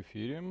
эфире. 0.00 0.42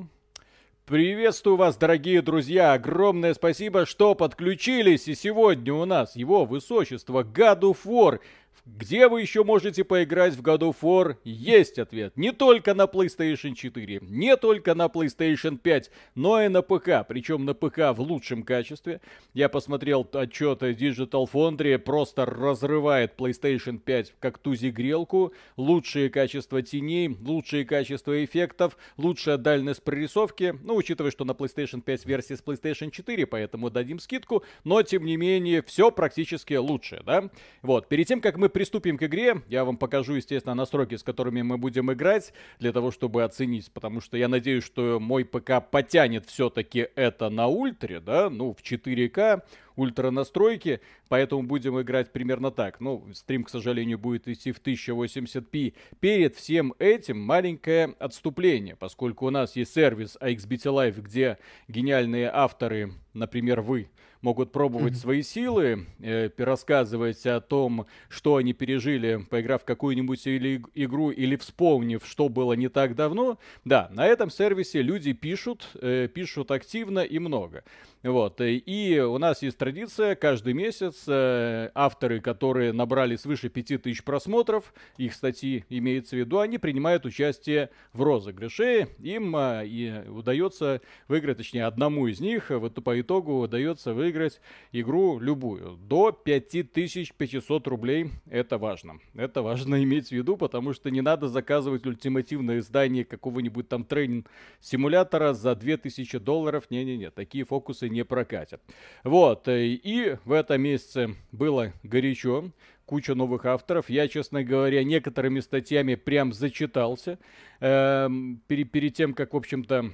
Приветствую 0.85 1.57
вас, 1.57 1.75
дорогие 1.75 2.21
друзья! 2.21 2.71
Огромное 2.71 3.33
спасибо, 3.33 3.85
что 3.85 4.15
подключились. 4.15 5.07
И 5.09 5.15
сегодня 5.15 5.73
у 5.73 5.83
нас 5.83 6.15
его 6.15 6.45
высочество 6.45 7.23
God 7.23 7.59
of 7.61 7.79
War 7.83 8.19
где 8.65 9.07
вы 9.07 9.21
еще 9.21 9.43
можете 9.43 9.83
поиграть 9.83 10.35
в 10.35 10.41
God 10.41 10.59
of 10.59 10.75
War? 10.81 11.15
Есть 11.23 11.79
ответ. 11.79 12.17
Не 12.17 12.31
только 12.33 12.73
на 12.73 12.83
PlayStation 12.83 13.53
4, 13.53 13.99
не 14.01 14.35
только 14.35 14.75
на 14.75 14.87
PlayStation 14.87 15.57
5, 15.57 15.91
но 16.15 16.41
и 16.41 16.47
на 16.49 16.61
ПК. 16.61 17.07
Причем 17.07 17.45
на 17.45 17.53
ПК 17.53 17.93
в 17.95 18.01
лучшем 18.01 18.43
качестве. 18.43 18.99
Я 19.33 19.47
посмотрел 19.47 20.07
отчет 20.11 20.63
Digital 20.63 21.29
Foundry, 21.31 21.77
просто 21.77 22.25
разрывает 22.25 23.13
PlayStation 23.17 23.77
5 23.79 24.15
как 24.19 24.37
тузи-грелку. 24.37 25.33
Лучшие 25.55 26.09
качества 26.09 26.61
теней, 26.61 27.15
лучшие 27.21 27.63
качества 27.63 28.23
эффектов, 28.23 28.77
лучшая 28.97 29.37
дальность 29.37 29.83
прорисовки. 29.83 30.55
Ну, 30.63 30.75
учитывая, 30.75 31.11
что 31.11 31.23
на 31.23 31.31
PlayStation 31.31 31.81
5 31.81 32.05
версия 32.05 32.35
с 32.35 32.43
PlayStation 32.43 32.91
4, 32.91 33.25
поэтому 33.27 33.69
дадим 33.69 33.99
скидку. 33.99 34.43
Но, 34.63 34.81
тем 34.83 35.05
не 35.05 35.15
менее, 35.15 35.63
все 35.63 35.89
практически 35.89 36.55
лучше, 36.55 37.01
да? 37.05 37.29
Вот, 37.61 37.87
перед 37.87 38.07
тем, 38.07 38.19
как 38.19 38.37
мы 38.37 38.46
приступим 38.49 38.97
к 38.97 39.03
игре. 39.03 39.41
Я 39.47 39.65
вам 39.65 39.77
покажу, 39.77 40.15
естественно, 40.15 40.55
настройки, 40.55 40.95
с 40.95 41.03
которыми 41.03 41.41
мы 41.41 41.57
будем 41.57 41.91
играть, 41.91 42.33
для 42.59 42.71
того, 42.71 42.91
чтобы 42.91 43.23
оценить, 43.23 43.71
потому 43.71 44.01
что 44.01 44.17
я 44.17 44.27
надеюсь, 44.27 44.63
что 44.63 44.99
мой 44.99 45.25
ПК 45.25 45.61
потянет 45.69 46.25
все-таки 46.25 46.87
это 46.95 47.29
на 47.29 47.47
ультре, 47.47 47.99
да, 47.99 48.29
ну, 48.29 48.53
в 48.53 48.61
4К, 48.61 49.43
ультра 49.77 50.11
настройки, 50.11 50.81
поэтому 51.07 51.43
будем 51.43 51.79
играть 51.79 52.11
примерно 52.11 52.51
так. 52.51 52.79
Ну, 52.81 53.07
стрим, 53.13 53.43
к 53.43 53.49
сожалению, 53.49 53.97
будет 53.97 54.27
идти 54.27 54.51
в 54.51 54.61
1080p. 54.61 55.73
Перед 55.99 56.35
всем 56.35 56.73
этим 56.79 57.19
маленькое 57.19 57.95
отступление, 57.99 58.75
поскольку 58.75 59.27
у 59.27 59.29
нас 59.29 59.55
есть 59.55 59.73
сервис 59.73 60.17
AXBT 60.19 60.63
Live, 60.65 61.01
где 61.01 61.37
гениальные 61.67 62.29
авторы, 62.33 62.93
например, 63.13 63.61
вы, 63.61 63.89
могут 64.21 64.51
пробовать 64.51 64.93
mm-hmm. 64.93 64.97
свои 64.97 65.21
силы, 65.21 65.85
э, 65.99 66.29
рассказывать 66.37 67.25
о 67.25 67.41
том, 67.41 67.85
что 68.09 68.35
они 68.35 68.53
пережили, 68.53 69.25
поиграв 69.29 69.61
в 69.61 69.65
какую-нибудь 69.65 70.25
или 70.27 70.63
игру 70.75 71.11
или 71.11 71.35
вспомнив, 71.35 72.05
что 72.05 72.29
было 72.29 72.53
не 72.53 72.69
так 72.69 72.95
давно. 72.95 73.37
Да, 73.65 73.89
на 73.91 74.05
этом 74.05 74.29
сервисе 74.29 74.81
люди 74.81 75.13
пишут, 75.13 75.69
э, 75.81 76.07
пишут 76.13 76.51
активно 76.51 76.99
и 76.99 77.19
много. 77.19 77.63
Вот. 78.07 78.39
Э, 78.39 78.53
и 78.53 78.99
у 78.99 79.17
нас 79.17 79.41
есть 79.41 79.57
традиция, 79.57 80.15
каждый 80.15 80.53
месяц 80.53 81.03
э, 81.07 81.69
авторы, 81.75 82.21
которые 82.21 82.71
набрали 82.71 83.17
свыше 83.17 83.49
5000 83.49 84.01
просмотров, 84.03 84.73
их 84.97 85.13
статьи 85.13 85.65
имеется 85.69 86.15
в 86.15 86.19
виду, 86.19 86.39
они 86.39 86.57
принимают 86.57 87.05
участие 87.05 87.69
в 87.91 88.01
розыгрыше. 88.01 88.87
Им 88.99 89.35
э, 89.35 89.67
и 89.67 90.07
удается 90.07 90.81
выиграть, 91.09 91.37
точнее, 91.37 91.65
одному 91.65 92.07
из 92.07 92.21
них 92.21 92.49
вот 92.49 92.81
по 92.81 92.99
итогу 92.99 93.41
удается 93.41 93.93
выиграть 93.93 94.39
игру 94.71 95.19
любую. 95.19 95.77
До 95.77 96.11
5500 96.13 97.67
рублей 97.67 98.11
это 98.29 98.57
важно. 98.57 98.99
Это 99.15 99.41
важно 99.41 99.83
иметь 99.83 100.09
в 100.09 100.11
виду, 100.13 100.37
потому 100.37 100.73
что 100.73 100.89
не 100.89 101.01
надо 101.01 101.27
заказывать 101.27 101.85
ультимативное 101.85 102.59
издание 102.59 103.03
какого-нибудь 103.03 103.67
там 103.67 103.83
тренинг-симулятора 103.83 105.33
за 105.33 105.55
2000 105.55 106.19
долларов. 106.19 106.67
Не-не-не, 106.69 107.11
такие 107.11 107.43
фокусы 107.43 107.89
не 107.96 107.96
прокатят. 108.03 108.61
Вот, 109.03 109.47
э, 109.47 109.65
и 109.67 110.17
в 110.25 110.31
этом 110.31 110.61
месяце 110.61 111.15
было 111.31 111.73
горячо, 111.83 112.51
куча 112.85 113.15
новых 113.15 113.45
авторов. 113.45 113.89
Я, 113.89 114.07
честно 114.07 114.43
говоря, 114.43 114.83
некоторыми 114.83 115.41
статьями 115.41 115.95
прям 115.95 116.33
зачитался 116.33 117.19
э, 117.59 118.09
перед, 118.47 118.71
перед 118.71 118.93
тем, 118.95 119.13
как, 119.13 119.33
в 119.33 119.37
общем-то, 119.37 119.91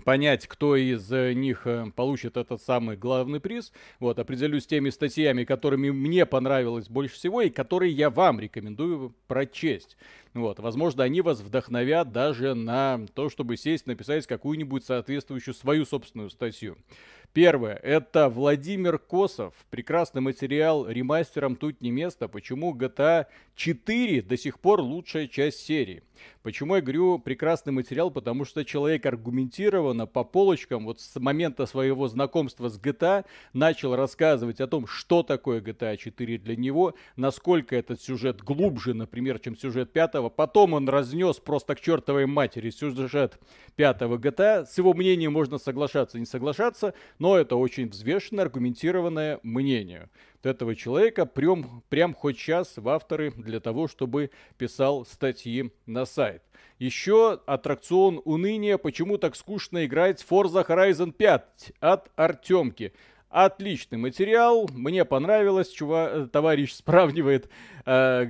понять, 0.00 0.46
кто 0.46 0.76
из 0.76 1.10
э, 1.12 1.32
них 1.34 1.66
э, 1.66 1.86
получит 1.94 2.36
этот 2.36 2.62
самый 2.62 2.96
главный 2.96 3.40
приз. 3.40 3.72
Вот, 3.98 4.18
определюсь 4.18 4.66
теми 4.66 4.90
статьями, 4.90 5.44
которыми 5.44 5.90
мне 5.90 6.26
понравилось 6.26 6.88
больше 6.88 7.14
всего 7.14 7.42
и 7.42 7.50
которые 7.50 7.92
я 7.92 8.10
вам 8.10 8.40
рекомендую 8.40 9.14
прочесть. 9.26 9.96
Вот, 10.32 10.60
возможно, 10.60 11.02
они 11.02 11.22
вас 11.22 11.40
вдохновят 11.40 12.12
даже 12.12 12.54
на 12.54 13.00
то, 13.14 13.30
чтобы 13.30 13.56
сесть, 13.56 13.86
написать 13.86 14.26
какую-нибудь 14.26 14.84
соответствующую 14.84 15.54
свою 15.54 15.84
собственную 15.84 16.30
статью. 16.30 16.76
Первое. 17.32 17.76
Это 17.76 18.28
Владимир 18.28 18.98
Косов. 18.98 19.54
Прекрасный 19.70 20.20
материал. 20.20 20.88
Ремастером 20.88 21.54
тут 21.54 21.80
не 21.80 21.92
место. 21.92 22.26
Почему 22.26 22.74
GTA 22.74 23.26
4 23.54 24.22
до 24.22 24.36
сих 24.36 24.58
пор 24.58 24.80
лучшая 24.80 25.28
часть 25.28 25.60
серии? 25.60 26.02
Почему 26.42 26.76
я 26.76 26.80
говорю 26.80 27.18
прекрасный 27.18 27.72
материал? 27.72 28.10
Потому 28.10 28.44
что 28.44 28.64
человек 28.64 29.06
аргументированно 29.06 30.06
по 30.06 30.24
полочкам 30.24 30.86
вот 30.86 31.00
с 31.00 31.18
момента 31.18 31.66
своего 31.66 32.08
знакомства 32.08 32.68
с 32.68 32.78
GTA 32.80 33.24
начал 33.52 33.94
рассказывать 33.94 34.60
о 34.60 34.66
том, 34.66 34.86
что 34.86 35.22
такое 35.22 35.60
GTA 35.60 35.96
4 35.96 36.38
для 36.38 36.56
него, 36.56 36.94
насколько 37.16 37.76
этот 37.76 38.00
сюжет 38.00 38.42
глубже, 38.42 38.94
например, 38.94 39.38
чем 39.38 39.56
сюжет 39.56 39.92
пятого. 39.92 40.30
Потом 40.30 40.72
он 40.72 40.88
разнес 40.88 41.36
просто 41.36 41.74
к 41.74 41.80
чертовой 41.80 42.26
матери 42.26 42.70
сюжет 42.70 43.38
пятого 43.76 44.16
GTA. 44.16 44.66
С 44.66 44.78
его 44.78 44.94
мнением 44.94 45.32
можно 45.32 45.58
соглашаться, 45.58 46.18
не 46.18 46.26
соглашаться, 46.26 46.94
но 47.20 47.36
это 47.36 47.54
очень 47.54 47.88
взвешенное, 47.88 48.44
аргументированное 48.44 49.38
мнение 49.44 50.08
этого 50.42 50.74
человека 50.74 51.26
прям, 51.26 51.82
прям 51.90 52.14
хоть 52.14 52.38
час 52.38 52.72
в 52.76 52.88
авторы 52.88 53.30
для 53.30 53.60
того, 53.60 53.88
чтобы 53.88 54.30
писал 54.56 55.04
статьи 55.04 55.70
на 55.86 56.06
сайт. 56.06 56.42
Еще 56.78 57.38
аттракцион 57.44 58.22
уныния, 58.24 58.78
почему 58.78 59.18
так 59.18 59.36
скучно 59.36 59.84
играть 59.84 60.24
Forza 60.28 60.66
Horizon 60.66 61.12
5 61.12 61.72
от 61.80 62.10
Артемки. 62.16 62.94
Отличный 63.30 63.96
материал, 63.96 64.68
мне 64.74 65.04
понравилось, 65.04 65.68
чува, 65.68 66.10
э, 66.10 66.26
товарищ 66.26 66.72
сравнивает 66.84 67.48
э, 67.86 68.24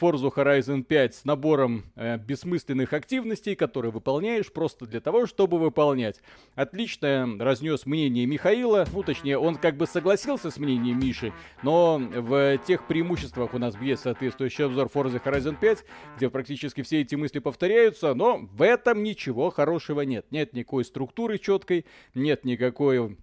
Forza 0.00 0.32
Horizon 0.32 0.84
5 0.84 1.14
с 1.16 1.24
набором 1.24 1.86
э, 1.96 2.16
бессмысленных 2.16 2.92
активностей, 2.92 3.56
которые 3.56 3.90
выполняешь 3.90 4.52
просто 4.52 4.86
для 4.86 5.00
того, 5.00 5.26
чтобы 5.26 5.58
выполнять. 5.58 6.20
Отлично 6.54 7.28
разнес 7.40 7.86
мнение 7.86 8.24
Михаила, 8.24 8.86
ну 8.92 9.02
точнее, 9.02 9.36
он 9.36 9.56
как 9.56 9.76
бы 9.76 9.88
согласился 9.88 10.52
с 10.52 10.58
мнением 10.58 11.00
Миши, 11.00 11.32
но 11.64 11.98
в 11.98 12.58
тех 12.58 12.86
преимуществах 12.86 13.52
у 13.52 13.58
нас 13.58 13.74
есть 13.80 14.02
соответствующий 14.02 14.64
обзор 14.64 14.88
Forza 14.94 15.20
Horizon 15.20 15.56
5, 15.60 15.84
где 16.18 16.30
практически 16.30 16.82
все 16.82 17.00
эти 17.00 17.16
мысли 17.16 17.40
повторяются, 17.40 18.14
но 18.14 18.38
в 18.52 18.62
этом 18.62 19.02
ничего 19.02 19.50
хорошего 19.50 20.02
нет. 20.02 20.26
Нет 20.30 20.52
никакой 20.52 20.84
структуры 20.84 21.38
четкой, 21.38 21.84
нет 22.14 22.44
никакой 22.44 23.16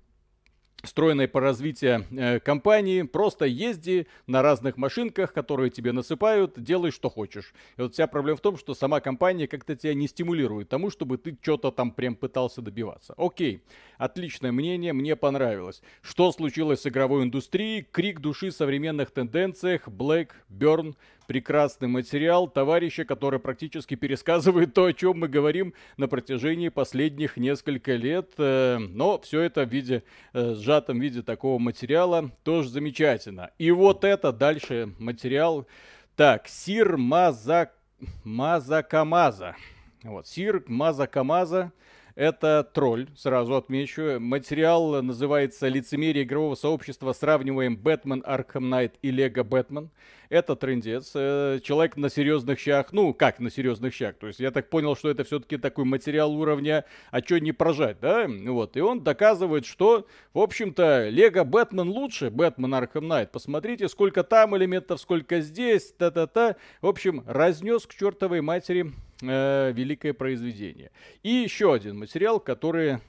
стройной 0.83 1.27
по 1.27 1.39
развитию 1.39 2.05
э, 2.11 2.39
компании. 2.39 3.01
Просто 3.01 3.45
езди 3.45 4.07
на 4.27 4.41
разных 4.41 4.77
машинках, 4.77 5.33
которые 5.33 5.69
тебе 5.69 5.91
насыпают, 5.91 6.61
делай 6.61 6.91
что 6.91 7.09
хочешь. 7.09 7.53
И 7.77 7.81
вот 7.81 7.93
вся 7.93 8.07
проблема 8.07 8.37
в 8.37 8.41
том, 8.41 8.57
что 8.57 8.73
сама 8.73 8.99
компания 8.99 9.47
как-то 9.47 9.75
тебя 9.75 9.93
не 9.93 10.07
стимулирует 10.07 10.69
тому, 10.69 10.89
чтобы 10.89 11.17
ты 11.17 11.37
что-то 11.41 11.71
там 11.71 11.91
прям 11.91 12.15
пытался 12.15 12.61
добиваться. 12.61 13.13
Окей, 13.17 13.61
отличное 13.97 14.51
мнение, 14.51 14.93
мне 14.93 15.15
понравилось. 15.15 15.81
Что 16.01 16.31
случилось 16.31 16.81
с 16.81 16.87
игровой 16.87 17.23
индустрией? 17.23 17.87
Крик 17.91 18.19
души 18.19 18.51
в 18.51 18.53
современных 18.53 19.11
тенденциях, 19.11 19.87
Black, 19.87 20.29
Burn, 20.49 20.95
прекрасный 21.27 21.87
материал 21.87 22.47
товарища, 22.47 23.05
который 23.05 23.39
практически 23.39 23.95
пересказывает 23.95 24.73
то, 24.73 24.85
о 24.85 24.93
чем 24.93 25.19
мы 25.19 25.27
говорим 25.27 25.73
на 25.97 26.07
протяжении 26.07 26.69
последних 26.69 27.37
несколько 27.37 27.93
лет. 27.93 28.31
Э, 28.37 28.77
но 28.79 29.19
все 29.19 29.41
это 29.41 29.65
в 29.65 29.69
виде, 29.69 30.03
э, 30.33 30.55
сжатом 30.55 30.99
виде 30.99 31.21
такого 31.21 31.59
материала 31.59 32.31
тоже 32.43 32.69
замечательно. 32.69 33.51
И 33.59 33.69
вот 33.71 34.03
это 34.03 34.31
дальше 34.31 34.93
материал. 34.97 35.67
Так, 36.15 36.47
Сир 36.47 36.97
Маза... 36.97 37.71
Мазакамаза. 38.23 39.55
Вот, 40.03 40.27
Сир 40.27 40.63
Мазакамаза. 40.67 41.71
Это 42.17 42.67
тролль, 42.73 43.07
сразу 43.15 43.55
отмечу. 43.55 44.19
Материал 44.19 45.03
называется 45.03 45.67
«Лицемерие 45.67 46.23
игрового 46.23 46.55
сообщества. 46.55 47.13
Сравниваем 47.13 47.77
Бэтмен, 47.77 48.23
Арkham 48.25 48.61
Найт 48.61 48.95
и 49.03 49.11
Лего 49.11 49.43
Бэтмен». 49.43 49.91
Это 50.29 50.55
трендец. 50.55 51.11
Э, 51.15 51.59
человек 51.63 51.95
на 51.97 52.09
серьезных 52.09 52.59
щах. 52.59 52.91
Ну, 52.91 53.13
как 53.13 53.39
на 53.39 53.49
серьезных 53.49 53.93
щах? 53.93 54.15
То 54.15 54.27
есть 54.27 54.39
я 54.39 54.51
так 54.51 54.69
понял, 54.69 54.95
что 54.95 55.09
это 55.09 55.23
все-таки 55.23 55.57
такой 55.57 55.85
материал 55.85 56.33
уровня, 56.33 56.85
а 57.11 57.19
что 57.19 57.39
не 57.39 57.51
прожать, 57.51 57.99
да? 58.01 58.27
Вот. 58.27 58.75
И 58.75 58.81
он 58.81 59.03
доказывает, 59.03 59.65
что, 59.65 60.07
в 60.33 60.39
общем-то, 60.39 61.09
Лего 61.09 61.43
Бэтмен 61.43 61.89
лучше, 61.89 62.29
Бэтмен 62.29 62.73
Арkham 62.73 63.05
Найт. 63.07 63.31
Посмотрите, 63.31 63.87
сколько 63.87 64.23
там 64.23 64.55
элементов, 64.57 64.99
сколько 64.99 65.39
здесь, 65.41 65.93
та-та-та. 65.97 66.55
В 66.81 66.87
общем, 66.87 67.23
разнес 67.25 67.85
к 67.85 67.93
чертовой 67.93 68.41
матери 68.41 68.91
э, 69.21 69.71
великое 69.73 70.13
произведение. 70.13 70.91
И 71.23 71.29
еще 71.29 71.73
один 71.73 71.97
материал, 71.97 72.39
который 72.39 72.99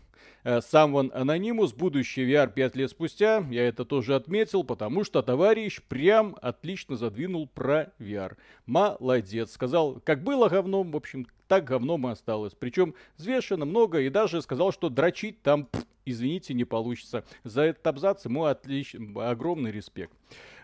Someone 0.49 1.13
Anonymous, 1.13 1.77
будущий 1.77 2.25
VR 2.25 2.51
5 2.51 2.77
лет 2.77 2.91
спустя, 2.91 3.45
я 3.51 3.69
это 3.69 3.85
тоже 3.85 4.15
отметил, 4.15 4.65
потому 4.65 5.05
что 5.05 5.21
товарищ 5.21 5.83
прям 5.89 6.37
отлично 6.41 6.97
задвинул 6.97 7.47
про 7.47 7.93
VR. 7.99 8.37
Молодец. 8.65 9.53
Сказал, 9.53 10.01
как 10.05 10.25
было 10.25 10.49
говном, 10.49 10.91
в 10.93 10.97
общем, 10.97 11.27
так 11.49 11.65
говном 11.65 12.07
и 12.07 12.13
осталось. 12.13 12.55
Причем 12.59 12.95
взвешено 13.17 13.65
много 13.65 14.01
и 14.01 14.11
даже 14.11 14.43
сказал, 14.43 14.73
что 14.73 14.89
дрочить 14.89 15.43
там, 15.43 15.65
пф, 15.67 15.85
извините, 16.05 16.55
не 16.55 16.65
получится. 16.65 17.25
За 17.45 17.63
этот 17.63 17.87
абзац 17.87 18.25
ему 18.25 18.45
отлич... 18.45 18.95
огромный 19.17 19.71
респект. 19.71 20.13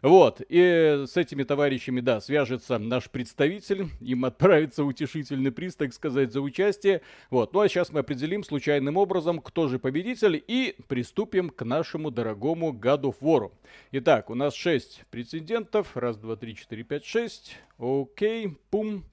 Вот, 0.02 0.42
и 0.50 1.04
с 1.06 1.16
этими 1.16 1.44
товарищами, 1.44 2.00
да, 2.00 2.20
свяжется 2.20 2.78
наш 2.78 3.08
представитель, 3.08 3.88
им 4.02 4.26
отправится 4.26 4.84
утешительный 4.84 5.50
приз, 5.50 5.76
так 5.76 5.94
сказать, 5.94 6.30
за 6.30 6.42
участие. 6.42 7.00
Вот, 7.30 7.54
ну 7.54 7.60
а 7.60 7.68
сейчас 7.68 7.90
мы 7.90 8.00
определим 8.00 8.44
случайным 8.44 8.98
образом, 8.98 9.38
кто 9.38 9.66
же 9.66 9.78
победитель, 9.78 10.42
и 10.46 10.76
приступим 10.88 11.48
к 11.48 11.64
нашему 11.64 12.10
дорогому 12.10 12.72
God 12.72 13.02
of 13.02 13.16
War. 13.22 13.50
Итак, 13.92 14.28
у 14.28 14.34
нас 14.34 14.54
6 14.54 15.04
претендентов, 15.10 15.96
раз, 15.96 16.18
два, 16.18 16.36
три, 16.36 16.54
четыре, 16.54 16.82
пять, 16.82 17.06
шесть, 17.06 17.56
окей, 17.78 18.58
пум. 18.70 19.04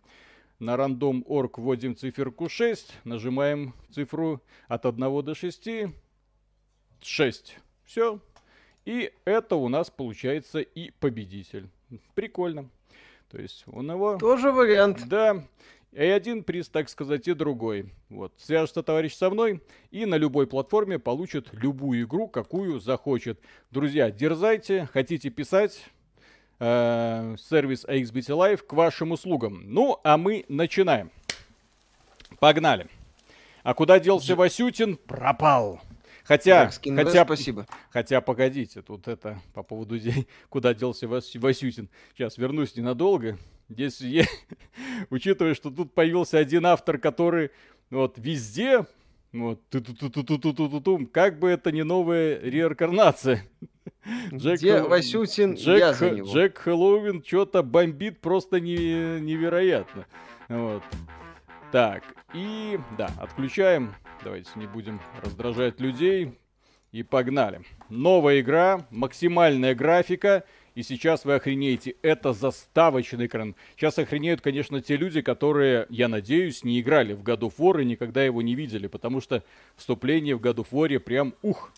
На 0.62 0.78
рандом 0.78 1.26
орг 1.28 1.58
вводим 1.58 1.96
циферку 1.96 2.48
6, 2.48 3.00
нажимаем 3.04 3.74
цифру 3.90 4.44
от 4.68 4.86
1 4.86 5.24
до 5.26 5.34
6, 5.34 5.70
6. 7.02 7.58
Все, 7.84 8.20
и 8.86 9.12
это 9.26 9.56
у 9.56 9.70
нас 9.70 9.90
получается 9.90 10.60
и 10.60 10.92
победитель. 10.92 11.68
Прикольно. 12.14 12.70
То 13.32 13.42
есть 13.42 13.64
у 13.66 13.82
него... 13.82 14.18
Тоже 14.18 14.52
вариант. 14.52 15.08
Да. 15.08 15.44
И 15.94 16.04
один 16.04 16.44
приз, 16.44 16.70
так 16.70 16.90
сказать, 16.90 17.28
и 17.28 17.34
другой. 17.34 17.92
Вот. 18.10 18.32
Свяжется 18.38 18.84
товарищ 18.84 19.16
со 19.16 19.32
мной 19.32 19.64
и 19.90 20.06
на 20.06 20.14
любой 20.14 20.46
платформе 20.46 21.00
получит 21.00 21.50
любую 21.54 22.04
игру, 22.04 22.28
какую 22.28 22.80
захочет. 22.80 23.40
Друзья, 23.72 24.12
дерзайте, 24.12 24.88
хотите 24.94 25.32
писать, 25.32 25.90
э, 26.62 27.36
сервис 27.38 27.84
AXBT 27.86 28.30
Live 28.30 28.58
к 28.66 28.74
вашим 28.74 29.12
услугам. 29.12 29.64
Ну, 29.66 30.00
а 30.04 30.18
мы 30.18 30.46
начинаем. 30.48 31.12
Погнали. 32.40 32.88
А 33.64 33.74
куда 33.74 34.00
делся 34.00 34.36
Васютин? 34.36 34.96
Пропал. 34.96 35.82
Хотя, 36.24 36.66
Так, 36.72 36.96
хотя, 36.96 37.26
спасибо. 37.26 37.66
хотя, 37.90 38.22
погодите, 38.22 38.82
тут 38.82 39.08
это 39.08 39.42
по 39.54 39.64
поводу 39.64 39.98
куда 40.50 40.74
делся 40.74 41.08
Вас- 41.08 41.36
Васютин. 41.36 41.90
Сейчас 42.16 42.38
вернусь 42.38 42.76
ненадолго. 42.76 43.38
Здесь, 43.70 44.00
е- 44.02 44.28
учитывая, 45.10 45.56
что 45.56 45.72
тут 45.72 45.94
появился 45.94 46.38
один 46.38 46.66
автор, 46.68 47.00
который 47.00 47.50
вот 47.90 48.18
везде, 48.18 48.86
вот, 49.34 49.68
ту-ту-ту-ту-ту-ту-ту-ту, 49.70 51.08
как 51.08 51.40
бы 51.40 51.50
это 51.50 51.72
не 51.72 51.84
новая 51.84 52.40
реинкарнация. 52.40 53.44
Джек 54.34 54.60
Где 54.60 54.82
Васютин, 54.82 55.56
Джек, 55.56 55.80
я 55.80 55.94
за 55.94 56.12
него. 56.12 56.32
Джек 56.32 56.58
Хэллоуин 56.58 57.24
что-то 57.24 57.64
бомбит 57.64 58.20
просто 58.20 58.60
не- 58.60 59.20
невероятно. 59.20 60.06
Вот. 60.50 60.84
Так, 61.72 62.04
и 62.34 62.80
да, 62.98 63.10
отключаем. 63.20 63.94
Давайте 64.24 64.50
не 64.56 64.68
будем 64.68 65.00
раздражать 65.24 65.80
людей. 65.80 66.38
И 66.92 67.04
погнали. 67.04 67.62
Новая 67.88 68.42
игра, 68.42 68.86
максимальная 68.90 69.74
графика. 69.74 70.44
И 70.76 70.84
сейчас 70.84 71.24
вы 71.24 71.36
охренеете, 71.36 71.96
это 72.02 72.34
заставочный 72.34 73.28
экран. 73.28 73.56
Сейчас 73.76 73.98
охренеют, 73.98 74.42
конечно, 74.42 74.82
те 74.82 74.98
люди, 74.98 75.22
которые, 75.22 75.86
я 75.90 76.10
надеюсь, 76.10 76.64
не 76.66 76.82
играли 76.82 77.14
в 77.14 77.24
God 77.24 77.40
of 77.40 77.56
War 77.58 77.82
и 77.82 77.86
никогда 77.86 78.24
его 78.24 78.42
не 78.42 78.56
видели, 78.56 78.88
потому 78.88 79.22
что 79.22 79.44
вступление 79.76 80.36
в 80.36 80.42
God 80.42 80.56
of 80.56 80.68
War 80.72 81.00
прям 81.00 81.34
ух. 81.42 81.72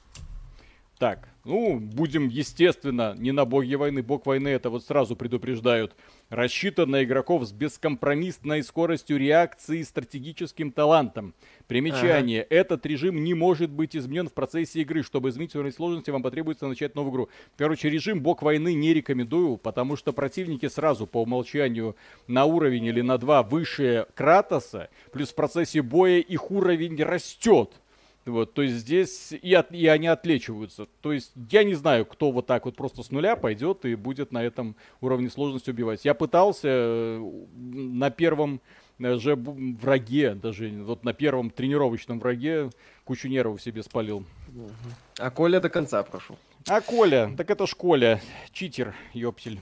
Так, 0.97 1.29
ну, 1.45 1.77
будем, 1.77 2.29
естественно, 2.29 3.15
не 3.17 3.33
на 3.33 3.43
боге 3.43 3.75
войны. 3.75 4.01
Бог 4.01 4.25
войны 4.25 4.47
это 4.47 4.69
вот 4.69 4.85
сразу 4.85 5.17
предупреждают. 5.17 5.93
Рассчитан 6.29 6.91
на 6.91 7.03
игроков 7.03 7.45
с 7.45 7.51
бескомпромиссной 7.51 8.63
скоростью 8.63 9.17
реакции 9.17 9.79
и 9.79 9.83
стратегическим 9.83 10.71
талантом. 10.71 11.33
Примечание. 11.67 12.43
Этот 12.43 12.85
режим 12.85 13.23
не 13.25 13.33
может 13.33 13.69
быть 13.69 13.93
изменен 13.93 14.29
в 14.29 14.33
процессе 14.33 14.81
игры. 14.81 15.03
Чтобы 15.03 15.29
изменить 15.29 15.53
уровень 15.55 15.73
сложности, 15.73 16.11
вам 16.11 16.23
потребуется 16.23 16.65
начать 16.65 16.95
новую 16.95 17.11
игру. 17.11 17.29
Короче, 17.57 17.89
режим 17.89 18.21
Бог 18.21 18.41
войны 18.41 18.73
не 18.73 18.93
рекомендую, 18.93 19.57
потому 19.57 19.97
что 19.97 20.13
противники 20.13 20.69
сразу 20.69 21.07
по 21.07 21.21
умолчанию 21.23 21.97
на 22.27 22.45
уровень 22.45 22.85
или 22.85 23.01
на 23.01 23.17
два 23.17 23.43
выше 23.43 24.07
Кратоса, 24.15 24.89
плюс 25.11 25.31
в 25.31 25.35
процессе 25.35 25.81
боя 25.81 26.19
их 26.19 26.51
уровень 26.51 27.03
растет. 27.03 27.81
Вот, 28.25 28.53
то 28.53 28.61
есть 28.61 28.75
здесь 28.75 29.33
и, 29.33 29.53
от- 29.53 29.73
и 29.73 29.85
они 29.87 30.07
отлечиваются. 30.07 30.87
То 31.01 31.11
есть 31.11 31.33
я 31.51 31.63
не 31.65 31.73
знаю, 31.73 32.05
кто 32.05 32.31
вот 32.31 32.45
так 32.47 32.63
вот 32.65 32.75
просто 32.75 33.03
с 33.03 33.11
нуля 33.11 33.35
пойдет 33.35 33.83
и 33.85 33.95
будет 33.95 34.31
на 34.31 34.41
этом 34.43 34.75
уровне 35.01 35.29
сложности 35.29 35.71
убивать. 35.71 36.05
Я 36.05 36.13
пытался 36.13 36.67
э, 36.69 37.19
на 37.53 38.09
первом 38.11 38.61
э, 38.99 39.17
же 39.17 39.35
враге, 39.35 40.35
даже 40.35 40.69
вот 40.69 41.03
на 41.03 41.11
первом 41.13 41.49
тренировочном 41.49 42.19
враге 42.19 42.69
кучу 43.03 43.27
нервов 43.27 43.61
себе 43.61 43.83
спалил. 43.83 44.25
А 45.19 45.29
Коля 45.29 45.59
до 45.59 45.69
конца 45.69 46.01
прошел. 46.03 46.37
А 46.69 46.79
Коля, 46.79 47.29
так 47.35 47.49
это 47.51 47.67
ж 47.67 47.75
Коля, 47.75 48.21
читер, 48.53 48.95
ёптель. 49.13 49.59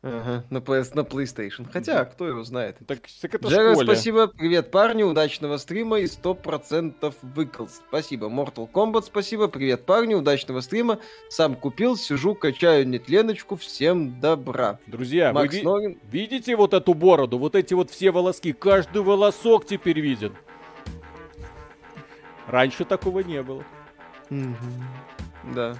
Ага, 0.00 0.44
на, 0.48 0.58
PS, 0.58 0.92
на 0.94 1.00
PlayStation. 1.00 1.66
Хотя, 1.72 2.04
кто 2.04 2.28
его 2.28 2.44
знает. 2.44 2.76
Так, 2.86 3.00
так 3.20 3.34
это 3.34 3.48
Коля. 3.48 3.74
спасибо. 3.84 4.28
Привет, 4.28 4.70
парни. 4.70 5.02
Удачного 5.02 5.56
стрима 5.56 5.98
и 5.98 6.04
100% 6.04 7.12
выкл. 7.22 7.66
Спасибо. 7.66 8.28
Mortal 8.28 8.70
Kombat, 8.70 9.02
спасибо. 9.06 9.48
Привет, 9.48 9.84
парни. 9.86 10.14
Удачного 10.14 10.60
стрима. 10.60 11.00
Сам 11.28 11.56
купил, 11.56 11.96
сижу, 11.96 12.36
качаю 12.36 12.86
нетленочку. 12.86 13.56
Всем 13.56 14.20
добра. 14.20 14.78
Друзья, 14.86 15.32
вы 15.32 15.40
Макс 15.40 15.54
ви- 15.56 15.62
Норин. 15.62 15.98
видите 16.04 16.54
вот 16.54 16.74
эту 16.74 16.94
бороду, 16.94 17.38
вот 17.38 17.56
эти 17.56 17.74
вот 17.74 17.90
все 17.90 18.12
волоски, 18.12 18.52
каждый 18.52 19.02
волосок 19.02 19.66
теперь 19.66 19.98
виден. 19.98 20.32
Раньше 22.46 22.84
такого 22.84 23.20
не 23.20 23.42
было. 23.42 23.64
Мгм. 24.30 24.54
Да. 25.54 25.76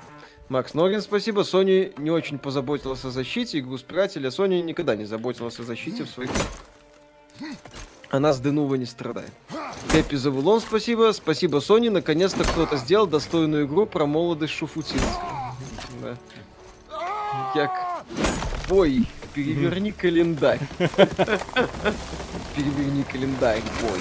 Макс 0.48 0.72
Норин, 0.72 1.02
спасибо. 1.02 1.42
Sony 1.42 1.92
не 2.00 2.10
очень 2.10 2.38
позаботилась 2.38 3.04
о 3.04 3.10
защите. 3.10 3.58
Игру 3.58 3.76
спирателя 3.76 4.30
Sony 4.30 4.62
никогда 4.62 4.96
не 4.96 5.04
заботилась 5.04 5.58
о 5.60 5.62
защите 5.62 6.04
в 6.04 6.08
своих... 6.08 6.30
Она 8.10 8.32
с 8.32 8.40
Денува 8.40 8.76
не 8.76 8.86
страдает. 8.86 9.30
Кэппи 9.92 10.16
Завулон, 10.16 10.60
спасибо. 10.60 11.12
Спасибо, 11.12 11.58
Sony. 11.58 11.90
Наконец-то 11.90 12.44
кто-то 12.44 12.78
сделал 12.78 13.06
достойную 13.06 13.66
игру 13.66 13.84
про 13.84 14.06
молодость 14.06 14.54
Шуфутинска. 14.54 15.54
Да. 16.02 16.16
Як... 17.54 17.70
Бой, 18.70 19.06
переверни 19.34 19.92
календарь. 19.92 20.60
Переверни 22.56 23.02
календарь, 23.04 23.62
бой. 23.82 24.00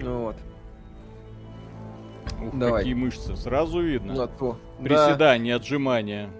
Вот. 0.00 0.36
Ух, 2.48 2.58
Давай. 2.58 2.80
какие 2.82 2.94
мышцы, 2.94 3.36
сразу 3.36 3.80
видно. 3.80 4.14
Ну, 4.14 4.22
а 4.22 4.26
то. 4.28 4.58
Да. 4.78 4.84
Приседания, 4.84 5.56
отжимания. 5.56 6.30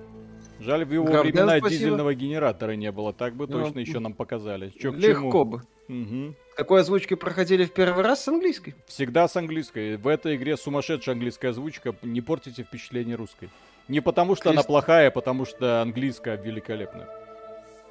Жаль, 0.61 0.85
в 0.85 0.93
его 0.93 1.05
Гравден, 1.05 1.33
времена 1.33 1.59
спасибо. 1.59 1.71
дизельного 1.71 2.15
генератора 2.15 2.73
не 2.73 2.91
было, 2.93 3.13
так 3.13 3.35
бы 3.35 3.47
Ну, 3.47 3.61
точно 3.65 3.81
еще 3.81 3.99
нам 3.99 4.15
показали. 4.15 4.71
Чё 4.79 4.93
Легко 4.93 5.45
бы. 5.45 5.63
Мгм. 5.89 6.35
Какой 6.57 6.81
озвучкой 6.81 7.17
проходили 7.19 7.65
в 7.65 7.73
первый 7.73 8.03
раз 8.03 8.25
с 8.25 8.29
английской? 8.29 8.75
Всегда 8.87 9.29
с 9.29 9.37
английской. 9.37 9.97
В 9.97 10.09
этой 10.09 10.37
игре 10.37 10.57
сумасшедшая 10.57 11.15
английская 11.15 11.49
озвучка. 11.49 11.95
Не 12.03 12.21
портите 12.23 12.63
впечатление 12.63 13.17
русской. 13.17 13.51
Не 13.89 14.01
потому 14.01 14.35
что 14.37 14.49
она 14.51 14.59
Крист- 14.63 14.69
плохая, 14.69 15.09
а 15.09 15.11
потому 15.11 15.45
что 15.45 15.83
английская 15.83 16.37
великолепная. 16.37 17.09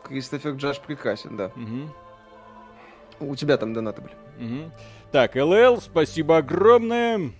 Кристофер 0.03 0.53
Джадж 0.53 0.79
прекрасен, 0.79 1.37
да. 1.37 1.51
Мгм. 1.55 1.91
У 3.19 3.35
тебя 3.35 3.57
там 3.57 3.73
донаты 3.73 4.01
были. 4.01 4.13
Мгм. 4.39 4.71
Так, 5.11 5.35
ЛЛ, 5.35 5.79
спасибо 5.79 6.37
огромное. 6.37 7.31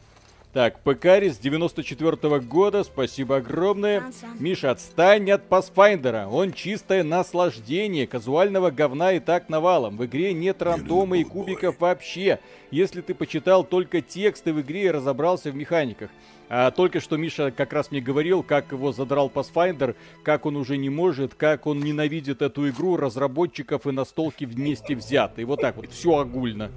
Так, 0.54 0.82
Пекарис 0.82 1.40
94 1.40 2.40
года, 2.42 2.84
спасибо 2.84 3.38
огромное. 3.38 4.04
Миша, 4.38 4.70
отстань 4.70 5.32
от 5.32 5.50
Пасфайндера. 5.50 6.28
Он 6.28 6.54
чистое 6.54 7.04
наслаждение. 7.04 8.06
Казуального 8.06 8.70
говна 8.70 9.14
и 9.14 9.20
так 9.20 9.50
навалом. 9.50 9.98
В 9.98 10.06
игре 10.06 10.32
нет 10.32 10.62
рандома 10.62 11.18
и 11.18 11.24
кубиков 11.24 11.80
вообще. 11.80 12.40
Если 12.70 13.02
ты 13.02 13.16
почитал 13.16 13.64
только 13.64 14.02
тексты 14.02 14.54
в 14.54 14.62
игре 14.62 14.86
и 14.86 14.92
разобрался 14.92 15.50
в 15.50 15.56
механиках. 15.56 16.12
А 16.50 16.70
только 16.70 17.00
что 17.00 17.18
Миша 17.18 17.50
как 17.50 17.74
раз 17.74 17.90
мне 17.90 18.00
говорил, 18.00 18.44
как 18.44 18.74
его 18.74 18.92
задрал 18.92 19.32
Pathfinder, 19.34 19.96
как 20.22 20.46
он 20.46 20.56
уже 20.56 20.78
не 20.78 20.92
может, 20.92 21.34
как 21.34 21.66
он 21.66 21.80
ненавидит 21.80 22.44
эту 22.44 22.70
игру, 22.70 22.96
разработчиков 22.96 23.88
и 23.88 23.92
настолки 23.92 24.46
вместе 24.46 24.96
взятые. 24.96 25.48
Вот 25.48 25.62
так 25.62 25.78
вот, 25.78 25.90
все 25.90 26.20
огульно. 26.20 26.70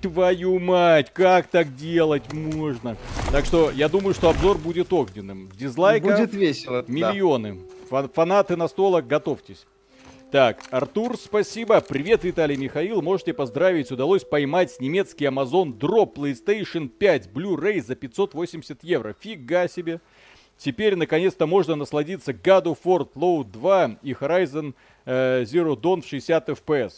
Твою 0.00 0.58
мать, 0.60 1.10
как 1.12 1.48
так 1.48 1.74
делать 1.74 2.32
можно? 2.32 2.96
Так 3.32 3.44
что 3.44 3.70
я 3.70 3.88
думаю, 3.88 4.14
что 4.14 4.30
обзор 4.30 4.58
будет 4.58 4.92
огненным. 4.92 5.48
Дизлайков 5.56 6.12
Будет 6.18 6.32
весело. 6.34 6.82
да. 6.82 6.92
миллионы. 6.92 7.58
Фа- 7.90 8.08
Фанаты 8.08 8.56
настолок, 8.56 9.06
готовьтесь. 9.06 9.66
Так, 10.30 10.60
Артур, 10.70 11.16
спасибо. 11.18 11.80
Привет, 11.80 12.24
Виталий 12.24 12.56
Михаил. 12.56 13.02
Можете 13.02 13.34
поздравить. 13.34 13.90
Удалось 13.90 14.24
поймать 14.24 14.74
немецкий 14.80 15.26
Amazon 15.26 15.76
Drop 15.76 16.14
PlayStation 16.14 16.88
5 16.88 17.28
Blu-ray 17.34 17.82
за 17.82 17.94
580 17.96 18.82
евро. 18.84 19.14
Фига 19.20 19.68
себе. 19.68 20.00
Теперь, 20.56 20.94
наконец-то, 20.96 21.46
можно 21.46 21.74
насладиться 21.74 22.32
God 22.32 22.64
of 22.64 22.78
War 22.84 23.08
Low 23.14 23.44
2 23.44 23.98
и 24.02 24.12
Horizon 24.12 24.74
э, 25.04 25.42
Zero 25.42 25.74
Dawn 25.76 26.02
в 26.02 26.06
60 26.06 26.48
FPS. 26.50 26.92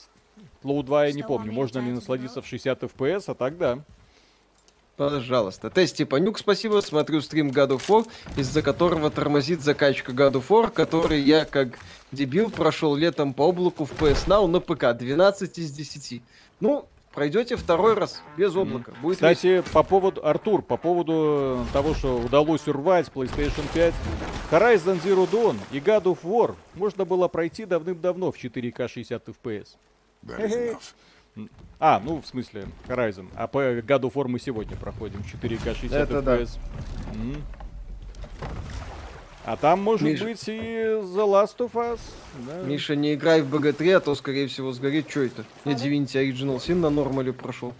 Low 0.64 0.82
2 0.82 1.06
я 1.06 1.12
не 1.12 1.22
помню, 1.22 1.52
можно 1.52 1.78
ли 1.78 1.92
насладиться 1.92 2.42
в 2.42 2.46
60 2.46 2.82
FPS, 2.82 3.24
а 3.28 3.34
так 3.34 3.58
да. 3.58 3.78
Пожалуйста. 4.96 5.70
Тест 5.70 5.94
Степанюк, 5.94 6.38
спасибо. 6.38 6.80
Смотрю 6.80 7.20
стрим 7.20 7.50
God 7.50 7.70
of 7.70 7.82
War, 7.88 8.06
из-за 8.36 8.62
которого 8.62 9.10
тормозит 9.10 9.60
закачка 9.60 10.12
God 10.12 10.34
of 10.34 10.46
War, 10.48 10.70
который 10.70 11.20
я, 11.20 11.44
как 11.44 11.78
дебил, 12.12 12.50
прошел 12.50 12.94
летом 12.94 13.34
по 13.34 13.48
облаку 13.48 13.84
в 13.84 13.92
PS 13.92 14.28
Now 14.28 14.46
на 14.46 14.60
ПК. 14.60 14.96
12 14.96 15.58
из 15.58 15.72
10. 15.72 16.22
Ну, 16.60 16.86
пройдете 17.12 17.56
второй 17.56 17.94
раз 17.94 18.22
без 18.36 18.54
облака. 18.54 18.92
Будет 19.02 19.16
Кстати, 19.16 19.46
весело. 19.46 19.72
по 19.72 19.82
поводу, 19.82 20.24
Артур, 20.24 20.62
по 20.62 20.76
поводу 20.76 21.66
того, 21.72 21.94
что 21.94 22.16
удалось 22.18 22.68
урвать 22.68 23.08
PlayStation 23.12 23.64
5, 23.74 23.94
Horizon 24.52 25.02
Zero 25.02 25.28
Dawn 25.28 25.56
и 25.72 25.78
God 25.78 26.04
of 26.04 26.18
War 26.22 26.54
можно 26.74 27.04
было 27.04 27.26
пройти 27.26 27.64
давным-давно 27.64 28.30
в 28.30 28.36
4К 28.36 28.86
60 28.86 29.28
FPS. 29.28 29.70
А, 31.80 32.00
ну, 32.00 32.20
в 32.20 32.26
смысле, 32.26 32.66
Horizon. 32.86 33.28
А 33.34 33.46
по 33.46 33.58
God 33.58 34.02
of 34.02 34.12
War 34.12 34.28
мы 34.28 34.38
сегодня 34.38 34.76
проходим 34.76 35.20
4К 35.20 35.74
60 35.74 35.92
Это 35.92 36.18
FPS. 36.18 36.58
Да. 37.12 37.18
Mm. 37.18 37.42
А 39.46 39.56
там 39.56 39.82
может 39.82 40.02
Миша... 40.02 40.24
быть 40.24 40.48
и 40.48 40.52
The 40.52 41.26
Last 41.26 41.58
of 41.58 41.72
Us. 41.72 42.00
Да. 42.46 42.62
Миша, 42.62 42.96
не 42.96 43.14
играй 43.14 43.42
в 43.42 43.54
БГ-3, 43.54 43.92
а 43.92 44.00
то, 44.00 44.14
скорее 44.14 44.46
всего, 44.46 44.72
сгорит. 44.72 45.10
Что 45.10 45.20
это? 45.20 45.44
Я 45.66 45.72
Divinity 45.72 46.14
Original 46.14 46.56
Sin 46.56 46.76
на 46.76 46.88
нормале 46.88 47.32
прошел. 47.32 47.74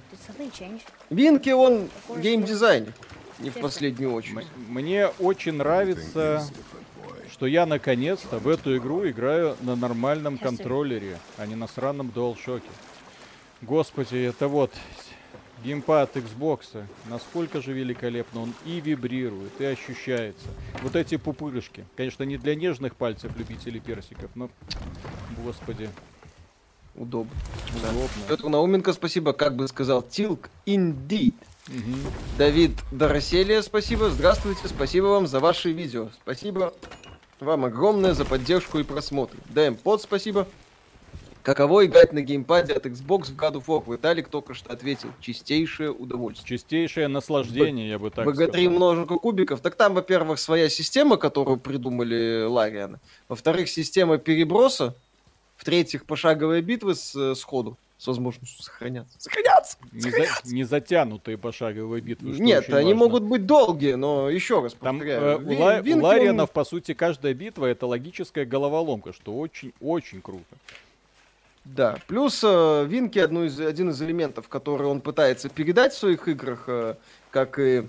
Винки, 1.09 1.51
он 1.51 1.89
геймдизайнер. 2.19 2.93
Не 3.39 3.51
в 3.51 3.55
последнюю 3.55 4.13
очередь. 4.13 4.47
Мне 4.69 5.09
очень 5.19 5.55
нравится, 5.55 6.47
что 7.35 7.47
я 7.47 7.67
наконец-то 7.67 8.39
в 8.39 8.47
эту 8.47 8.77
игру 8.77 9.09
играю 9.09 9.57
на 9.61 9.75
нормальном 9.75 10.39
контроллере, 10.39 11.19
а 11.37 11.47
не 11.47 11.57
на 11.57 11.67
сраном 11.67 12.13
DualShock. 12.15 12.63
Господи, 13.61 14.19
это 14.19 14.47
вот 14.47 14.71
геймпад 15.65 16.17
Xbox. 16.17 16.85
Насколько 17.07 17.61
же 17.61 17.73
великолепно 17.73 18.43
он 18.43 18.55
и 18.65 18.81
вибрирует, 18.81 19.61
и 19.61 19.65
ощущается. 19.65 20.47
Вот 20.81 20.95
эти 20.95 21.17
пупырышки. 21.17 21.85
Конечно, 21.97 22.23
не 22.23 22.37
для 22.37 22.55
нежных 22.55 22.95
пальцев 22.95 23.37
любителей 23.37 23.81
персиков, 23.81 24.31
но, 24.37 24.49
господи. 25.45 25.91
Удобно. 26.95 27.33
Удобно. 27.77 28.09
Петр 28.29 28.49
Науменко, 28.49 28.93
спасибо, 28.93 29.33
как 29.33 29.57
бы 29.57 29.67
сказал, 29.67 30.03
Тилк 30.03 30.51
indeed. 30.67 31.35
Угу. 31.67 32.13
Давид 32.39 32.79
Дороселия, 32.93 33.61
спасибо. 33.63 34.11
Здравствуйте, 34.11 34.69
спасибо 34.69 35.07
вам 35.07 35.27
за 35.27 35.41
ваши 35.41 35.73
видео. 35.73 36.11
Спасибо 36.23 36.73
вам 37.41 37.65
огромное 37.65 38.15
за 38.15 38.25
поддержку 38.25 38.79
и 38.79 38.83
просмотр. 38.83 39.37
ДМ 39.51 39.75
Под, 39.75 40.03
спасибо. 40.03 40.47
Каково 41.43 41.85
играть 41.85 42.15
на 42.15 42.23
геймпаде 42.23 42.73
от 42.73 42.87
Xbox 42.87 43.25
в 43.31 43.37
God 43.37 43.55
of 43.57 43.67
War? 43.67 43.93
Виталик 43.93 44.29
только 44.29 44.55
что 44.55 44.73
ответил. 44.73 45.11
Чистейшее 45.21 45.91
удовольствие. 45.93 46.57
Чистейшее 46.59 47.07
наслаждение, 47.09 47.85
Б- 47.87 47.91
я 47.91 47.99
бы 47.99 48.11
так 48.11 48.27
BG3 48.27 48.49
сказал. 48.49 48.71
множество 48.71 49.17
кубиков. 49.19 49.61
Так 49.61 49.75
там, 49.75 49.93
во-первых, 49.93 50.39
своя 50.39 50.71
система, 50.71 51.19
которую 51.19 51.59
придумали 51.59 52.45
Ларианы. 52.45 52.99
Во-вторых, 53.29 53.69
система 53.69 54.17
переброса. 54.17 54.95
В-третьих, 55.57 56.07
пошаговые 56.07 56.63
битвы 56.63 56.95
с, 56.95 57.15
э, 57.15 57.35
сходу 57.35 57.77
с 58.05 58.07
возможностью 58.07 58.63
сохраняться. 58.63 59.15
Сохраняться! 59.19 59.79
Не, 59.91 60.01
сохраняться! 60.03 60.47
За, 60.47 60.55
не 60.55 60.65
затянутые 60.65 61.39
пошаговые 61.39 62.03
битвы. 62.03 62.39
Нет, 62.39 62.69
они 62.69 62.93
важно. 62.93 62.95
могут 62.95 63.23
быть 63.23 63.47
долгие, 63.47 63.95
но 63.95 64.29
еще 64.29 64.61
раз 64.61 64.75
Там, 64.75 64.99
повторяю. 64.99 65.23
Э, 65.23 65.37
у, 65.43 65.59
Ла- 65.59 65.81
у 65.81 66.01
Ларианов, 66.03 66.51
он... 66.51 66.53
по 66.53 66.65
сути, 66.65 66.93
каждая 66.93 67.33
битва 67.33 67.65
это 67.65 67.87
логическая 67.87 68.45
головоломка, 68.45 69.15
что 69.15 69.39
очень-очень 69.39 70.21
круто. 70.21 70.45
Да, 71.65 71.97
плюс 72.07 72.43
э, 72.45 72.85
Винки 72.87 73.19
одну 73.19 73.45
из, 73.45 73.59
один 73.59 73.89
из 73.89 74.03
элементов, 74.03 74.49
который 74.49 74.87
он 74.87 75.01
пытается 75.01 75.49
передать 75.49 75.95
в 75.95 75.99
своих 75.99 76.29
играх, 76.29 76.65
э, 76.67 76.97
как 77.31 77.59
и 77.59 77.87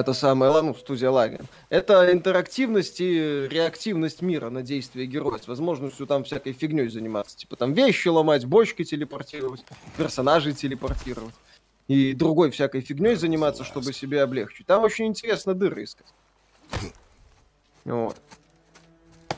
это 0.00 0.12
самое, 0.12 0.52
ну, 0.62 0.74
студия 0.74 1.10
Лагин. 1.10 1.46
Это 1.68 2.12
интерактивность 2.12 3.00
и 3.00 3.46
реактивность 3.50 4.22
мира 4.22 4.50
на 4.50 4.62
действия 4.62 5.06
героя 5.06 5.38
с 5.38 5.48
возможностью 5.48 6.06
там 6.06 6.24
всякой 6.24 6.52
фигней 6.52 6.88
заниматься. 6.88 7.36
Типа 7.36 7.56
там 7.56 7.72
вещи 7.72 8.08
ломать, 8.08 8.44
бочки 8.44 8.84
телепортировать, 8.84 9.64
персонажей 9.96 10.52
телепортировать. 10.52 11.34
И 11.88 12.12
другой 12.14 12.50
всякой 12.50 12.80
фигней 12.80 13.16
заниматься, 13.16 13.64
чтобы 13.64 13.92
себе 13.92 14.22
облегчить. 14.22 14.66
Там 14.66 14.82
очень 14.82 15.06
интересно 15.06 15.54
дыры 15.54 15.84
искать. 15.84 16.06
Вот 17.84 18.16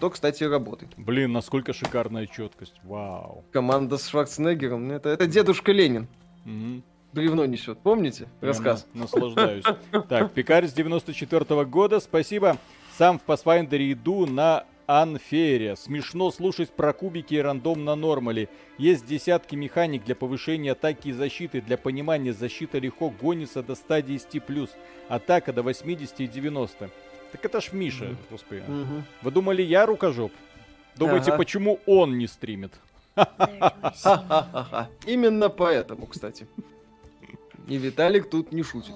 что, 0.05 0.11
кстати, 0.11 0.45
работает. 0.45 0.93
Блин, 0.99 1.33
насколько 1.33 1.73
шикарная 1.73 2.27
четкость. 2.27 2.75
Вау. 2.83 3.43
Команда 3.53 3.97
с 3.97 4.07
Шварценеггером. 4.07 4.91
Это, 4.91 5.09
это 5.09 5.27
дедушка 5.27 5.73
Ленин. 5.73 6.09
Угу. 6.45 6.83
Бревно 7.15 7.47
несет. 7.47 7.79
Помните? 7.79 8.27
Рассказ. 8.41 8.87
Я 8.93 9.03
наслаждаюсь. 9.03 9.65
Так, 10.09 10.33
Пикарь 10.33 10.67
с 10.67 10.73
94 10.73 11.45
-го 11.45 11.65
года. 11.65 12.01
Спасибо. 12.01 12.57
Сам 12.99 13.21
в 13.21 13.25
Pathfinder 13.25 13.93
иду 13.93 14.27
на 14.27 14.65
Анфере. 14.87 15.77
Смешно 15.77 16.33
слушать 16.33 16.71
про 16.71 16.93
кубики 16.93 17.35
и 17.35 17.39
рандом 17.39 17.85
на 17.85 17.95
нормале. 17.95 18.49
Есть 18.79 19.07
десятки 19.07 19.55
механик 19.55 20.05
для 20.05 20.17
повышения 20.17 20.73
атаки 20.73 21.09
и 21.09 21.13
защиты. 21.13 21.61
Для 21.61 21.79
понимания 21.79 22.33
защита 22.33 22.79
легко 22.79 23.11
гонится 23.11 23.63
до 23.63 23.75
110+. 23.75 24.69
Атака 25.09 25.53
до 25.53 25.63
80 25.63 26.19
и 26.19 26.27
90. 26.27 26.91
Так 27.31 27.45
это 27.45 27.61
ж 27.61 27.73
Миша, 27.73 28.07
mm-hmm. 28.07 28.17
господи. 28.31 28.65
Mm-hmm. 28.67 29.03
Вы 29.23 29.31
думали, 29.31 29.63
я 29.63 29.87
рукожоп? 29.87 30.33
Думаете, 30.97 31.31
ага. 31.31 31.39
почему 31.39 31.79
он 31.87 32.19
не 32.19 32.27
стримит? 32.27 32.73
Именно 35.07 35.49
поэтому, 35.49 36.07
кстати. 36.07 36.49
И 37.67 37.77
Виталик 37.77 38.29
тут 38.29 38.53
не 38.53 38.63
шутит. 38.63 38.95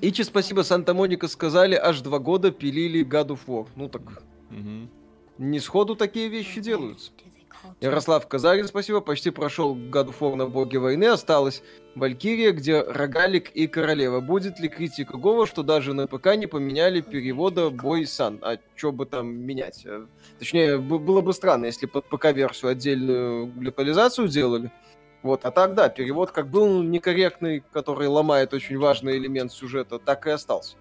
Ичи, 0.00 0.22
спасибо, 0.22 0.62
Санта-Моника 0.62 1.28
сказали, 1.28 1.74
аж 1.74 2.00
два 2.00 2.18
года 2.18 2.50
пилили 2.50 3.04
God 3.04 3.28
of 3.28 3.40
War. 3.46 3.68
Ну 3.76 3.88
так, 3.88 4.02
угу. 4.50 4.88
не 5.38 5.60
сходу 5.60 5.94
такие 5.94 6.28
вещи 6.28 6.60
делаются. 6.60 7.12
Ярослав 7.80 8.26
Казарин, 8.28 8.66
спасибо, 8.66 9.00
почти 9.00 9.30
прошел 9.30 9.74
God 9.74 10.08
of 10.08 10.18
War 10.20 10.34
на 10.36 10.46
Боге 10.46 10.78
войны, 10.78 11.04
осталось 11.04 11.62
Валькирия, 11.94 12.52
где 12.52 12.82
Рогалик 12.82 13.50
и 13.50 13.66
Королева. 13.66 14.20
Будет 14.20 14.58
ли 14.58 14.68
критика 14.68 15.16
Гова, 15.16 15.46
что 15.46 15.62
даже 15.62 15.94
на 15.94 16.06
ПК 16.06 16.36
не 16.36 16.46
поменяли 16.46 17.00
перевода 17.00 17.70
Бой 17.70 18.06
Сан? 18.06 18.38
А 18.42 18.58
что 18.74 18.92
бы 18.92 19.06
там 19.06 19.28
менять? 19.34 19.86
Э, 19.86 20.06
точнее, 20.38 20.78
было 20.78 21.20
бы 21.20 21.32
странно, 21.32 21.66
если 21.66 21.86
под 21.86 22.04
ПК-версию 22.06 22.72
отдельную 22.72 23.52
локализацию 23.56 24.28
делали. 24.28 24.70
Вот, 25.24 25.46
а 25.46 25.50
так, 25.50 25.74
да, 25.74 25.88
перевод 25.88 26.32
как 26.32 26.50
был 26.50 26.82
некорректный, 26.82 27.64
который 27.72 28.08
ломает 28.08 28.52
очень 28.52 28.78
важный 28.78 29.16
элемент 29.16 29.52
сюжета, 29.52 29.98
так 29.98 30.26
и 30.26 30.30
остался. 30.30 30.76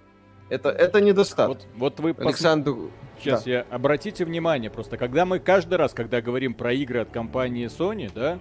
Это, 0.50 0.68
это 0.70 1.00
недостаток. 1.00 1.60
Вот, 1.76 1.98
вот 1.98 2.16
вы 2.18 2.26
Александр... 2.26 2.76
Сейчас 3.18 3.46
да. 3.46 3.52
я 3.52 3.66
обратите 3.70 4.26
внимание, 4.26 4.70
просто 4.70 4.98
когда 4.98 5.26
мы 5.26 5.40
каждый 5.40 5.76
раз, 5.76 5.94
когда 5.94 6.22
говорим 6.22 6.56
про 6.56 6.74
игры 6.74 7.00
от 7.00 7.10
компании 7.10 7.68
Sony, 7.68 8.12
да, 8.14 8.38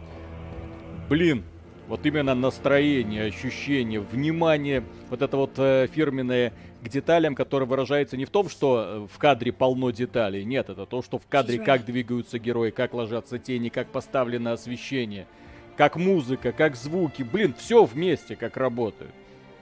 блин, 1.08 1.44
вот 1.86 2.04
именно 2.04 2.34
настроение, 2.34 3.26
ощущение, 3.26 4.00
внимание, 4.00 4.82
вот 5.08 5.22
это 5.22 5.36
вот 5.36 5.52
э, 5.58 5.86
фирменное 5.86 6.52
к 6.82 6.88
деталям, 6.88 7.36
которое 7.36 7.66
выражается 7.66 8.16
не 8.16 8.24
в 8.24 8.30
том, 8.30 8.48
что 8.48 8.84
э, 8.84 9.06
в 9.08 9.18
кадре 9.18 9.52
полно 9.52 9.92
деталей, 9.92 10.44
нет, 10.44 10.68
это 10.68 10.84
то, 10.84 11.00
что 11.00 11.20
в 11.20 11.28
кадре 11.28 11.60
как 11.60 11.84
двигаются 11.84 12.40
герои, 12.40 12.70
как 12.70 12.92
ложатся 12.92 13.38
тени, 13.38 13.68
как 13.68 13.86
поставлено 13.88 14.52
освещение, 14.52 15.28
как 15.76 15.96
музыка, 15.96 16.52
как 16.52 16.76
звуки, 16.76 17.22
блин, 17.22 17.54
все 17.56 17.84
вместе 17.84 18.36
как 18.36 18.56
работает. 18.56 19.12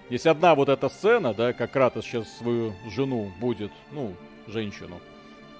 Есть 0.08 0.26
одна 0.26 0.54
вот 0.54 0.68
эта 0.68 0.88
сцена, 0.88 1.34
да, 1.34 1.52
как 1.52 1.70
Кратос 1.70 2.04
сейчас 2.04 2.28
свою 2.38 2.72
жену 2.90 3.32
будет, 3.40 3.70
ну, 3.92 4.14
женщину, 4.48 5.00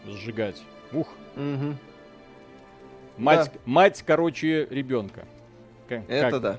сжигать. 0.07 0.61
Ух. 0.93 1.09
Угу. 1.37 1.77
Мать, 3.19 3.51
да. 3.53 3.61
мать, 3.65 4.03
короче, 4.05 4.67
ребенка. 4.71 5.25
Это 5.89 6.31
как? 6.31 6.41
да. 6.41 6.59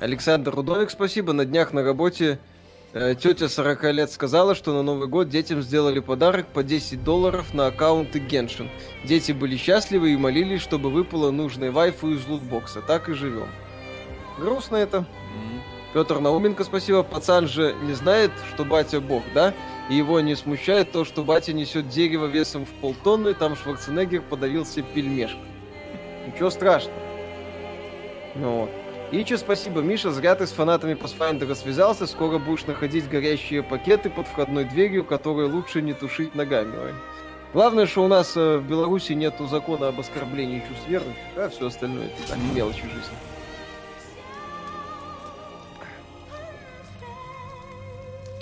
Александр 0.00 0.54
Рудовик, 0.54 0.90
спасибо. 0.90 1.32
На 1.32 1.44
днях 1.44 1.72
на 1.72 1.82
работе 1.82 2.38
тетя 2.94 3.48
40 3.48 3.84
лет 3.92 4.10
сказала, 4.12 4.54
что 4.54 4.72
на 4.72 4.82
Новый 4.82 5.08
год 5.08 5.28
детям 5.28 5.62
сделали 5.62 5.98
подарок 5.98 6.46
по 6.46 6.62
10 6.62 7.02
долларов 7.02 7.52
на 7.52 7.66
аккаунты 7.66 8.20
Геншин. 8.20 8.70
Дети 9.04 9.32
были 9.32 9.56
счастливы 9.56 10.12
и 10.12 10.16
молились, 10.16 10.60
чтобы 10.60 10.90
выпало 10.90 11.32
нужное 11.32 11.72
Wi-Fi 11.72 12.14
из 12.14 12.26
лутбокса. 12.28 12.82
Так 12.82 13.08
и 13.08 13.14
живем. 13.14 13.48
Грустно 14.38 14.76
это. 14.76 14.98
Mm-hmm. 14.98 15.60
Петр 15.92 16.20
Науменко, 16.20 16.62
спасибо. 16.62 17.02
Пацан 17.02 17.48
же 17.48 17.74
не 17.82 17.94
знает, 17.94 18.30
что 18.52 18.64
батя 18.64 19.00
бог, 19.00 19.24
да? 19.34 19.54
И 19.90 19.96
его 19.96 20.20
не 20.20 20.36
смущает 20.36 20.92
то, 20.92 21.04
что 21.04 21.24
батя 21.24 21.52
несет 21.52 21.88
дерево 21.88 22.26
весом 22.26 22.64
в 22.64 22.70
полтонны, 22.80 23.34
там 23.34 23.56
Шварценеггер 23.56 24.22
подавился 24.22 24.82
пельмешкой. 24.82 25.40
Ничего 26.26 26.48
страшного. 26.50 26.98
Ну, 28.36 28.60
вот. 28.62 28.83
Ичи, 29.20 29.36
спасибо. 29.36 29.80
Миша, 29.80 30.10
зря 30.10 30.34
ты 30.34 30.46
с 30.46 30.50
фанатами 30.52 30.94
Pathfinder 30.94 31.54
связался. 31.54 32.06
Скоро 32.06 32.38
будешь 32.38 32.66
находить 32.66 33.08
горящие 33.08 33.62
пакеты 33.62 34.10
под 34.10 34.26
входной 34.26 34.64
дверью, 34.64 35.04
которые 35.04 35.48
лучше 35.48 35.82
не 35.82 35.92
тушить 35.94 36.34
ногами. 36.34 36.74
Ой. 36.76 36.92
Главное, 37.52 37.86
что 37.86 38.02
у 38.04 38.08
нас 38.08 38.36
э, 38.36 38.56
в 38.58 38.66
Беларуси 38.68 39.12
нету 39.12 39.46
закона 39.46 39.88
об 39.88 40.00
оскорблении 40.00 40.58
чувств 40.66 40.88
верующих, 40.88 41.16
а 41.36 41.48
все 41.48 41.66
остальное 41.68 42.06
это 42.06 42.28
так, 42.30 42.38
мелочи 42.52 42.82
жизни. 42.82 43.16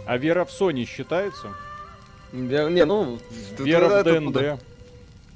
А 0.07 0.17
вера 0.17 0.45
в 0.45 0.49
Sony 0.49 0.87
считается? 0.87 1.49
Вер- 2.33 2.71
Не, 2.71 2.87
ну... 2.87 3.19
Вера 3.59 4.03
в 4.03 4.05
ДНД. 4.05 4.25
туда. 4.35 4.59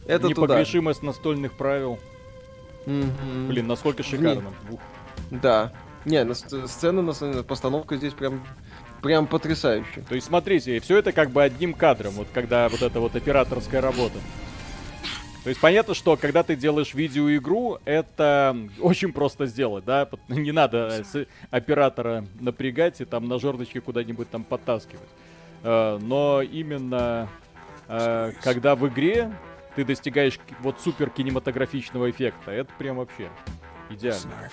Это 0.07 0.21
туда. 0.21 0.29
Непогрешимость 0.29 1.03
настольных 1.03 1.53
правил. 1.53 1.99
Мгм. 2.87 3.49
Блин, 3.49 3.67
насколько 3.67 4.03
шикарно. 4.03 4.53
Ух. 4.71 4.81
Да. 5.31 5.73
Не, 6.05 6.23
на 6.25 6.33
сц- 6.33 6.69
сцена, 6.69 7.03
на 7.03 7.43
постановка 7.43 7.97
здесь 7.97 8.13
прям, 8.13 8.47
прям 9.03 9.27
потрясающая. 9.27 10.03
То 10.05 10.15
есть, 10.15 10.29
смотрите, 10.29 10.79
все 10.81 10.99
это 10.99 11.13
как 11.13 11.31
бы 11.31 11.43
одним 11.43 11.75
кадром, 11.75 12.13
вот 12.13 12.29
когда 12.33 12.69
вот 12.69 12.83
эта 12.83 13.01
вот 13.01 13.17
операторская 13.17 13.81
работа. 13.81 14.19
То 15.43 15.51
есть 15.51 15.61
понятно, 15.61 15.95
что 15.95 16.17
когда 16.17 16.43
ты 16.43 16.57
делаешь 16.57 16.93
видеоигру, 16.93 17.79
это 17.85 18.57
очень 18.81 19.13
просто 19.13 19.47
сделать, 19.47 19.85
да? 19.85 20.09
Не 20.29 20.51
надо 20.53 21.05
оператора 21.51 22.25
напрягать 22.41 23.01
и 23.01 23.05
там 23.05 23.29
на 23.29 23.39
жердочке 23.39 23.81
куда-нибудь 23.81 24.29
там 24.29 24.43
подтаскивать. 24.43 25.09
Э, 25.63 25.99
Но 26.03 26.43
именно 26.43 27.29
э, 27.89 28.33
когда 28.43 28.75
в 28.75 28.89
игре 28.89 29.33
ты 29.77 29.85
достигаешь 29.85 30.39
вот 30.61 30.81
супер 30.81 31.11
кинематографичного 31.11 32.11
эффекта, 32.11 32.51
это 32.51 32.73
прям 32.79 32.97
вообще 32.97 33.29
идеально. 33.91 34.51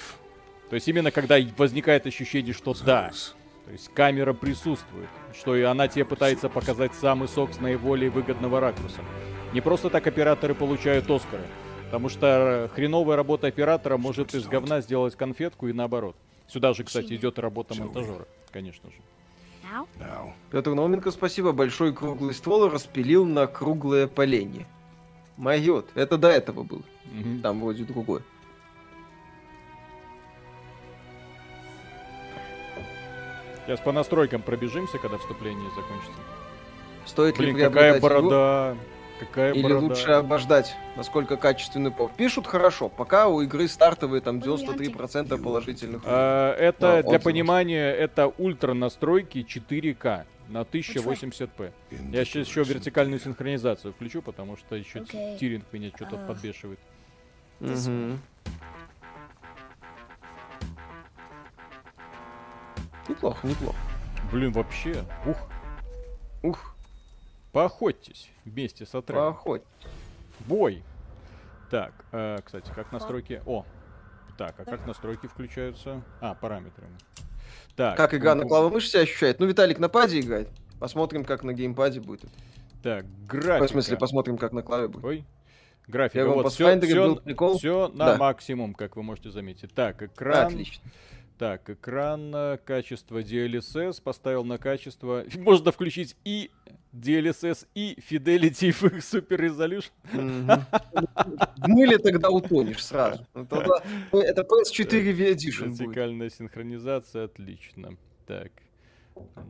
То 0.74 0.76
есть 0.76 0.88
именно 0.88 1.12
когда 1.12 1.38
возникает 1.56 2.08
ощущение, 2.08 2.52
что 2.52 2.74
да, 2.84 3.12
то 3.66 3.72
есть 3.72 3.90
камера 3.94 4.34
присутствует, 4.34 5.08
что 5.38 5.56
и 5.56 5.62
она 5.62 5.88
тебе 5.88 6.04
пытается 6.04 6.50
показать 6.50 6.96
самый 6.96 7.28
сок 7.28 7.54
с 7.54 7.60
наиболее 7.60 8.10
выгодного 8.10 8.60
ракурса. 8.60 9.02
Не 9.54 9.62
просто 9.62 9.92
так 9.92 10.08
операторы 10.08 10.56
получают 10.56 11.08
Оскары, 11.12 11.44
потому 11.86 12.10
что 12.10 12.72
хреновая 12.74 13.16
работа 13.16 13.46
оператора 13.46 13.98
может 13.98 14.34
из 14.34 14.48
говна 14.48 14.82
сделать 14.82 15.16
конфетку 15.16 15.68
и 15.68 15.74
наоборот. 15.74 16.16
Сюда 16.48 16.74
же, 16.74 16.84
кстати, 16.84 17.14
идет 17.14 17.38
работа 17.38 17.76
монтажера, 17.76 18.26
конечно 18.50 18.90
же. 18.90 18.96
Петр 20.50 20.74
Науменко, 20.74 21.12
спасибо. 21.12 21.52
Большой 21.52 21.94
круглый 21.94 22.34
ствол 22.34 22.68
распилил 22.68 23.26
на 23.26 23.46
круглое 23.46 24.08
поленье. 24.08 24.66
Майот. 25.38 25.92
Это 25.94 26.18
до 26.18 26.30
этого 26.30 26.64
было. 26.64 26.82
Мгм. 27.12 27.42
Там 27.42 27.62
вроде 27.62 27.84
другой. 27.84 28.22
Сейчас 33.66 33.80
по 33.80 33.92
настройкам 33.92 34.42
пробежимся, 34.42 34.98
когда 34.98 35.18
вступление 35.18 35.70
закончится. 35.76 36.20
Стоит 37.06 37.38
Блин, 37.38 37.56
ли 37.56 37.64
какая 37.64 37.94
приобретать 37.94 38.00
игру? 38.00 38.30
борода. 38.30 38.78
Какая 39.20 39.54
Или 39.54 39.64
борода. 39.64 39.80
лучше 39.88 40.12
обождать, 40.12 40.76
насколько 40.98 41.38
качественный 41.38 41.92
порт? 41.92 42.14
Пишут 42.16 42.46
хорошо, 42.48 42.90
пока 42.90 43.28
у 43.28 43.42
игры 43.42 43.68
стартовые 43.70 44.22
там 44.22 44.40
93% 44.40 45.42
положительных. 45.42 46.02
А, 46.06 46.54
это, 46.56 47.02
Да, 47.04 47.10
для 47.10 47.20
понимания, 47.20 47.90
это 47.92 48.28
ультра 48.38 48.74
настройки 48.74 49.46
4К 49.48 50.26
на 50.50 50.64
1080p. 50.64 51.72
Я 52.12 52.26
сейчас 52.26 52.48
еще 52.48 52.64
вертикальную 52.64 53.20
синхронизацию 53.20 53.94
включу, 53.94 54.22
потому 54.22 54.58
что 54.58 54.76
еще 54.76 55.00
Окей. 55.02 55.38
тиринг 55.38 55.66
меня 55.72 55.90
что-то 55.96 56.16
А. 56.22 56.28
подбешивает. 56.28 56.80
Мгм. 57.62 58.20
Неплохо, 63.08 63.48
неплохо. 63.48 63.78
Блин, 64.32 64.52
вообще, 64.52 65.04
ух, 65.26 65.38
Ух, 66.42 66.76
поохотьтесь 67.52 68.30
вместе 68.46 68.86
с 68.86 68.94
отрядом. 68.96 69.34
поохоть. 69.34 69.62
Бой. 70.42 70.84
Так, 71.70 71.94
э, 72.12 72.40
кстати, 72.44 72.70
как 72.76 72.92
настройки... 72.92 73.42
О, 73.46 73.66
так, 74.38 74.56
а 74.60 74.66
как 74.66 74.86
настройки 74.86 75.28
включаются? 75.28 76.02
А, 76.20 76.34
параметры. 76.36 76.88
Так. 77.76 77.98
Как 77.98 78.14
игра 78.14 78.36
на 78.36 78.42
пум-пум. 78.42 78.50
клавомышь 78.50 78.90
себя 78.90 79.02
ощущает? 79.02 79.40
Ну, 79.40 79.46
Виталик 79.46 79.80
на 79.80 79.90
паде 79.90 80.20
играет. 80.20 80.50
Посмотрим, 80.80 81.24
как 81.24 81.44
на 81.44 81.54
геймпаде 81.54 82.02
будет. 82.02 82.30
Так, 82.84 83.06
графика. 83.26 83.68
В 83.68 83.70
смысле, 83.72 83.98
посмотрим, 83.98 84.38
как 84.38 84.52
на 84.52 84.62
клаве 84.62 84.88
будет. 84.88 85.06
Ой. 85.06 85.26
Графика. 85.88 86.20
Я 86.20 86.26
вам 86.26 86.36
вот, 86.36 86.52
все, 86.54 86.76
был 86.76 87.18
прикол. 87.18 87.60
на 87.94 88.06
Да. 88.06 88.18
максимум, 88.18 88.74
как 88.74 88.96
вы 88.96 89.04
можете 89.04 89.32
заметить. 89.32 89.74
Так, 89.74 90.02
экран. 90.02 90.48
Отлично. 90.48 90.84
Так, 91.38 91.70
экран, 91.70 92.58
качество 92.64 93.22
DLSS, 93.22 94.02
поставил 94.02 94.44
на 94.44 94.58
качество. 94.58 95.24
Можно 95.36 95.72
включить 95.72 96.16
и 96.24 96.52
DLSS, 96.94 97.68
и 97.74 97.98
Fidelity 98.00 98.68
их 98.70 98.82
Super 98.82 99.40
Resolution. 99.40 99.92
В 100.12 101.68
мыле 101.68 101.98
тогда 101.98 102.30
утонешь 102.30 102.86
сразу. 102.86 103.26
Ну, 103.34 104.20
Это 104.20 104.42
PS4 104.44 105.12
V-Edition 105.14 105.70
будет. 105.70 105.80
Вертикальная 105.80 106.30
синхронизация, 106.30 107.26
отлично. 107.26 107.98
Так. 108.28 108.52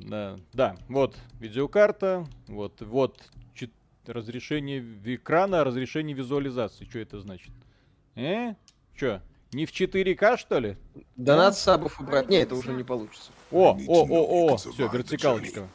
Да, 0.02 0.36
да, 0.52 0.76
вот 0.90 1.16
видеокарта, 1.40 2.28
вот, 2.48 2.82
вот 2.82 3.22
разрешение 4.08 4.84
экрана, 5.06 5.64
разрешение 5.64 6.16
визуализации. 6.16 6.86
Что 6.86 7.00
это 7.00 7.20
значит? 7.20 7.52
Э? 8.16 8.56
Че? 8.96 9.22
Не 9.54 9.66
в 9.66 9.72
4К, 9.72 10.38
что 10.38 10.60
ли? 10.60 10.78
Донат 11.16 11.58
сабов 11.58 12.00
убрать. 12.00 12.30
Не, 12.30 12.38
это 12.38 12.56
уже 12.56 12.74
не 12.74 12.84
получится. 12.84 13.32
О, 13.52 13.78
о, 13.88 14.06
о, 14.06 14.54
о, 14.54 14.58
все, 14.58 14.88
вертикалочка. 14.88 15.68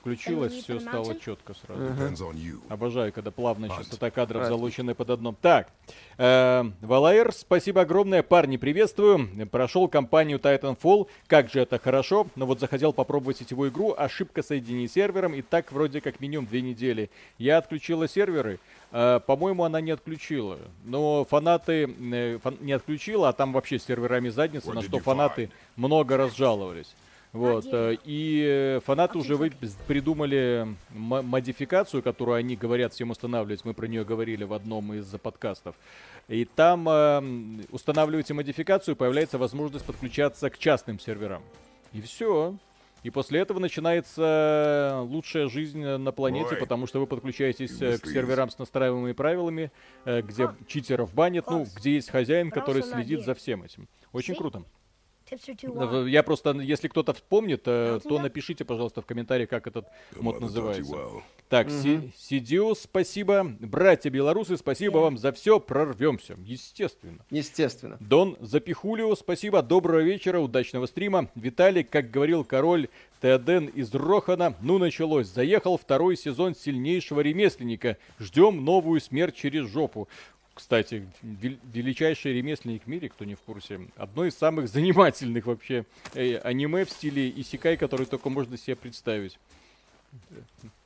Включилось, 0.00 0.54
все 0.54 0.80
стало 0.80 1.14
четко 1.18 1.52
сразу. 1.54 1.82
You. 1.82 2.60
Обожаю, 2.70 3.12
когда 3.12 3.30
плавная 3.30 3.68
частота 3.68 4.10
кадров 4.10 4.46
залучены 4.46 4.94
под 4.94 5.10
одном. 5.10 5.36
Так, 5.40 5.68
э, 6.16 6.64
Валаэр, 6.80 7.32
спасибо 7.32 7.82
огромное, 7.82 8.22
парни, 8.22 8.56
приветствую. 8.56 9.28
Прошел 9.50 9.88
кампанию 9.88 10.38
Titanfall, 10.38 11.06
как 11.26 11.50
же 11.50 11.60
это 11.60 11.78
хорошо, 11.78 12.26
но 12.34 12.46
вот 12.46 12.60
захотел 12.60 12.94
попробовать 12.94 13.36
сетевую 13.38 13.70
игру, 13.70 13.94
ошибка 13.96 14.42
соединения 14.42 14.88
с 14.88 14.92
сервером, 14.92 15.34
и 15.34 15.42
так 15.42 15.70
вроде 15.70 16.00
как 16.00 16.20
минимум 16.20 16.46
две 16.46 16.62
недели. 16.62 17.10
Я 17.36 17.58
отключила 17.58 18.08
серверы, 18.08 18.58
э, 18.92 19.20
по-моему, 19.26 19.64
она 19.64 19.82
не 19.82 19.90
отключила, 19.90 20.58
но 20.84 21.26
фанаты 21.26 21.84
э, 21.84 22.38
фан- 22.42 22.56
не 22.60 22.72
отключила, 22.72 23.28
а 23.28 23.32
там 23.34 23.52
вообще 23.52 23.78
с 23.78 23.84
серверами 23.84 24.30
задница, 24.30 24.70
What 24.70 24.74
на 24.76 24.82
что 24.82 24.98
фанаты 24.98 25.42
find? 25.44 25.50
много 25.76 26.16
раз 26.16 26.34
жаловались. 26.34 26.94
Вот, 27.32 27.64
э, 27.70 27.96
и 28.04 28.80
фанаты 28.84 29.18
уже 29.18 29.36
вы 29.36 29.52
придумали 29.86 30.66
м- 30.66 30.76
модификацию, 31.26 32.02
которую 32.02 32.36
они 32.36 32.56
говорят 32.56 32.92
всем 32.92 33.10
устанавливать. 33.10 33.64
Мы 33.64 33.72
про 33.72 33.86
нее 33.86 34.04
говорили 34.04 34.42
в 34.42 34.52
одном 34.52 34.92
из 34.94 35.06
подкастов. 35.22 35.76
И 36.26 36.44
там 36.44 36.88
э, 36.88 37.62
устанавливаете 37.70 38.34
модификацию, 38.34 38.96
появляется 38.96 39.38
возможность 39.38 39.84
подключаться 39.84 40.50
к 40.50 40.58
частным 40.58 40.98
серверам. 40.98 41.42
И 41.92 42.00
все. 42.00 42.56
И 43.02 43.10
после 43.10 43.40
этого 43.40 43.60
начинается 43.60 45.00
лучшая 45.04 45.48
жизнь 45.48 45.82
на 45.82 46.12
планете, 46.12 46.50
Ой. 46.50 46.56
потому 46.56 46.86
что 46.86 47.00
вы 47.00 47.06
подключаетесь 47.06 47.80
э, 47.80 47.98
к 47.98 48.06
серверам 48.06 48.50
с 48.50 48.58
настраиваемыми 48.58 49.12
правилами, 49.12 49.70
э, 50.04 50.20
где 50.20 50.50
читеров 50.66 51.14
банят, 51.14 51.46
ну, 51.48 51.64
где 51.76 51.94
есть 51.94 52.10
хозяин, 52.10 52.50
который 52.50 52.82
следит 52.82 53.24
за 53.24 53.34
всем 53.34 53.62
этим. 53.62 53.88
Очень 54.12 54.34
круто. 54.34 54.64
Я 56.06 56.22
просто, 56.22 56.52
если 56.52 56.88
кто-то 56.88 57.12
вспомнит, 57.12 57.62
э, 57.66 58.00
то 58.02 58.18
напишите, 58.18 58.64
пожалуйста, 58.64 59.02
в 59.02 59.06
комментариях, 59.06 59.48
как 59.48 59.66
этот 59.66 59.86
мод 60.16 60.40
называется. 60.40 60.94
Так, 61.48 61.68
Си- 61.70 62.12
Сидиус, 62.16 62.80
спасибо. 62.82 63.44
Братья 63.58 64.08
белорусы, 64.08 64.56
спасибо 64.56 64.98
Yeah. 64.98 65.02
вам 65.02 65.18
за 65.18 65.32
все. 65.32 65.58
Прорвемся. 65.58 66.36
Естественно. 66.44 67.24
Естественно. 67.30 67.96
Дон 67.98 68.36
Запихулио, 68.40 69.14
спасибо. 69.16 69.60
Доброго 69.62 70.00
вечера, 70.00 70.38
удачного 70.38 70.86
стрима. 70.86 71.28
Виталий, 71.34 71.82
как 71.82 72.10
говорил 72.12 72.44
король 72.44 72.88
Теоден 73.20 73.66
из 73.66 73.92
Рохана, 73.94 74.54
ну 74.60 74.78
началось. 74.78 75.26
Заехал 75.26 75.76
второй 75.76 76.16
сезон 76.16 76.54
сильнейшего 76.54 77.20
ремесленника. 77.20 77.96
Ждем 78.20 78.64
новую 78.64 79.00
смерть 79.00 79.34
через 79.34 79.66
жопу. 79.68 80.08
Кстати, 80.60 81.08
вел- 81.22 81.58
величайший 81.72 82.34
ремесленник 82.34 82.84
в 82.84 82.86
мире, 82.86 83.08
кто 83.08 83.24
не 83.24 83.34
в 83.34 83.40
курсе, 83.40 83.80
одно 83.96 84.26
из 84.26 84.36
самых 84.36 84.68
занимательных 84.74 85.46
вообще 85.46 85.86
э, 86.14 86.36
аниме 86.36 86.84
в 86.84 86.90
стиле 86.90 87.32
исекай, 87.34 87.78
который 87.78 88.04
только 88.04 88.28
можно 88.28 88.58
себе 88.58 88.76
представить. 88.76 89.38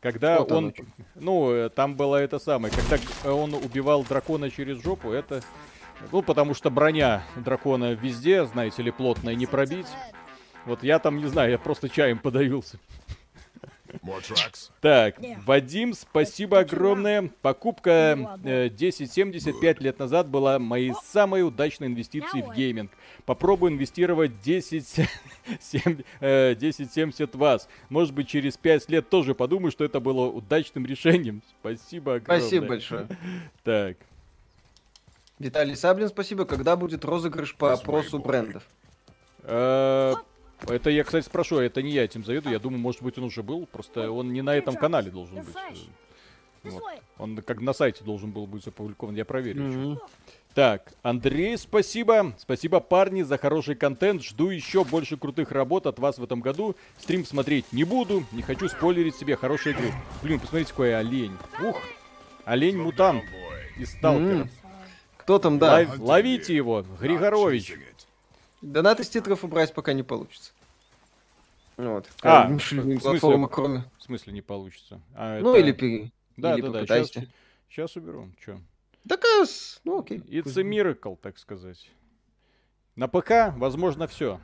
Когда 0.00 0.38
Вот 0.38 0.52
оно 0.52 0.58
он, 0.68 0.72
чё. 0.72 0.84
ну, 1.16 1.50
э, 1.50 1.68
там 1.70 1.96
было 1.96 2.16
это 2.16 2.38
самое, 2.38 2.72
когда 2.72 3.02
э, 3.24 3.30
он 3.30 3.52
убивал 3.54 4.04
дракона 4.04 4.48
через 4.48 4.80
жопу, 4.80 5.10
это, 5.10 5.42
ну, 6.12 6.22
потому 6.22 6.54
что 6.54 6.70
броня 6.70 7.24
дракона 7.34 7.94
везде, 7.94 8.46
знаете 8.46 8.80
ли, 8.80 8.92
плотная, 8.92 9.34
не 9.34 9.46
пробить. 9.46 9.88
Вот 10.66 10.84
я 10.84 11.00
там, 11.00 11.18
не 11.18 11.26
знаю, 11.26 11.50
я 11.50 11.58
просто 11.58 11.88
чаем 11.88 12.18
подавился. 12.18 12.78
Так. 14.80 15.16
Вадим, 15.46 15.92
спасибо 15.94 16.60
огромное. 16.60 17.30
Покупка 17.42 18.38
э, 18.44 18.66
1075 18.66 19.80
лет 19.80 19.98
назад 19.98 20.28
была 20.28 20.58
моей 20.58 20.92
самой 21.04 21.46
удачной 21.46 21.88
инвестицией 21.88 22.42
в 22.42 22.54
гейминг. 22.54 22.90
Попробую 23.26 23.72
инвестировать 23.72 24.40
10, 24.42 24.86
сем- 25.60 26.04
э, 26.20 26.54
1070 26.56 27.34
вас. 27.34 27.68
Может 27.88 28.14
быть, 28.14 28.28
через 28.28 28.56
5 28.56 28.88
лет 28.90 29.08
тоже 29.08 29.34
подумаю, 29.34 29.70
что 29.70 29.84
это 29.84 30.00
было 30.00 30.26
удачным 30.26 30.84
решением. 30.86 31.42
Спасибо 31.60 32.14
огромное. 32.16 32.40
Спасибо 32.40 32.66
большое. 32.66 33.08
Так, 33.64 33.96
Виталий 35.38 35.74
Саблин, 35.76 36.08
спасибо. 36.08 36.44
Когда 36.44 36.76
будет 36.76 37.04
розыгрыш 37.04 37.54
по 37.56 37.72
опросу 37.72 38.18
брендов? 38.18 38.62
Э, 40.66 40.74
это 40.74 40.90
я, 40.90 41.04
кстати, 41.04 41.24
спрошу, 41.24 41.58
это 41.58 41.82
не 41.82 41.90
я 41.92 42.04
этим 42.04 42.24
заведу. 42.24 42.50
Я 42.50 42.58
думаю, 42.58 42.80
может 42.80 43.02
быть, 43.02 43.18
он 43.18 43.24
уже 43.24 43.42
был. 43.42 43.66
Просто 43.66 44.10
он 44.10 44.32
не 44.32 44.42
на 44.42 44.54
этом 44.54 44.76
канале 44.76 45.10
должен 45.10 45.36
быть. 45.36 45.54
This 46.64 46.70
Вот. 46.72 46.82
Он 47.18 47.36
как 47.36 47.60
на 47.60 47.72
сайте 47.72 48.02
должен 48.04 48.30
был 48.30 48.46
быть 48.46 48.66
опубликован. 48.66 49.14
Я 49.14 49.24
проверю. 49.24 49.62
Мгм. 49.64 50.00
Так, 50.54 50.92
Андрей, 51.02 51.58
спасибо. 51.58 52.32
Спасибо, 52.38 52.78
парни, 52.78 53.22
за 53.22 53.38
хороший 53.38 53.74
контент. 53.74 54.22
Жду 54.22 54.50
еще 54.50 54.84
больше 54.84 55.16
крутых 55.16 55.50
работ 55.50 55.86
от 55.86 55.98
вас 55.98 56.18
в 56.18 56.22
этом 56.22 56.40
году. 56.40 56.76
Стрим 56.98 57.24
смотреть 57.26 57.72
не 57.72 57.82
буду. 57.82 58.24
Не 58.30 58.42
хочу 58.42 58.68
спойлерить 58.68 59.16
себе 59.16 59.36
хорошие 59.36 59.74
игры. 59.74 59.92
Блин, 60.22 60.38
посмотрите, 60.38 60.70
какой 60.70 60.96
олень. 60.96 61.36
Ух, 61.60 61.80
олень-мутант 62.44 63.24
из 63.76 63.90
Сталкера. 63.92 64.42
М. 64.42 64.50
Кто 65.16 65.38
там, 65.40 65.58
да? 65.58 65.80
Лов- 65.80 65.98
ловите 65.98 66.54
его, 66.54 66.84
Григорович. 67.00 67.74
Changing 68.64 68.68
it. 68.68 68.72
Донат 68.72 69.00
из 69.00 69.08
титров 69.08 69.44
убрать 69.44 69.72
пока 69.74 69.92
не 69.92 70.02
получится. 70.02 70.52
Вот. 71.76 72.08
А, 72.22 72.46
в 72.48 72.60
смысле? 72.62 72.98
платформа, 73.00 73.48
кроме. 73.48 73.84
В 73.98 74.02
смысле 74.02 74.32
не 74.32 74.42
получится? 74.42 75.00
А, 75.14 75.40
Ну 75.40 75.50
это- 75.54 75.60
или 75.60 75.72
пере... 75.72 76.12
Да, 76.36 76.54
или 76.54 76.62
да, 76.62 76.84
да, 76.84 77.04
сейчас, 77.04 77.24
сейчас 77.68 77.96
уберу. 77.96 78.30
Чё? 78.44 78.60
Такая, 79.08 79.44
с- 79.44 79.80
ну 79.84 80.00
окей. 80.00 80.18
It's 80.18 80.56
a 80.58 80.62
miracle, 80.62 81.16
так 81.20 81.38
сказать. 81.38 81.90
На 82.96 83.08
ПК, 83.08 83.52
возможно, 83.56 84.06
все. 84.06 84.40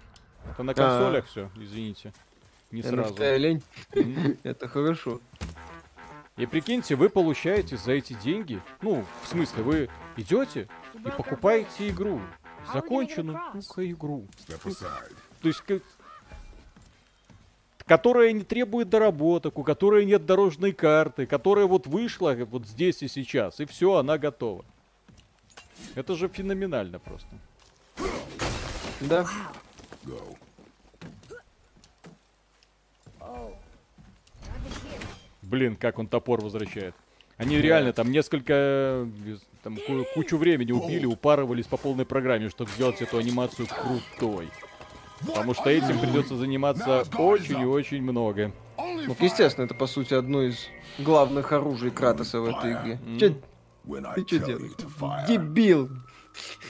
Это 0.50 0.62
на 0.62 0.74
консолях 0.74 1.26
все, 1.26 1.50
извините. 1.56 2.12
Не 2.70 2.82
сразу. 2.82 3.14
Это 4.42 4.68
хорошо. 4.68 5.20
И 6.36 6.46
прикиньте, 6.46 6.94
вы 6.96 7.10
получаете 7.10 7.76
за 7.76 7.92
эти 7.92 8.14
деньги, 8.14 8.62
ну, 8.80 9.04
в 9.22 9.28
смысле, 9.28 9.62
вы 9.62 9.90
идете 10.16 10.68
и 10.94 11.10
покупаете 11.10 11.90
игру, 11.90 12.20
законченную 12.72 13.40
сука, 13.62 13.90
игру, 13.90 14.26
то 15.42 15.48
есть, 15.48 15.62
которая 17.86 18.32
не 18.32 18.44
требует 18.44 18.88
доработок, 18.88 19.58
у 19.58 19.64
которой 19.64 20.04
нет 20.04 20.26
дорожной 20.26 20.72
карты, 20.72 21.26
которая 21.26 21.66
вот 21.66 21.86
вышла 21.86 22.34
вот 22.48 22.66
здесь 22.66 23.02
и 23.02 23.08
сейчас, 23.08 23.60
и 23.60 23.64
все, 23.64 23.96
она 23.96 24.18
готова. 24.18 24.64
Это 25.94 26.14
же 26.14 26.28
феноменально 26.28 26.98
просто. 26.98 27.28
Да. 29.00 29.26
Go. 30.04 30.36
Блин, 35.50 35.74
как 35.74 35.98
он 35.98 36.06
топор 36.06 36.40
возвращает. 36.40 36.94
Они 37.36 37.58
реально 37.58 37.92
там 37.92 38.12
несколько, 38.12 38.52
э, 38.54 39.36
там 39.62 39.76
ку- 39.76 40.06
кучу 40.14 40.36
времени 40.36 40.72
убили, 40.72 41.06
упарывались 41.06 41.66
по 41.66 41.76
полной 41.76 42.04
программе, 42.04 42.48
чтобы 42.48 42.70
сделать 42.70 43.00
эту 43.02 43.18
анимацию 43.18 43.66
крутой. 43.68 44.50
Потому 45.26 45.52
что 45.54 45.68
этим 45.68 45.98
придется 45.98 46.36
заниматься 46.36 47.04
очень 47.18 47.60
и 47.60 47.64
очень 47.66 48.02
много. 48.02 48.52
Ну, 48.78 49.16
естественно, 49.20 49.66
это 49.66 49.74
по 49.74 49.86
сути 49.86 50.14
одно 50.14 50.42
из 50.42 50.66
главных 50.98 51.52
оружий 51.52 51.90
Кратоса 51.90 52.40
в 52.40 52.46
этой 52.46 52.72
игре. 52.72 52.98
When 53.86 54.06
I 54.06 54.14
ты 54.14 54.26
что 54.26 54.38
делаешь? 54.46 54.72
Дебил! 55.28 55.90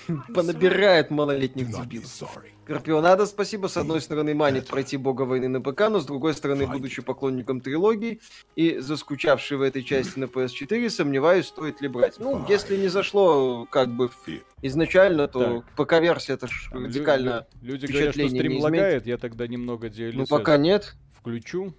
Понабирает 0.35 1.11
малолетних 1.11 1.69
дебилов. 1.71 2.39
Карпионада, 2.75 3.27
спасибо. 3.27 3.67
С 3.67 3.77
одной 3.77 4.01
стороны, 4.01 4.33
манит 4.33 4.69
пройти 4.69 4.97
Бога 4.97 5.23
войны 5.23 5.49
на 5.49 5.61
ПК, 5.61 5.89
но 5.91 5.99
с 5.99 6.07
другой 6.07 6.35
стороны, 6.35 6.69
будучи 6.69 7.03
поклонником 7.03 7.61
трилогии 7.61 8.21
и 8.55 8.79
заскучавший 8.79 9.57
в 9.57 9.63
этой 9.63 9.83
части 9.83 10.21
на 10.21 10.27
PS4, 10.27 10.89
сомневаюсь, 10.89 11.47
стоит 11.47 11.81
ли 11.81 11.89
брать. 11.89 12.21
Ну, 12.21 12.47
если 12.49 12.77
не 12.77 12.87
зашло 12.87 13.67
как 13.69 13.89
бы 13.89 14.09
изначально, 14.63 15.27
то 15.27 15.65
ПК-версия 15.77 16.35
это 16.35 16.47
ж 16.47 16.71
радикально... 16.73 17.47
лю- 17.61 17.73
Люди 17.73 17.87
говорят, 17.87 18.15
что 18.15 18.29
стрим 18.29 18.61
лагает, 18.61 19.05
я 19.05 19.19
тогда 19.19 19.49
немного 19.49 19.89
DLSS 19.89 20.13
Ну, 20.15 20.27
пока 20.27 20.57
нет. 20.57 20.95
включу. 21.19 21.75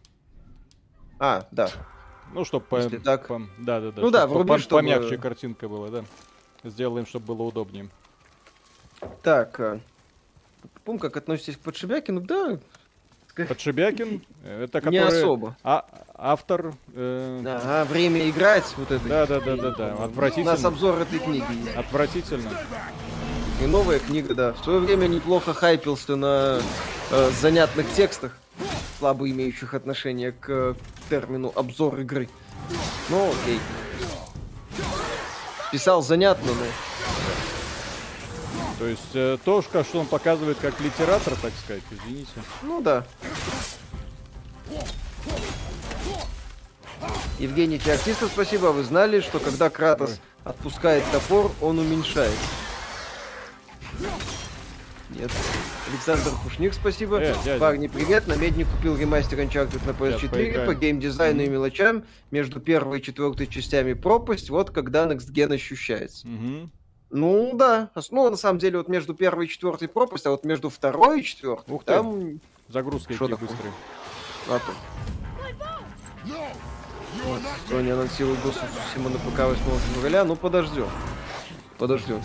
А, 1.19 1.47
да. 1.51 1.69
Ну, 2.34 2.43
чтобы 2.43 2.65
по, 2.65 2.82
так. 2.82 3.27
по- 3.27 3.41
да, 3.60 3.80
да, 3.80 3.91
да. 3.91 4.01
Ну 4.01 4.12
да, 4.12 4.27
вруби, 4.27 4.49
по- 4.49 4.58
чтобы- 4.58 4.82
помягче 4.82 5.17
картинка 5.17 5.69
была, 5.69 5.88
да. 5.88 6.04
Сделаем, 6.65 7.06
чтобы 7.06 7.27
было 7.27 7.43
удобнее. 7.43 7.88
Так, 9.23 9.60
а, 9.60 9.80
Пум, 10.86 10.98
как 11.00 11.15
относитесь 11.17 11.56
к 11.58 11.60
Подшибякину? 11.60 12.22
Да, 12.22 12.58
Подшибякин, 13.48 14.22
это 14.44 14.80
не 14.89 15.00
который 15.00 15.20
особо. 15.22 15.56
а- 15.63 15.86
автор. 16.15 16.74
э, 16.94 17.44
Ага, 17.46 17.86
время 17.89 18.30
играть, 18.30 18.65
вот 18.78 18.91
это. 18.91 19.08
Да, 19.08 19.26
да, 19.26 19.39
да, 19.39 19.56
да, 19.56 19.72
да. 19.72 19.86
У 19.96 20.00
нас 20.00 20.10
Отвратительно. 20.10 20.54
обзор 20.67 21.00
этой 21.02 21.20
книги 21.20 21.46
есть. 21.65 21.78
Отвратительно. 21.78 22.50
И 23.62 23.67
новая 23.67 24.00
книга, 24.00 24.34
да. 24.36 24.54
В 24.54 24.63
свое 24.63 24.80
время 24.80 25.08
неплохо 25.08 25.54
хайпился 25.54 26.15
на 26.15 26.60
э, 27.12 27.30
занятных 27.39 27.89
текстах, 27.94 28.38
слабо 29.00 29.30
имеющих 29.30 29.74
отношение 29.76 30.32
к 30.34 30.50
э, 30.50 30.74
термину 31.10 31.52
обзор 31.56 32.00
игры. 32.02 32.28
Ну, 33.10 33.32
окей. 33.44 33.60
Писал 35.72 36.02
занятно, 36.02 36.52
но... 36.52 36.65
То 38.82 38.88
есть 38.88 39.12
э, 39.13 39.38
то, 39.46 39.62
что 39.62 40.00
он 40.00 40.08
показывает 40.08 40.58
как 40.58 40.80
литератор, 40.82 41.36
так 41.36 41.54
сказать, 41.63 41.84
извините. 41.91 42.32
Ну 42.63 42.82
да. 42.82 43.06
Евгений 47.38 47.78
Феоктистов, 47.78 48.32
спасибо. 48.34 48.72
Вы 48.72 48.82
знали, 48.82 49.20
что 49.20 49.38
когда 49.38 49.70
Кратос 49.70 50.20
отпускает 50.44 51.04
топор, 51.12 51.52
он 51.62 51.78
уменьшается? 51.78 52.39
Нет. 55.12 55.30
Александр 55.91 56.32
Пушник, 56.44 56.74
спасибо. 56.74 57.17
Э, 57.17 57.36
дядя. 57.46 57.60
Парни, 57.60 57.86
привет. 57.86 58.26
На 58.26 58.34
Медне 58.34 58.65
купил 58.65 58.98
ремастер 58.98 59.41
Uncharted 59.41 59.86
на 59.86 59.94
Сейчас 59.94 60.24
PS4 60.24 60.30
поиграем. 60.30 60.65
по 60.65 60.74
геймдизайну 60.74 61.44
и 61.44 61.50
мелочам. 61.50 62.04
Между 62.32 62.60
первой 62.60 62.98
и 62.98 63.04
четвертой 63.04 63.46
частями 63.46 63.94
пропасть. 63.94 64.50
Вот 64.50 64.72
когда 64.72 65.06
Next 65.06 65.32
Gen 65.32 65.54
ощущается. 65.54 66.28
Мгм. 66.28 66.72
Ну 67.12 67.52
да. 67.54 67.89
Ну, 68.10 68.30
на 68.30 68.38
самом 68.38 68.60
деле, 68.60 68.78
вот 68.78 68.88
между 68.88 69.13
первой 69.13 69.45
и 69.45 69.50
четвертой 69.50 69.88
пропасть, 69.88 70.26
а 70.26 70.32
вот 70.32 70.45
между 70.45 70.69
второй 70.69 71.19
и 71.19 71.24
четвертой, 71.24 71.76
Ух 71.76 71.84
ты. 71.84 71.93
там 71.93 72.39
Загрузка 72.69 73.13
Шо 73.13 73.26
идти 73.26 73.34
такое? 73.34 73.50
быстрые. 73.50 73.74
Ладно. 74.47 74.74
Sony 77.69 77.91
анонсирует 77.91 78.41
доступ 78.43 78.69
всему 78.89 79.10
на 79.10 79.17
ПК 79.19 79.39
8 79.39 79.62
февраля, 79.93 80.24
ну 80.24 80.36
подождем. 80.36 80.88
Подождем. 81.78 82.21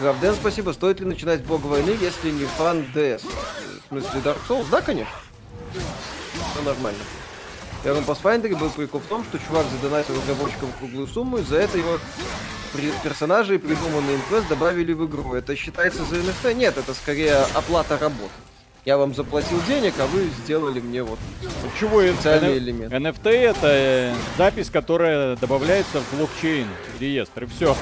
Гравден, 0.00 0.34
спасибо. 0.34 0.72
Стоит 0.72 1.00
ли 1.00 1.06
начинать 1.06 1.44
Бог 1.44 1.60
войны, 1.62 1.96
если 2.00 2.30
не 2.30 2.44
фан 2.46 2.84
ДС? 2.94 3.22
В 3.24 3.88
смысле 3.88 4.20
Dark 4.24 4.38
Souls? 4.48 4.66
Да, 4.70 4.80
конечно. 4.80 5.12
Все 5.72 6.62
нормально. 6.62 6.98
В 7.82 7.84
первом 7.84 8.04
Pathfinder 8.04 8.56
был 8.56 8.70
прикол 8.70 9.00
в 9.00 9.06
том, 9.06 9.24
что 9.24 9.40
чувак 9.40 9.66
задонатил 9.66 10.14
разработчикам 10.14 10.68
круглую 10.78 11.08
сумму, 11.08 11.38
и 11.38 11.42
за 11.42 11.56
это 11.56 11.78
его 11.78 11.98
персонажи 13.02 13.56
и 13.56 13.58
придуманный 13.58 14.14
инквест 14.14 14.46
добавили 14.48 14.92
в 14.92 15.04
игру. 15.06 15.34
Это 15.34 15.56
считается 15.56 16.04
за 16.04 16.16
NFT? 16.16 16.54
Нет, 16.54 16.78
это 16.78 16.94
скорее 16.94 17.38
оплата 17.54 17.98
работы. 17.98 18.30
Я 18.84 18.98
вам 18.98 19.16
заплатил 19.16 19.60
денег, 19.66 19.94
а 19.98 20.06
вы 20.06 20.28
сделали 20.44 20.78
мне 20.78 21.02
вот 21.02 21.18
Чего 21.80 22.02
специальный 22.02 22.52
Н- 22.52 22.58
элемент. 22.58 22.92
NFT 22.92 23.30
это 23.30 23.66
э, 23.66 24.14
запись, 24.38 24.70
которая 24.70 25.34
добавляется 25.36 26.00
в 26.00 26.16
блокчейн 26.16 26.68
реестр, 27.00 27.44
и 27.44 27.46
все. 27.46 27.76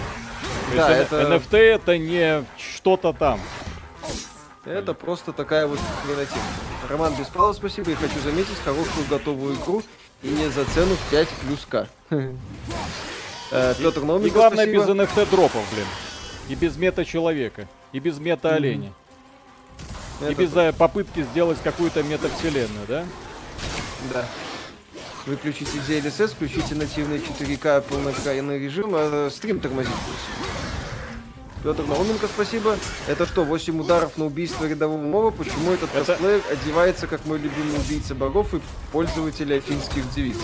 Да, 0.75 0.97
это- 0.97 1.23
NFT 1.23 1.57
это 1.59 1.99
не 1.99 2.45
что-то 2.59 3.13
там. 3.13 3.39
Это 4.65 4.95
просто 4.95 5.33
такая 5.33 5.67
вот 5.67 5.79
хренотень. 6.05 6.41
Роман 6.89 7.15
Беспалов, 7.15 7.57
спасибо. 7.57 7.91
И 7.91 7.95
хочу 7.95 8.19
заметить 8.21 8.57
хорошую 8.65 9.07
готовую 9.09 9.55
игру 9.57 9.83
и 10.23 10.29
не 10.29 10.49
за 10.51 10.65
цену 10.67 10.95
в 10.95 11.11
5 11.11 11.29
плюс 11.29 11.67
К. 11.69 11.89
Э, 13.53 13.75
Петр 13.77 14.03
И 14.03 14.31
главное 14.31 14.65
без 14.65 14.83
NFT 14.83 15.29
дропов, 15.29 15.65
блин. 15.73 15.87
И 16.49 16.55
без 16.55 16.77
мета-человека. 16.77 17.67
И 17.93 17.99
без 17.99 18.21
мета-оленя. 18.21 18.93
И 20.21 20.25
Это 20.25 20.35
без 20.37 20.55
э, 20.55 20.73
попытки 20.73 21.25
сделать 21.25 21.59
какую-то 21.61 22.05
метавселенную, 22.05 22.87
да? 22.87 23.05
Да. 24.15 24.25
Выключите 25.27 25.79
DLSS, 25.79 26.29
включите 26.29 26.77
нативный 26.77 27.19
4К 27.19 27.81
полноэкранный 27.83 28.61
режим, 28.61 28.93
а 28.95 29.29
стрим 29.33 29.59
тормозит. 29.59 29.91
будет. 29.91 30.70
Петр 31.63 31.83
Науменко, 31.85 32.27
спасибо. 32.27 32.77
Это 33.07 33.27
что, 33.27 33.45
8 33.45 33.81
ударов 33.81 34.17
на 34.17 34.25
убийство 34.25 34.65
рядового 34.65 35.01
моба? 35.01 35.31
Почему 35.31 35.73
этот 35.73 35.95
Это- 35.95 36.05
косплеер 36.13 36.41
одевается 36.51 37.07
как 37.07 37.27
мой 37.27 37.39
любимый 37.39 37.77
убийца 37.77 38.15
богов 38.15 38.55
и 38.55 38.61
пользователь 38.93 39.55
афинских 39.55 40.09
девиз? 40.15 40.37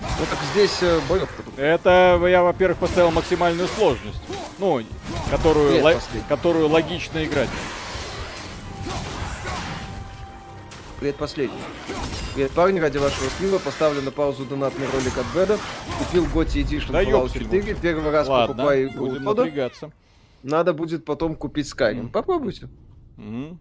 Ну 0.00 0.24
так 0.28 0.38
здесь 0.52 0.76
э, 0.80 0.98
боевка. 1.08 1.42
Это 1.56 2.20
я, 2.26 2.42
во-первых, 2.42 2.78
поставил 2.78 3.10
максимальную 3.10 3.68
сложность. 3.68 4.20
Ну, 4.58 4.82
которую, 5.30 5.72
Нет, 5.74 5.84
ло- 5.84 5.92
последний. 5.94 6.22
которую 6.28 6.68
логично 6.68 7.24
играть. 7.24 7.48
Предпоследний. 10.98 11.58
Привет, 12.34 12.50
парни, 12.52 12.80
ради 12.80 12.98
вашего 12.98 13.28
стрима 13.30 13.58
поставлю 13.58 14.02
на 14.02 14.10
паузу 14.10 14.44
донатный 14.44 14.86
ролик 14.92 15.16
от 15.16 15.26
Беда. 15.34 15.58
Купил 15.98 16.26
Готи 16.26 16.58
Edition 16.58 16.92
Да 16.92 17.02
Fallout 17.02 17.24
ёпсель, 17.26 17.44
4. 17.44 17.74
Первый 17.76 18.10
раз 18.10 18.26
Ладно, 18.28 18.54
покупаю 18.54 18.88
игру 18.88 19.06
будем 19.06 19.24
напрягаться. 19.24 19.90
Надо 20.42 20.72
будет 20.72 21.04
потом 21.04 21.36
купить 21.36 21.66
Skyrim. 21.66 22.02
Мгм. 22.02 22.08
Попробуйте. 22.10 22.68
Мгм. 23.16 23.60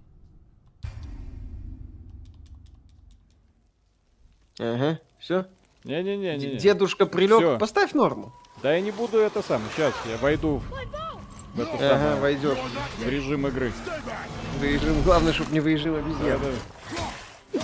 Ага, 4.60 5.00
все. 5.20 5.46
Не-не-не. 5.84 6.38
не-не. 6.38 6.58
Дедушка 6.58 7.06
прилег. 7.06 7.38
Всё. 7.40 7.58
Поставь 7.60 7.94
норму. 7.94 8.34
Да 8.62 8.74
я 8.74 8.82
не 8.82 8.92
буду 8.92 9.20
это 9.20 9.42
сам. 9.42 9.62
Сейчас 9.76 9.94
я 10.06 10.18
войду 10.18 10.58
в, 10.58 11.58
в 11.58 11.60
это 11.62 11.72
Ага, 11.76 11.90
самое, 11.90 12.16
войдешь. 12.22 12.58
в 12.98 13.08
режим 13.08 13.48
игры. 13.48 13.72
Выезжим. 14.60 15.02
Главное, 15.04 15.32
чтобы 15.32 15.52
не 15.52 15.62
выезжал 15.62 15.96
обезьян. 15.96 16.40
Да-да. 16.42 17.62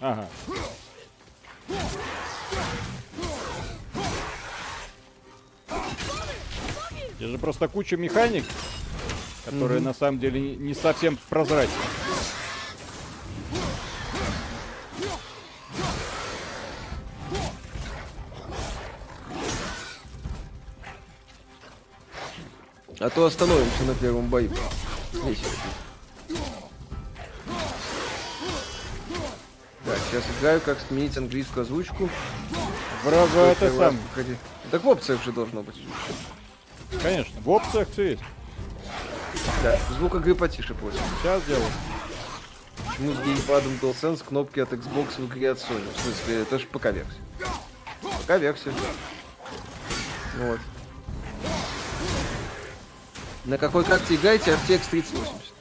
Ага. 0.00 0.28
Здесь 7.20 7.32
же 7.32 7.38
просто 7.38 7.68
куча 7.68 7.98
механик, 7.98 8.46
которые 9.44 9.82
на 9.82 9.92
самом 9.92 10.18
деле 10.18 10.40
не, 10.40 10.56
не 10.56 10.72
совсем 10.72 11.18
прозрачны. 11.28 11.74
А 22.98 23.10
то 23.10 23.26
остановимся 23.26 23.82
на 23.84 23.94
первом 23.96 24.28
бою. 24.28 24.50
Здесь. 25.12 25.42
Так, 29.84 29.98
сейчас 30.10 30.24
играю, 30.38 30.62
как 30.62 30.78
сменить 30.88 31.18
английскую 31.18 31.64
озвучку. 31.64 32.08
В, 33.04 33.10
в 33.10 33.36
это 33.36 33.76
сам. 33.76 33.98
Так 34.70 34.84
в 34.84 34.88
опциях 34.88 35.22
же 35.22 35.32
должно 35.32 35.62
быть. 35.62 35.76
Конечно, 37.02 37.40
в 37.40 37.50
опциях 37.50 37.88
все 37.90 38.10
есть. 38.10 38.22
Да, 39.62 39.78
звук 39.98 40.14
игры 40.16 40.34
потише 40.34 40.74
просим. 40.74 41.00
Сейчас 41.22 41.42
сделаю. 41.42 41.70
Почему 42.88 43.12
с 43.12 43.18
геймпадом 43.18 43.78
DualSense 43.80 44.24
кнопки 44.26 44.60
от 44.60 44.72
Xbox 44.72 45.20
в 45.20 45.26
игре 45.26 45.52
от 45.52 45.58
Sony? 45.58 45.86
В 45.96 46.00
смысле, 46.00 46.42
это 46.42 46.58
же 46.58 46.66
ПК-версия. 46.66 47.20
ПК-версия. 48.22 48.72
Вот. 50.38 50.60
На 53.44 53.58
какой 53.58 53.84
карте 53.84 54.14
играете? 54.14 54.52
RTX 54.52 54.80
3080. 54.90 55.54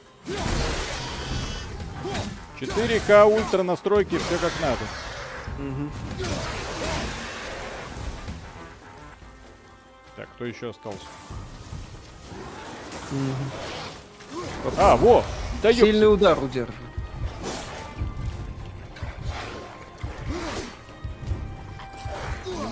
4К 2.60 3.26
ультра 3.26 3.64
настройки, 3.64 4.18
все 4.18 4.38
как 4.38 4.52
надо. 4.62 4.84
Так, 10.20 10.28
кто 10.36 10.44
еще 10.44 10.72
остался? 10.72 11.00
А, 14.78 14.98
во! 14.98 15.24
Да. 15.64 15.72
Сильный 15.72 16.14
удар 16.14 16.38
удерживает. 16.44 16.76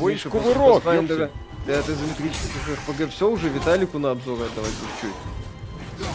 Ой, 0.02 0.12
Миша, 0.12 0.30
кувырок, 0.30 0.84
Да, 0.84 1.80
от 1.80 1.90
изометрических 1.90 2.80
РПГ 2.86 3.14
все 3.14 3.30
уже 3.30 3.48
Виталику 3.48 3.98
на 3.98 4.12
обзор 4.12 4.42
отдавать 4.42 4.74
будет 4.74 5.00
чуть. 5.00 6.06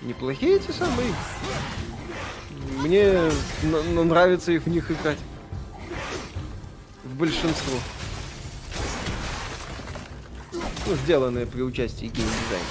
Неплохие 0.00 0.56
эти 0.56 0.70
самые. 0.70 1.12
Мне 2.78 3.30
нравится 3.62 4.52
их 4.52 4.62
в 4.62 4.70
них 4.70 4.90
играть. 4.90 5.18
В 7.04 7.14
большинство. 7.14 7.78
Ну, 10.86 10.94
сделанные 11.04 11.46
при 11.46 11.62
участии 11.62 12.06
геймдизайна. 12.06 12.64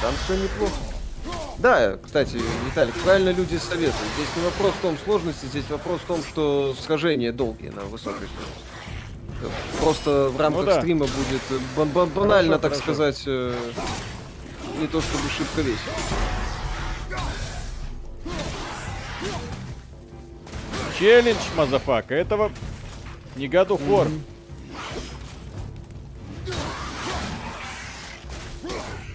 Там 0.00 0.14
все 0.24 0.36
неплохо. 0.36 0.72
Да, 1.58 1.96
кстати, 2.02 2.40
Виталик, 2.66 2.94
правильно 3.04 3.30
люди 3.30 3.56
советуют. 3.56 3.94
Здесь 4.16 4.28
не 4.36 4.42
вопрос 4.44 4.72
в 4.74 4.82
том 4.82 4.96
сложности, 5.04 5.46
здесь 5.46 5.64
вопрос 5.70 6.00
в 6.00 6.04
том, 6.06 6.22
что 6.24 6.74
схожения 6.80 7.32
долгие 7.32 7.68
на 7.68 7.82
высокой 7.82 8.26
сложности. 8.28 9.52
Просто 9.80 10.28
в 10.30 10.40
рамках 10.40 10.62
Ну 10.62 10.66
да. 10.66 10.80
стрима 10.80 11.06
будет 11.06 11.42
э, 11.50 11.58
бан- 11.76 11.88
бан- 11.90 12.08
банально, 12.10 12.58
Хорошо, 12.58 12.62
так 12.62 12.72
хорошо. 12.72 12.82
сказать, 12.82 13.22
э, 13.26 13.54
не 14.80 14.86
то 14.86 15.00
чтобы 15.00 15.28
шибко 15.28 15.60
весело. 15.62 15.94
Challenge, 20.98 21.38
motherfucker, 21.56 22.14
этого 22.14 22.52
не 23.36 23.46
God 23.48 23.68
of 23.68 23.80
War. 23.88 24.08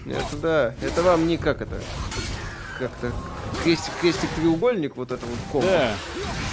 Это 0.06 0.36
да, 0.38 0.74
это 0.80 1.02
вам 1.02 1.26
не 1.26 1.36
как 1.36 1.60
это, 1.60 1.80
как-то 2.78 3.12
крестик, 3.62 3.92
крестик 4.00 4.30
треугольник 4.36 4.96
вот 4.96 5.12
это 5.12 5.24
вот 5.26 5.38
комбо 5.52 5.66
Да. 5.66 5.94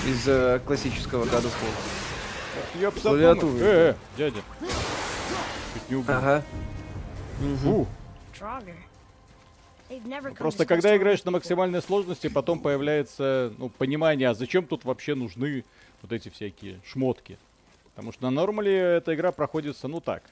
из 0.05 0.27
э, 0.27 0.59
классического 0.65 1.25
War. 1.25 1.51
Ёп, 2.79 2.99
Клавиатуру. 3.01 3.57
Э, 3.57 3.91
э, 3.91 3.95
дядя. 4.17 4.41
Чуть 5.73 5.89
не 5.89 5.95
убил. 5.95 6.15
Ага. 6.15 6.43
Come 8.39 8.73
Просто 10.37 10.65
когда 10.65 10.95
играешь 10.97 11.23
на 11.25 11.31
максимальной 11.31 11.81
сложности, 11.81 12.27
потом 12.27 12.59
появляется 12.59 13.53
ну, 13.57 13.69
понимание, 13.69 14.29
а 14.29 14.33
зачем 14.33 14.65
тут 14.65 14.83
вообще 14.83 15.15
нужны 15.15 15.63
вот 16.01 16.11
эти 16.11 16.29
всякие 16.29 16.79
шмотки. 16.83 17.37
Потому 17.95 18.11
что 18.11 18.23
на 18.23 18.29
нормале 18.29 18.77
эта 18.77 19.15
игра 19.15 19.31
проходится, 19.31 19.87
ну 19.87 20.01
так. 20.01 20.23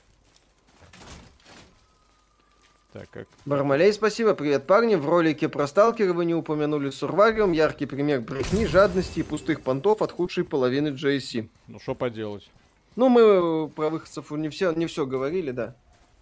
Так, 2.91 3.09
как... 3.09 3.27
Бармалей, 3.45 3.91
спасибо. 3.93 4.35
Привет, 4.35 4.67
парни. 4.67 4.95
В 4.95 5.09
ролике 5.09 5.49
про 5.49 5.65
сталкера 5.65 6.13
вы 6.13 6.25
не 6.25 6.35
упомянули 6.35 6.91
Сурвариум. 6.91 7.53
Яркий 7.53 7.85
пример 7.87 8.21
брехни, 8.21 8.67
жадности 8.67 9.21
и 9.21 9.23
пустых 9.23 9.61
понтов 9.61 10.01
от 10.01 10.11
худшей 10.11 10.43
половины 10.43 10.89
JSC. 10.89 11.49
Ну, 11.67 11.79
что 11.79 11.95
поделать. 11.95 12.51
Ну, 12.95 13.09
мы 13.09 13.21
э, 13.21 13.67
про 13.69 13.89
выходцев 13.89 14.29
не 14.31 14.49
все, 14.49 14.73
не 14.73 14.85
все 14.85 15.07
говорили, 15.07 15.49
да. 15.51 15.73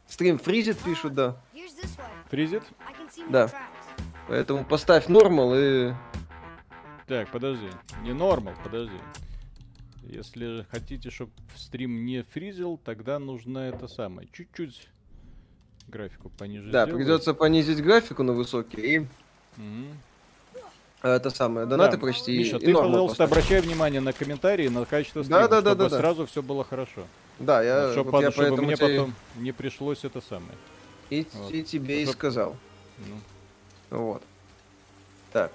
Стрим 0.07 0.37
фризит, 0.37 0.77
пишут, 0.77 1.13
да. 1.13 1.41
Фризит? 2.29 2.63
Да. 3.29 3.49
Поэтому 4.29 4.63
поставь 4.63 5.07
нормал 5.07 5.53
и... 5.55 5.91
Так, 7.07 7.29
подожди. 7.31 7.67
Не 8.03 8.13
нормал, 8.13 8.53
подожди. 8.63 8.95
Если 10.03 10.65
хотите, 10.71 11.09
чтобы 11.11 11.31
стрим 11.55 12.05
не 12.05 12.23
фризил, 12.23 12.79
тогда 12.83 13.19
нужно 13.19 13.59
это 13.59 13.87
самое. 13.87 14.27
Чуть-чуть 14.33 14.87
графику 15.87 16.29
пониже 16.29 16.69
Да, 16.71 16.85
сделать. 16.85 17.01
придется 17.03 17.33
понизить 17.33 17.81
графику 17.83 18.23
на 18.23 18.33
высокий 18.33 18.81
и 18.97 19.07
э, 21.03 21.09
это 21.15 21.29
самое, 21.29 21.65
донаты 21.67 21.97
Да, 21.97 22.01
прочти 22.01 22.37
Миша, 22.37 22.57
и 22.57 22.65
ты, 22.67 22.73
пожалуйста, 22.73 23.17
поставь. 23.25 23.31
обращай 23.31 23.61
внимание 23.61 24.01
на 24.01 24.13
комментарии, 24.13 24.67
на 24.69 24.85
качество 24.85 25.21
Да, 25.23 25.25
стрима, 25.25 25.47
да, 25.47 25.61
да, 25.61 25.69
чтобы 25.71 25.83
да, 25.83 25.89
да. 25.89 25.97
сразу 25.97 26.25
все 26.25 26.41
было 26.41 26.63
хорошо. 26.63 27.05
Да, 27.39 27.61
я, 27.63 27.91
чтобы, 27.91 28.11
вот 28.11 28.21
я 28.21 28.31
чтобы 28.31 28.61
мне 28.61 28.75
тебе 28.75 28.97
потом 28.99 29.13
не 29.37 29.51
пришлось 29.51 30.03
это 30.03 30.21
самое. 30.21 30.53
и, 31.09 31.25
Вот. 31.33 31.51
и 31.51 31.63
тебе 31.63 32.01
и 32.01 32.05
Чтоб- 32.05 32.15
сказал. 32.15 32.55
Ну, 33.89 33.97
Вот. 33.97 34.23
Так. 35.33 35.51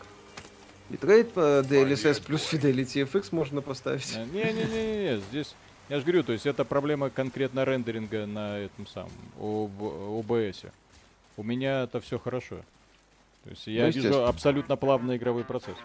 Битрейт 0.89 1.33
по 1.33 1.61
DLSS 1.61 2.23
плюс 2.25 2.53
Fidelity 2.53 3.11
FX 3.11 3.29
можно 3.33 3.61
поставить. 3.61 4.17
Не-не-не, 4.33 5.21
здесь, 5.31 5.55
я 5.89 5.99
же 5.99 6.03
говорю, 6.05 6.23
то 6.23 6.33
есть 6.33 6.47
это 6.47 6.65
проблема 6.65 7.11
конкретно 7.11 7.65
рендеринга 7.65 8.27
на 8.27 8.59
этом 8.59 8.87
самом, 8.87 9.11
OBS. 9.39 10.71
У 11.37 11.43
меня 11.43 11.83
это 11.83 12.01
все 12.01 12.19
хорошо. 12.19 12.57
То 13.45 13.51
есть 13.51 13.67
я 13.67 13.87
Ну, 13.87 13.91
вижу 13.91 14.25
абсолютно 14.27 14.77
плавный 14.77 15.17
игровой 15.17 15.45
процесс. 15.45 15.77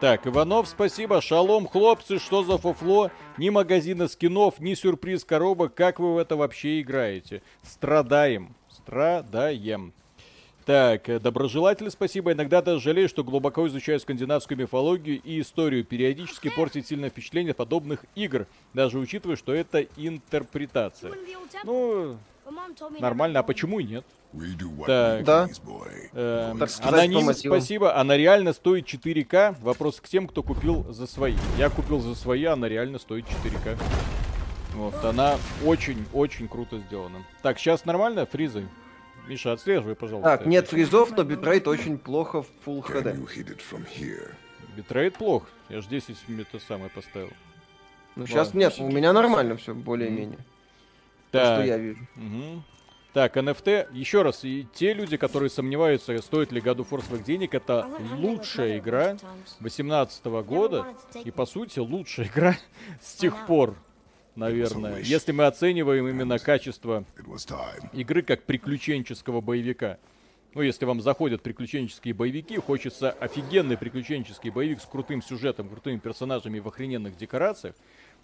Так, 0.00 0.26
Иванов, 0.26 0.66
спасибо. 0.66 1.20
Шалом, 1.20 1.68
хлопцы, 1.68 2.18
что 2.18 2.42
за 2.42 2.58
фуфло? 2.58 3.12
Ни 3.38 3.50
магазина 3.50 4.08
скинов, 4.08 4.58
ни 4.58 4.74
сюрприз 4.74 5.24
коробок. 5.24 5.74
Как 5.74 6.00
вы 6.00 6.14
в 6.14 6.18
это 6.18 6.34
вообще 6.34 6.80
играете? 6.80 7.40
Страдаем. 7.62 8.56
Страдаем. 8.68 9.92
Так, 10.64 11.08
э, 11.08 11.18
доброжелатель, 11.18 11.90
спасибо. 11.90 12.32
Иногда 12.32 12.62
даже 12.62 12.80
жалею, 12.80 13.08
что 13.08 13.24
глубоко 13.24 13.66
изучаю 13.66 13.98
скандинавскую 13.98 14.58
мифологию 14.58 15.20
и 15.22 15.40
историю. 15.40 15.84
Периодически 15.84 16.50
портит 16.50 16.86
сильное 16.86 17.10
впечатление 17.10 17.54
подобных 17.54 18.04
игр, 18.14 18.46
даже 18.72 18.98
учитывая, 18.98 19.36
что 19.36 19.52
это 19.52 19.82
интерпретация. 19.96 21.12
Ну, 21.64 22.16
нормально, 23.00 23.40
а 23.40 23.42
почему 23.42 23.80
и 23.80 23.84
нет? 23.84 24.04
What 24.34 25.24
Да. 25.24 25.48
Эм, 26.14 26.58
Так 26.58 26.70
сказать, 26.70 26.94
Аноним, 26.94 27.34
спасибо. 27.34 27.96
Она 27.96 28.16
реально 28.16 28.52
стоит 28.52 28.86
4К. 28.86 29.56
Вопрос 29.60 30.00
к 30.00 30.08
тем, 30.08 30.26
кто 30.26 30.42
купил 30.42 30.90
за 30.90 31.06
свои. 31.06 31.36
Я 31.58 31.68
купил 31.68 32.00
за 32.00 32.14
свои, 32.14 32.44
она 32.44 32.68
реально 32.68 32.98
стоит 32.98 33.26
4К. 33.26 33.76
Вот, 34.74 34.94
она 35.04 35.36
очень-очень 35.64 36.48
круто 36.48 36.78
сделана. 36.78 37.24
Так, 37.42 37.58
сейчас 37.58 37.84
нормально, 37.84 38.24
фризы? 38.24 38.66
Миша, 39.28 39.52
отслеживай, 39.52 39.94
пожалуйста. 39.94 40.36
Так, 40.36 40.46
нет 40.46 40.68
фризов, 40.68 41.16
но 41.16 41.22
битрейт 41.24 41.68
очень 41.68 41.98
плохо 41.98 42.42
в 42.42 42.48
Full 42.66 42.82
HD. 42.84 43.14
Битрейт 44.76 45.14
плох. 45.14 45.48
Я 45.68 45.80
ж 45.80 45.86
10 45.86 46.16
это 46.40 46.58
самое 46.58 46.90
поставил. 46.90 47.30
Ну, 48.16 48.26
сейчас 48.26 48.52
нет, 48.52 48.74
у 48.78 48.90
меня 48.90 49.12
нормально 49.12 49.56
все, 49.56 49.74
более-менее. 49.74 50.38
То, 51.30 51.38
Так, 51.38 51.54
что 51.56 51.64
я 51.64 51.78
вижу. 51.78 52.06
мгм. 52.14 52.64
Так, 53.12 53.36
NFT, 53.36 53.88
еще 53.92 54.22
раз, 54.22 54.42
и 54.42 54.66
те 54.72 54.94
люди, 54.94 55.18
которые 55.18 55.50
сомневаются, 55.50 56.16
стоит 56.22 56.50
ли 56.50 56.62
God 56.62 56.76
of 56.78 56.88
War 56.90 57.04
своих 57.04 57.24
денег, 57.24 57.54
это 57.54 57.86
лучшая 58.16 58.78
игра 58.78 59.16
2018 59.60 60.24
года 60.42 60.86
и, 61.22 61.30
по 61.30 61.44
сути, 61.44 61.78
лучшая 61.78 62.26
игра 62.26 62.56
с 63.02 63.14
тех 63.14 63.46
пор, 63.46 63.76
наверное, 64.34 65.00
если 65.00 65.32
мы 65.32 65.46
оцениваем 65.46 66.08
именно 66.08 66.38
качество 66.38 67.04
игры 67.92 68.22
как 68.22 68.44
приключенческого 68.44 69.40
боевика. 69.40 69.98
Ну, 70.54 70.60
если 70.60 70.84
вам 70.84 71.00
заходят 71.00 71.42
приключенческие 71.42 72.12
боевики, 72.12 72.58
хочется 72.58 73.10
офигенный 73.10 73.78
приключенческий 73.78 74.50
боевик 74.50 74.82
с 74.82 74.84
крутым 74.84 75.22
сюжетом, 75.22 75.68
крутыми 75.68 75.96
персонажами 75.96 76.58
в 76.58 76.68
охрененных 76.68 77.16
декорациях. 77.16 77.74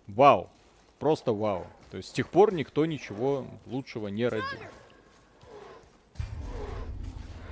Вау. 0.07 0.51
Просто 0.99 1.33
вау. 1.33 1.67
То 1.91 1.97
есть 1.97 2.11
с 2.11 2.13
тех 2.13 2.29
пор 2.29 2.53
никто 2.53 2.85
ничего 2.85 3.47
лучшего 3.67 4.09
не 4.09 4.29
родил. 4.29 4.61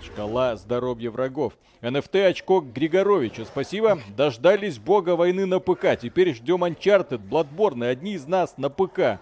Шкала 0.07 0.57
здоровья 0.57 1.11
врагов. 1.11 1.55
NFT 1.83 2.27
очко 2.27 2.61
Григоровича. 2.61 3.45
Спасибо. 3.45 3.99
Дождались 4.17 4.79
бога 4.79 5.17
войны 5.17 5.47
на 5.47 5.59
ПК. 5.59 5.99
Теперь 6.01 6.33
ждем 6.35 6.65
Uncharted, 6.65 7.21
Bloodborne. 7.29 7.85
Одни 7.87 8.13
из 8.15 8.27
нас 8.27 8.57
на 8.57 8.71
ПК. 8.71 9.19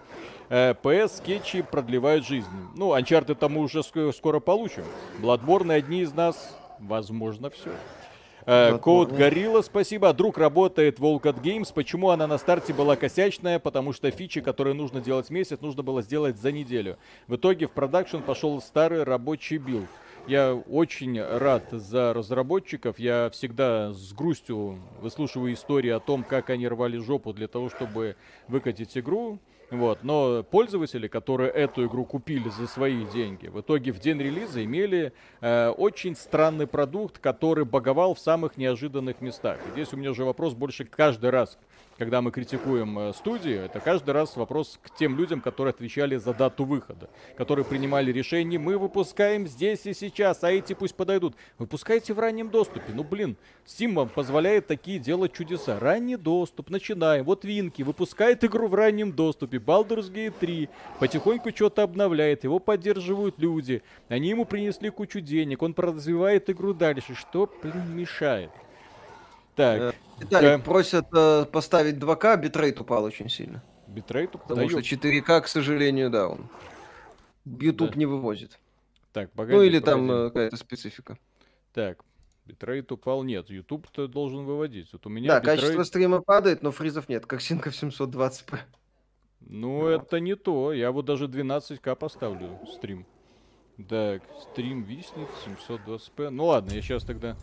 Э, 0.49 0.75
PS 0.81 1.17
скетчи 1.17 1.63
продлевают 1.63 2.25
жизнь. 2.25 2.47
Ну, 2.75 2.95
Uncharted 2.95 3.35
там 3.35 3.53
мы 3.53 3.61
уже 3.61 3.79
ск- 3.79 4.13
скоро 4.13 4.39
получим. 4.39 4.83
Bloodborne 5.19 5.73
одни 5.73 6.01
из 6.01 6.13
нас, 6.13 6.55
возможно, 6.79 7.49
все. 7.49 7.71
Код 8.79 9.11
Горилла, 9.11 9.63
спасибо. 9.63 10.13
Друг 10.13 10.37
работает 10.37 10.99
в 10.99 11.01
Owlcat 11.01 11.37
Games. 11.37 11.73
Почему 11.73 12.11
она 12.11 12.27
на 12.27 12.37
старте 12.37 12.75
была 12.75 12.95
косячная? 12.95 13.57
Потому 13.57 13.91
что 13.91 14.11
фичи, 14.11 14.39
которые 14.39 14.75
нужно 14.75 15.01
делать 15.01 15.27
в 15.27 15.29
месяц, 15.31 15.61
нужно 15.61 15.81
было 15.81 16.03
сделать 16.03 16.37
за 16.37 16.51
неделю. 16.51 16.97
В 17.27 17.37
итоге 17.37 17.65
в 17.65 17.71
продакшн 17.71 18.19
пошел 18.19 18.61
старый 18.61 19.03
рабочий 19.03 19.57
билд. 19.57 19.87
Я 20.27 20.55
очень 20.55 21.21
рад 21.21 21.65
за 21.69 22.11
разработчиков. 22.11 22.97
Я 22.97 23.29
всегда 23.31 23.93
с 23.93 24.11
грустью 24.11 24.79
выслушиваю 24.99 25.53
истории 25.53 25.91
о 25.91 25.99
том, 25.99 26.23
как 26.23 26.49
они 26.49 26.67
рвали 26.67 26.97
жопу 26.97 27.31
для 27.31 27.47
того, 27.47 27.69
чтобы 27.69 28.15
выкатить 28.47 28.97
игру. 28.97 29.39
Вот. 29.69 30.03
Но 30.03 30.43
пользователи, 30.43 31.07
которые 31.07 31.51
эту 31.51 31.85
игру 31.85 32.05
купили 32.05 32.49
за 32.49 32.67
свои 32.67 33.05
деньги, 33.05 33.47
в 33.47 33.61
итоге 33.61 33.91
в 33.91 33.99
день 33.99 34.19
релиза 34.19 34.63
имели 34.63 35.13
э, 35.41 35.69
очень 35.69 36.15
странный 36.15 36.65
продукт, 36.67 37.19
который 37.19 37.65
боговал 37.65 38.15
в 38.15 38.19
самых 38.19 38.57
неожиданных 38.57 39.21
местах. 39.21 39.59
И 39.67 39.71
здесь 39.71 39.93
у 39.93 39.97
меня 39.97 40.11
уже 40.11 40.23
вопрос 40.23 40.53
больше 40.53 40.85
каждый 40.85 41.29
раз, 41.29 41.57
когда 41.97 42.21
мы 42.21 42.31
критикуем 42.31 42.99
э, 42.99 43.13
студию, 43.13 43.63
это 43.63 43.79
каждый 43.79 44.11
раз 44.11 44.35
вопрос 44.35 44.79
к 44.83 44.93
тем 44.95 45.17
людям, 45.17 45.39
которые 45.39 45.71
отвечали 45.71 46.17
за 46.17 46.33
дату 46.33 46.65
выхода, 46.65 47.09
которые 47.37 47.65
принимали 47.65 48.11
решение, 48.11 48.59
мы 48.59 48.77
выпускаем 48.77 49.47
здесь 49.47 49.85
и 49.85 49.93
сейчас, 49.93 50.43
а 50.43 50.51
эти 50.51 50.73
пусть 50.73 50.95
подойдут. 50.95 51.35
Выпускайте 51.57 52.13
в 52.13 52.19
раннем 52.19 52.49
доступе. 52.49 52.91
Ну 52.93 53.03
блин, 53.03 53.37
Steam 53.65 53.93
вам 53.93 54.09
позволяет 54.09 54.67
такие 54.67 54.99
делать 54.99 55.33
чудеса. 55.33 55.79
Ранний 55.79 56.17
доступ, 56.17 56.69
начинаем. 56.69 57.23
Вот 57.23 57.45
Винке 57.45 57.81
выпускает 57.81 58.43
игру 58.43 58.67
в 58.67 58.75
раннем 58.75 59.13
доступе. 59.13 59.57
Baldur's 59.57 60.11
Gate 60.11 60.33
3 60.39 60.69
потихоньку 60.99 61.51
что-то 61.51 61.83
обновляет, 61.83 62.43
его 62.43 62.59
поддерживают 62.59 63.39
люди. 63.39 63.81
Они 64.09 64.29
ему 64.29 64.45
принесли 64.45 64.89
кучу 64.89 65.21
денег, 65.21 65.61
он 65.61 65.73
развивает 65.77 66.49
игру 66.49 66.73
дальше. 66.73 67.15
Что, 67.15 67.49
блин, 67.61 67.95
мешает? 67.95 68.51
Так, 69.55 69.79
Э, 69.79 69.93
Виталик 70.19 70.49
да. 70.49 70.59
просят 70.59 71.05
э, 71.15 71.45
поставить 71.45 71.95
2К, 71.95 72.37
битрейт 72.37 72.79
упал 72.81 73.03
очень 73.03 73.29
сильно. 73.29 73.63
битрейт 73.87 74.31
Потому 74.31 74.67
что 74.69 74.81
дает. 74.81 74.85
4К, 75.25 75.41
к 75.41 75.47
сожалению, 75.47 76.09
да, 76.09 76.27
он. 76.29 76.49
YouTube 77.45 77.91
Да. 77.91 77.95
не 77.99 78.05
вывозит. 78.05 78.59
Так, 79.13 79.31
погоди, 79.31 79.55
ну 79.57 79.63
или 79.63 79.79
там 79.79 80.07
погоди. 80.07 80.21
э, 80.25 80.27
какая-то 80.29 80.57
специфика. 80.57 81.17
Так, 81.73 82.03
битрейт 82.45 82.91
упал, 82.91 83.23
нет, 83.23 83.49
YouTube-то 83.49 84.07
должен 84.07 84.45
выводить. 84.45 84.91
Вот 84.91 85.05
у 85.05 85.09
меня 85.09 85.27
Да, 85.29 85.39
битрейт- 85.39 85.59
качество 85.61 85.83
стрима 85.83 86.21
падает, 86.21 86.61
но 86.63 86.71
фризов 86.71 87.07
нет, 87.07 87.25
как 87.25 87.41
синка 87.41 87.69
в 87.71 87.73
720p. 87.75 88.59
Ну, 89.47 89.87
это 89.87 90.19
не 90.19 90.35
то. 90.35 90.73
Я 90.73 90.91
вот 90.91 91.05
даже 91.05 91.27
12к 91.27 91.95
поставлю 91.95 92.59
стрим. 92.73 93.05
Так, 93.89 94.23
стрим 94.41 94.83
виснет 94.83 95.29
720p. 95.45 96.29
Ну 96.29 96.45
ладно, 96.45 96.71
я 96.73 96.81
сейчас 96.81 97.03
тогда 97.03 97.35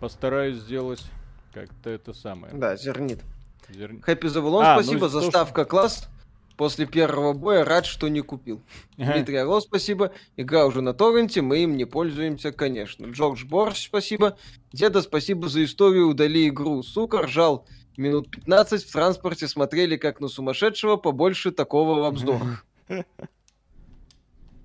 постараюсь 0.00 0.56
сделать 0.56 1.02
как-то 1.52 1.90
это 1.90 2.12
самое. 2.12 2.52
Да, 2.54 2.76
зернит. 2.76 3.20
Зер- 3.68 4.00
Хэппи 4.00 4.26
Завулон, 4.26 4.64
А, 4.64 4.76
ну, 4.76 4.82
спасибо, 4.82 5.08
что- 5.08 5.20
заставка 5.20 5.64
класс. 5.64 6.08
После 6.56 6.84
первого 6.86 7.32
боя 7.32 7.64
рад, 7.64 7.86
что 7.86 8.08
не 8.08 8.20
купил. 8.20 8.60
Ага. 8.98 9.12
Дмитрий 9.14 9.36
Орлов, 9.36 9.62
спасибо. 9.62 10.12
Игра 10.36 10.66
уже 10.66 10.80
на 10.82 10.92
торренте, 10.92 11.40
мы 11.40 11.58
им 11.62 11.76
не 11.76 11.86
пользуемся, 11.86 12.52
конечно. 12.52 13.06
Джордж 13.06 13.44
Борщ, 13.46 13.86
спасибо. 13.86 14.36
Деда, 14.72 15.00
спасибо 15.02 15.48
за 15.48 15.64
историю, 15.64 16.08
удали 16.08 16.48
игру. 16.48 16.82
Сука, 16.82 17.22
ржал. 17.22 17.66
Минут 17.96 18.30
15 18.30 18.84
в 18.84 18.92
транспорте 18.92 19.48
смотрели 19.48 19.96
как 19.96 20.20
на 20.20 20.28
сумасшедшего, 20.28 20.96
побольше 20.96 21.52
такого 21.52 22.00
в 22.00 22.04
обзорах. 22.04 22.64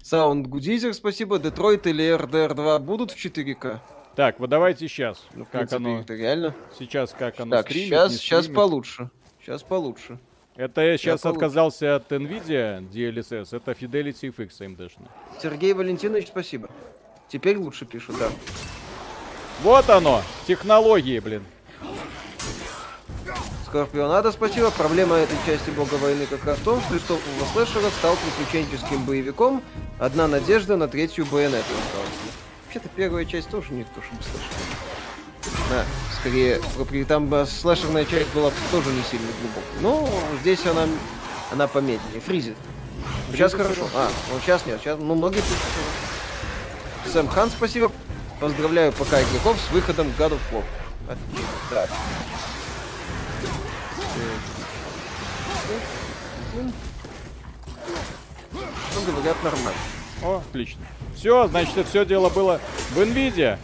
Саунд 0.03 0.47
Гудизер, 0.47 0.93
спасибо. 0.93 1.39
Детройт 1.39 1.87
или 1.87 2.05
RDR 2.15 2.53
2 2.53 2.79
будут 2.79 3.11
в 3.11 3.15
4К? 3.17 3.79
Так, 4.17 4.39
вот 4.39 4.49
давайте 4.49 4.87
сейчас. 4.87 5.23
Ну, 5.35 5.45
как 5.45 5.51
принципе, 5.51 5.75
оно 5.75 5.99
это 5.99 6.15
реально. 6.15 6.55
сейчас, 6.79 7.13
как 7.13 7.39
оно 7.39 7.57
Так, 7.57 7.67
стримит, 7.67 7.89
сейчас, 7.89 8.15
сейчас 8.15 8.47
получше. 8.47 9.11
Сейчас 9.39 9.61
получше. 9.61 10.17
Это 10.55 10.81
я 10.81 10.97
сейчас 10.97 11.21
получше. 11.21 11.37
отказался 11.37 11.95
от 11.97 12.11
Nvidia 12.11 12.79
DLSS, 12.89 13.55
это 13.55 13.73
Fidelity 13.73 14.35
FX 14.35 14.49
AMD-шный. 14.61 15.07
Сергей 15.39 15.71
Валентинович, 15.73 16.29
спасибо. 16.29 16.67
Теперь 17.27 17.57
лучше 17.57 17.85
пишут, 17.85 18.15
да. 18.17 18.29
Вот 19.61 19.87
оно, 19.87 20.23
технологии, 20.47 21.19
блин. 21.19 21.45
Скорпионада, 23.67 24.31
спасибо. 24.31 24.71
Проблема 24.71 25.17
этой 25.17 25.37
части 25.45 25.69
Бога 25.69 25.93
войны 25.93 26.25
как 26.25 26.43
раз 26.43 26.57
в 26.57 26.63
том, 26.63 26.81
что 26.81 26.95
из 26.95 27.03
топового 27.03 27.45
слэшера 27.53 27.91
стал 27.91 28.15
приключенческим 28.15 29.05
боевиком. 29.05 29.61
Одна 29.99 30.27
надежда 30.27 30.75
на 30.75 30.87
третью 30.87 31.27
байонету 31.27 31.59
осталась. 31.59 32.46
Вообще-то 32.67 32.89
первая 32.97 33.23
часть 33.23 33.49
тоже 33.49 33.71
не 33.71 33.85
то, 33.85 34.01
чтобы 34.01 34.21
слэшер. 34.21 34.49
Да, 35.69 35.85
скорее, 36.19 36.59
там 37.05 37.47
слэшерная 37.47 38.03
часть 38.03 38.27
была 38.33 38.51
тоже 38.71 38.89
не 38.91 39.01
сильно 39.03 39.27
глубокой. 39.41 39.79
Но 39.79 40.09
здесь 40.41 40.65
она, 40.65 40.85
она 41.49 41.67
помедленнее. 41.67 42.19
Фризит. 42.19 42.57
Сейчас 43.31 43.53
хорошо. 43.53 43.87
А, 43.95 44.09
ну 44.29 44.39
сейчас 44.41 44.65
нет, 44.65 44.81
сейчас, 44.81 44.99
ну 44.99 45.15
многие 45.15 45.37
пишут. 45.37 45.57
Сэм 47.05 47.29
Хан, 47.29 47.49
спасибо. 47.49 47.89
Поздравляю 48.41 48.91
ПК 48.91 49.13
игроков 49.13 49.57
с 49.65 49.71
выходом 49.71 50.07
God 50.19 50.33
of 50.33 50.39
War. 50.51 50.63
Отлично, 51.07 51.47
да. 51.71 51.87
Ну, 58.93 59.11
говорят, 59.13 59.41
нормально. 59.41 59.79
О, 60.21 60.43
отлично. 60.49 60.81
Все, 61.17 61.47
значит, 61.47 61.87
все 61.87 62.05
дело 62.05 62.29
было 62.29 62.61
в 62.91 62.99
Nvidia. 62.99 63.57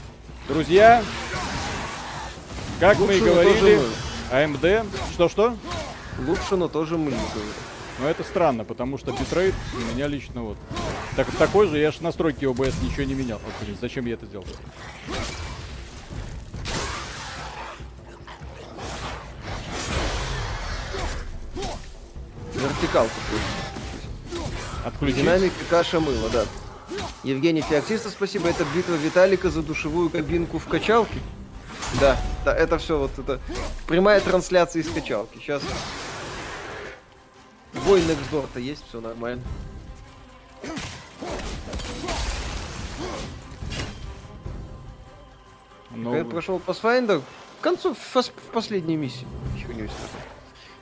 Друзья, 0.47 1.03
как 2.79 2.97
мы 2.97 3.13
и 3.15 3.21
Лучше, 3.21 3.25
но 3.25 3.43
тоже 3.43 3.59
говорили, 3.59 3.81
мы. 4.31 4.37
AMD, 4.37 4.87
что-что? 5.13 5.55
Лучше, 6.25 6.55
но 6.55 6.67
тоже 6.67 6.97
мы, 6.97 7.11
говорят. 7.11 7.55
Но 7.99 8.07
это 8.09 8.23
странно, 8.23 8.63
потому 8.63 8.97
что 8.97 9.11
битрейт 9.11 9.53
у 9.75 9.93
меня 9.93 10.07
лично 10.07 10.41
вот. 10.41 10.57
Так, 11.15 11.29
такой 11.37 11.67
же, 11.67 11.77
я 11.77 11.91
ж 11.91 11.99
настройки 11.99 12.43
OBS 12.43 12.73
ничего 12.83 13.03
не 13.03 13.13
менял. 13.13 13.39
Вот, 13.45 13.53
блин, 13.61 13.77
зачем 13.79 14.07
я 14.07 14.15
это 14.15 14.25
сделал? 14.25 14.47
Вертикалку. 22.55 23.11
Отключить? 24.83 25.17
Динамик 25.17 25.53
и 25.61 25.69
каша 25.69 25.99
мыла, 25.99 26.29
да. 26.31 26.45
Евгений 27.23 27.61
Феоктиста, 27.61 28.09
спасибо. 28.09 28.49
Это 28.49 28.65
битва 28.75 28.95
Виталика 28.95 29.49
за 29.49 29.61
душевую 29.61 30.09
кабинку 30.09 30.59
в 30.59 30.67
качалке. 30.67 31.19
Да, 31.99 32.17
да, 32.43 32.55
это 32.55 32.77
все 32.77 32.97
вот 32.97 33.17
это 33.17 33.39
прямая 33.87 34.19
трансляция 34.19 34.81
из 34.81 34.89
качалки. 34.89 35.37
Сейчас. 35.37 35.61
Бой 37.85 38.01
то 38.53 38.59
есть, 38.59 38.83
все 38.87 38.99
нормально. 39.01 39.43
Ну, 45.91 46.15
Я 46.15 46.25
прошел 46.25 46.59
Pathfinder 46.65 47.21
к 47.59 47.63
концу, 47.63 47.93
в, 47.93 48.15
пос- 48.15 48.31
в 48.31 48.51
последней 48.51 48.97
миссии. 48.97 49.27
Херню 49.57 49.87
себе. 49.87 50.32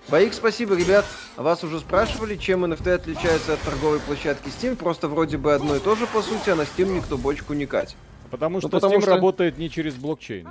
Боик, 0.10 0.34
спасибо, 0.34 0.76
ребят. 0.76 1.06
Вас 1.38 1.64
уже 1.64 1.80
спрашивали, 1.80 2.36
чем 2.36 2.66
NFT 2.66 2.92
отличается 2.92 3.54
от 3.54 3.62
торговой 3.62 4.00
площадки 4.00 4.48
Steam? 4.50 4.76
Просто 4.76 5.08
вроде 5.08 5.38
бы 5.38 5.54
одно 5.54 5.76
и 5.76 5.80
то 5.80 5.96
же, 5.96 6.06
по 6.08 6.22
сути, 6.22 6.50
а 6.50 6.56
на 6.56 6.64
Steam 6.64 6.96
никто 6.96 7.18
бочку 7.18 7.54
не 7.54 7.66
катит. 7.66 7.96
потому 8.30 8.60
что 8.60 8.68
потому 8.70 8.96
Steam 8.96 9.02
что- 9.02 9.12
работает 9.12 9.58
не 9.58 9.70
через 9.70 9.96
блокчейн. 9.96 10.50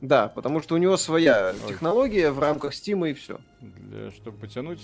Да, 0.00 0.28
потому 0.28 0.62
что 0.62 0.76
у 0.76 0.78
него 0.78 0.96
своя 0.96 1.54
технология 1.66 2.30
в 2.30 2.38
рамках 2.38 2.72
Steam 2.72 3.10
и 3.10 3.14
все. 3.14 3.40
Для, 3.60 4.10
чтобы 4.12 4.38
потянуть... 4.38 4.80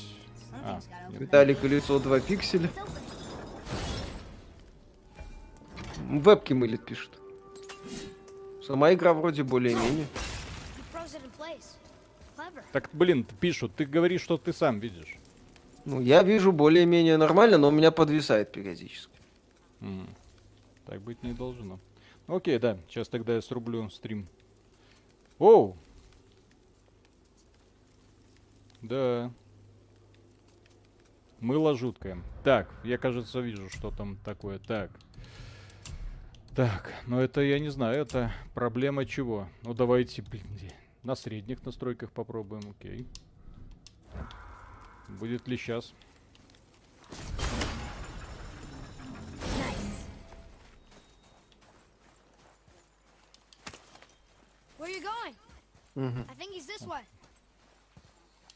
А, 0.64 0.80
нет. 1.10 1.20
Виталик 1.20 1.62
и 1.64 1.68
лицо 1.68 1.98
2 2.00 2.20
пикселя. 2.20 2.68
Вебки 6.10 6.52
мылит, 6.52 6.84
пишет. 6.84 7.10
Сама 8.66 8.92
игра 8.92 9.14
вроде 9.14 9.42
более-менее. 9.44 10.06
You 10.76 10.82
froze 10.92 11.14
it 11.14 11.22
in 11.22 11.30
place. 11.38 11.64
Clever. 12.36 12.63
Так, 12.74 12.90
блин, 12.92 13.24
пишут, 13.38 13.76
ты 13.76 13.84
говоришь, 13.84 14.22
что 14.22 14.36
ты 14.36 14.52
сам 14.52 14.80
видишь. 14.80 15.14
Ну, 15.84 16.00
я 16.00 16.24
вижу 16.24 16.50
более-менее 16.50 17.16
нормально, 17.18 17.56
но 17.56 17.68
у 17.68 17.70
меня 17.70 17.92
подвисает 17.92 18.50
периодически. 18.50 19.14
М, 19.80 20.08
Так 20.84 21.00
быть 21.00 21.22
не 21.22 21.32
должно. 21.34 21.78
Окей, 22.26 22.58
да, 22.58 22.76
сейчас 22.88 23.08
тогда 23.08 23.36
я 23.36 23.42
срублю 23.42 23.88
стрим. 23.90 24.26
Оу! 25.38 25.76
Да. 28.82 29.30
Мыло 31.38 31.76
жуткое. 31.76 32.18
Так, 32.42 32.68
я, 32.82 32.98
кажется, 32.98 33.38
вижу, 33.38 33.70
что 33.70 33.92
там 33.92 34.16
такое. 34.24 34.58
Так. 34.58 34.90
Так, 36.56 36.92
но 37.06 37.20
это 37.20 37.40
я 37.40 37.60
не 37.60 37.68
знаю, 37.68 38.00
это 38.00 38.32
проблема 38.52 39.06
чего? 39.06 39.46
Ну 39.62 39.74
давайте, 39.74 40.22
блин, 40.22 40.42
на 41.04 41.14
средних 41.14 41.64
настройках 41.64 42.10
попробуем, 42.10 42.62
окей. 42.70 43.06
Будет 45.08 45.46
ли 45.46 45.56
сейчас? 45.56 45.92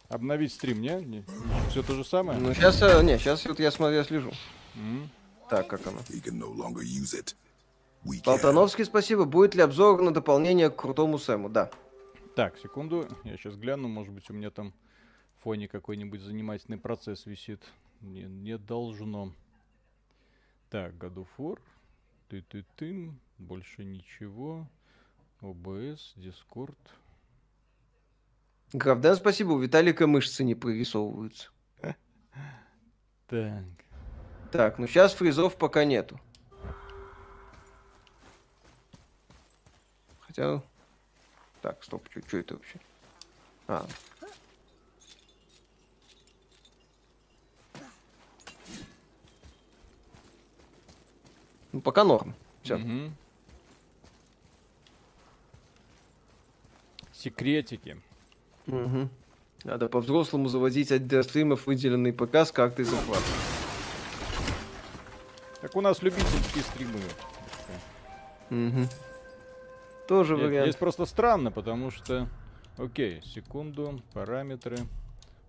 Обновить 0.09 0.53
стрим, 0.53 0.81
не? 0.81 1.03
не 1.05 1.25
все 1.71 1.83
то 1.83 1.95
же 1.95 2.05
самое? 2.05 2.39
Ну, 2.39 2.55
сейчас, 2.55 2.81
не, 3.03 3.19
сейчас 3.19 3.45
вот 3.45 3.61
я 3.61 3.71
смотрю, 3.71 3.99
я 3.99 4.05
слежу. 4.05 4.33
М. 4.75 5.11
Так, 5.51 5.69
как 5.69 5.87
оно? 5.87 5.99
Болтановский, 8.25 8.85
спасибо. 8.85 9.25
Будет 9.25 9.55
ли 9.55 9.63
обзор 9.63 10.01
на 10.01 10.13
дополнение 10.13 10.71
к 10.71 10.77
крутому 10.77 11.19
Сэму? 11.19 11.51
Да. 11.51 11.71
Так, 12.39 12.57
секунду, 12.57 13.09
я 13.25 13.37
сейчас 13.37 13.57
гляну, 13.57 13.89
может 13.89 14.15
быть 14.15 14.31
у 14.31 14.33
меня 14.33 14.53
там 14.53 14.73
в 15.35 15.43
фоне 15.43 15.67
какой-нибудь 15.67 16.21
занимательный 16.21 16.79
процесс 16.79 17.27
висит. 17.27 17.65
Не, 18.01 18.27
не 18.27 18.57
должно. 18.57 19.35
Так, 20.71 20.95
God 20.95 21.15
of 21.15 21.27
War. 21.37 21.59
ты 22.29 22.43
ты 22.43 22.65
ты 22.77 23.13
больше 23.39 23.83
ничего. 23.83 24.69
OBS, 25.41 26.15
Discord. 26.15 26.79
Гравдан, 28.73 29.17
спасибо. 29.17 29.51
У 29.51 29.59
Виталика 29.59 30.07
мышцы 30.07 30.45
не 30.45 30.55
прорисовываются. 30.55 31.51
Так, 33.27 33.65
Так, 34.53 34.79
ну 34.79 34.87
сейчас 34.87 35.13
фризов 35.13 35.59
пока 35.59 35.85
нету. 35.85 36.21
Хотя... 40.21 40.63
Так, 41.63 41.83
стоп, 41.83 42.09
что 42.27 42.37
это 42.39 42.55
вообще? 42.55 42.79
А. 43.67 43.87
Ну, 51.73 51.81
пока 51.81 52.05
норм. 52.05 52.35
Все. 52.63 52.77
мгм. 52.77 53.15
Секретики. 57.13 58.01
Надо 59.65 59.89
по-взрослому 59.89 60.49
заводить 60.49 61.07
для 61.07 61.23
стримов 61.23 61.67
выделенный 61.67 62.13
ПК 62.13 62.37
с 62.37 62.53
картой 62.53 62.85
захвата. 62.85 63.23
Так 65.61 65.75
у 65.75 65.81
нас 65.81 66.01
любительские 66.03 66.63
стримы. 66.63 67.01
Мгм. 68.51 68.89
Тоже 70.09 70.37
Нет, 70.37 70.47
вариант. 70.47 70.69
здесь 70.69 70.79
просто 70.79 71.05
странно, 71.05 71.53
потому 71.53 71.91
что... 71.91 72.29
Окей, 72.79 73.21
секунду, 73.23 74.01
параметры. 74.15 74.79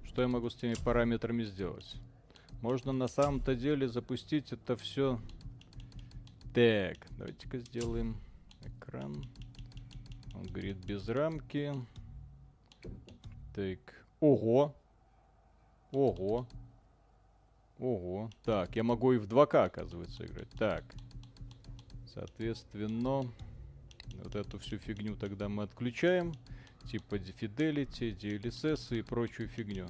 Что 0.04 0.22
я 0.22 0.28
могу 0.28 0.50
с 0.50 0.56
теми 0.56 0.74
параметрами 0.84 1.44
сделать? 1.44 1.96
Можно 2.62 2.92
на 2.92 3.08
самом-то 3.08 3.56
деле 3.56 3.88
запустить 3.88 4.52
это 4.52 4.76
все... 4.76 5.18
Так, 6.54 6.98
давайте-ка 7.12 7.60
сделаем 7.60 8.18
экран. 8.66 9.24
Он 10.36 10.46
говорит 10.48 10.78
без 10.78 11.08
рамки. 11.08 11.74
Так, 13.56 13.80
ого. 14.20 14.76
Ого. 15.92 16.48
Ого. 17.78 18.30
Так, 18.44 18.76
я 18.76 18.84
могу 18.84 19.14
и 19.14 19.20
в 19.20 19.26
2К, 19.26 19.64
оказывается, 19.64 20.26
играть. 20.26 20.50
Так. 20.58 20.84
Соответственно, 22.14 23.24
вот 24.16 24.36
эту 24.36 24.60
всю 24.60 24.78
фигню 24.78 25.16
тогда 25.16 25.50
мы 25.50 25.64
отключаем. 25.64 26.34
Типа 26.86 27.16
Fidelity, 27.16 28.16
DLSS 28.16 28.98
и 28.98 29.02
прочую 29.02 29.50
фигню. 29.50 29.90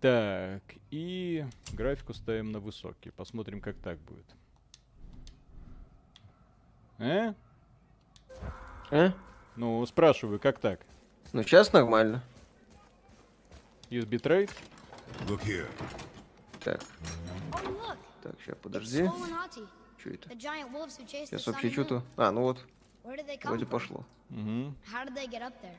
Так, 0.00 0.62
и 0.90 1.46
графику 1.72 2.12
ставим 2.12 2.52
на 2.52 2.60
высокий. 2.60 3.10
Посмотрим, 3.10 3.60
как 3.60 3.76
так 3.78 3.98
будет. 4.00 4.26
Э? 6.98 7.32
А? 8.90 9.12
Ну, 9.56 9.84
спрашиваю, 9.86 10.38
как 10.38 10.58
так? 10.58 10.80
Ну, 11.32 11.42
сейчас 11.42 11.72
нормально. 11.72 12.22
Из 13.88 14.04
битрейт? 14.04 14.50
Look 15.26 15.42
here. 15.44 15.68
Так, 16.62 16.82
Oh, 17.52 17.96
так, 18.22 18.34
сейчас, 18.42 18.56
подожди. 18.62 19.08
Что 19.98 20.10
это? 20.10 20.28
Сейчас 20.88 21.46
вообще 21.46 21.70
что-то... 21.70 22.02
А, 22.16 22.30
ну 22.30 22.42
вот, 22.42 22.64
Where 23.04 23.16
did 23.16 23.26
they 23.26 23.36
come 23.36 23.50
вроде 23.50 23.66
пошло. 23.66 24.04
Угу. 24.30 24.74
How 24.90 25.04
did 25.04 25.14
they 25.14 25.26
get 25.26 25.42
up 25.42 25.52
there? 25.62 25.76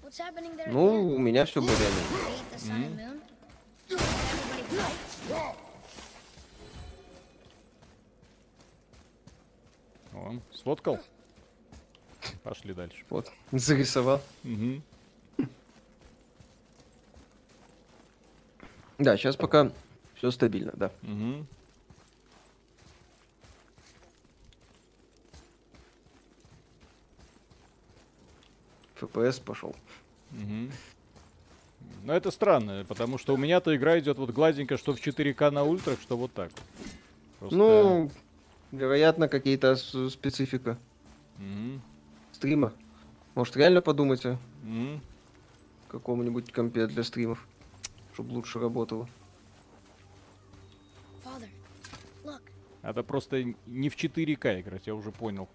What's 0.00 0.18
happening 0.18 0.56
there 0.56 0.70
Ну, 0.70 1.16
у 1.16 1.18
меня 1.18 1.44
все 1.44 1.60
более 1.60 1.76
They 1.76 2.38
eat 2.38 2.50
the 2.52 2.58
sun 2.58 2.84
and 2.84 2.96
moon? 2.96 3.20
Everybody 3.88 4.62
fight? 4.70 5.56
О, 10.14 10.40
сфоткал? 10.54 10.98
Пошли 12.44 12.72
дальше. 12.74 13.04
Вот, 13.10 13.30
зарисовал. 13.52 14.20
Угу. 14.44 15.48
Да, 18.98 19.16
сейчас 19.16 19.36
пока 19.36 19.70
все 20.14 20.30
стабильно, 20.30 20.72
да. 20.74 20.92
Угу. 21.02 21.46
ФПС 28.98 29.38
пошел. 29.38 29.74
Мгм. 30.30 30.70
Но 32.04 32.12
это 32.14 32.30
странно, 32.30 32.84
потому 32.88 33.18
что 33.18 33.34
у 33.34 33.36
меня-то 33.36 33.74
игра 33.76 33.98
идет 33.98 34.18
вот 34.18 34.30
гладенько, 34.30 34.76
что 34.76 34.94
в 34.94 35.00
4К 35.00 35.50
на 35.50 35.64
ультрах, 35.64 36.00
что 36.00 36.16
вот 36.16 36.32
так. 36.32 36.50
Просто- 37.38 37.56
Ну, 37.56 38.10
вероятно, 38.72 39.28
какие-то 39.28 39.76
специфика 39.76 40.76
Мгм. 41.38 41.80
стрима. 42.32 42.72
Может, 43.34 43.56
реально 43.56 43.80
подумать 43.82 44.24
о 44.26 44.38
Мгм. 44.62 45.00
каком-нибудь 45.88 46.52
компе 46.52 46.86
для 46.86 47.04
стримов, 47.04 47.46
чтобы 48.14 48.32
лучше 48.32 48.58
работало. 48.58 49.08
Father. 51.24 51.48
Это 52.82 53.02
просто 53.02 53.44
не 53.66 53.88
в 53.88 53.96
4К 53.96 54.60
играть, 54.60 54.86
я 54.86 54.94
уже 54.94 55.10
понял. 55.12 55.48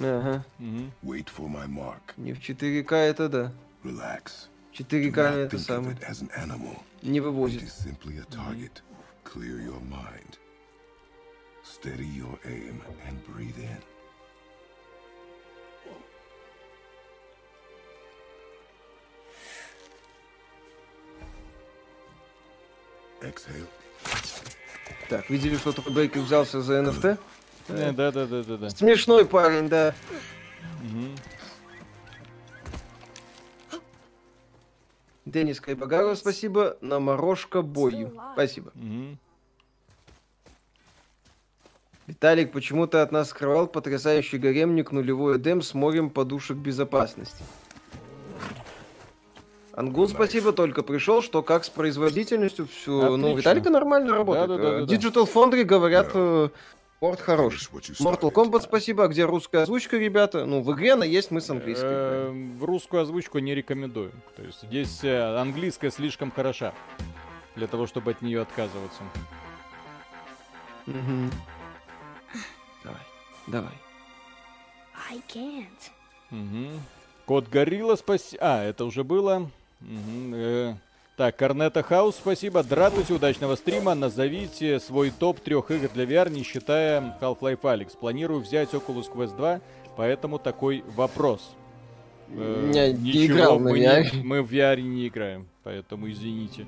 Ага, 0.00 0.44
Мгм. 0.58 0.92
Wait 1.02 1.26
for 1.28 1.48
my 1.48 1.66
mark. 1.66 2.14
не 2.16 2.32
в 2.32 2.40
4К 2.40 2.92
это 2.96 3.28
да. 3.28 3.52
Relax. 3.84 4.48
Do 4.72 4.84
4К 4.86 5.12
not 5.12 5.34
это 5.34 5.56
think 5.56 5.60
of 5.60 5.66
самое. 5.66 5.96
it 5.96 6.02
as 6.08 6.22
an 6.22 6.30
animal. 6.36 6.76
Не 7.02 7.18
It 7.18 7.22
вывозит. 7.22 7.62
is 7.62 7.72
simply 7.72 8.18
a 8.18 8.24
target. 8.24 8.82
Clear 9.24 9.60
your 9.60 9.80
mind. 9.80 10.38
Steady 11.64 12.06
your 12.06 12.38
aim 12.44 12.80
and 13.06 13.18
breathe 13.26 13.58
in. 13.58 13.82
Exhale. 23.22 23.66
Так, 25.08 25.28
видели, 25.30 25.56
что 25.56 25.72
такой 25.72 25.92
Бейкер 25.92 26.20
взялся 26.20 26.60
за 26.60 26.74
NFT? 27.67 27.89
Э, 27.89 27.91
Да-да-да-да-да. 27.91 28.69
Смешной 28.69 29.25
парень, 29.25 29.69
да. 29.69 29.93
Мгм. 30.81 31.15
Денис 35.25 35.59
Кайбагаров, 35.61 36.17
спасибо. 36.17 36.77
На 36.81 36.99
морожка 36.99 37.61
бою. 37.61 38.11
Спасибо. 38.33 38.71
Мгм. 38.75 39.17
Виталик, 42.05 42.51
почему 42.51 42.85
ты 42.85 42.97
от 42.97 43.13
нас 43.13 43.29
скрывал 43.29 43.67
потрясающий 43.67 44.37
гаремник 44.37 44.91
нулевой 44.91 45.37
эдем 45.37 45.61
с 45.61 45.73
морем 45.73 46.09
подушек 46.09 46.57
безопасности? 46.57 47.43
Ангул, 49.71 50.07
спасибо, 50.07 50.51
только 50.51 50.83
пришел, 50.83 51.21
что 51.23 51.41
как 51.41 51.63
с 51.63 51.69
производительностью 51.69 52.67
все. 52.67 53.17
Ну. 53.17 53.35
Виталика 53.35 53.69
нормально 53.71 54.15
работает. 54.15 54.47
Да-да-да-да-да. 54.49 54.93
Э, 54.93 54.97
Digital 54.97 55.27
Foundry 55.33 55.63
говорят, 55.63 56.11
э, 56.13 56.49
порт 57.03 57.19
хороший. 57.19 57.67
Mortal. 57.99 58.31
Kombat, 58.31 58.61
спасибо. 58.61 59.03
А 59.03 59.07
где 59.09 59.25
русская 59.25 59.63
озвучка, 59.63 59.97
ребята? 59.97 60.45
Ну, 60.45 60.61
в 60.61 60.73
игре 60.73 60.93
она 60.93 61.03
есть, 61.03 61.31
мы 61.31 61.41
с 61.41 61.49
английской. 61.49 61.85
Э, 61.85 62.31
В 62.31 62.63
русскую 62.63 63.01
озвучку 63.01 63.39
не 63.39 63.53
рекомендую. 63.53 64.13
То 64.37 64.41
есть 64.41 64.61
здесь 64.61 65.03
э, 65.03 65.37
английская 65.37 65.91
слишком 65.91 66.31
хороша 66.31 66.73
для 67.57 67.67
того, 67.67 67.87
чтобы 67.87 68.11
от 68.11 68.21
нее 68.21 68.41
отказываться. 68.41 69.03
Давай, 70.85 73.01
давай. 73.47 73.73
I 75.11 75.21
can't. 75.27 75.91
Мгм. 76.29 76.79
Кот 77.25 77.49
Горилла, 77.49 77.97
спасибо. 77.97 78.41
А, 78.41 78.63
это 78.63 78.85
уже 78.85 79.03
было. 79.03 79.51
Э, 79.81 80.75
Так, 81.23 81.37
Корнета 81.37 81.83
Хаус, 81.83 82.15
спасибо. 82.15 82.63
Дратуйте, 82.63 83.13
удачного 83.13 83.55
стрима. 83.55 83.95
Назовите 83.95 84.81
свой 84.81 85.09
топ 85.09 85.39
трех 85.39 85.71
игр 85.71 85.87
для 85.93 86.03
VR, 86.03 86.29
не 86.29 86.43
считая 86.43 87.17
Half-Life 87.21 87.61
Alyx. 87.61 87.97
Планирую 87.97 88.41
взять 88.41 88.73
Oculus 88.73 89.09
Quest 89.09 89.37
2, 89.37 89.61
поэтому 89.95 90.37
такой 90.37 90.83
вопрос. 90.97 91.55
Э, 92.27 92.71
Я 92.75 92.91
не 92.91 93.11
ничего, 93.13 93.37
играл 93.37 93.57
мы, 93.57 93.79
не- 93.79 94.21
мы 94.23 94.41
в 94.41 94.51
VR 94.51 94.81
не 94.81 95.07
играем, 95.07 95.47
поэтому 95.63 96.11
извините. 96.11 96.65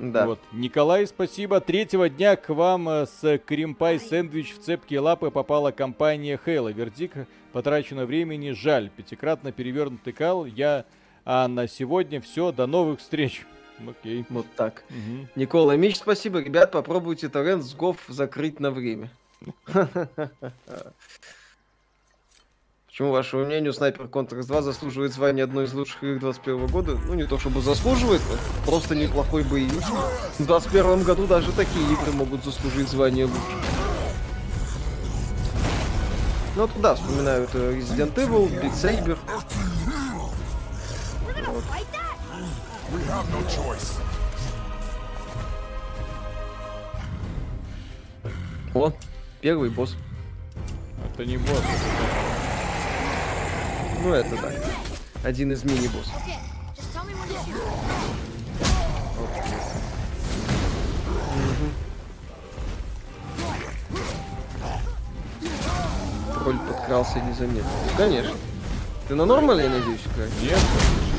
Да. 0.00 0.24
Вот. 0.24 0.38
Николай, 0.54 1.06
спасибо. 1.06 1.60
Третьего 1.60 2.08
дня 2.08 2.36
к 2.36 2.48
вам 2.48 2.88
э, 2.88 3.04
с 3.04 3.38
Кримпай 3.40 4.00
сэндвич 4.00 4.54
в 4.54 4.62
цепкие 4.62 5.00
лапы 5.00 5.30
попала 5.30 5.70
компания 5.70 6.40
Halo. 6.46 6.72
Вердикт 6.72 7.28
потрачено 7.52 8.06
времени 8.06 8.52
жаль. 8.52 8.88
Пятикратно 8.88 9.52
перевернутый 9.52 10.14
кал. 10.14 10.46
Я... 10.46 10.86
А 11.26 11.46
на 11.46 11.68
сегодня 11.68 12.22
все. 12.22 12.52
До 12.52 12.66
новых 12.66 12.98
встреч. 12.98 13.44
Окей. 13.86 14.24
Вот 14.28 14.46
так. 14.56 14.84
Мгм. 14.90 15.28
Никола 15.34 15.76
Мич, 15.76 15.96
спасибо. 15.96 16.40
Ребят, 16.40 16.70
попробуйте 16.72 17.28
торрент 17.28 17.64
с 17.64 17.74
ГОВ 17.74 17.98
закрыть 18.08 18.60
на 18.60 18.70
время. 18.70 19.10
Почему, 22.86 23.10
вашему 23.10 23.46
мнению, 23.46 23.72
Снайпер 23.72 24.06
Контракс 24.06 24.44
2 24.44 24.60
заслуживает 24.60 25.14
звания 25.14 25.44
одной 25.44 25.64
из 25.64 25.72
лучших 25.72 26.04
игр 26.04 26.20
21 26.20 26.66
года? 26.66 26.98
Ну, 27.06 27.14
не 27.14 27.24
то 27.24 27.38
чтобы 27.38 27.62
заслуживает, 27.62 28.20
но 28.30 28.36
просто 28.66 28.94
неплохой 28.94 29.44
боевик. 29.44 29.82
В 30.38 30.44
21 30.44 31.02
году 31.02 31.26
даже 31.26 31.52
такие 31.52 31.84
игры 31.90 32.12
могут 32.12 32.44
заслужить 32.44 32.88
звание 32.88 33.24
лучших. 33.24 33.42
Ну, 36.54 36.66
вот 36.66 36.70
да, 36.82 36.94
вспоминают 36.94 37.48
Resident 37.54 38.14
Evil, 38.14 38.50
Beat 38.60 38.74
Saber. 38.74 39.18
That? 41.34 42.01
We 42.92 43.00
have 43.04 43.26
no 43.32 43.40
choice. 43.48 43.98
О, 48.74 48.92
первый 49.40 49.70
босс. 49.70 49.96
Это 51.14 51.24
не 51.24 51.38
босс. 51.38 51.62
Ну, 54.02 54.12
это 54.12 54.36
так. 54.36 54.52
Один 55.24 55.52
из 55.52 55.64
мини-боссов. 55.64 56.12
Тролль 66.34 66.58
подкрался 66.58 67.20
незаметно. 67.20 67.70
Ну, 67.86 67.96
конечно. 67.96 68.36
Ты 69.08 69.14
на 69.14 69.24
нормале, 69.24 69.64
я 69.64 69.70
надеюсь, 69.70 70.00
играешь? 70.14 70.32
Нет. 70.42 70.58
Конечно, 70.58 71.11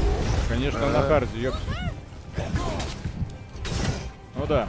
на 0.90 1.02
харде, 1.02 1.40
ёпс. 1.40 1.58
Ну 4.36 4.46
да. 4.48 4.68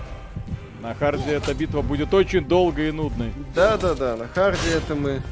На 0.81 0.95
харде 0.95 1.33
эта 1.33 1.55
битва 1.55 1.83
будет 1.83 2.13
очень 2.13 2.45
долгой 2.47 2.89
и 2.89 2.93
нудной. 2.93 3.33
Да-да-да, 3.55 4.17
на 4.17 4.29
харде 4.29 4.75
это 4.77 4.95
мы... 4.95 5.23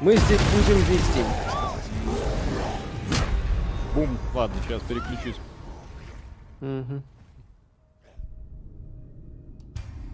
Мы 0.00 0.16
здесь 0.16 0.40
будем 0.52 0.84
день. 0.86 1.26
Бум. 3.94 4.18
Ладно, 4.34 4.56
сейчас 4.66 4.82
переключусь. 4.82 5.36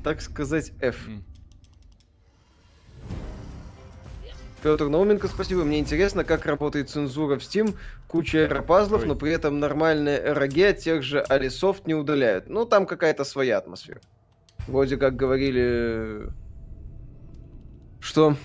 Так 0.04 0.20
сказать, 0.20 0.72
F. 0.80 1.08
М. 1.08 1.24
Петр 4.62 4.88
Науменко, 4.88 5.28
спасибо. 5.28 5.64
Мне 5.64 5.78
интересно, 5.78 6.22
как 6.22 6.44
работает 6.44 6.90
цензура 6.90 7.38
в 7.38 7.42
Steam. 7.42 7.76
Куча 8.08 8.44
эропазлов, 8.44 9.02
Ой. 9.02 9.08
но 9.08 9.14
при 9.14 9.32
этом 9.32 9.58
нормальные 9.58 10.18
эроге 10.18 10.68
от 10.68 10.78
тех 10.78 11.02
же 11.02 11.20
AliceSoft 11.20 11.86
не 11.86 11.94
удаляют. 11.94 12.48
Ну, 12.48 12.66
там 12.66 12.86
какая-то 12.86 13.24
своя 13.24 13.58
атмосфера. 13.58 14.00
Вроде 14.66 14.98
как 14.98 15.16
говорили, 15.16 16.30
что 18.00 18.36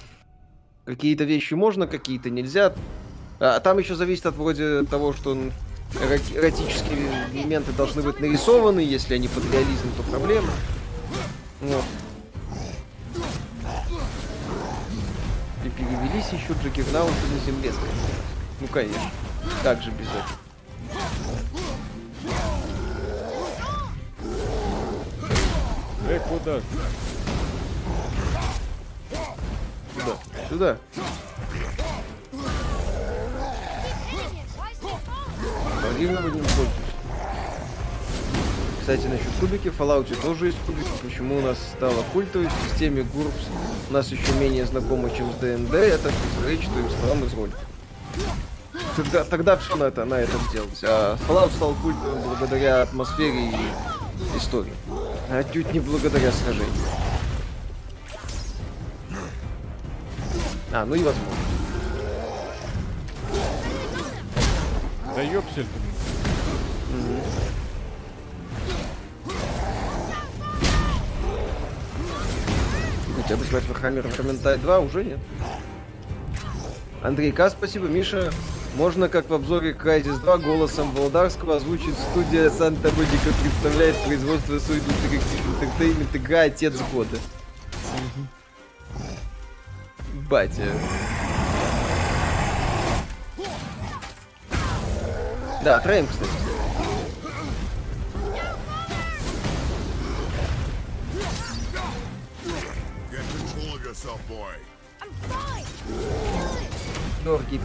какие-то 0.86 1.26
вещи 1.26 1.54
можно, 1.54 1.86
какие-то 1.86 2.30
нельзя. 2.30 2.74
А 3.40 3.60
там 3.60 3.78
еще 3.78 3.96
зависит 3.96 4.26
от 4.26 4.36
вроде 4.36 4.84
того, 4.84 5.12
что 5.12 5.38
эротические 6.02 7.10
элементы 7.34 7.74
должны 7.74 8.02
быть 8.02 8.22
нарисованы, 8.22 8.80
если 8.80 9.16
они 9.16 9.28
под 9.28 9.44
реализм, 9.52 9.90
то 9.98 10.04
проблема. 10.10 10.50
Вот. 11.62 11.84
Перевелись 16.16 16.32
еще 16.32 16.54
Джаггернауты 16.64 17.28
на 17.28 17.40
земле, 17.46 17.74
скорее. 17.74 17.92
Ну, 18.62 18.68
конечно. 18.68 19.12
Как 19.64 19.82
же 19.82 19.92
без 19.92 20.08
этого? 20.08 20.24
Эй, 26.10 26.20
куда? 26.20 26.62
Сюда. 29.94 30.18
Сюда. 30.50 30.78
Противного 35.82 36.28
не 36.30 36.40
пользуюсь. 36.40 36.85
Кстати, 38.86 39.08
насчет 39.08 39.32
кубики, 39.40 39.70
в 39.70 39.82
Fallout 39.82 40.16
тоже 40.22 40.46
есть 40.46 40.60
кубики. 40.68 40.88
Почему 41.02 41.40
у 41.40 41.42
нас 41.42 41.58
стало 41.76 42.04
культовой 42.14 42.48
в 42.50 42.70
системе 42.70 43.02
GURPS? 43.02 43.50
У 43.90 43.94
нас 43.94 44.12
еще 44.12 44.32
менее 44.34 44.64
знакомо, 44.68 45.10
чем 45.10 45.32
с 45.32 45.36
ДНД. 45.38 45.74
Это 45.74 46.12
противоречит 46.12 46.70
твоим 46.70 46.90
словам 46.92 47.24
из 47.26 47.34
ролика. 47.34 47.58
Тогда, 48.96 49.24
тогда 49.24 49.58
все 49.58 49.76
на, 49.76 49.86
это, 49.86 50.06
на 50.06 50.14
этом 50.14 50.40
сделалось. 50.52 50.84
А 50.84 51.18
Fallout 51.28 51.52
стал 51.56 51.74
культовым 51.82 52.22
благодаря 52.22 52.84
атмосфере 52.84 53.50
и 53.50 54.38
истории. 54.38 54.74
А 55.32 55.40
отнюдь 55.40 55.74
не 55.74 55.80
благодаря 55.80 56.32
сражению. 56.32 56.70
А, 60.72 60.86
ну 60.86 60.94
и 60.94 61.02
возможно. 61.02 61.34
Да 65.16 65.24
ёпсель. 65.24 65.64
ты. 65.64 65.95
Хотя 73.36 73.44
бы 73.44 73.50
звать 73.50 73.64
Warhammer 73.66 74.18
Vermintide 74.18 74.58
2 74.60 74.80
уже 74.80 75.04
нет. 75.04 75.20
Андрей 77.04 77.32
К, 77.32 77.50
спасибо. 77.50 77.88
Миша, 77.88 78.32
можно, 78.76 79.10
как 79.10 79.30
в 79.30 79.34
обзоре 79.34 79.72
Crysis 79.72 80.20
2, 80.20 80.38
голосом 80.38 80.92
Володарского 80.92 81.58
озвучить 81.58 81.96
студия 82.12 82.50
Санта 82.50 82.92
Моника 82.92 83.34
представляет 83.42 83.98
производство 84.06 84.54
Interactive 84.54 85.22
Entertainment 85.60 86.18
игра 86.18 86.42
Отец 86.42 86.76
года. 86.94 87.18
Батя. 90.30 90.72
Да, 95.64 95.80
троим, 95.80 96.08
кстати. 96.08 96.55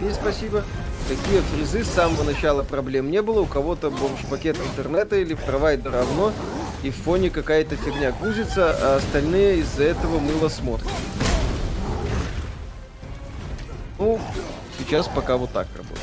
Пей, 0.01 0.15
спасибо. 0.15 0.65
Такие 1.09 1.43
фризы 1.43 1.85
с 1.85 1.89
самого 1.89 2.23
начала 2.23 2.63
проблем 2.63 3.11
не 3.11 3.21
было. 3.21 3.41
У 3.41 3.47
кого-то 3.47 3.91
бомж-пакет 3.91 4.57
интернета 4.57 5.17
или 5.17 5.35
в 5.35 5.41
провайдер 5.41 5.93
равно, 5.93 6.33
и 6.83 6.91
в 6.91 6.97
фоне 6.97 7.29
какая-то 7.29 7.77
фигня 7.77 8.13
грузится, 8.13 8.71
а 8.81 8.97
остальные 8.97 9.59
из-за 9.59 9.85
этого 9.85 10.19
мыло 10.21 10.49
смотрят. 10.49 10.89
Ну, 13.99 14.19
сейчас 14.79 15.09
пока 15.09 15.37
вот 15.37 15.53
так 15.53 15.67
работает. 15.77 16.01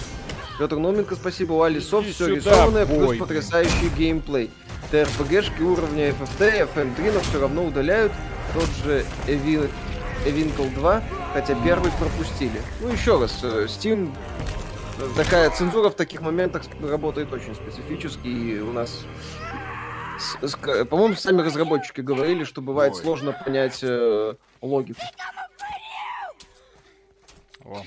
Петр 0.60 0.76
Номенко, 0.76 1.16
спасибо. 1.16 1.54
У 1.54 1.62
Али 1.64 1.80
Софт 1.80 2.06
Иди 2.08 2.14
все 2.14 2.36
рисованное, 2.36 2.86
бой. 2.86 3.08
плюс 3.08 3.18
потрясающий 3.18 3.90
геймплей. 3.98 4.52
ТРПГшки 4.92 5.62
уровня 5.64 6.10
FFT, 6.10 6.70
FM3, 6.76 7.14
но 7.14 7.20
все 7.22 7.42
равно 7.42 7.66
удаляют. 7.66 8.12
Тот 8.54 8.70
же 8.84 9.04
Evi- 9.26 9.70
Evinkle 10.28 10.74
2, 10.76 11.04
хотя 11.34 11.56
первый 11.64 11.92
пропустили. 11.94 12.62
Ну, 12.82 12.90
еще 12.90 13.20
раз, 13.20 13.40
э, 13.44 13.66
Steam 13.66 14.14
такая 15.16 15.50
цензура 15.50 15.90
в 15.90 15.96
таких 15.96 16.22
моментах 16.22 16.64
работает 16.82 17.32
очень 17.32 17.56
специфически, 17.56 18.28
и 18.28 18.60
у 18.60 18.74
нас, 18.74 19.06
по-моему, 20.90 21.16
сами 21.16 21.42
разработчики 21.42 22.02
говорили, 22.02 22.44
что 22.44 22.62
бывает 22.62 22.94
Ой. 22.94 23.02
сложно 23.02 23.32
понять 23.32 23.80
э, 23.84 24.36
логику. 24.62 25.02
О, 27.66 27.84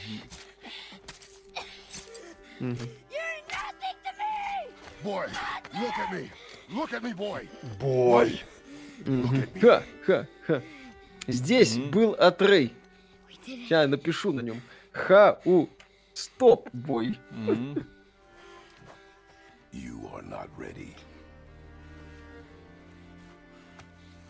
Boy, 5.02 5.28
look 5.72 5.94
at 5.98 6.12
me. 6.12 6.30
Look 6.70 6.92
at 6.92 7.02
me, 7.02 7.14
boy. 7.14 7.48
Бой! 7.80 8.42
Ха, 9.60 9.82
ха, 10.06 10.26
ха. 10.46 10.62
Здесь 11.32 11.78
был 11.78 12.14
Атрей. 12.18 12.74
Сейчас 13.44 13.88
напишу 13.88 14.32
на 14.32 14.40
нем. 14.40 14.60
Ха 14.92 15.40
у 15.44 15.68
стоп 16.14 16.68
бой. 16.72 17.18
М. 17.30 17.86
You 19.72 20.10
are 20.12 20.28
not 20.28 20.48
ready. 20.58 20.94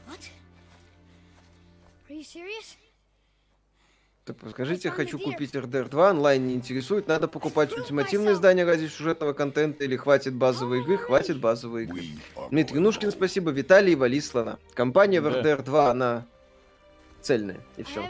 What? 0.07 0.30
Are 2.09 2.14
you 2.14 2.24
serious? 2.24 2.76
Так, 4.24 4.36
скажите, 4.51 4.90
хочу 4.90 5.18
купить 5.18 5.55
RDR 5.55 5.88
2, 5.88 6.11
онлайн 6.11 6.46
не 6.46 6.55
интересует, 6.55 7.09
надо 7.09 7.26
покупать 7.26 7.72
ультимативное 7.72 8.34
издание 8.34 8.64
ради 8.66 8.86
сюжетного 8.86 9.32
контента 9.32 9.82
или 9.84 9.96
хватит 9.96 10.34
базовой 10.34 10.82
игры, 10.82 10.98
хватит 10.98 11.40
базовой 11.40 11.84
игры. 11.84 12.03
Дмитрий 12.51 12.80
Нушкин, 12.80 13.11
спасибо, 13.12 13.51
Виталий 13.51 13.94
Валислана. 13.94 14.59
Компания 14.74 15.20
в. 15.20 15.26
RDR 15.26 15.62
2, 15.62 15.90
она 15.90 16.26
цельная, 17.23 17.61
и 17.77 17.83
все. 17.83 18.01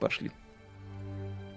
Пошли. 0.00 0.30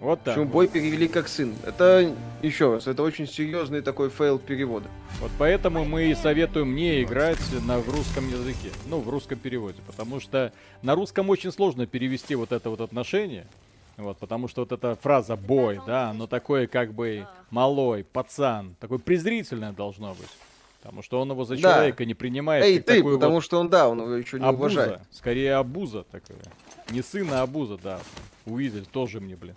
Вот 0.02 0.24
так. 0.24 0.34
Причем 0.34 0.48
вот. 0.48 0.54
boy 0.54 0.68
перевели 0.68 1.08
как 1.08 1.28
сын. 1.28 1.54
Это, 1.64 2.16
еще 2.42 2.74
раз, 2.74 2.88
это 2.88 3.04
очень 3.04 3.28
серьезный 3.28 3.82
такой 3.82 4.10
фейл 4.10 4.40
перевода. 4.40 4.90
Вот 5.20 5.30
поэтому 5.38 5.86
мы 5.86 6.10
и 6.10 6.16
советуем 6.16 6.76
не 6.76 7.04
играть 7.04 7.38
на 7.68 7.80
русском 7.84 8.28
языке, 8.28 8.72
ну, 8.88 9.00
в 9.00 9.08
русском 9.10 9.38
переводе, 9.38 9.80
потому 9.86 10.20
что 10.20 10.54
на 10.82 10.96
русском 10.96 11.30
очень 11.30 11.52
сложно 11.52 11.86
перевести 11.86 12.34
вот 12.34 12.52
это 12.52 12.72
вот 12.72 12.82
отношение, 12.82 13.46
вот, 14.04 14.18
потому 14.18 14.48
что 14.48 14.62
вот 14.62 14.72
эта 14.72 14.96
фраза 14.96 15.36
«boy», 15.36 15.80
да, 15.86 16.10
оно 16.10 16.28
такое 16.28 16.68
как 16.68 16.94
бы 16.94 17.28
малой, 17.50 18.04
пацан, 18.04 18.76
такое 18.80 18.98
презрительное 19.00 19.72
должно 19.72 20.14
быть, 20.14 20.30
потому 20.82 21.02
что 21.02 21.22
он 21.22 21.32
его 21.32 21.44
за 21.46 21.56
Да. 21.56 21.62
человека 21.62 22.06
не 22.06 22.14
принимает. 22.14 22.64
Эй, 22.66 22.80
ты, 22.80 22.98
такую 22.98 23.18
потому 23.18 23.36
вот 23.36 23.44
что 23.44 23.60
он, 23.60 23.70
да, 23.70 23.88
он 23.90 24.00
его 24.00 24.16
еще 24.16 24.40
не 24.40 24.46
абуза, 24.46 24.80
уважает. 24.82 25.02
скорее 25.12 25.56
абуза 25.56 26.04
такая. 26.12 26.38
Не 26.90 27.02
сын, 27.02 27.32
а 27.32 27.42
абуза, 27.42 27.78
да. 27.82 28.00
Уизель 28.46 28.86
тоже 28.86 29.20
мне, 29.20 29.36
блин. 29.36 29.56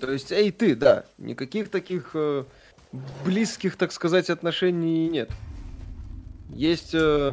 То 0.00 0.12
есть, 0.12 0.30
эй, 0.30 0.50
ты, 0.52 0.76
да, 0.76 1.04
никаких 1.18 1.70
таких 1.70 2.10
э, 2.14 2.44
близких, 3.24 3.76
так 3.76 3.92
сказать, 3.92 4.28
отношений 4.30 5.08
нет. 5.08 5.30
Есть 6.50 6.90
э, 6.94 7.32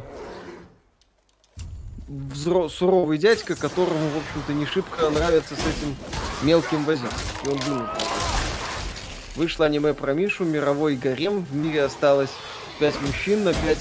взро- 2.08 2.68
суровый 2.68 3.18
дядька, 3.18 3.54
которому, 3.56 4.08
в 4.10 4.16
общем-то, 4.18 4.52
не 4.52 4.66
шибко 4.66 5.10
нравится 5.10 5.54
с 5.54 5.58
этим 5.58 5.96
мелким 6.42 6.84
возиться. 6.84 7.16
И 7.44 7.48
он 7.48 7.58
думает. 7.58 7.90
Вышло 9.36 9.66
аниме 9.66 9.94
про 9.94 10.12
Мишу, 10.14 10.44
мировой 10.44 10.96
гарем, 10.96 11.44
в 11.44 11.54
мире 11.54 11.82
осталось 11.84 12.30
5 12.78 13.02
мужчин 13.02 13.44
на 13.44 13.52
5 13.52 13.78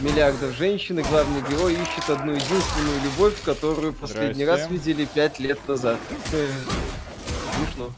миллиардов 0.00 0.54
женщин, 0.56 0.98
и 0.98 1.02
главный 1.02 1.42
герой 1.48 1.74
ищет 1.74 2.10
одну 2.10 2.32
единственную 2.32 3.00
любовь, 3.04 3.34
которую 3.44 3.92
последний 3.92 4.44
раз 4.44 4.68
видели 4.70 5.04
5 5.04 5.40
лет 5.40 5.58
назад. 5.68 5.98
Смешно. 7.56 7.92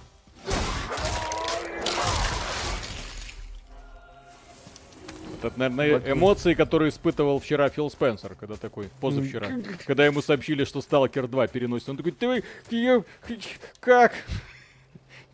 Это, 5.43 5.53
наверное, 5.59 6.13
эмоции, 6.13 6.55
которые 6.55 6.91
испытывал 6.91 7.39
вчера 7.41 7.69
Фил 7.69 7.91
Спенсер, 7.91 8.35
когда 8.35 8.57
такой, 8.57 8.89
позавчера, 9.01 9.49
когда 9.87 10.05
ему 10.07 10.21
сообщили, 10.23 10.65
что 10.65 10.81
Сталкер 10.81 11.27
2 11.29 11.47
переносит. 11.49 11.89
Он 11.89 11.97
такой, 11.97 12.13
ты, 12.13 12.43
я- 12.71 13.03
как? 13.81 14.13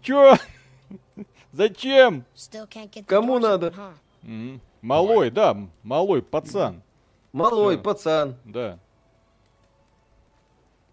Чё? 0.02 0.36
Зачем? 1.52 2.24
Кому 3.06 3.38
надо? 3.38 3.72
Малой, 4.82 5.30
да, 5.30 5.56
малой 5.82 6.20
пацан, 6.22 6.82
Малой, 7.32 7.76
Всё. 7.76 7.82
пацан. 7.82 8.36
да. 8.44 8.78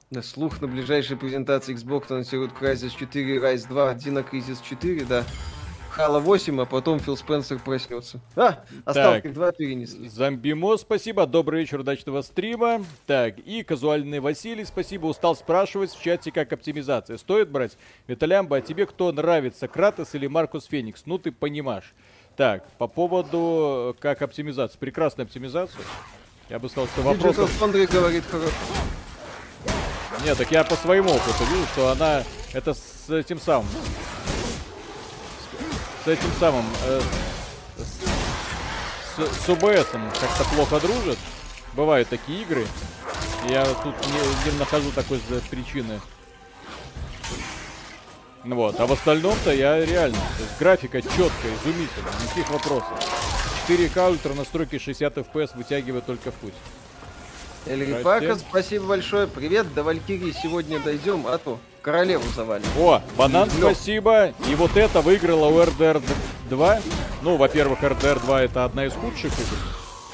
Да, 0.10 0.22
слух 0.22 0.60
на 0.62 0.68
ближайшей 0.68 1.16
презентации 1.16 1.74
Xbox 1.74 2.06
анонсирует 2.10 2.52
Crysis 2.52 2.92
4 2.98 3.38
Rise 3.38 3.68
2, 3.68 3.94
Dino 3.96 4.30
Crisis 4.30 4.58
4, 4.68 5.06
да. 5.06 5.24
Halo 6.02 6.20
8, 6.20 6.60
а 6.60 6.66
потом 6.66 7.00
Фил 7.00 7.16
Спенсер 7.16 7.60
проснется. 7.60 8.20
А, 8.36 8.64
а 8.86 8.94
Так. 8.94 9.24
Stalker 9.24 9.34
2 9.34 9.52
перенесли. 9.52 10.10
Зомбимо, 10.10 10.76
спасибо, 10.78 11.28
добрый 11.28 11.62
вечер, 11.62 11.82
удачного 11.82 12.24
стрима. 12.24 12.84
Так, 13.06 13.38
и 13.38 13.62
казуальный 13.62 14.20
Василий, 14.20 14.66
спасибо, 14.66 15.06
устал 15.06 15.36
спрашивать 15.36 15.92
в 15.92 16.02
чате, 16.02 16.32
как 16.32 16.52
оптимизация. 16.54 17.18
Стоит 17.18 17.52
брать? 17.52 17.78
Виталямба, 18.08 18.58
а 18.58 18.62
тебе 18.62 18.88
кто 18.88 19.12
нравится, 19.12 19.68
Кратос 19.68 20.16
или 20.16 20.26
Маркус 20.26 20.66
Феникс? 20.66 21.04
Ну, 21.06 21.20
ты 21.20 21.32
понимаешь. 21.32 21.94
Так, 22.36 22.68
по 22.80 22.88
поводу, 22.88 23.96
как 24.00 24.24
оптимизация. 24.24 24.80
Прекрасная 24.80 25.26
оптимизация. 25.26 25.84
Я 26.50 26.58
бы 26.58 26.68
сказал, 26.68 26.88
что 26.88 27.02
вопросов... 27.04 27.62
Foundry 27.62 27.86
говорит 27.86 28.24
хорошо. 28.26 28.50
Нет, 30.26 30.36
так 30.36 30.52
я 30.52 30.64
по 30.64 30.76
своему 30.76 31.12
опыту 31.12 31.44
вижу, 31.52 31.66
что 31.74 31.90
она... 31.90 32.24
Это 32.54 32.74
с 32.74 33.08
этим 33.08 33.40
самым... 33.40 33.68
С, 36.02 36.06
с 36.06 36.08
этим 36.08 36.32
самым... 36.40 36.66
э, 36.86 37.02
с, 39.18 39.46
с 39.46 39.50
ОБСом 39.50 40.02
как-то 40.20 40.44
плохо 40.56 40.80
дружит. 40.80 41.18
Бывают 41.74 42.10
такие 42.10 42.42
игры. 42.42 42.66
Я 43.50 43.66
тут 43.66 43.96
не, 44.08 44.52
не 44.52 44.60
нахожу 44.60 44.92
такой 44.92 45.20
причины. 45.50 46.00
Вот, 48.44 48.80
а 48.80 48.88
в 48.88 48.92
остальном-то 48.92 49.54
я 49.54 49.86
реально, 49.86 50.18
то 50.18 50.44
есть 50.44 50.58
графика 50.58 51.02
четкая, 51.02 51.54
изумительная, 51.64 52.12
никаких 52.24 52.50
вопросов. 52.50 52.94
4К 53.68 54.10
ультра 54.10 54.34
настройки 54.34 54.80
60 54.80 55.18
FPS 55.18 55.56
вытягивает 55.56 56.08
только 56.08 56.32
в 56.32 56.36
путь. 56.36 56.54
Эльри 57.68 57.86
Здрасте. 57.86 58.04
Пака, 58.04 58.36
спасибо 58.38 58.88
большое. 58.88 59.28
Привет, 59.28 59.72
до 59.76 59.84
Валькирии 59.84 60.32
сегодня 60.32 60.80
дойдем, 60.80 61.28
а 61.28 61.38
то 61.38 61.60
королеву 61.82 62.24
завалим. 62.36 62.66
О, 62.78 63.02
банан, 63.18 63.50
Лёг. 63.60 63.76
спасибо. 63.76 64.34
И 64.50 64.56
вот 64.56 64.76
это 64.78 65.02
выиграла 65.02 65.48
у 65.48 65.60
RDR 65.60 66.02
2. 66.50 66.82
Ну, 67.22 67.38
во-первых, 67.38 67.82
RDR 67.84 68.20
2 68.22 68.42
это 68.44 68.66
одна 68.66 68.86
из 68.86 68.94
худших 68.94 69.32
игр. 69.34 69.58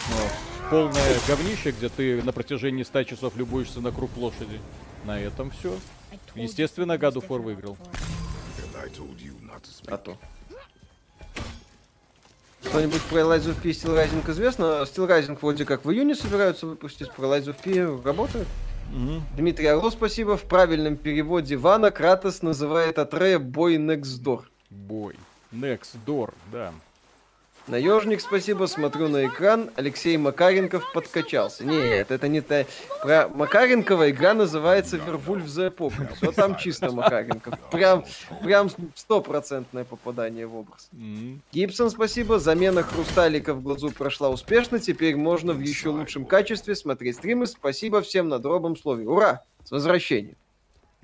Ну, 0.09 0.69
полное 0.69 1.15
говнище, 1.27 1.71
где 1.71 1.89
ты 1.89 2.21
на 2.23 2.31
протяжении 2.31 2.83
100 2.83 3.03
часов 3.03 3.35
любуешься 3.35 3.81
на 3.81 3.91
круг 3.91 4.09
площади. 4.11 4.59
На 5.05 5.19
этом 5.19 5.51
все. 5.51 5.75
Естественно, 6.35 6.93
God 6.93 7.15
of 7.15 7.27
War 7.27 7.39
выиграл. 7.41 7.77
А 9.87 9.97
то. 9.97 10.17
Что-нибудь 12.63 13.01
про 13.03 13.19
Lies 13.19 13.45
of 13.45 13.61
P 13.61 13.69
и 13.69 13.71
Steel 13.71 13.95
Rising 13.95 14.29
известно? 14.31 14.63
Steel 14.83 15.07
Rising 15.07 15.37
вроде 15.39 15.63
как 15.63 15.85
в 15.85 15.91
июне 15.91 16.15
собираются 16.15 16.65
выпустить, 16.65 17.11
про 17.11 17.25
Lies 17.27 17.45
of 17.45 17.55
P 17.63 18.03
работает. 18.05 18.47
Мгм. 18.91 19.23
Дмитрий 19.35 19.67
Орлов, 19.67 19.93
спасибо. 19.93 20.37
В 20.37 20.43
правильном 20.43 20.95
переводе 20.97 21.57
Вана 21.57 21.91
Кратос 21.91 22.41
называет 22.41 22.99
Атрея 22.99 23.39
Бой 23.39 23.77
Door. 23.77 24.43
Бой. 24.69 25.15
Next 25.51 25.97
Door, 26.05 26.33
да. 26.51 26.73
Наежник, 27.67 28.21
спасибо, 28.21 28.65
смотрю 28.65 29.09
на 29.09 29.27
экран. 29.27 29.71
Алексей 29.75 30.15
Макаренков 30.15 30.89
подкачался. 30.93 31.65
Нет, 31.65 32.11
это 32.11 32.29
не 32.29 32.39
та... 32.39 32.63
Про 33.03 33.27
Макаренкова 33.27 34.09
игра 34.09 34.33
называется 34.33 34.95
Вервульф 34.95 35.43
the 35.45 35.75
Apocalypse. 35.75 36.17
Вот 36.21 36.35
там 36.35 36.55
чисто 36.55 36.93
Макаренков. 36.93 37.59
Прям, 37.69 38.05
прям 38.41 38.69
стопроцентное 38.95 39.83
попадание 39.83 40.47
в 40.47 40.55
образ. 40.55 40.89
Гибсон, 41.51 41.89
спасибо. 41.89 42.39
Замена 42.39 42.83
хрусталика 42.83 43.53
в 43.53 43.61
глазу 43.61 43.91
прошла 43.91 44.29
успешно. 44.29 44.79
Теперь 44.79 45.17
можно 45.17 45.51
в 45.51 45.59
еще 45.59 45.89
лучшем 45.89 46.25
качестве 46.25 46.73
смотреть 46.73 47.17
стримы. 47.17 47.47
Спасибо 47.47 48.01
всем 48.01 48.29
на 48.29 48.39
добром 48.39 48.77
слове. 48.77 49.05
Ура! 49.05 49.43
С 49.65 49.71
возвращением. 49.71 50.37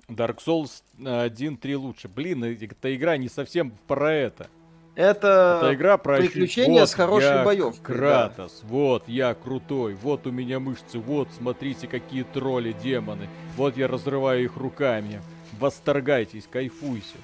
Dark 0.08 0.38
Souls 0.46 0.82
1-3 0.98 1.76
лучше. 1.76 2.08
Блин, 2.08 2.46
эта 2.46 2.96
игра 2.96 3.18
не 3.18 3.28
совсем 3.28 3.72
про 3.86 4.14
это. 4.14 4.48
Это, 4.96 5.60
Это 5.64 5.74
игра 5.74 5.98
про 5.98 6.18
приключения 6.18 6.84
ощущ- 6.84 6.88
с 6.88 6.94
хорошей 6.94 7.38
я 7.38 7.44
боевкой. 7.44 7.96
да. 7.96 8.28
Кратос, 8.30 8.62
вот 8.64 9.04
я 9.08 9.34
крутой, 9.34 9.96
вот 9.96 10.28
у 10.28 10.32
меня 10.32 10.60
мышцы, 10.60 11.00
вот 11.00 11.30
смотрите 11.36 11.88
какие 11.88 12.22
тролли, 12.24 12.74
демоны, 12.74 13.28
вот 13.58 13.76
я 13.76 13.88
разрываю 13.88 14.44
их 14.44 14.56
руками. 14.56 15.22
Восторгайтесь, 15.60 16.48
кайфуйте. 16.50 17.18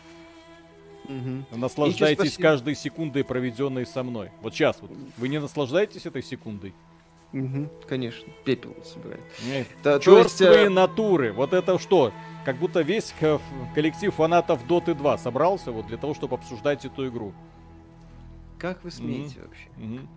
Мгм. 1.07 1.45
Наслаждайтесь 1.51 2.37
каждой 2.37 2.75
секундой, 2.75 3.23
проведенной 3.23 3.85
со 3.85 4.03
мной. 4.03 4.31
Вот 4.41 4.53
сейчас 4.53 4.77
вот. 4.81 4.91
Вы 5.17 5.27
не 5.29 5.39
наслаждаетесь 5.39 6.05
этой 6.05 6.21
секундой? 6.23 6.73
Мгм, 7.31 7.69
Конечно. 7.87 8.27
Пепел 8.43 8.75
собирает. 8.83 9.21
Да, 9.83 9.99
то 9.99 10.17
есть, 10.17 10.41
э, 10.41 10.67
натуры. 10.69 11.31
Вот 11.31 11.53
это 11.53 11.77
что? 11.77 12.11
Как 12.43 12.57
будто 12.57 12.81
весь 12.81 13.13
ко- 13.19 13.39
коллектив 13.75 14.13
фанатов 14.13 14.65
Доты 14.65 14.95
2 14.95 15.17
собрался 15.19 15.71
вот 15.71 15.85
для 15.85 15.97
того, 15.97 16.15
чтобы 16.15 16.35
обсуждать 16.35 16.85
эту 16.85 17.07
игру. 17.07 17.33
Как 18.59 18.83
вы 18.83 18.91
смеете 18.91 19.39
вообще? 19.41 19.69
Мгм. 19.77 20.09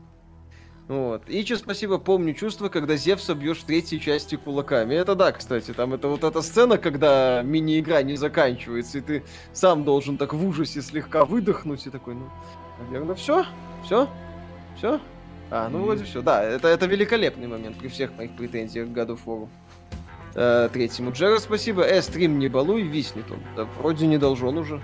Вот. 0.88 1.22
И 1.28 1.38
еще 1.38 1.56
спасибо, 1.56 1.98
помню 1.98 2.34
чувство, 2.34 2.68
когда 2.68 2.96
Зевса 2.96 3.34
бьешь 3.34 3.58
в 3.58 3.64
третьей 3.64 4.00
части 4.00 4.34
кулаками. 4.34 4.94
Это 4.94 5.14
да, 5.14 5.30
кстати, 5.32 5.72
там 5.72 5.94
это 5.94 6.08
вот 6.08 6.24
эта 6.24 6.42
сцена, 6.42 6.76
когда 6.76 7.42
мини-игра 7.42 8.02
не 8.02 8.16
заканчивается, 8.16 8.98
и 8.98 9.00
ты 9.00 9.22
сам 9.52 9.84
должен 9.84 10.18
так 10.18 10.34
в 10.34 10.44
ужасе 10.44 10.82
слегка 10.82 11.24
выдохнуть 11.24 11.86
и 11.86 11.90
такой, 11.90 12.14
ну, 12.14 12.28
наверное, 12.90 13.14
все, 13.14 13.46
все, 13.84 14.08
все. 14.76 15.00
А, 15.50 15.68
ну 15.68 15.78
Мгм. 15.78 15.86
вроде 15.86 16.04
все. 16.04 16.20
Да, 16.20 16.42
это, 16.42 16.66
это 16.66 16.86
великолепный 16.86 17.46
момент 17.46 17.78
при 17.78 17.88
всех 17.88 18.16
моих 18.16 18.36
претензиях 18.36 18.88
к 18.88 18.96
of 18.96 19.20
War. 19.24 19.48
Э, 20.34 20.68
третьему 20.72 21.12
Джера 21.12 21.38
спасибо. 21.38 21.82
Э, 21.82 22.02
стрим 22.02 22.38
не 22.38 22.48
балуй, 22.48 22.82
виснет 22.82 23.30
он. 23.30 23.38
Да, 23.56 23.64
вроде 23.78 24.06
не 24.06 24.18
должен 24.18 24.58
уже. 24.58 24.80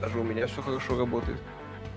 Даже 0.00 0.18
у 0.18 0.24
меня 0.24 0.46
все 0.46 0.60
хорошо 0.60 0.98
работает. 0.98 1.38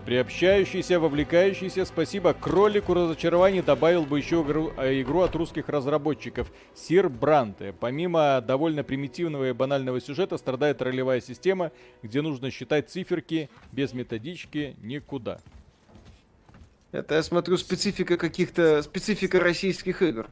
Приобщающийся, 0.06 1.00
вовлекающийся, 1.00 1.84
спасибо. 1.84 2.36
Кролику 2.36 2.94
разочарований 2.94 3.64
добавил 3.64 4.06
бы 4.06 4.20
еще 4.20 4.44
игру, 4.44 4.72
э, 4.78 5.02
игру 5.02 5.22
от 5.22 5.36
русских 5.36 5.68
разработчиков. 5.68 6.52
Сир 6.76 7.10
Бранте. 7.10 7.74
Помимо 7.80 8.40
довольно 8.46 8.84
примитивного 8.84 9.50
и 9.50 9.52
банального 9.52 10.00
сюжета, 10.00 10.38
страдает 10.38 10.80
ролевая 10.84 11.22
система, 11.22 11.72
где 12.04 12.22
нужно 12.22 12.52
считать 12.52 12.92
циферки 12.92 13.50
без 13.72 13.94
методички 13.94 14.76
никуда. 14.84 15.40
Это, 16.92 17.16
я 17.16 17.24
смотрю, 17.24 17.58
специфика 17.58 18.16
каких-то... 18.16 18.84
Специфика 18.84 19.40
российских 19.40 20.04
игр. 20.04 20.28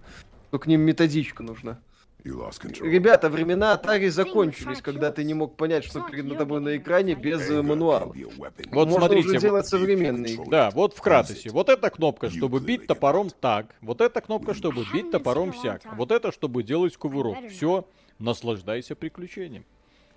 То 0.51 0.59
к 0.59 0.67
ним 0.67 0.81
методичка 0.81 1.41
нужна. 1.41 1.79
Ребята, 2.23 3.29
времена 3.29 3.75
Atari 3.75 4.09
закончились, 4.09 4.81
когда 4.81 5.11
ты 5.11 5.23
не 5.23 5.33
мог 5.33 5.57
понять, 5.57 5.83
что 5.83 6.01
перед 6.01 6.37
тобой 6.37 6.61
на 6.61 6.77
экране 6.77 7.15
без 7.15 7.49
мануала. 7.49 8.13
Вот 8.13 8.53
Можно 8.71 8.97
смотрите, 8.97 9.27
уже 9.27 9.39
делать 9.39 9.67
современные. 9.67 10.39
Да, 10.47 10.69
вот 10.71 10.93
в 10.95 11.01
Кратосе. 11.01 11.49
Вот 11.49 11.69
эта 11.69 11.89
кнопка, 11.89 12.29
чтобы 12.29 12.59
бить 12.59 12.87
топором 12.87 13.29
так. 13.29 13.75
Вот 13.81 14.01
эта 14.01 14.21
кнопка, 14.21 14.53
чтобы 14.53 14.85
бить 14.93 15.11
топором 15.11 15.53
сяк. 15.53 15.81
Вот 15.95 16.11
это, 16.11 16.31
чтобы 16.31 16.63
делать 16.63 16.95
кувырок. 16.95 17.37
Все, 17.49 17.85
наслаждайся 18.19 18.95
приключением. 18.95 19.65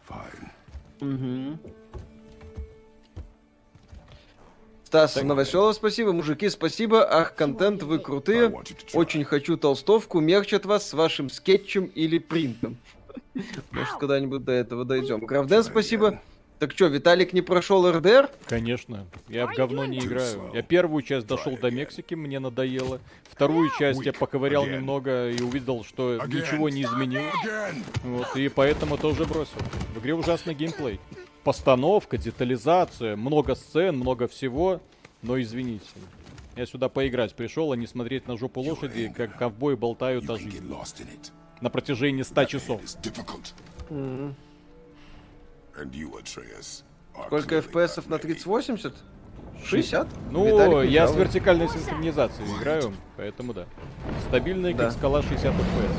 Fine. 0.09 1.59
Стас 4.97 5.23
Новоселов, 5.23 5.75
спасибо. 5.75 6.13
Мужики, 6.13 6.49
спасибо. 6.49 7.07
Ах, 7.07 7.35
контент, 7.35 7.83
вы 7.83 7.99
крутые. 7.99 8.51
Очень 8.95 9.25
хочу 9.25 9.59
толстовку, 9.59 10.21
мерч 10.21 10.55
от 10.55 10.65
вас 10.65 10.89
с 10.89 10.95
вашим 10.95 11.29
скетчем 11.29 11.85
или 11.95 12.19
принтом. 12.19 12.79
Может, 13.71 13.99
когда-нибудь 14.01 14.45
до 14.45 14.53
этого 14.53 14.87
дойдем. 14.87 15.21
Гравден, 15.21 15.63
спасибо. 15.63 16.21
Так 16.59 16.73
что, 16.73 16.87
Виталик 16.87 17.35
не 17.35 17.43
прошел 17.43 17.91
РДР? 17.91 18.31
Конечно, 18.47 19.07
я 19.29 19.47
в 19.47 19.55
говно 19.55 19.85
не 19.85 19.99
играю. 19.99 20.51
Я 20.55 20.63
первую 20.63 21.03
часть 21.03 21.27
дошел 21.27 21.59
до 21.59 21.71
Мексики, 21.71 22.15
мне 22.15 22.39
надоело. 22.39 22.99
Вторую 23.31 23.71
часть 23.79 24.03
я 24.07 24.15
поковырял 24.15 24.65
немного 24.65 25.29
и 25.29 25.43
увидел, 25.43 25.85
что 25.85 26.19
ничего 26.27 26.71
не 26.71 26.85
изменил. 26.85 27.21
Again. 27.45 27.83
Вот, 28.05 28.35
и 28.37 28.49
поэтому 28.49 28.97
тоже 28.97 29.27
бросил. 29.27 29.59
В 29.95 29.99
игре 29.99 30.15
ужасный 30.15 30.55
геймплей. 30.55 30.99
Постановка, 31.47 32.19
детализация, 32.19 33.15
много 33.15 33.55
сцен, 33.55 33.97
много 33.97 34.27
всего. 34.27 34.81
Но 35.23 35.41
извините, 35.41 35.87
я 36.57 36.67
сюда 36.67 36.89
поиграть 36.89 37.37
пришел, 37.37 37.71
а 37.71 37.77
не 37.77 37.87
смотреть 37.87 38.27
на 38.27 38.37
жопу 38.37 38.61
лошади, 38.61 39.15
как 39.17 39.39
ковбои 39.39 39.77
болтают 39.77 40.29
о 40.29 40.39
жизни. 40.39 40.61
На 41.61 41.71
протяжении 41.71 42.25
100 42.25 42.45
часов. 42.47 42.81
Сколько 47.27 47.59
FPS 47.59 48.09
на 48.09 48.17
ready. 48.17 48.23
3080? 48.23 48.93
60? 49.65 50.09
Ну, 50.33 50.47
Виталик 50.47 50.91
я 50.91 51.07
с 51.07 51.15
вертикальной 51.15 51.69
синхронизацией 51.69 52.49
играю, 52.59 52.93
поэтому 53.17 53.55
да. 53.55 53.67
Стабильный, 54.27 54.75
Да. 54.75 54.91
скала 54.91 55.23
60 55.23 55.55
FPS. 55.55 55.97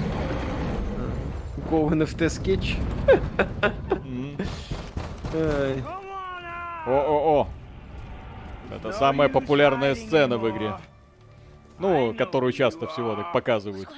Go 1.71 1.89
NFT 1.89 2.29
скетч. 2.29 2.75
О-о-о. 6.85 7.47
Это 8.71 8.91
самая 8.91 9.29
популярная 9.29 9.95
сцена 9.95 10.37
в 10.37 10.49
игре. 10.49 10.77
Ну, 11.79 12.13
которую 12.13 12.51
часто 12.53 12.87
всего 12.87 13.15
так 13.15 13.31
показывают. 13.33 13.89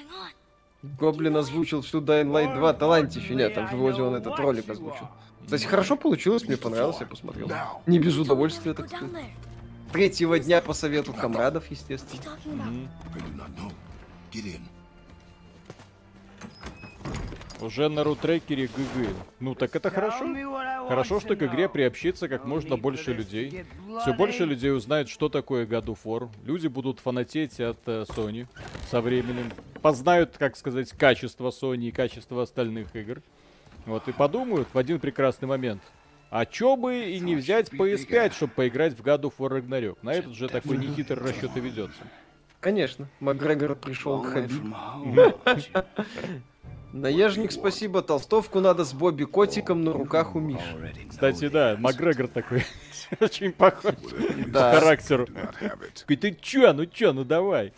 Гоблин 0.81 1.35
озвучил 1.37 1.81
всю 1.81 2.01
Dying 2.01 2.31
Light 2.31 2.55
2, 2.55 2.73
талантище. 2.73 3.35
Нет, 3.35 3.53
там 3.53 3.67
вроде 3.67 4.01
он 4.01 4.15
этот 4.15 4.37
ролик 4.39 4.69
озвучил. 4.69 5.07
Кстати, 5.43 5.65
хорошо 5.65 5.95
получилось, 5.95 6.47
мне 6.47 6.57
понравилось, 6.57 6.97
я 6.99 7.05
посмотрел. 7.05 7.49
Не 7.85 7.99
без 7.99 8.17
удовольствия, 8.17 8.73
так 8.73 8.87
сказать. 8.87 9.09
Третьего 9.91 10.39
дня 10.39 10.61
по 10.61 10.73
совету 10.73 11.13
комрадов, 11.13 11.69
естественно. 11.71 12.37
Уже 17.61 17.89
на 17.89 18.03
рутрекере 18.03 18.67
ГГ. 18.67 19.09
Ну 19.39 19.55
так 19.55 19.75
это 19.75 19.89
хорошо. 19.89 20.25
Хорошо, 20.87 21.19
что 21.19 21.35
к 21.35 21.43
игре 21.43 21.67
приобщится 21.67 22.27
как 22.27 22.45
можно 22.45 22.77
больше 22.77 23.13
людей. 23.13 23.65
Все 24.01 24.13
больше 24.13 24.45
людей 24.45 24.73
узнает, 24.73 25.09
что 25.09 25.29
такое 25.29 25.65
God 25.65 25.85
of 25.85 25.99
War. 26.03 26.29
Люди 26.45 26.67
будут 26.67 26.99
фанатеть 26.99 27.59
от 27.59 27.77
э, 27.85 28.05
Sony 28.09 28.47
со 28.89 29.01
временем. 29.01 29.51
Познают, 29.81 30.37
как 30.37 30.57
сказать, 30.57 30.89
качество 30.91 31.49
Sony 31.49 31.89
и 31.89 31.91
качество 31.91 32.41
остальных 32.41 32.95
игр. 32.95 33.21
Вот 33.85 34.07
и 34.07 34.11
подумают 34.11 34.67
в 34.73 34.77
один 34.77 34.99
прекрасный 34.99 35.47
момент. 35.47 35.81
А 36.29 36.45
чё 36.45 36.75
бы 36.75 37.05
и 37.05 37.19
не 37.19 37.35
взять 37.35 37.69
PS5, 37.73 38.33
чтобы 38.33 38.53
поиграть 38.53 38.93
в 38.93 39.01
God 39.01 39.21
of 39.21 39.33
War 39.39 39.59
Ragnarok? 39.59 39.97
На 40.01 40.13
этот 40.13 40.33
же 40.33 40.47
такой 40.47 40.77
нехитрый 40.77 41.23
расчет 41.23 41.51
и 41.55 41.59
ведется. 41.59 42.01
Конечно, 42.59 43.07
Макгрегор 43.19 43.75
пришел 43.75 44.21
к 44.21 44.27
Хабиб. 44.27 44.75
Наежник, 46.93 47.51
спасибо. 47.51 48.01
Толстовку 48.01 48.59
надо 48.59 48.83
с 48.83 48.93
Бобби 48.93 49.23
Котиком 49.23 49.83
на 49.83 49.93
руках 49.93 50.35
у 50.35 50.39
Миши. 50.39 50.95
Кстати, 51.09 51.47
да, 51.47 51.75
Макгрегор 51.79 52.27
такой 52.27 52.65
очень 53.19 53.51
похож 53.51 53.93
по 54.53 54.59
характеру. 54.59 55.27
Ты 56.07 56.37
чё, 56.41 56.73
ну 56.73 56.85
чё, 56.85 57.13
ну 57.13 57.23
давай. 57.23 57.73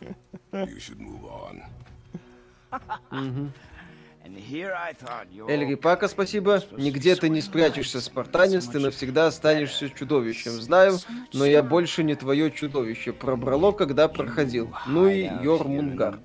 Эльри 5.47 5.75
Пака, 5.75 6.07
спасибо. 6.07 6.61
Нигде 6.77 7.15
ты 7.15 7.27
не 7.27 7.41
спрячешься, 7.41 7.99
спартанец, 7.99 8.67
ты 8.67 8.79
навсегда 8.79 9.27
останешься 9.27 9.89
чудовищем. 9.89 10.51
Знаю, 10.51 10.99
но 11.33 11.45
я 11.45 11.61
больше 11.63 12.03
не 12.03 12.15
твое 12.15 12.49
чудовище. 12.49 13.11
Пробрало, 13.11 13.73
когда 13.73 14.07
проходил. 14.07 14.73
Ну 14.85 15.07
и 15.07 15.23
Йормунгард. 15.23 16.21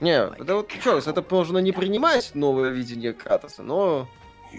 Не, 0.00 0.26
это 0.38 0.56
вот 0.56 0.70
еще 0.72 0.94
раз, 0.94 1.06
это 1.06 1.24
можно 1.28 1.58
не 1.58 1.72
принимать 1.72 2.34
новое 2.34 2.70
видение 2.70 3.12
Кратоса, 3.12 3.62
но 3.62 4.08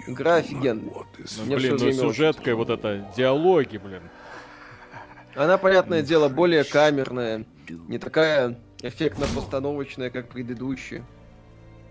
Игра 0.05 0.35
офигенная. 0.35 1.05
Мне 1.45 1.55
Блин, 1.55 1.77
ну 1.79 1.91
сюжетка, 1.91 2.55
вот 2.55 2.69
это, 2.69 3.11
диалоги, 3.15 3.77
блин. 3.77 4.01
она, 5.35 5.57
понятное 5.57 6.01
дело, 6.01 6.29
более 6.29 6.63
камерная, 6.63 7.45
не 7.69 7.97
такая 7.97 8.59
эффектно-постановочная, 8.81 10.09
как 10.09 10.29
предыдущая. 10.29 11.03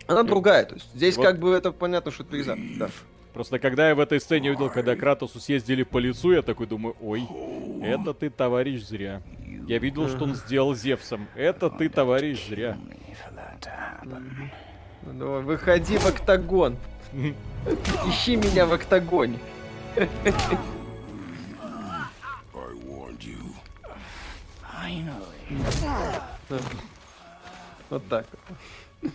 Она 0.06 0.22
другая, 0.22 0.64
то 0.64 0.74
есть 0.74 0.92
здесь 0.94 1.16
Вот. 1.16 1.26
как 1.26 1.38
бы 1.40 1.52
это 1.52 1.72
понятно, 1.72 2.12
что 2.12 2.22
это 2.22 2.32
перезапуск, 2.32 2.78
да. 2.78 2.90
Просто 3.32 3.58
когда 3.58 3.88
я 3.88 3.94
в 3.94 4.00
этой 4.00 4.20
сцене 4.20 4.50
увидел, 4.50 4.70
когда 4.70 4.96
Кратосу 4.96 5.40
съездили 5.40 5.82
по 5.82 5.98
лицу, 5.98 6.32
я 6.32 6.42
такой 6.42 6.66
думаю, 6.66 6.96
ой, 7.00 7.28
это 7.82 8.14
ты, 8.14 8.30
товарищ, 8.30 8.82
зря. 8.82 9.20
Я 9.66 9.78
видел, 9.78 10.08
что 10.08 10.24
он 10.24 10.34
сделал 10.36 10.74
Зевсом. 10.74 11.26
Это 11.34 11.68
ты, 11.68 11.88
товарищ, 11.88 12.48
зря. 12.48 12.78
Ну, 14.04 15.12
давай, 15.12 15.42
выходи 15.42 15.98
в 15.98 16.06
октагон. 16.06 16.76
Ищи 18.06 18.36
меня 18.36 18.66
в 18.66 18.72
октагоне. 18.72 19.38
I 19.96 20.06
warned 22.84 23.20
you. 23.20 23.56
Вот 27.88 28.08
так. 28.08 28.26
вот. 28.48 29.12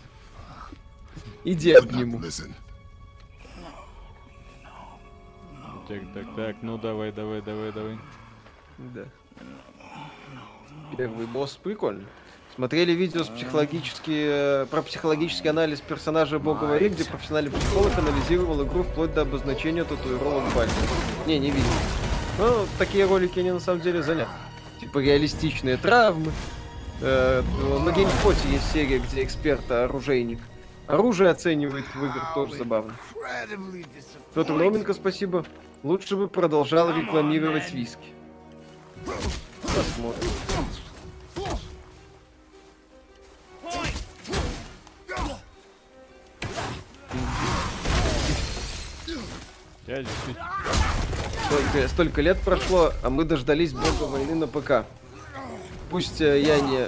Иди 1.43 1.73
обниму. 1.73 2.19
Listen. 2.19 2.53
Так, 5.87 6.01
так, 6.13 6.35
так, 6.35 6.55
ну 6.61 6.77
давай, 6.77 7.11
давай, 7.11 7.41
давай, 7.41 7.71
давай. 7.73 7.99
Да. 8.77 9.05
Первый 10.97 11.25
босс 11.25 11.57
прикольный. 11.57 12.07
Смотрели 12.55 12.91
видео 12.91 13.23
с 13.23 13.27
психологически, 13.27 14.11
э, 14.11 14.65
про 14.69 14.81
психологический 14.81 15.47
анализ 15.47 15.79
персонажа 15.81 16.37
Бога 16.37 16.65
Вари, 16.65 16.89
где 16.89 17.05
профессиональный 17.05 17.51
психолог 17.51 17.97
анализировал 17.97 18.63
игру 18.65 18.83
вплоть 18.83 19.13
до 19.13 19.21
обозначения 19.21 19.83
татуировок 19.83 20.43
пальцев. 20.53 20.77
Не, 21.25 21.39
не 21.39 21.49
видел. 21.51 21.69
Ну, 22.37 22.65
такие 22.77 23.05
ролики, 23.05 23.39
они 23.39 23.51
на 23.51 23.59
самом 23.59 23.81
деле 23.81 24.03
занятны. 24.03 24.33
Типа 24.79 24.99
реалистичные 24.99 25.77
травмы. 25.77 26.31
Э, 27.01 27.41
на 27.85 27.91
геймспоте 27.91 28.49
есть 28.49 28.71
серия, 28.71 28.99
где 28.99 29.23
эксперт-оружейник 29.23 30.39
оружие 30.87 31.29
оценивает 31.29 31.85
в 31.95 32.05
играх, 32.05 32.33
тоже 32.33 32.55
забавно. 32.55 32.93
Петр 34.35 34.53
Науменко, 34.53 34.93
спасибо. 34.93 35.45
Лучше 35.83 36.15
бы 36.15 36.27
продолжал 36.27 36.95
рекламировать 36.95 37.71
виски. 37.71 38.13
Посмотрим. 39.63 40.29
Столько, 51.45 51.87
столько 51.89 52.21
лет 52.21 52.39
прошло, 52.39 52.93
а 53.03 53.09
мы 53.09 53.25
дождались 53.25 53.73
бога 53.73 54.03
войны 54.03 54.35
на 54.35 54.47
ПК. 54.47 54.85
Пусть 55.89 56.21
э, 56.21 56.41
я 56.41 56.61
не 56.61 56.87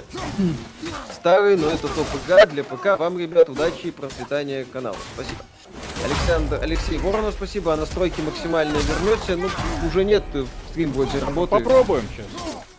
старый, 1.12 1.56
но 1.58 1.68
это 1.68 1.88
топ 1.88 2.06
ПК. 2.06 2.48
Для 2.50 2.64
ПК 2.64 2.98
вам, 2.98 3.18
ребят, 3.18 3.50
удачи 3.50 3.88
и 3.88 3.90
процветания 3.90 4.64
канала. 4.64 4.96
Спасибо. 5.14 5.40
Александр, 6.04 6.60
Алексей 6.62 6.98
Воронов, 6.98 7.34
спасибо. 7.34 7.74
А 7.74 7.76
настройки 7.76 8.22
максимально 8.22 8.78
вернете. 8.78 9.36
Ну, 9.36 9.50
уже 9.86 10.04
нет, 10.04 10.24
стрим 10.70 10.92
вроде 10.92 11.18
работает. 11.18 11.64
Попробуем 11.64 12.04
сейчас. 12.16 12.26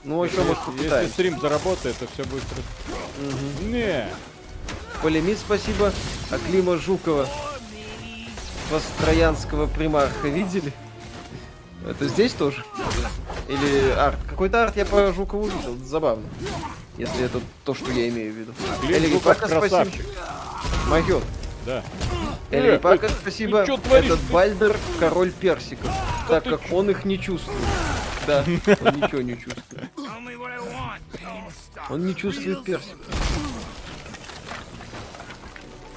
Ну, 0.05 0.23
еще, 0.23 0.37
может, 0.43 0.59
Если 0.67 0.71
попытаемся. 0.77 1.13
стрим 1.13 1.39
заработает, 1.41 1.97
то 1.97 2.05
все 2.13 2.23
будет... 2.25 2.43
Не. 3.61 4.07
Полемит, 5.01 5.39
спасибо. 5.39 5.91
А 6.29 6.37
Клима 6.37 6.77
Жукова, 6.77 7.27
Востроянского 8.71 9.65
примарха, 9.67 10.27
видели? 10.27 10.71
Это 11.87 12.07
здесь 12.07 12.33
тоже? 12.33 12.63
Или 13.47 13.91
арт? 13.91 14.17
Какой-то 14.29 14.63
арт 14.63 14.77
я 14.77 14.85
по 14.85 15.11
Жукову 15.11 15.47
видел, 15.47 15.75
это 15.75 15.85
забавно. 15.85 16.25
Если 16.97 17.25
это 17.25 17.41
то, 17.63 17.73
что 17.73 17.91
я 17.91 18.07
имею 18.09 18.31
в 18.31 18.35
виду. 18.35 18.53
Клим 18.81 19.11
Жуков 19.11 19.37
спасибо. 19.37 19.59
красавчик. 19.59 20.05
Майот. 20.87 21.23
Да. 21.65 21.83
Элли 22.51 22.69
Э, 22.69 22.73
Рипака, 22.73 23.07
э, 23.07 23.09
спасибо. 23.09 23.65
творишь? 23.65 24.05
Этот 24.05 24.21
Бальдер 24.31 24.77
король 24.99 25.31
персиков, 25.31 25.91
так 26.27 26.43
как 26.43 26.61
он 26.71 26.89
их 26.89 27.05
не 27.05 27.19
чувствует. 27.19 27.59
Да, 28.27 28.43
он 28.81 28.95
ничего 28.95 29.21
не 29.21 29.35
чувствует. 29.35 29.89
Он 31.89 32.05
не 32.05 32.15
чувствует 32.15 32.63
персик. 32.63 32.97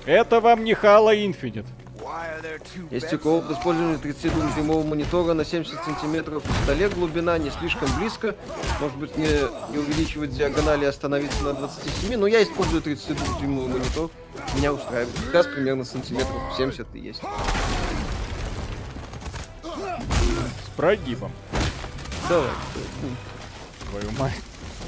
Это 0.05 0.41
вам 0.41 0.65
не 0.65 0.73
Halo 0.73 1.15
Infinite. 1.15 1.67
Есть 2.91 3.13
у 3.13 3.19
кого 3.19 3.53
использование 3.53 3.99
32-дюймового 3.99 4.85
монитора 4.85 5.35
на 5.35 5.45
70 5.45 5.85
сантиметров 5.85 6.43
в 6.45 6.65
столе, 6.65 6.89
глубина 6.89 7.39
не 7.39 7.51
слишком 7.51 7.89
близко. 7.99 8.35
Может 8.81 8.97
быть, 8.97 9.17
не, 9.17 9.29
не 9.71 9.79
увеличивать 9.79 10.31
диагонали 10.31 10.85
и 10.85 10.89
остановиться 10.89 11.43
на 11.45 11.53
27. 11.53 12.17
Но 12.17 12.27
я 12.27 12.43
использую 12.43 12.83
32-дюймовый 12.83 13.69
монитор. 13.69 14.11
Меня 14.55 14.73
устраивает. 14.73 15.15
Раз 15.33 15.47
примерно 15.47 15.85
сантиметров 15.85 16.41
70 16.57 16.87
и 16.95 16.99
есть. 16.99 17.21
С 19.63 20.77
прогибом. 20.77 21.33
Давай. 22.29 22.51
Твою 23.91 24.11
мать. 24.19 24.35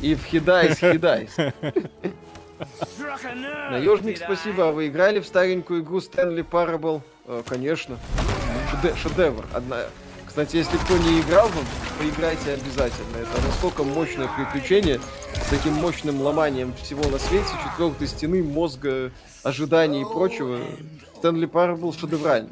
И 0.00 0.14
в 0.14 0.24
хидайс, 0.24 0.78
хидайс. 0.80 1.30
Наежник, 3.70 4.18
спасибо. 4.18 4.68
А 4.68 4.72
вы 4.72 4.88
играли 4.88 5.20
в 5.20 5.26
старенькую 5.26 5.82
игру 5.82 5.98
Stanley 5.98 6.46
Parable? 6.48 7.02
Э, 7.26 7.42
конечно. 7.46 7.98
Шеде- 8.70 8.96
шедевр. 8.96 9.46
Одна... 9.52 9.86
Кстати, 10.26 10.56
если 10.56 10.76
кто 10.76 10.96
не 10.96 11.20
играл, 11.20 11.48
то 11.48 11.58
поиграйте 11.98 12.52
обязательно. 12.52 13.16
Это 13.16 13.42
настолько 13.46 13.82
мощное 13.82 14.28
приключение 14.36 15.00
с 15.34 15.48
таким 15.50 15.74
мощным 15.74 16.20
ломанием 16.22 16.72
всего 16.74 17.08
на 17.10 17.18
свете, 17.18 17.48
четвертой 17.64 18.06
стены, 18.06 18.42
мозга, 18.42 19.10
ожиданий 19.42 20.02
и 20.02 20.04
прочего. 20.04 20.60
Stanley 21.20 21.50
Parable 21.50 21.98
шедевральный. 21.98 22.50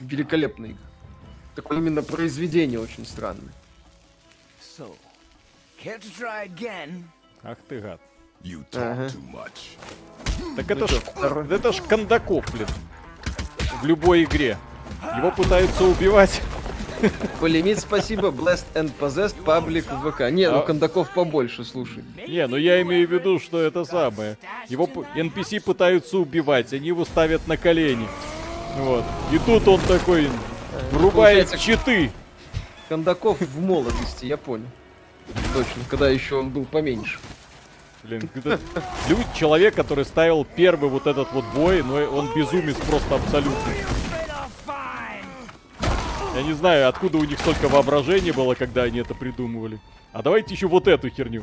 Великолепный. 0.00 0.78
Такое 1.54 1.76
именно 1.78 2.02
произведение 2.02 2.80
очень 2.80 3.04
странное. 3.04 3.52
Ах 7.42 7.58
ты 7.68 7.80
гад. 7.80 8.00
You 8.42 8.64
talk 8.70 8.82
Ага. 8.92 9.06
too 9.06 9.32
much. 9.32 10.56
Так 10.56 10.70
это 10.70 10.86
что, 10.88 10.96
ж, 10.96 11.02
второй? 11.02 11.46
это 11.54 11.72
ж 11.72 11.82
Кондаков, 11.82 12.44
блин. 12.52 12.66
В 13.82 13.86
любой 13.86 14.24
игре. 14.24 14.56
Его 15.16 15.30
пытаются 15.30 15.84
убивать. 15.84 16.40
Полимит, 17.40 17.78
спасибо. 17.80 18.28
Blessed 18.28 18.66
and 18.74 18.92
Possessed 18.98 19.42
паблик 19.42 19.86
в 19.90 20.10
ВК. 20.10 20.30
Не, 20.30 20.50
ну 20.50 20.58
А- 20.58 20.62
кондаков 20.62 21.10
побольше, 21.14 21.64
слушай. 21.64 22.04
Не, 22.28 22.46
ну 22.46 22.56
я 22.56 22.82
имею 22.82 23.08
в 23.08 23.10
виду, 23.12 23.38
что 23.38 23.58
это 23.60 23.84
самое. 23.86 24.36
Его 24.68 24.86
NPC 25.14 25.60
пытаются 25.62 26.18
убивать, 26.18 26.72
они 26.74 26.88
его 26.88 27.04
ставят 27.06 27.46
на 27.48 27.56
колени. 27.56 28.06
Вот. 28.76 29.04
И 29.32 29.38
тут 29.38 29.66
он 29.66 29.80
такой 29.80 30.28
врубает 30.92 31.48
Получается- 31.48 31.58
щиты. 31.58 32.12
Кондаков 32.90 33.40
в 33.40 33.60
молодости, 33.60 34.26
я 34.26 34.36
понял. 34.36 34.66
Точно, 35.54 35.82
когда 35.88 36.08
еще 36.10 36.34
он 36.36 36.50
был 36.50 36.64
поменьше. 36.66 37.18
Блин, 38.02 38.28
этот 38.34 38.60
люд- 39.08 39.26
человек, 39.34 39.74
который 39.74 40.04
ставил 40.04 40.44
первый 40.44 40.88
вот 40.88 41.06
этот 41.06 41.30
вот 41.32 41.44
бой, 41.54 41.82
но 41.82 41.96
он 41.96 42.32
безумец 42.34 42.76
просто 42.88 43.16
абсолютный. 43.16 43.84
Я 46.34 46.42
не 46.42 46.52
знаю, 46.54 46.88
откуда 46.88 47.18
у 47.18 47.24
них 47.24 47.38
столько 47.40 47.68
воображения 47.68 48.32
было, 48.32 48.54
когда 48.54 48.84
они 48.84 49.00
это 49.00 49.14
придумывали. 49.14 49.78
А 50.12 50.22
давайте 50.22 50.54
еще 50.54 50.66
вот 50.68 50.88
эту 50.88 51.10
херню. 51.10 51.42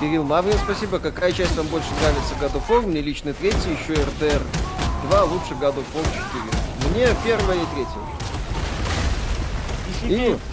Кирилл 0.00 0.24
Маврин, 0.24 0.58
спасибо. 0.58 0.98
Какая 0.98 1.32
часть 1.32 1.56
вам 1.56 1.68
больше 1.68 1.88
нравится 2.00 2.34
God 2.40 2.54
of 2.54 2.68
War? 2.68 2.86
Мне 2.86 3.00
лично 3.00 3.32
третья, 3.32 3.70
еще 3.70 3.94
RDR 3.94 4.42
2, 5.08 5.22
лучше 5.24 5.54
God 5.54 5.76
of 5.76 5.84
War 5.94 6.04
4. 6.04 6.90
Мне 6.92 7.08
первая 7.24 7.56
и 7.56 7.66
третья. 7.74 8.00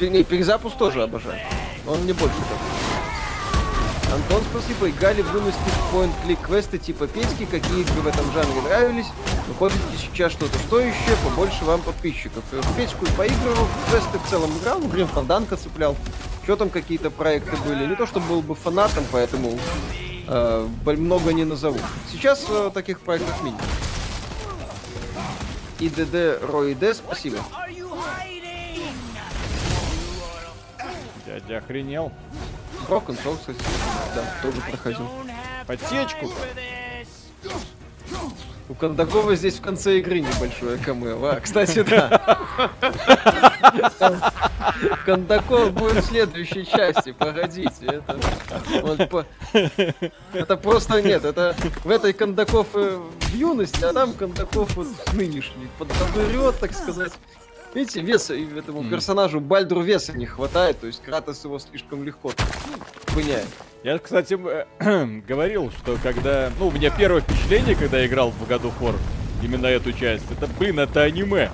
И 0.02 0.10
не, 0.10 0.24
перезапуск 0.24 0.78
тоже 0.78 1.02
обожаю. 1.02 1.40
Он 1.88 2.00
мне 2.04 2.14
больше 2.14 2.36
нравится. 2.38 2.89
Антон, 4.14 4.42
спасибо. 4.52 4.90
Играли 4.90 5.22
в 5.22 5.34
юности 5.34 5.60
в 5.60 5.96
point-click 5.96 6.40
квесты 6.42 6.78
типа 6.78 7.08
Петьки. 7.08 7.46
Какие 7.46 7.82
игры 7.82 8.02
в 8.02 8.08
этом 8.08 8.32
жанре 8.32 8.62
нравились? 8.62 9.06
Выходит 9.48 9.78
ли 9.92 9.98
сейчас 9.98 10.32
что-то 10.32 10.58
стоящее? 10.60 11.16
Побольше 11.24 11.64
вам 11.66 11.82
подписчиков. 11.82 12.44
Э, 12.52 12.62
В 12.62 12.76
Петьку 12.76 13.06
и 13.06 13.10
поигрывал, 13.12 13.68
квесты 13.90 14.18
в 14.18 14.30
целом 14.30 14.52
играл. 14.60 14.80
Ну, 14.80 14.88
Грим 14.88 15.08
Фанданка 15.08 15.58
цеплял. 15.58 15.96
Что 16.44 16.56
там 16.56 16.70
какие-то 16.70 17.12
проекты 17.12 17.56
были? 17.58 17.86
Не 17.86 17.96
то, 17.96 18.08
чтобы 18.08 18.28
был 18.28 18.42
бы 18.42 18.56
фанатом, 18.56 19.04
поэтому 19.12 19.58
э, 20.28 20.68
много 20.86 21.32
не 21.32 21.46
назову. 21.46 21.80
Сейчас 22.12 22.46
э, 22.50 22.72
таких 22.74 23.00
проектов 23.02 23.44
минимум. 23.44 23.62
ИДД 25.80 26.42
Роиде, 26.52 26.94
спасибо. 26.96 27.38
Дядя 31.26 31.58
охренел. 31.60 32.12
Broken 32.88 33.18
Souls, 33.24 33.38
кстати, 33.40 33.60
да, 34.16 34.24
тоже 34.42 34.62
проходил. 34.62 35.08
Подсечку. 35.68 36.32
У 38.68 38.76
Кондакова 38.76 39.36
здесь 39.36 39.56
в 39.56 39.62
конце 39.62 39.98
игры 39.98 40.20
небольшое 40.20 40.78
камео. 40.78 41.26
А, 41.26 41.40
кстати, 41.40 41.82
да. 41.82 42.40
Кондаков 45.06 45.72
будет 45.74 46.04
в 46.04 46.08
следующей 46.08 46.66
части, 46.66 47.12
погодите. 47.12 47.86
Это, 47.86 48.18
вот 48.82 49.10
по- 49.10 49.26
это 50.34 50.56
просто 50.58 51.02
нет, 51.02 51.26
это 51.26 51.56
в 51.84 51.90
этой 51.90 52.14
Кондаков 52.14 52.68
э, 52.76 53.00
в 53.22 53.34
юности, 53.36 53.84
а 53.84 53.92
там 53.94 54.14
Кондаков 54.14 54.76
вот 54.76 54.88
нынешний. 55.14 55.68
Подобрет, 55.80 56.60
так 56.60 56.74
сказать. 56.74 57.14
Видите, 57.74 58.02
веса 58.02 58.34
этому 58.58 58.82
Мгм. 58.82 58.90
персонажу 58.90 59.40
Бальдру 59.40 59.82
веса 59.82 60.18
не 60.18 60.26
хватает, 60.26 60.80
то 60.80 60.88
есть 60.88 61.02
Кратос 61.04 61.44
его 61.44 61.60
слишком 61.60 62.04
легко 62.04 62.32
пыняет. 63.14 63.48
Я, 63.84 63.98
кстати, 64.00 64.34
м, 64.80 65.22
говорил, 65.28 65.72
что 65.72 65.98
когда... 66.02 66.52
Ну, 66.60 66.68
у 66.68 66.72
меня 66.72 66.90
первое 66.90 67.22
впечатление, 67.22 67.76
когда 67.76 68.00
я 68.00 68.08
играл 68.08 68.32
в 68.32 68.52
of 68.52 68.74
War, 68.82 68.96
именно 69.44 69.68
эту 69.68 69.94
часть, 69.94 70.26
это, 70.32 70.48
блин, 70.60 70.80
это 70.80 71.04
аниме. 71.04 71.52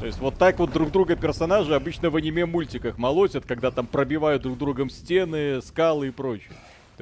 То 0.00 0.06
есть 0.06 0.18
вот 0.18 0.36
так 0.36 0.58
вот 0.58 0.72
друг 0.72 0.90
друга 0.90 1.14
персонажи 1.14 1.76
обычно 1.76 2.10
в 2.10 2.16
аниме-мультиках 2.16 2.98
молотят, 2.98 3.44
когда 3.46 3.70
там 3.70 3.86
пробивают 3.86 4.42
друг 4.42 4.58
другом 4.58 4.90
стены, 4.90 5.62
скалы 5.62 6.08
и 6.08 6.10
прочее. 6.10 6.50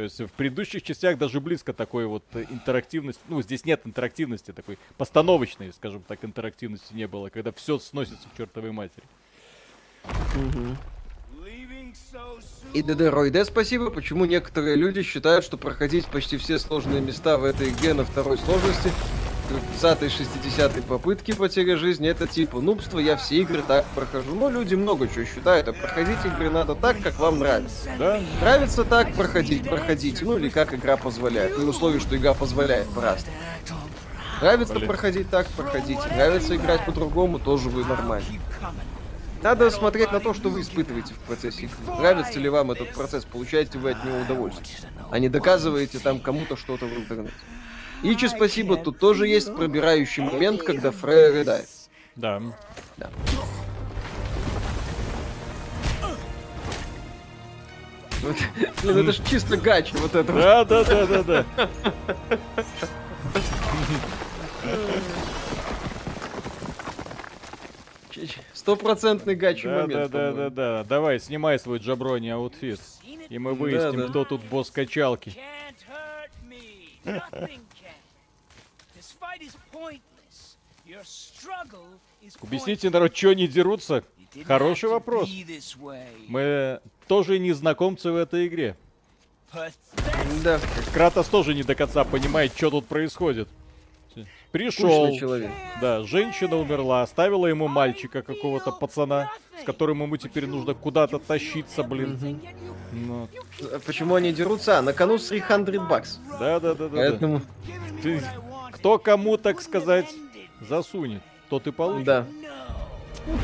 То 0.01 0.05
есть 0.05 0.18
в 0.18 0.32
предыдущих 0.32 0.82
частях 0.82 1.18
даже 1.18 1.42
близко 1.42 1.74
такой 1.74 2.07
вот 2.07 2.24
интерактивности, 2.32 3.20
ну 3.28 3.42
здесь 3.42 3.66
нет 3.66 3.82
интерактивности 3.84 4.51
такой 4.51 4.78
постановочной, 4.96 5.74
скажем 5.74 6.03
так, 6.09 6.24
интерактивности 6.24 6.94
не 6.94 7.07
было, 7.07 7.28
когда 7.28 7.53
все 7.53 7.78
сносится 7.78 8.26
к 8.32 8.36
чертовой 8.38 8.72
матери. 8.72 9.05
Soon. 11.92 12.46
И 12.72 12.82
ДД 12.82 13.12
Ройде 13.12 13.44
спасибо, 13.44 13.90
почему 13.90 14.24
некоторые 14.24 14.74
люди 14.74 15.03
считают, 15.03 15.44
что 15.44 15.59
проходить 15.59 16.07
почти 16.07 16.38
все 16.38 16.59
сложные 16.59 17.03
места 17.03 17.36
в 17.36 17.44
этой 17.44 17.68
игре 17.68 17.92
на 17.92 18.07
второй 18.07 18.38
сложности 18.38 18.90
30 19.80 20.12
60 20.12 20.84
попытки 20.84 21.32
потеря 21.32 21.76
жизни 21.76 22.09
это 22.09 22.26
типа 22.26 22.61
нубство, 22.61 22.98
я 22.98 23.16
все 23.16 23.36
игры 23.36 23.62
так 23.66 23.84
прохожу. 23.94 24.34
Но 24.34 24.48
люди 24.48 24.74
много 24.74 25.09
чего 25.09 25.24
считают, 25.24 25.68
а 25.68 25.72
проходить 25.72 26.18
игры 26.24 26.51
надо 26.51 26.74
так, 26.74 27.01
как 27.03 27.18
вам 27.18 27.40
нравится. 27.40 27.90
Да? 27.98 28.20
Нравится 28.40 28.84
так 28.84 29.12
проходить, 29.14 29.68
проходите. 29.68 30.24
Ну 30.24 30.38
или 30.38 30.48
как 30.48 30.72
игра 30.74 30.96
позволяет. 30.96 31.57
При 31.57 31.64
условии, 31.64 31.98
что 31.98 32.16
игра 32.16 32.34
позволяет 32.34 32.88
по-разному. 32.90 33.36
Нравится 34.40 34.74
Блин. 34.74 34.86
проходить 34.86 35.28
так, 35.28 35.46
проходите. 35.48 36.03
Нравится 36.14 36.57
играть 36.57 36.84
по-другому, 36.86 37.38
тоже 37.38 37.68
вы 37.68 37.84
нормально. 37.84 38.26
Надо 39.42 39.70
смотреть 39.70 40.12
на 40.12 40.20
то, 40.20 40.34
что 40.34 40.51
вы 40.51 40.61
испытываете 40.61 41.14
в 41.14 41.18
процессе 41.18 41.62
игры. 41.62 41.96
Нравится 41.98 42.38
ли 42.38 42.48
вам 42.48 42.70
этот 42.70 42.92
процесс, 42.92 43.24
получаете 43.24 43.78
вы 43.78 43.90
от 43.92 44.05
него 44.05 44.18
удовольствие. 44.20 44.78
А 45.11 45.18
не 45.18 45.28
доказываете 45.28 45.98
там 45.98 46.20
кому-то 46.20 46.57
что-то 46.57 46.86
в 46.86 46.92
интернете. 46.92 47.34
Ичи, 48.03 48.26
спасибо, 48.28 48.76
тут 48.76 48.98
тоже 48.98 49.26
есть 49.28 49.55
пробирающий 49.55 50.22
момент, 50.22 50.62
когда 50.62 50.90
Фрея 50.90 51.32
рыдает. 51.32 51.68
Да. 52.16 52.42
Да. 52.96 53.11
Вот, 58.22 58.36
Блин, 58.82 58.98
это 58.98 59.12
ж 59.12 59.20
чисто 59.28 59.57
гачи 59.57 59.96
вот 59.96 60.14
это. 60.14 60.30
вот. 60.32 60.40
Да, 60.42 60.64
да, 60.64 60.84
да, 60.84 61.07
да, 61.07 61.22
да. 61.22 61.46
Стопроцентный 68.53 69.34
гачи 69.34 69.66
Да, 69.66 69.74
да, 69.74 69.82
момент. 69.82 70.01
да, 70.03 70.09
да, 70.09 70.30
по-моему. 70.30 70.51
да. 70.55 70.84
Давай, 70.84 71.20
снимай 71.20 71.59
свой 71.59 71.78
jabroni 71.78 72.28
outfit. 72.28 72.81
И 73.28 73.38
мы 73.38 73.55
выясним, 73.55 74.01
да. 74.03 74.09
кто 74.09 74.24
тут 74.24 74.42
босс 74.44 74.70
качалки. 74.70 75.30
Can't 75.30 75.76
hurt 75.88 76.30
me. 76.48 76.98
Nothing 77.05 77.61
can. 77.74 77.94
This 78.96 79.12
fight 79.20 79.40
is 79.40 79.57
pointless. 79.72 80.57
Your 80.84 81.05
struggle 81.05 81.05
is 81.05 81.50
Объясните, 82.43 82.91
народ, 82.91 83.17
что 83.17 83.31
они 83.31 83.49
дерутся? 83.49 84.05
Хороший 84.47 84.89
вопрос. 84.89 85.29
Мы 86.29 86.81
тоже 87.09 87.39
незнакомцы 87.39 88.11
в 88.13 88.17
этой 88.17 88.47
игре. 88.47 88.77
Да, 90.45 90.61
Кратос 90.95 91.27
тоже 91.27 91.55
не 91.55 91.65
до 91.65 91.75
конца 91.75 92.05
понимает, 92.05 92.53
что 92.57 92.71
тут 92.71 92.87
происходит. 92.87 93.49
Пришел, 94.53 95.17
человек. 95.17 95.51
да, 95.81 96.03
женщина 96.03 96.57
умерла, 96.57 97.03
оставила 97.03 97.47
ему 97.47 97.69
мальчика 97.69 98.23
какого-то 98.23 98.73
пацана, 98.73 99.31
с 99.61 99.65
которым 99.65 100.03
ему 100.03 100.17
теперь 100.17 100.47
нужно 100.47 100.75
куда-то 100.75 101.21
тащиться, 101.21 101.85
блин. 101.85 102.41
Ну, 102.93 103.29
А 103.73 103.79
Почему 103.79 104.17
они 104.17 104.33
дерутся? 104.33 104.79
А, 104.79 104.83
на 104.83 104.93
кону 104.93 105.19
300 105.19 105.81
бакс. 105.89 106.19
да, 106.41 106.59
да, 106.59 106.75
да, 106.75 106.75
да, 106.75 106.89
да. 106.89 106.97
Поэтому, 106.97 107.43
Ты- 108.03 108.23
кто 108.73 108.99
кому, 108.99 109.37
так 109.37 109.61
сказать, 109.63 110.13
засунет, 110.69 111.23
тот 111.51 111.66
и 111.66 111.72
получит. 111.72 112.05
да. 112.07 112.26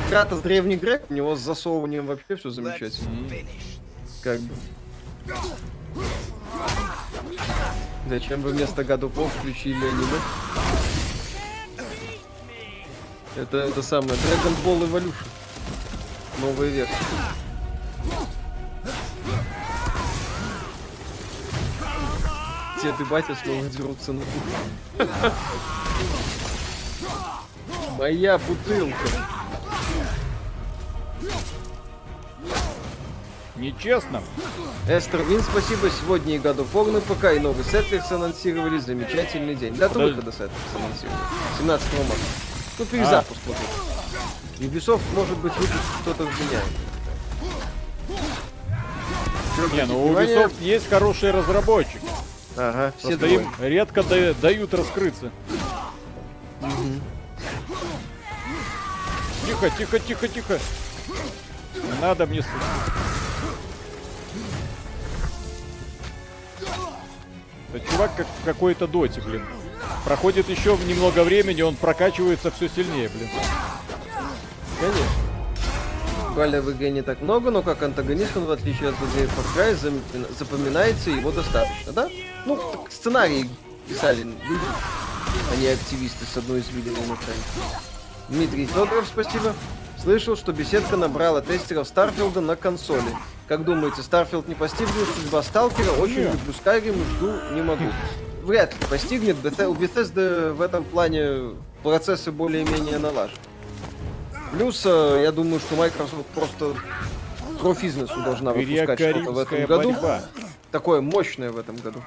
Кратос 0.09 0.41
древний 0.41 0.77
грек, 0.77 1.03
у 1.11 1.15
него 1.15 1.37
с 1.37 1.41
засовыванием 1.41 2.07
вообще 2.07 2.37
все 2.37 2.49
замечательно. 2.51 3.29
Как 4.23 4.41
бы. 4.41 4.55
Зачем 8.09 8.41
вы 8.41 8.51
вместо 8.51 8.85
Гадупов 8.85 9.31
включили 9.35 9.77
аниме? 9.77 10.21
Это, 13.37 13.59
это 13.59 13.83
самое, 13.83 14.13
Dragon 14.13 14.65
Ball 14.65 14.89
Evolution. 14.89 15.27
Новая 16.41 16.69
версия. 16.69 16.95
Дед 22.83 23.01
и 23.01 23.05
батя 23.05 23.35
снова 23.35 23.67
дерутся 23.69 24.13
на 24.13 24.21
кухне. 24.21 25.11
Моя 27.99 28.39
бутылка. 28.39 28.97
Нечестно. 33.57 34.23
Эстер 34.87 35.23
Вин, 35.23 35.43
спасибо. 35.43 35.89
Сегодня 35.91 36.35
и 36.37 36.39
God 36.39 36.59
of 36.59 36.67
War 36.75 36.91
на 36.91 37.01
ПК, 37.01 37.35
и 37.35 37.39
новый 37.41 37.65
Сетфликс 37.65 38.13
анонсировали. 38.13 38.79
Замечательный 38.79 39.55
день. 39.55 39.75
Дату 39.75 39.95
Подожди. 39.95 40.15
выхода 40.17 40.33
Сетфликс 40.33 40.75
анонсировали. 40.77 41.19
17 41.59 41.93
марта. 42.01 42.15
Ну, 42.79 42.85
перезапуск 42.85 43.41
вот 43.47 43.57
этот. 43.57 44.61
Ubisoft, 44.61 45.01
может 45.15 45.39
быть, 45.39 45.53
выпустит 45.55 45.81
что-то 46.03 46.25
вменяет. 46.25 46.65
Не, 49.75 49.87
ну 49.87 50.07
у. 50.07 50.13
Ubisoft 50.13 50.63
есть 50.63 50.89
хорошие 50.91 51.33
разработчики. 51.33 52.01
Ага, 52.59 52.93
все 52.99 53.09
Просто 53.09 53.27
двое. 53.27 53.41
им 53.43 53.51
редко 53.59 54.03
да- 54.03 54.35
дают 54.35 54.75
раскрыться. 54.75 55.31
Тихо, 59.47 59.71
тихо, 59.71 59.99
тихо, 59.99 60.29
тихо. 60.29 60.59
Не 61.75 62.01
надо 62.01 62.27
мне... 62.27 62.43
с- 62.43 62.47
Это 67.73 67.91
чувак 67.91 68.11
как 68.17 68.27
какой-то 68.45 68.87
доте, 68.87 69.21
блин. 69.21 69.45
Проходит 70.05 70.49
еще 70.49 70.77
немного 70.87 71.23
времени, 71.25 71.63
он 71.63 71.77
прокачивается 71.77 72.51
все 72.51 72.69
сильнее, 72.69 73.09
блин. 73.09 73.29
Конечно. 74.81 75.07
Буквально 76.29 76.61
в 76.61 76.71
игре 76.73 76.91
не 76.91 77.03
так 77.03 77.21
много, 77.23 77.51
но 77.51 77.63
как 77.63 77.83
антагонист 77.83 78.37
он, 78.37 78.45
в 78.47 78.51
отличие 78.51 78.91
от 78.91 78.97
злодея 78.99 79.27
Far 79.27 79.57
Cry, 79.57 80.29
запоминается, 80.39 81.11
его 81.11 81.31
достаточно, 81.31 81.93
да? 81.93 82.09
Ну, 82.45 82.87
сценарий 82.91 83.49
писали 83.89 84.23
люди, 84.23 84.65
а 85.53 85.57
не 85.57 85.69
активисты 85.69 86.25
с 86.27 86.37
одной 86.37 86.61
из 86.61 86.69
видео 86.71 86.93
на. 86.93 87.96
Дмитрий 88.29 88.67
Федоров, 88.67 89.07
спасибо. 89.07 89.55
Слышал, 90.03 90.37
что 90.37 90.53
беседка 90.53 90.97
набрала 90.97 91.41
тестеров 91.41 91.89
Старфилда 91.89 92.41
на 92.41 92.57
консоли. 92.57 93.03
Как 93.49 93.65
думаете, 93.65 94.03
Старфилд 94.03 94.49
не 94.49 94.55
постигнет 94.55 94.93
судьба 95.17 95.43
Сталкера? 95.43 95.91
Очень 95.93 96.23
люблю 96.25 96.53
Skyrim 96.65 96.97
жду, 97.17 97.55
не 97.55 97.63
могу. 97.63 97.85
Вряд 98.43 98.73
ли 98.75 98.79
постигнет. 98.89 99.37
Beth- 99.37 99.67
У 99.67 99.75
Bethesda 99.75 100.53
в 100.53 100.61
этом 100.61 100.85
плане 100.85 101.55
процессы 101.83 102.31
более-менее 102.33 102.99
налажены. 102.99 103.39
Плюс, 104.53 104.83
э, 104.85 105.21
я 105.23 105.33
думаю, 105.33 105.59
что 105.61 105.75
Microsoft 105.77 106.27
просто 106.35 106.75
кровь 107.61 107.85
из 107.85 107.97
носу 107.97 108.21
должна 108.23 108.53
выпускать 108.53 108.99
что-то 109.01 109.33
в 109.33 109.39
этом 109.39 109.65
году. 109.67 109.93
борьба. 109.93 110.23
Такое 110.71 111.01
мощное 111.01 111.51
в 111.51 111.59
этом 111.59 111.77
году. 111.77 112.03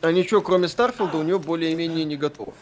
А 0.00 0.12
ничего, 0.12 0.40
кроме 0.40 0.68
Starfield 0.68 1.07
а, 1.07 1.16
у 1.18 1.22
него 1.22 1.38
более-менее 1.38 2.04
не 2.04 2.16
готово. 2.16 2.52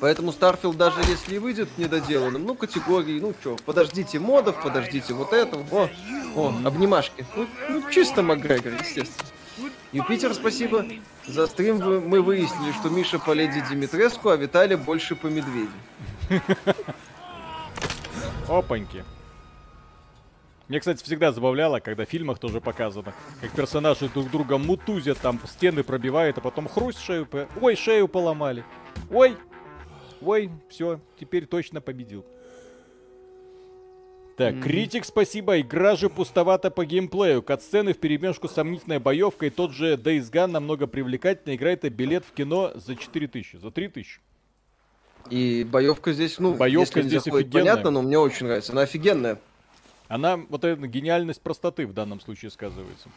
Поэтому 0.00 0.32
Starfield, 0.32 0.76
даже 0.76 1.00
если 1.00 1.34
и 1.34 1.38
выйдет 1.38 1.68
недоделанным, 1.76 2.44
ну, 2.44 2.54
категории, 2.54 3.18
ну, 3.18 3.34
чё, 3.42 3.56
подождите 3.64 4.18
модов, 4.18 4.62
подождите 4.62 5.12
вот 5.12 5.32
этого. 5.32 5.64
О, 5.72 5.88
о, 6.36 6.54
обнимашки. 6.64 7.26
Ну, 7.36 7.46
ну, 7.68 7.90
чисто 7.90 8.22
Макгрегор, 8.22 8.72
естественно. 8.74 9.28
Юпитер, 9.92 10.34
спасибо. 10.34 10.84
За 11.26 11.46
стрим 11.46 12.08
мы 12.08 12.22
выяснили, 12.22 12.72
что 12.72 12.90
Миша 12.90 13.18
по 13.18 13.32
леди 13.32 13.62
Димитреску, 13.68 14.28
а 14.28 14.36
Виталий 14.36 14.76
больше 14.76 15.16
по 15.16 15.26
медведю. 15.26 15.72
Опаньки. 18.48 19.04
Мне, 20.68 20.80
кстати, 20.80 21.02
всегда 21.02 21.32
забавляло, 21.32 21.80
когда 21.80 22.04
в 22.04 22.08
фильмах 22.10 22.38
тоже 22.38 22.60
показано, 22.60 23.14
как 23.40 23.50
персонажи 23.52 24.10
друг 24.10 24.30
друга 24.30 24.58
мутузят, 24.58 25.18
там 25.18 25.40
стены 25.46 25.82
пробивают, 25.82 26.36
а 26.36 26.40
потом 26.42 26.68
хрусть 26.68 27.00
шею, 27.00 27.26
ой, 27.60 27.74
шею 27.74 28.06
поломали. 28.06 28.64
Ой, 29.10 29.36
ой, 30.22 30.50
все, 30.68 31.00
теперь 31.18 31.46
точно 31.46 31.80
победил. 31.80 32.24
Так, 34.36 34.60
критик, 34.62 35.04
спасибо. 35.04 35.60
Игра 35.60 35.96
же 35.96 36.08
пустовата 36.08 36.70
по 36.70 36.84
геймплею. 36.84 37.42
Катсцены 37.42 37.92
в 37.92 37.98
перемешку 37.98 38.46
с 38.46 38.52
сомнительной 38.52 39.00
боевкой. 39.00 39.50
Тот 39.50 39.72
же 39.72 39.94
Days 39.94 40.30
Gone 40.30 40.46
намного 40.46 40.86
привлекательнее. 40.86 41.56
Игра 41.56 41.72
это 41.72 41.90
билет 41.90 42.24
в 42.24 42.32
кино 42.32 42.70
за 42.76 42.94
4000, 42.94 43.56
за 43.56 43.72
3000. 43.72 44.20
И 45.30 45.66
боевка 45.68 46.12
здесь, 46.12 46.38
ну, 46.38 46.54
Боевка 46.54 47.02
здесь 47.02 47.24
заходит, 47.24 47.48
офигенная. 47.48 47.72
понятно, 47.72 47.90
но 47.90 48.02
мне 48.02 48.16
очень 48.16 48.46
нравится. 48.46 48.70
Она 48.72 48.82
офигенная. 48.82 49.40
Она, 50.06 50.36
вот 50.36 50.62
эта 50.64 50.86
гениальность 50.86 51.40
простоты 51.42 51.86
в 51.88 51.92
данном 51.92 52.20
случае 52.20 52.52
сказывается. 52.52 53.08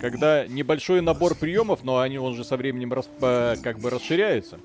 Когда 0.00 0.46
небольшой 0.46 1.02
набор 1.02 1.34
приемов, 1.36 1.84
но 1.84 1.98
они, 1.98 2.18
он 2.18 2.34
же 2.34 2.44
со 2.44 2.56
временем 2.56 2.92
рас- 2.94 3.10
по- 3.20 3.56
как 3.62 3.78
бы 3.78 3.90
расширяется. 3.90 4.58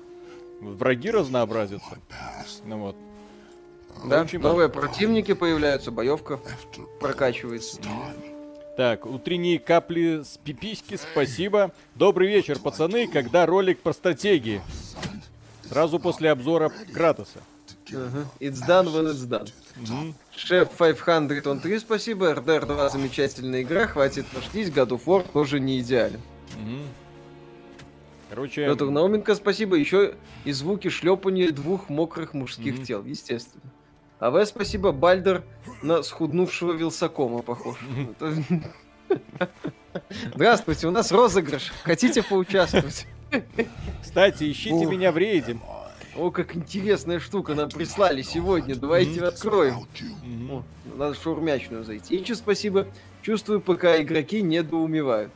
Враги 0.60 1.10
разнообразятся. 1.10 1.98
Ну 2.64 2.78
вот. 2.78 2.96
Да, 4.04 4.22
Очень 4.22 4.40
новые 4.40 4.68
противники 4.68 5.32
появляются, 5.32 5.90
боевка 5.90 6.40
прокачивается. 7.00 7.80
Так, 8.76 9.06
утренние 9.06 9.58
капли 9.58 10.22
с 10.22 10.36
пиписьки, 10.36 10.96
спасибо. 10.96 11.72
Добрый 11.94 12.28
вечер, 12.28 12.58
пацаны. 12.58 13.08
Когда 13.08 13.46
ролик 13.46 13.80
по 13.80 13.94
стратегии? 13.94 14.60
Сразу 15.66 15.98
после 15.98 16.30
обзора 16.30 16.70
Кратоса. 16.92 17.40
Ага. 17.90 18.26
It's 18.40 18.60
done 18.66 18.86
when 18.86 19.06
it's 19.06 19.26
done. 19.26 19.48
Шеф 20.34 20.70
500 20.70 21.46
он 21.46 21.60
3, 21.60 21.78
спасибо. 21.78 22.32
RDR 22.32 22.66
2 22.66 22.88
замечательная 22.90 23.62
игра, 23.62 23.86
хватит 23.86 24.26
пошлись. 24.26 24.68
God 24.68 24.88
of 24.88 25.04
War 25.06 25.24
тоже 25.32 25.58
не 25.58 25.80
идеален. 25.80 26.20
Мгм. 26.56 26.82
Короче, 28.36 28.66
Петр 28.66 28.90
Науменко, 28.90 29.34
спасибо. 29.34 29.76
Еще 29.76 30.12
и 30.44 30.52
звуки 30.52 30.88
шлепания 30.88 31.50
двух 31.52 31.88
мокрых 31.88 32.34
мужских 32.34 32.82
тел, 32.82 33.02
естественно. 33.02 33.64
А 34.18 34.30
вы 34.30 34.44
спасибо, 34.44 34.92
Бальдер 34.92 35.42
на 35.82 36.02
схуднувшего 36.02 36.72
Вилсакома 36.72 37.40
похож. 37.40 37.78
Здравствуйте, 40.34 40.86
у 40.86 40.90
нас 40.90 41.12
розыгрыш. 41.12 41.72
Хотите 41.82 42.22
поучаствовать? 42.22 43.06
кстати, 44.02 44.52
ищите 44.52 44.84
меня 44.84 45.12
в 45.12 45.16
рейде. 45.16 45.58
О, 46.14 46.30
как 46.30 46.56
интересная 46.56 47.20
штука 47.20 47.54
нам 47.54 47.70
прислали 47.70 48.20
сегодня. 48.20 48.76
Давайте 48.76 49.24
откроем. 49.24 49.88
О, 50.50 50.62
надо 50.94 51.14
в 51.14 51.22
шаурмячную 51.22 51.84
зайти. 51.84 52.14
Ичи, 52.14 52.34
спасибо. 52.34 52.86
Чувствую, 53.22 53.62
пока 53.62 54.02
игроки 54.02 54.42
недоумевают. 54.42 55.32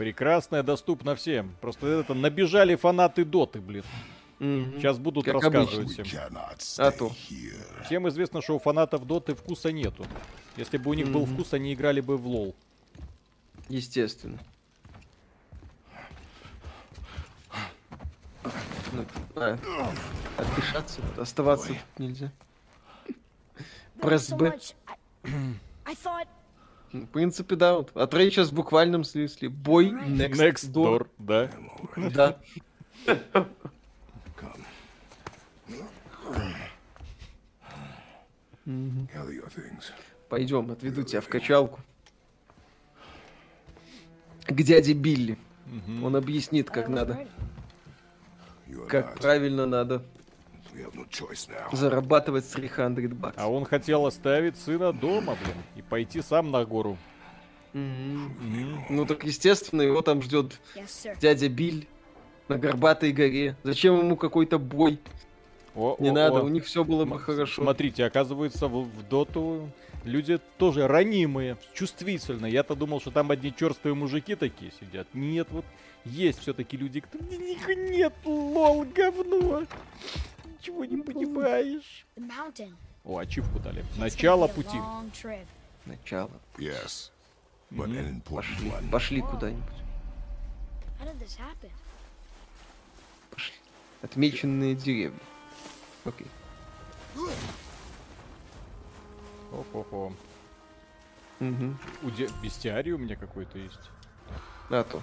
Прекрасная, 0.00 0.62
доступна 0.62 1.14
всем. 1.14 1.54
Просто 1.60 1.86
это 1.86 2.14
набежали 2.14 2.74
фанаты 2.74 3.22
Доты, 3.22 3.60
блин. 3.60 3.84
Сейчас 4.38 4.96
будут 4.96 5.26
Как 5.26 5.34
рассказывать 5.34 5.74
обычно. 5.74 6.04
всем. 6.04 6.38
А 6.78 6.90
то. 6.90 7.12
Всем 7.84 8.08
известно, 8.08 8.40
что 8.40 8.56
у 8.56 8.58
фанатов 8.58 9.06
Доты 9.06 9.34
вкуса 9.34 9.72
нету. 9.72 10.06
Если 10.56 10.78
бы 10.78 10.88
у 10.88 10.94
них 10.94 11.12
был 11.12 11.26
вкус, 11.26 11.52
они 11.52 11.74
играли 11.74 12.00
бы 12.00 12.16
в 12.16 12.26
лол. 12.26 12.56
Естественно. 13.68 14.38
А, 19.36 19.58
отдышаться, 20.38 21.02
оставаться 21.18 21.68
тут 21.68 21.98
нельзя. 21.98 22.32
Пресс 24.00 24.30
Б. 24.30 24.58
В 26.92 27.06
принципе, 27.06 27.56
да. 27.56 27.76
Вот. 27.76 27.92
А 27.94 28.06
Трей 28.06 28.30
сейчас 28.30 28.48
в 28.50 28.54
буквальном 28.54 29.04
смысле. 29.04 29.48
Бой 29.48 29.90
next, 29.90 30.32
Next 30.32 30.72
door. 30.72 31.00
door, 31.00 31.06
да. 31.18 31.50
Да. 32.14 33.46
Пойдем, 40.28 40.70
отведу 40.70 41.02
тебя 41.02 41.20
в 41.20 41.28
качалку. 41.28 41.80
К 44.46 44.62
дяде 44.62 44.92
Билли. 44.92 45.38
Он 46.02 46.16
объяснит, 46.16 46.70
как 46.70 46.88
надо. 46.88 47.26
Как 48.88 49.18
правильно 49.18 49.66
надо 49.66 50.04
зарабатывать 51.72 52.50
300 52.50 52.90
баксов. 53.14 53.42
А 53.42 53.48
он 53.48 53.64
хотел 53.64 54.06
оставить 54.06 54.56
сына 54.56 54.92
дома, 54.92 55.36
блин, 55.42 55.56
и 55.76 55.82
пойти 55.82 56.22
сам 56.22 56.50
на 56.50 56.64
гору. 56.64 56.96
Ну 57.72 59.06
так 59.06 59.24
естественно, 59.24 59.82
его 59.82 60.02
там 60.02 60.22
ждет 60.22 60.60
Yes, 60.74 61.16
дядя 61.20 61.48
Биль 61.48 61.86
на 62.48 62.58
горбатой 62.58 63.12
горе. 63.12 63.56
Зачем 63.62 63.98
ему 63.98 64.16
какой-то 64.16 64.58
бой? 64.58 64.98
О, 65.76 65.96
Не 66.00 66.08
о, 66.08 66.12
надо, 66.12 66.40
о. 66.40 66.42
у 66.42 66.48
них 66.48 66.64
все 66.64 66.82
было 66.82 67.04
бы 67.04 67.14
М- 67.14 67.20
хорошо. 67.20 67.62
Смотрите, 67.62 68.04
оказывается, 68.04 68.66
в, 68.66 68.86
в 68.86 69.08
доту 69.08 69.70
люди 70.02 70.40
тоже 70.58 70.88
ранимые, 70.88 71.56
чувствительные. 71.74 72.52
Я-то 72.52 72.74
думал, 72.74 73.00
что 73.00 73.12
там 73.12 73.30
одни 73.30 73.54
черствые 73.56 73.94
мужики 73.94 74.34
такие 74.34 74.72
сидят. 74.80 75.06
Нет, 75.14 75.46
вот 75.50 75.64
есть 76.04 76.40
все-таки 76.40 76.76
люди, 76.76 77.00
кто... 77.00 77.18
Них 77.18 77.68
нет, 77.68 78.14
лол, 78.24 78.84
говно. 78.84 79.62
Ничего 80.60 80.84
не 80.84 80.98
понимаешь. 81.02 82.06
The 82.16 82.28
mountain. 82.28 82.74
О, 83.04 83.16
ачивку 83.18 83.58
дали. 83.60 83.82
Начало 83.96 84.46
пути. 84.46 84.76
Начало. 85.86 86.30
Yes, 86.58 87.10
but 87.70 87.88
Mhm. 87.88 87.96
an 87.98 88.22
important 88.22 88.34
Пошли. 88.56 88.68
one. 88.70 88.90
Пошли 88.90 89.20
куда-нибудь. 89.22 89.64
Happen? 91.38 91.70
Отмеченные 94.02 94.74
деревья. 94.74 95.18
Окей. 96.04 96.26
Хо-хо-хо. 99.50 100.12
Мгм. 101.40 101.78
Уде- 102.02 102.30
Бестиарий 102.42 102.92
у 102.92 102.98
меня 102.98 103.16
какой-то 103.16 103.58
есть. 103.58 103.90
А 104.68 104.84
то. 104.84 105.02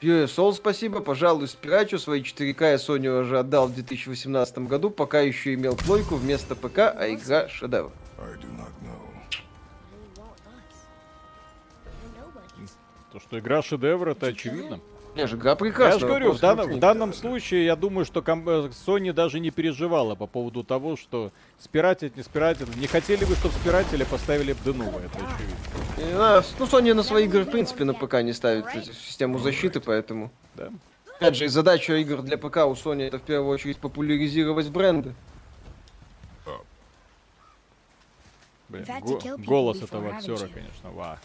Pure 0.00 0.24
Soul, 0.24 0.52
спасибо. 0.52 1.00
Пожалуй, 1.00 1.46
спирачу. 1.46 1.98
Свои 1.98 2.22
4К 2.22 2.70
я 2.70 2.74
Sony 2.74 3.08
уже 3.20 3.38
отдал 3.38 3.68
в 3.68 3.74
2018 3.74 4.58
году, 4.58 4.90
пока 4.90 5.20
еще 5.20 5.54
имел 5.54 5.76
плойку 5.76 6.16
вместо 6.16 6.56
ПК, 6.56 6.78
а 6.78 7.06
игра 7.08 7.48
шедевр. 7.48 7.92
То, 13.12 13.20
что 13.20 13.38
игра 13.38 13.62
шедевр, 13.62 14.08
это 14.08 14.26
очевидно. 14.26 14.80
Не 15.14 15.26
же, 15.26 15.36
прекрасная. 15.36 15.92
Я 15.92 15.98
же 15.98 16.06
говорю, 16.06 16.32
в 16.32 16.40
данном, 16.40 16.70
в 16.72 16.78
данном 16.78 17.12
случае, 17.12 17.66
я 17.66 17.76
думаю, 17.76 18.06
что 18.06 18.20
э, 18.20 18.22
Sony 18.22 19.12
даже 19.12 19.40
не 19.40 19.50
переживала 19.50 20.14
по 20.14 20.26
поводу 20.26 20.64
того, 20.64 20.96
что 20.96 21.32
спиратить, 21.58 22.16
не 22.16 22.22
спиратить. 22.22 22.74
Не 22.76 22.86
хотели 22.86 23.24
бы, 23.26 23.34
чтобы 23.34 23.54
спиратели 23.54 24.04
поставили 24.04 24.54
бы 24.54 24.58
Денува, 24.64 25.00
это 25.00 25.18
очевидно. 25.18 26.16
знаю. 26.16 26.42
Ну, 26.58 26.64
Sony 26.64 26.94
на 26.94 27.02
свои 27.02 27.24
игры, 27.24 27.44
в 27.44 27.50
принципе, 27.50 27.84
на 27.84 27.92
ПК 27.92 28.22
не 28.22 28.32
ставит 28.32 28.64
систему 28.94 29.38
защиты, 29.38 29.80
поэтому... 29.80 30.30
Да. 30.54 30.70
Опять 31.16 31.36
же, 31.36 31.44
и 31.44 31.48
задача 31.48 31.94
игр 31.96 32.22
для 32.22 32.38
ПК 32.38 32.56
у 32.66 32.72
Sony 32.72 33.02
это 33.06 33.18
в 33.18 33.22
первую 33.22 33.50
очередь 33.52 33.78
популяризировать 33.78 34.70
бренды. 34.70 35.14
Блин, 38.68 38.84
In 38.84 38.86
fact, 38.86 39.36
го- 39.36 39.36
голос 39.44 39.82
этого 39.82 40.16
актера, 40.16 40.48
конечно, 40.48 40.90
ва. 40.92 41.18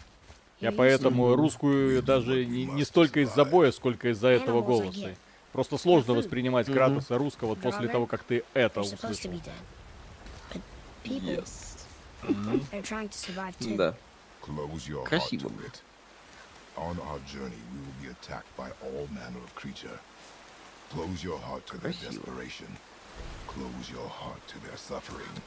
Я 0.59 0.71
поэтому 0.71 1.35
русскую 1.35 2.01
даже 2.01 2.45
не, 2.45 2.65
не 2.65 2.83
столько 2.83 3.19
из-за 3.21 3.45
боя, 3.45 3.71
сколько 3.71 4.09
из-за 4.09 4.29
этого 4.29 4.61
голоса. 4.61 5.15
Просто 5.51 5.77
сложно 5.77 6.13
воспринимать 6.13 6.67
Кратоса 6.67 7.17
русского 7.17 7.55
после 7.55 7.87
того, 7.87 8.05
как 8.05 8.23
ты 8.23 8.43
это 8.53 8.81
услышал. 8.81 9.31
too. 13.59 13.75
Да. 13.77 13.95
Красиво. 15.05 15.51
On 16.77 16.95
our 17.09 17.19
journey, 17.25 17.57
we 17.73 17.79
will 17.79 18.03
be 18.03 18.07
attacked 18.09 18.55
by 18.55 18.69
all 18.83 19.07
manner 19.11 19.39
of 19.43 19.55
creature. 19.55 19.99
Close 20.91 21.23
your 21.23 21.39
heart 21.39 21.65
to 21.67 21.77
their 21.79 21.91
desperation. 21.91 22.67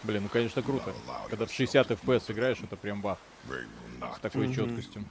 Блин, 0.03 0.25
ну 0.25 0.29
конечно 0.29 0.63
круто. 0.63 0.93
Когда 1.29 1.47
в 1.47 1.53
60 1.53 1.91
FPS 1.91 2.33
играешь, 2.33 2.59
это 2.63 2.77
прям 2.77 3.01
will 3.01 3.17
С 4.17 4.21
такой 4.21 4.53
четкостью. 4.53 5.05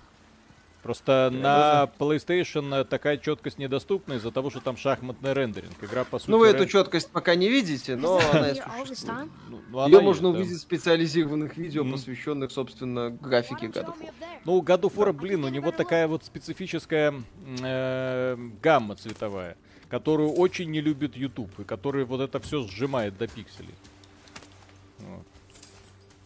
Просто 0.82 1.30
на 1.34 1.92
PlayStation 2.00 2.86
такая 2.86 3.18
четкость 3.18 3.58
недоступна 3.58 4.14
из-за 4.14 4.32
того, 4.32 4.50
что 4.50 4.62
там 4.62 4.78
шахматный 4.78 5.34
рендеринг. 5.34 5.74
Игра 5.82 6.06
по 6.06 6.20
сути. 6.20 6.32
Ну, 6.32 6.38
вы 6.38 6.48
эту 6.48 6.66
четкость 6.66 7.12
пока 7.12 7.36
не 7.36 7.50
видите, 7.50 7.98
но 7.98 8.20
она 8.32 8.52
this 8.52 8.86
существует. 8.86 9.30
Ну, 9.50 9.62
ну, 9.70 9.88
Ее 9.88 10.00
можно 10.00 10.30
увидеть 10.30 10.58
в 10.58 10.62
специализированных 10.62 11.58
видео, 11.58 11.84
посвященных, 11.84 12.52
собственно, 12.52 13.10
графике 13.10 13.68
God? 13.68 13.94
Ну, 14.46 14.56
у 14.56 14.64
God 14.64 14.82
of 14.82 14.96
War, 14.96 15.12
блин, 15.12 15.44
у 15.44 15.50
него 15.50 15.72
такая 15.72 16.08
вот 16.08 16.24
специфическая 16.24 17.14
э, 17.62 18.38
гамма 18.62 18.96
цветовая, 18.96 19.58
которую 19.90 20.32
очень 20.32 20.72
не 20.72 20.82
любит 20.82 21.18
YouTube, 21.18 21.60
и 21.60 21.64
который 21.64 22.06
вот 22.06 22.22
это 22.22 22.40
все 22.40 22.64
сжимает 22.68 23.18
до 23.18 23.28
пикселей. 23.28 23.76
Вот. 25.00 25.26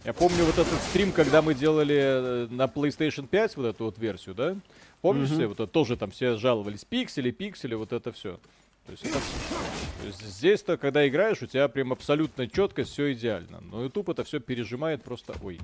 Я 0.04 0.14
помню 0.14 0.44
вот 0.44 0.58
этот 0.58 0.82
стрим, 0.90 1.14
когда 1.14 1.42
мы 1.42 1.54
делали 1.54 1.96
э, 1.96 2.48
на 2.50 2.66
PlayStation 2.66 3.26
5 3.26 3.58
вот 3.58 3.66
эту 3.68 3.86
вот 3.86 3.98
версию, 3.98 4.36
да? 4.36 4.56
Помнишь, 5.02 5.30
все 5.30 5.48
вот 5.48 5.60
это 5.60 5.68
тоже 5.68 5.96
там 5.96 6.12
все 6.12 6.38
жаловались, 6.38 6.84
пиксели, 6.84 7.32
пиксели, 7.32 7.76
вот 7.76 7.94
это 7.94 8.12
все. 8.12 8.40
То 8.86 8.92
есть, 8.92 9.06
это 9.06 9.14
то 9.14 10.08
есть 10.08 10.22
здесь-то, 10.22 10.78
когда 10.78 11.08
играешь, 11.08 11.42
у 11.42 11.46
тебя 11.46 11.70
прям 11.70 11.94
абсолютно 11.94 12.50
четко, 12.50 12.84
все 12.84 13.14
идеально. 13.14 13.62
Но 13.62 13.84
YouTube 13.84 14.10
это 14.10 14.26
все 14.26 14.42
пережимает 14.42 15.04
просто... 15.04 15.34
Ой. 15.42 15.60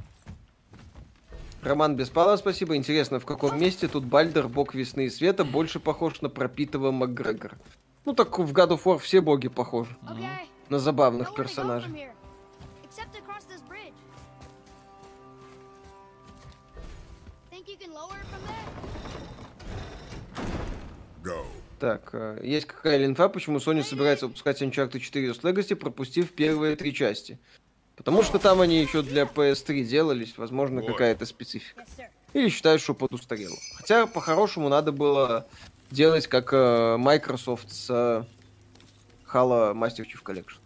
Роман 1.62 1.98
Беспалов, 1.98 2.40
спасибо. 2.40 2.78
Интересно, 2.78 3.20
в 3.20 3.26
каком 3.26 3.60
месте 3.60 3.90
тут 3.90 4.06
Бальдер, 4.06 4.48
бог 4.48 4.74
весны 4.74 5.08
и 5.08 5.10
света, 5.10 5.44
больше 5.44 5.82
похож 5.82 6.22
на 6.22 6.30
пропитого 6.30 6.92
Макгрегора? 6.92 7.58
Ну 8.10 8.16
так 8.16 8.40
в 8.40 8.52
God 8.52 8.70
of 8.70 8.84
War 8.86 8.98
все 8.98 9.22
боги 9.22 9.50
похожи. 9.50 9.96
Okay. 10.02 10.26
На 10.68 10.80
забавных 10.80 11.36
персонажей. 11.36 12.10
Так, 21.80 22.10
э, 22.14 22.40
есть 22.44 22.66
какая 22.66 23.06
инфа, 23.06 23.30
почему 23.30 23.60
Sony 23.60 23.84
собирается 23.84 24.26
выпускать 24.26 24.60
Uncharted 24.64 25.00
4 25.00 25.30
Lost 25.30 25.42
Legacy, 25.42 25.76
пропустив 25.76 26.32
первые 26.32 26.76
три 26.76 26.96
части? 26.96 27.38
Потому 27.96 28.24
что 28.24 28.40
там 28.40 28.60
они 28.60 28.82
еще 28.82 29.04
для 29.04 29.26
PS3 29.26 29.84
делались, 29.84 30.36
возможно, 30.36 30.82
какая-то 30.82 31.28
специфика. 31.28 31.86
Или 32.34 32.50
считают, 32.50 32.82
что 32.82 32.96
подустарело. 32.96 33.58
Хотя, 33.76 34.08
по-хорошему, 34.08 34.68
надо 34.68 34.92
было 34.92 35.48
делать 35.92 36.28
как 36.28 36.54
э, 36.54 36.98
Microsoft 36.98 37.72
с 37.72 37.90
э, 37.90 38.24
Halo 39.32 39.74
Master 39.74 40.06
Chief 40.06 40.22
Collection. 40.24 40.58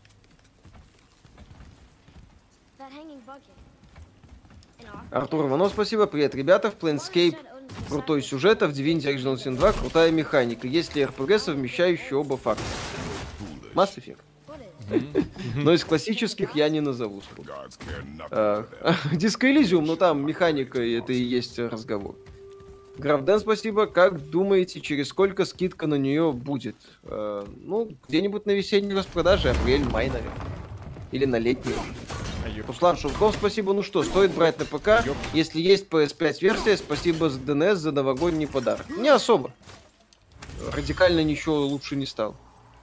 Артур 5.12 5.48
Иванов, 5.48 5.72
спасибо. 5.72 6.08
Привет, 6.08 6.36
ребята. 6.36 6.72
В 6.72 6.78
Planescape 6.78 7.38
крутой 7.88 8.22
сюжет, 8.22 8.64
а 8.64 8.68
в 8.68 8.72
Divinity 8.72 9.16
Original 9.16 9.36
Sin 9.36 9.56
2 9.56 9.74
крутая 9.74 10.12
механика. 10.12 10.68
Есть 10.68 10.96
ли 10.96 11.04
RPG, 11.04 11.40
совмещающий 11.40 12.16
оба 12.16 12.38
фактора? 12.38 12.68
Mass 13.74 13.96
Effect. 13.98 14.20
Но 15.56 15.74
из 15.74 15.84
классических 15.84 16.56
я 16.56 16.70
не 16.70 16.82
назову. 16.82 17.22
Диско 19.14 19.50
Элизиум, 19.50 19.86
ну 19.86 19.96
там 19.96 20.26
механика, 20.26 20.82
и 20.82 20.94
это 20.94 21.14
и 21.14 21.22
есть 21.22 21.58
разговор. 21.58 22.16
Графден, 22.98 23.40
спасибо. 23.40 23.88
Как 23.88 24.30
думаете, 24.30 24.80
через 24.80 25.10
сколько 25.10 25.46
скидка 25.46 25.88
на 25.88 25.96
нее 25.96 26.32
будет? 26.32 26.76
Э, 27.04 27.46
ну, 27.62 27.92
где-нибудь 28.08 28.46
на 28.46 28.52
весенней 28.52 28.94
распродаже, 28.94 29.50
апрель, 29.50 29.84
май, 29.86 30.10
наверное. 30.10 30.34
Или 31.12 31.26
на 31.26 31.38
летней. 31.38 31.74
Руслан 32.68 32.98
Шурков, 32.98 33.36
спасибо. 33.36 33.74
Ну 33.74 33.84
что, 33.84 34.04
стоит 34.04 34.32
брать 34.34 34.60
на 34.60 34.66
ПК? 34.66 35.06
Если 35.34 35.60
есть 35.60 35.88
PS5 35.90 36.38
версия, 36.42 36.78
спасибо 36.78 37.30
за 37.30 37.40
DNS 37.40 37.76
за 37.76 37.92
новогодний 37.92 38.48
подарок. 38.48 38.86
Не 38.98 39.10
особо. 39.10 39.52
Радикально 40.72 41.24
ничего 41.24 41.62
лучше 41.62 41.96
не 41.96 42.06
стало. 42.06 42.36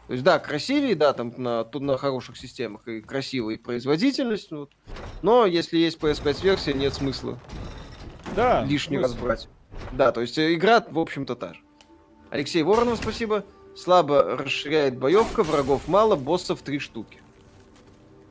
То 0.07 0.15
есть, 0.15 0.25
да, 0.25 0.41
красивее, 0.41 0.97
да, 0.97 1.13
там 1.13 1.33
на, 1.37 1.63
тут 1.63 1.83
на 1.83 1.97
хороших 1.97 2.37
системах 2.37 2.87
и 2.89 3.01
красивая 3.01 3.55
и 3.55 3.59
производительность, 3.59 4.51
ну 4.51 4.61
вот. 4.61 4.71
но 5.23 5.47
если 5.47 5.79
есть 5.79 5.99
PS5 5.99 6.43
версия, 6.43 6.73
нет 6.73 6.95
смысла 6.95 7.39
Да, 8.35 8.65
лишний 8.65 8.99
смысл. 8.99 9.13
раз 9.15 9.23
брать. 9.23 9.49
Да, 9.93 10.13
то 10.13 10.21
есть 10.21 10.39
э, 10.39 10.55
игра, 10.55 10.85
в 10.89 10.99
общем-то, 10.99 11.35
та 11.35 11.55
же. 11.55 11.61
Алексей 12.31 12.63
Воронов, 12.63 12.99
спасибо. 12.99 13.45
Слабо 13.77 14.37
расширяет 14.37 14.97
боевка, 14.99 15.43
врагов 15.43 15.89
мало, 15.89 16.17
боссов 16.17 16.63
три 16.63 16.79
штуки. 16.79 17.19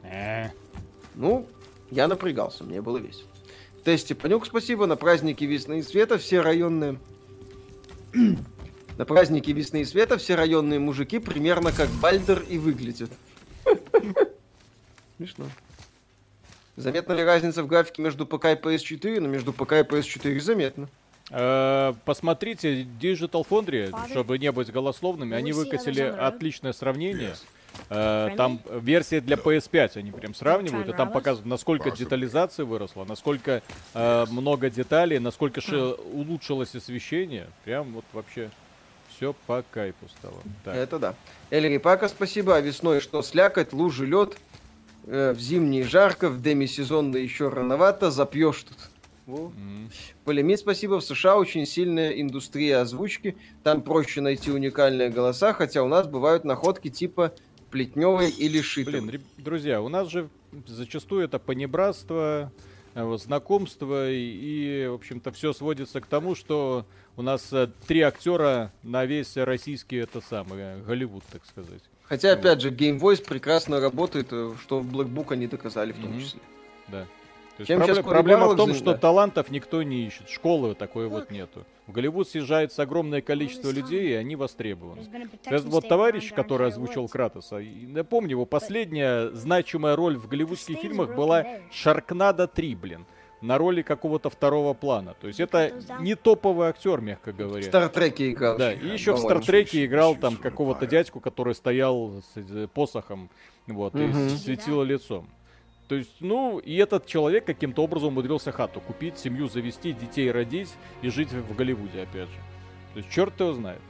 Э, 0.04 0.50
Ну, 1.16 1.48
я 1.92 2.08
напрягался, 2.08 2.64
мне 2.64 2.82
было 2.82 2.98
весело. 2.98 3.30
Тесте 3.84 4.16
Панюк, 4.16 4.46
спасибо. 4.46 4.86
На 4.86 4.96
празднике 4.96 5.46
весны 5.46 5.80
и 5.80 5.84
света 5.84 6.18
все 6.18 6.42
районные... 6.42 7.00
На 8.98 9.06
празднике 9.06 9.54
весны 9.54 9.82
и 9.82 9.86
света 9.86 10.18
все 10.18 10.36
районные 10.36 10.78
мужики 10.78 11.20
примерно 11.20 11.72
как 11.72 11.88
Бальдер 12.02 12.44
и 12.50 12.58
выглядят. 12.58 13.10
Смешно. 15.18 15.46
Заметна 16.76 17.14
ли 17.14 17.24
разница 17.24 17.64
в 17.64 17.68
графике 17.68 18.02
между 18.02 18.26
ПК 18.26 18.46
и 18.46 18.56
PS4? 18.56 19.22
Ну, 19.22 19.30
между 19.30 19.54
ПК 19.54 19.74
и 19.74 19.82
PS4 19.84 20.40
заметно. 20.42 20.90
Э, 21.32 21.94
Посмотрите 22.06 22.84
Digital 22.84 23.46
Foundry, 23.48 23.94
чтобы 24.10 24.38
не 24.40 24.52
быть 24.52 24.72
голословными, 24.72 25.36
они 25.36 25.52
выкатили 25.52 26.02
отличное 26.02 26.74
сравнение. 26.74 27.36
Э, 27.90 28.30
Там 28.36 28.60
версия 28.82 29.22
для 29.22 29.36
PS5 29.36 29.98
они 29.98 30.12
прям 30.12 30.34
сравнивают, 30.34 30.90
и 30.90 30.94
там 30.94 31.12
показывают, 31.12 31.48
насколько 31.50 31.92
детализация 31.92 32.66
выросла, 32.66 33.06
насколько 33.06 33.62
э, 33.94 34.26
много 34.30 34.70
деталей, 34.70 35.20
насколько 35.20 35.62
улучшилось 36.14 36.76
освещение. 36.76 37.48
Прям 37.64 37.94
вот 37.94 38.06
вообще 38.14 38.50
все 39.16 39.34
по 39.48 39.64
кайфу 39.72 40.08
стало. 40.18 40.36
Так. 40.64 40.76
Это 40.76 41.00
да. 41.00 41.16
Эльри 41.52 41.78
Пака, 41.78 42.08
спасибо. 42.08 42.56
А 42.56 42.62
весной 42.62 43.02
что? 43.02 43.22
Слякоть, 43.22 43.74
лужи, 43.74 44.06
лед. 44.06 44.38
Э, 45.06 45.34
в 45.34 45.40
зимний 45.40 45.84
жарко, 45.84 46.30
в 46.30 46.42
демисезонно 46.42 47.18
еще 47.18 47.50
рановато. 47.50 48.12
Запьешь 48.12 48.64
тут. 48.64 48.78
Во. 49.30 49.52
М. 49.56 49.92
Полемит, 50.26 50.60
спасибо. 50.60 51.00
В 51.00 51.04
США 51.04 51.38
очень 51.38 51.66
сильная 51.68 52.10
индустрия 52.20 52.82
озвучки. 52.82 53.38
Там 53.64 53.84
проще 53.84 54.22
найти 54.22 54.50
уникальные 54.52 55.10
голоса, 55.10 55.54
хотя 55.54 55.84
у 55.84 55.88
нас 55.88 56.08
бывают 56.08 56.46
находки 56.46 56.90
типа 56.90 57.34
Плетневой 57.70 58.32
или 58.32 58.60
Шитовой. 58.62 59.02
Блин, 59.02 59.22
друзья, 59.38 59.82
у 59.84 59.90
нас 59.90 60.10
же 60.10 60.30
зачастую 60.66 61.24
это 61.26 61.38
понебратство, 61.38 62.52
э, 62.96 63.04
вот, 63.04 63.22
знакомство, 63.22 64.10
и, 64.12 64.16
и, 64.16 64.88
в 64.88 64.96
общем-то, 64.96 65.32
все 65.32 65.54
сводится 65.54 66.02
к 66.02 66.08
тому, 66.08 66.34
что 66.34 66.88
у 67.16 67.22
нас 67.22 67.54
э, 67.54 67.70
три 67.88 68.02
актера 68.02 68.74
на 68.82 69.06
весь 69.06 69.38
российский, 69.38 69.98
это 69.98 70.22
самый, 70.22 70.82
Голливуд, 70.82 71.24
так 71.32 71.46
сказать. 71.46 71.84
Хотя, 72.06 72.34
опять 72.34 72.62
же, 72.62 72.72
Game 72.72 73.00
Voice 73.00 73.24
прекрасно 73.24 73.80
работает, 73.80 74.30
э, 74.32 74.54
что 74.60 74.80
в 74.80 74.92
Black 74.92 75.14
Book 75.14 75.32
они 75.32 75.46
доказали 75.46 75.92
в 75.92 75.98
том 75.98 76.14
Мгм. 76.14 76.20
числе. 76.22 76.40
Да. 76.88 77.06
То 77.65 77.73
есть 77.73 78.03
проблема 78.03 78.48
в 78.48 78.56
том, 78.56 78.73
что 78.73 78.94
да. 78.94 78.98
талантов 78.98 79.52
никто 79.52 79.84
не 79.84 80.06
ищет, 80.06 80.30
школы 80.30 80.76
такой 80.76 81.07
вот 81.07 81.31
нету. 81.31 81.65
В 81.88 81.91
Голливуд 81.91 82.30
съезжается 82.30 82.84
огромное 82.84 83.22
количество 83.22 83.72
людей, 83.72 84.11
и 84.11 84.14
они 84.14 84.36
востребованы. 84.36 85.02
Protection 85.02 85.69
вот 85.69 85.88
товарищ, 85.88 86.31
который 86.34 86.68
озвучил. 86.68 87.07
Кратоса, 87.07 87.60
напомню, 87.60 88.31
его 88.31 88.45
последняя 88.45 89.30
значимая 89.31 89.95
роль 89.95 90.18
в 90.18 90.27
голливудских 90.27 90.77
фильмах 90.77 91.15
была 91.15 91.41
there. 91.41 91.61
Шаркнадо 91.72 92.48
3, 92.48 92.76
блин. 92.76 93.06
На 93.41 93.57
роли 93.57 93.81
какого-то 93.81 94.30
второго 94.30 94.73
плана. 94.73 95.15
То 95.19 95.27
есть 95.27 95.40
это 95.40 95.72
не 95.99 96.15
топовый 96.15 96.68
актер, 96.68 97.02
мягко 97.02 97.31
В 97.31 97.38
говоря. 97.38 97.64
Стартреке 97.64 98.31
играл. 98.31 98.57
Да, 98.57 98.73
и 98.73 98.88
еще 98.88 99.14
в. 99.14 99.18
Стартреке 99.18 99.86
играл 99.86 100.15
там 100.15 100.36
какого-то 100.36 100.86
дядьку, 100.86 101.19
который 101.19 101.56
стоял 101.56 102.22
с 102.22 102.38
э, 102.38 102.68
посохом, 102.68 103.30
вот, 103.65 103.95
и 103.95 104.30
светило 104.30 104.84
лицом. 104.84 105.27
То 105.90 105.95
есть, 105.95 106.18
ну, 106.20 106.60
и 106.60 106.76
этот 106.76 107.07
человек 107.07 107.45
каким-то 107.45 107.84
образом 107.84 108.10
умудрился 108.10 108.52
хату 108.52 108.80
купить, 108.80 109.18
семью 109.18 109.49
завести, 109.49 109.91
детей 109.91 110.32
родить 110.32 110.70
и 111.02 111.10
жить 111.10 111.32
в 111.32 111.56
Голливуде, 111.56 112.03
опять 112.03 112.30
же. 112.30 112.36
То 112.94 112.99
есть, 112.99 113.10
черт 113.10 113.38
его 113.40 113.53
знает. 113.53 113.82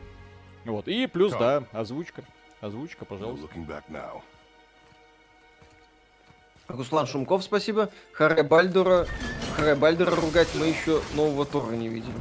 Вот, 0.63 0.87
и 0.87 1.07
плюс, 1.07 1.33
да, 1.33 1.65
озвучка. 1.73 2.23
Озвучка, 2.61 3.03
пожалуйста. 3.03 3.47
Руслан 6.69 7.05
Шумков, 7.05 7.43
спасибо. 7.43 7.89
Харе 8.13 8.43
Бальдура. 8.43 9.05
Харе 9.57 9.75
Бальдура 9.75 10.15
ругать 10.15 10.47
мы 10.55 10.67
еще 10.67 11.01
нового 11.15 11.45
Тора 11.45 11.71
не 11.73 11.89
видели. 11.89 12.13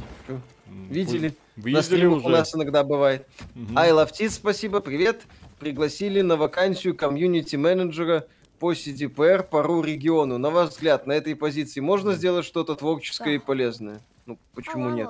Видели? 0.67 1.27
вы- 1.55 1.61
На 1.61 1.65
Видели 1.77 1.81
стримах 1.81 2.23
у 2.23 2.27
уже. 2.27 2.29
нас 2.37 2.53
иногда 2.53 2.83
бывает. 2.83 3.27
Love 3.55 4.11
Tits, 4.11 4.31
спасибо, 4.31 4.81
привет. 4.81 5.21
Пригласили 5.59 6.21
на 6.21 6.35
вакансию 6.35 6.95
комьюнити-менеджера 6.97 8.27
по 8.59 8.73
CDPR 8.73 9.43
по 9.43 9.63
РУ 9.63 9.81
региону. 9.81 10.37
На 10.37 10.49
ваш 10.49 10.71
взгляд, 10.71 11.07
на 11.07 11.13
этой 11.13 11.35
позиции 11.35 11.79
можно 11.79 12.13
сделать 12.13 12.45
что-то 12.45 12.75
творческое 12.75 13.35
и 13.35 13.39
полезное? 13.39 14.01
Ну, 14.25 14.37
почему 14.53 14.89
нет? 14.89 15.09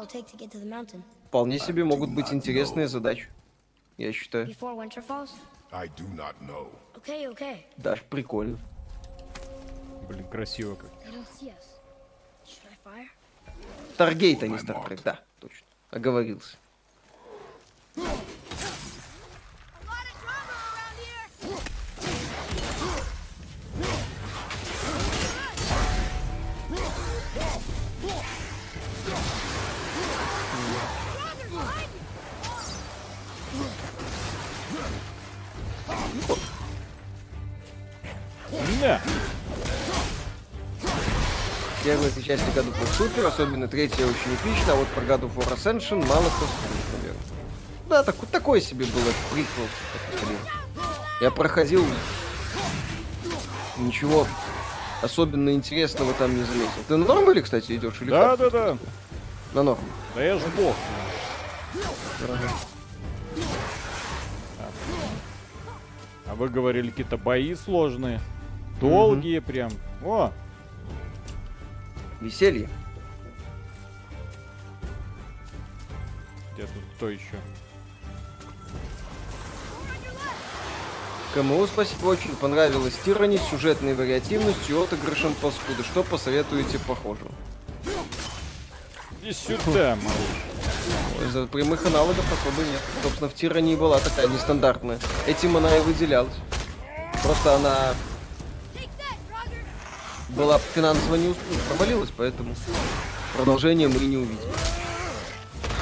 Вполне 1.27 1.59
себе 1.59 1.84
могут 1.84 2.11
быть 2.11 2.31
интересные 2.31 2.88
задачи. 2.88 3.27
Я 3.97 4.13
считаю. 4.13 4.47
Даже 7.77 8.03
прикольно. 8.09 8.57
Блин, 10.07 10.26
красиво 10.30 10.76
как. 10.76 10.91
Старгейт, 13.95 14.43
а 14.43 14.47
не 14.47 14.57
Стартрек. 14.57 15.01
Да, 15.03 15.19
точно. 15.39 15.67
Оговорился. 15.91 16.57
Да. 38.81 39.01
Первые 41.84 42.11
три 42.11 42.23
части 42.23 42.43
God 42.56 42.65
of 42.68 42.73
War 42.80 42.88
супер, 42.97 43.26
особенно 43.26 43.68
третья 43.68 44.06
очень 44.06 44.35
эпична, 44.35 44.73
а 44.73 44.76
вот 44.76 44.88
про 44.89 45.01
God 45.01 45.22
of 45.22 45.35
War 45.35 45.53
Ascension 45.56 46.06
мало 46.06 46.26
кто 46.30 46.45
вспомнит, 46.45 46.85
наверное. 46.93 47.22
Да, 47.88 48.03
так, 48.03 48.15
такой 48.31 48.61
себе 48.61 48.85
был 48.85 48.99
этот 49.01 49.15
приквел. 49.31 49.68
сказать. 50.18 50.38
Я 51.22 51.31
проходил, 51.31 51.85
ничего 53.77 54.27
особенно 55.01 55.51
интересного 55.53 56.14
там 56.14 56.35
не 56.35 56.43
заметил. 56.43 56.84
Ты 56.88 56.97
на 56.97 57.06
нормале, 57.06 57.41
кстати, 57.41 57.76
идешь 57.76 58.01
или 58.01 58.10
Да, 58.10 58.35
как? 58.35 58.39
да, 58.39 58.49
да. 58.49 58.77
На 59.53 59.64
норм. 59.64 59.80
Да 60.15 60.23
я 60.23 60.38
ж 60.38 60.41
бог. 60.57 60.76
А 66.27 66.35
вы 66.35 66.49
говорили, 66.49 66.89
какие-то 66.89 67.18
бои 67.18 67.56
сложные. 67.56 68.19
Долгие 68.80 69.39
прям. 69.39 69.72
О, 70.03 70.31
Веселье. 72.22 72.69
где 76.60 76.68
тут 76.68 76.84
кто 76.95 77.10
еще? 77.10 77.35
КМУ 81.34 81.68
спасибо, 81.68 82.07
очень 82.07 82.35
понравилась 82.35 82.95
Тирани 83.06 83.38
сюжетной 83.38 83.93
вариативностью 83.93 84.80
и 84.80 84.84
отыгрышем 84.84 85.34
паскуды. 85.35 85.84
Что 85.84 86.03
посоветуете 86.03 86.80
похожего? 86.80 87.31
Иди 89.22 89.31
сюда, 89.31 89.95
малыш. 89.95 91.30
Из 91.30 91.47
прямых 91.49 91.85
аналогов 91.85 92.26
особо 92.26 92.68
нет. 92.68 92.81
Собственно, 93.03 93.30
в 93.30 93.35
Тирании 93.35 93.76
была 93.76 93.99
такая 93.99 94.27
нестандартная. 94.27 94.99
Этим 95.27 95.56
она 95.56 95.76
и 95.77 95.81
выделялась. 95.81 96.34
Просто 97.22 97.56
она 97.56 97.93
была 100.30 100.60
финансово 100.60 101.15
не 101.15 101.27
усп- 101.27 101.68
провалилась, 101.68 102.10
поэтому 102.15 102.56
продолжение 103.35 103.88
мы 103.88 103.99
не 103.99 104.18
увидим. 104.18 104.38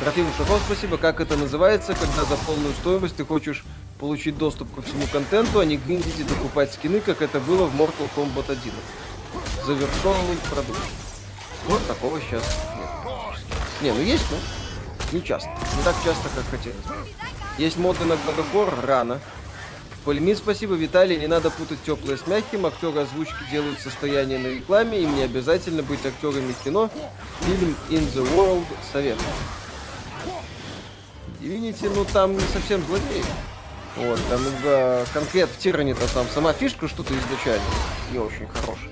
Трофим 0.01 0.27
Шухов, 0.37 0.61
спасибо. 0.65 0.97
Как 0.97 1.19
это 1.19 1.35
называется, 1.37 1.93
когда 1.95 2.23
за 2.23 2.37
полную 2.37 2.73
стоимость 2.75 3.15
ты 3.15 3.25
хочешь 3.25 3.63
получить 3.99 4.37
доступ 4.37 4.73
ко 4.75 4.81
всему 4.83 5.07
контенту, 5.11 5.59
а 5.59 5.65
не 5.65 5.77
гриндить 5.77 6.19
и 6.19 6.23
докупать 6.23 6.71
скины, 6.73 6.99
как 6.99 7.21
это 7.21 7.39
было 7.39 7.65
в 7.65 7.75
Mortal 7.75 8.07
Kombat 8.15 8.51
11. 8.51 8.73
Завершенный 9.65 10.37
продукт. 10.49 10.79
Вот 11.67 11.85
такого 11.87 12.21
сейчас 12.21 12.43
нет. 12.77 13.11
Не, 13.81 13.91
ну 13.91 14.01
есть, 14.01 14.23
но 14.31 14.37
не 15.17 15.23
часто. 15.25 15.49
Не 15.49 15.83
так 15.83 15.95
часто, 16.03 16.29
как 16.35 16.45
хотелось. 16.49 16.77
Есть 17.57 17.77
моды 17.77 18.05
на 18.05 18.13
God 18.13 18.37
of 18.37 18.45
War 18.53 18.85
рано. 18.85 19.19
Пальмин, 20.07 20.37
спасибо, 20.37 20.75
Виталий. 20.75 21.17
Не 21.17 21.27
надо 21.27 21.49
путать 21.49 21.79
теплое 21.85 22.15
с 22.15 22.25
мягким. 22.27 22.65
Актеры 22.65 23.01
озвучки 23.01 23.35
делают 23.51 23.77
состояние 23.81 24.39
на 24.39 24.47
рекламе. 24.47 25.01
Им 25.01 25.13
не 25.17 25.23
обязательно 25.23 25.83
быть 25.83 26.05
актерами 26.05 26.55
кино. 26.63 26.89
Фильм 27.41 27.75
In 27.89 28.09
the 28.13 28.25
World 28.33 28.63
совет. 28.93 29.17
Извините, 31.41 31.89
ну 31.89 32.05
там 32.05 32.35
не 32.35 32.39
совсем 32.53 32.81
злодей. 32.85 33.21
Вот, 33.97 34.17
там 34.29 34.39
э, 34.63 35.03
конкрет 35.13 35.49
в 35.49 35.57
Тиране-то 35.57 36.07
там 36.13 36.25
сама 36.33 36.53
фишка 36.53 36.87
что-то 36.87 37.13
изначально 37.13 37.65
не 38.13 38.19
очень 38.19 38.47
хорошая. 38.47 38.89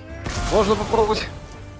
Можно 0.52 0.74
попробовать 0.74 1.26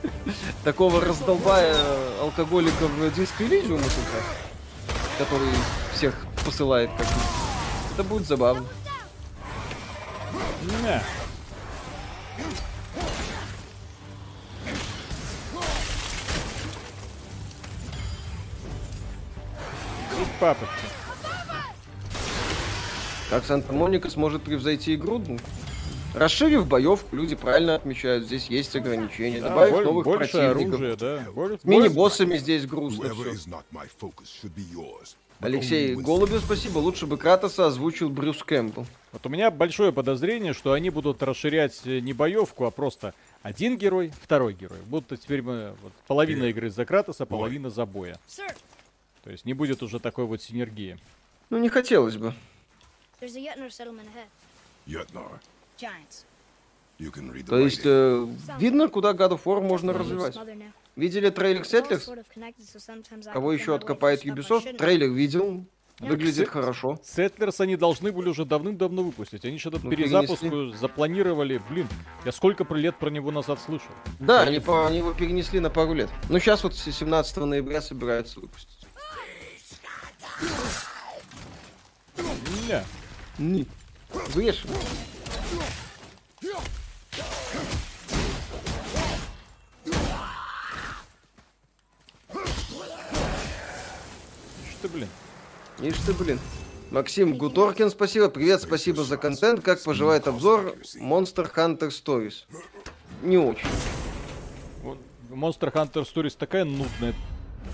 такого 0.64 1.02
раздолбая 1.02 1.76
алкоголика 2.22 2.86
в 2.86 3.14
диско 3.14 3.44
Элизиум 3.44 3.80
сыграть, 3.80 5.18
который 5.18 5.50
всех 5.92 6.14
посылает 6.42 6.88
как 6.96 7.06
Это 7.92 8.02
будет 8.02 8.26
забавно. 8.26 8.64
Не. 10.82 11.02
Тут 20.10 20.28
папочка. 20.40 20.74
Как 23.30 23.44
Санта-Моника 23.44 24.08
сможет 24.08 24.42
превзойти 24.42 24.94
игру? 24.94 25.22
Ну, 25.26 25.38
Расширив 26.14 26.66
боевку, 26.66 27.14
люди 27.14 27.34
правильно 27.34 27.74
отмечают, 27.74 28.24
здесь 28.24 28.46
есть 28.46 28.74
ограничения. 28.74 29.40
Да, 29.40 29.50
Добавив 29.50 29.72
боль- 29.74 29.84
новых 29.84 30.04
больше 30.06 30.32
противников. 30.32 30.74
оружия, 30.80 30.96
да. 30.96 31.26
Боль- 31.32 31.58
С 31.60 31.64
Мини-боссами 31.64 32.36
здесь 32.38 32.64
грустно 32.66 33.12
все. 33.12 33.24
Алексей 35.40 35.94
Голубев, 35.94 36.42
спасибо. 36.42 36.78
Лучше 36.78 37.06
бы 37.06 37.18
Кратоса 37.18 37.66
озвучил 37.66 38.08
Брюс 38.08 38.42
Кэмпбелл. 38.42 38.86
Вот 39.12 39.26
у 39.26 39.28
меня 39.28 39.50
большое 39.50 39.92
подозрение, 39.92 40.52
что 40.52 40.72
они 40.72 40.90
будут 40.90 41.22
расширять 41.22 41.80
э, 41.84 42.00
не 42.00 42.12
боевку, 42.12 42.64
а 42.64 42.70
просто 42.70 43.14
один 43.42 43.76
герой, 43.76 44.12
второй 44.22 44.54
герой. 44.54 44.78
Будто 44.86 45.16
теперь 45.16 45.42
мы 45.42 45.74
вот, 45.82 45.92
половина 46.06 46.44
игры 46.44 46.70
за 46.70 46.84
Кратоса, 46.84 47.26
половина 47.26 47.70
за 47.70 47.86
боя. 47.86 48.18
То 49.24 49.30
есть 49.30 49.44
не 49.44 49.54
будет 49.54 49.82
уже 49.82 49.98
такой 50.00 50.24
вот 50.24 50.42
синергии. 50.42 50.98
Ну, 51.50 51.58
не 51.58 51.68
хотелось 51.68 52.16
бы. 52.16 52.34
То 57.50 57.58
есть, 57.58 57.82
э, 57.84 58.26
видно, 58.58 58.88
куда 58.88 59.12
God 59.12 59.32
of 59.32 59.42
War 59.44 59.60
можно 59.60 59.92
развивать. 59.92 60.34
Видели 60.96 61.28
трейлер 61.28 61.60
Settlers? 61.62 63.30
Кого 63.32 63.52
еще 63.52 63.74
откопает 63.74 64.24
Ubisoft? 64.24 64.76
Трейлер 64.78 65.10
видел. 65.10 65.66
Выглядит 66.00 66.48
хорошо. 66.48 66.98
Settlers 67.02 67.60
они 67.60 67.76
должны 67.76 68.12
были 68.12 68.28
уже 68.28 68.44
давным-давно 68.44 69.02
выпустить. 69.02 69.44
Они 69.46 69.58
что-то 69.58 69.80
Ну, 69.82 69.90
перезапуск 69.90 70.42
перенесли. 70.42 70.78
запланировали. 70.78 71.60
Блин, 71.70 71.88
я 72.26 72.32
сколько 72.32 72.64
лет 72.74 72.98
про 72.98 73.08
него 73.08 73.30
назад 73.30 73.60
слышал. 73.60 73.88
Да, 74.20 74.42
они, 74.42 74.60
по- 74.60 74.86
они 74.86 74.98
его 74.98 75.14
перенесли 75.14 75.58
на 75.58 75.70
пару 75.70 75.94
лет. 75.94 76.10
Ну, 76.28 76.38
сейчас 76.38 76.64
вот 76.64 76.74
с 76.74 76.82
17 76.82 77.46
ноября 77.46 77.80
собираются 77.80 78.40
выпустить. 78.40 78.86
Не. 82.68 82.84
Не. 83.38 83.66
Врежь. 84.34 84.64
Что, 94.86 94.94
блин? 94.94 95.08
Ишь 95.80 95.98
ты, 96.06 96.12
блин. 96.12 96.38
Максим 96.92 97.36
Гуторкин, 97.36 97.90
спасибо. 97.90 98.28
Привет, 98.28 98.62
спасибо 98.62 99.02
за 99.02 99.16
контент. 99.16 99.60
Как 99.60 99.82
поживает 99.82 100.28
обзор 100.28 100.76
Monster 101.00 101.52
Hunter 101.52 101.88
Stories? 101.88 102.44
Не 103.24 103.36
очень. 103.36 103.66
Monster 105.28 105.72
Hunter 105.72 106.04
Stories 106.04 106.36
такая 106.38 106.64
нудная, 106.64 107.14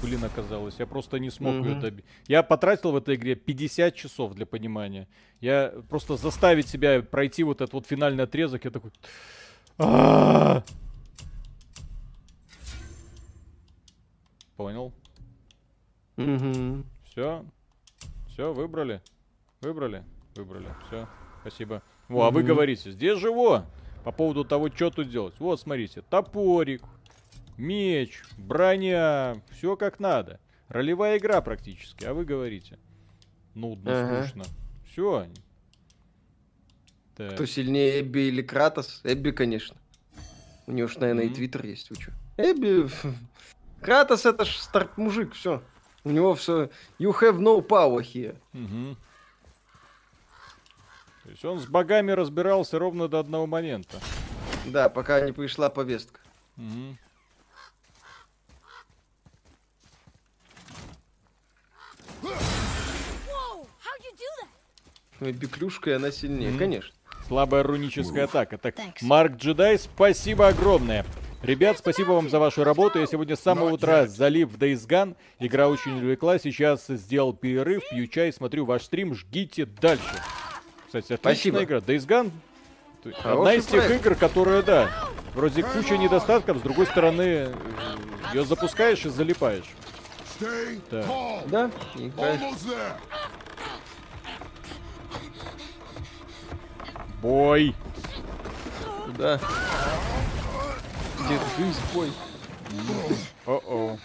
блин, 0.01 0.25
оказалась. 0.25 0.77
Я 0.79 0.87
просто 0.87 1.19
не 1.19 1.31
смог 1.31 1.57
ее 1.57 1.73
Мгм. 1.73 1.81
добить. 1.81 2.05
Я 2.29 2.43
потратил 2.43 2.93
в 2.93 2.97
этой 2.97 3.17
игре 3.17 3.35
50 3.35 3.95
часов 3.95 4.33
для 4.33 4.47
понимания. 4.47 5.07
Я 5.43 5.75
просто 5.91 6.17
заставить 6.17 6.67
себя 6.69 7.03
пройти 7.03 7.43
вот 7.43 7.61
этот 7.61 7.75
вот 7.75 7.87
финальный 7.87 8.25
отрезок, 8.25 8.65
я 8.65 8.71
такой... 8.71 8.91
«А-а-а!» 9.77 10.65
Понял. 14.57 14.95
Мгм. 16.17 16.87
Все. 17.13 17.45
Все, 18.27 18.55
выбрали. 18.55 19.03
Выбрали. 19.61 20.03
Выбрали. 20.35 20.69
Все. 20.87 21.07
Спасибо. 21.43 21.83
Во, 22.09 22.27
а 22.27 22.31
вы 22.31 22.43
говорите, 22.43 22.91
здесь 22.91 23.19
же 23.19 23.31
во. 23.31 23.67
По 24.03 24.13
поводу 24.13 24.47
того, 24.47 24.71
что 24.71 24.89
тут 24.91 25.11
делать. 25.11 25.35
Вот, 25.39 25.61
смотрите, 25.61 26.01
топорик, 26.01 26.83
меч, 27.59 28.23
броня, 28.39 29.43
все 29.51 29.77
как 29.77 30.01
надо. 30.01 30.41
Ролевая 30.69 31.19
игра 31.19 31.43
практически, 31.43 32.07
а 32.07 32.15
вы 32.15 32.25
говорите. 32.25 32.79
Нудно, 33.55 33.93
Ага. 33.93 34.23
скучно. 34.25 34.45
Все. 34.91 35.27
Кто 37.15 37.45
сильнее, 37.45 38.01
Эбби 38.01 38.21
или 38.21 38.41
Кратос? 38.41 39.03
Эбби, 39.05 39.33
конечно. 39.33 39.77
У 40.67 40.73
него 40.73 40.89
ж, 40.89 40.97
наверное, 40.97 41.25
и 41.25 41.27
Мгм. 41.27 41.35
твиттер 41.35 41.67
есть. 41.67 41.95
Чё? 41.99 42.11
Эбби... 42.39 42.89
Кратос 43.83 44.25
это 44.25 44.47
ж 44.47 44.57
старт 44.57 44.97
мужик, 44.97 45.35
все. 45.35 45.63
У 46.05 46.11
него 46.11 46.35
все... 46.35 46.69
You 46.99 47.13
have 47.21 47.39
no 47.39 47.61
power 47.67 48.01
here. 48.03 48.37
То 51.25 51.31
есть 51.31 51.45
он 51.45 51.61
с 51.61 51.67
богами 51.67 52.11
разбирался 52.11 52.79
ровно 52.79 53.07
до 53.09 53.21
одного 53.21 53.47
момента. 53.47 53.99
Да, 54.67 54.89
пока 54.89 55.21
не 55.21 55.33
пришла 55.33 55.71
повестка. 55.71 56.21
That? 56.59 56.97
Ну, 65.21 65.31
Эбби 65.31 65.47
клюшка, 65.47 65.91
и 65.91 65.93
она 65.95 66.11
сильнее, 66.11 66.51
Мгм. 66.51 66.59
конечно. 66.59 66.93
Слабая 67.29 67.63
руническая 67.63 68.25
атака. 68.25 68.59
Так, 68.59 68.77
Thanks. 68.77 68.99
Марк 69.03 69.37
Джедай, 69.37 69.79
спасибо 69.79 70.49
огромное. 70.49 71.05
Ребят, 71.43 71.79
спасибо 71.79 72.13
вам 72.13 72.31
за 72.31 72.39
вашу 72.39 72.63
работу. 72.63 73.01
Я 73.01 73.07
сегодня 73.07 73.35
с 73.35 73.41
самого 73.41 73.73
утра 73.73 74.07
залип 74.07 74.51
в 74.51 74.59
Days 74.59 74.87
Gone. 74.87 75.17
Игра 75.41 75.69
очень 75.69 75.97
увлекла. 75.99 76.39
Сейчас 76.39 76.87
сделал 76.87 77.33
перерыв, 77.33 77.83
пью 77.91 78.07
чай, 78.07 78.33
смотрю 78.33 78.65
ваш 78.65 78.83
стрим. 78.83 79.15
Жгите 79.15 79.67
дальше. 79.67 80.05
Кстати, 80.87 81.15
отличная 81.15 81.19
Спасибо. 81.19 81.65
игра. 81.65 81.79
Days 81.79 82.07
Gone 82.07 82.31
Хороший 83.03 83.33
Одна 83.33 83.55
из 83.55 83.67
тех 83.67 83.85
проект. 83.85 84.07
игр, 84.07 84.15
которая, 84.15 84.63
да, 84.63 84.89
вроде 85.35 85.65
куча 85.65 85.99
недостатков, 85.99 86.59
с 86.59 86.61
другой 86.61 86.87
стороны, 86.87 87.49
ее 88.33 88.45
запускаешь 88.45 89.05
и 89.05 89.09
залипаешь. 89.09 89.65
Да. 90.91 91.05
Да, 91.47 91.71
и. 91.97 92.13
Бой! 97.21 97.75
Да. 99.19 99.41
Держись, 101.29 101.79
бой. 101.95 102.11
О-о. 103.47 103.99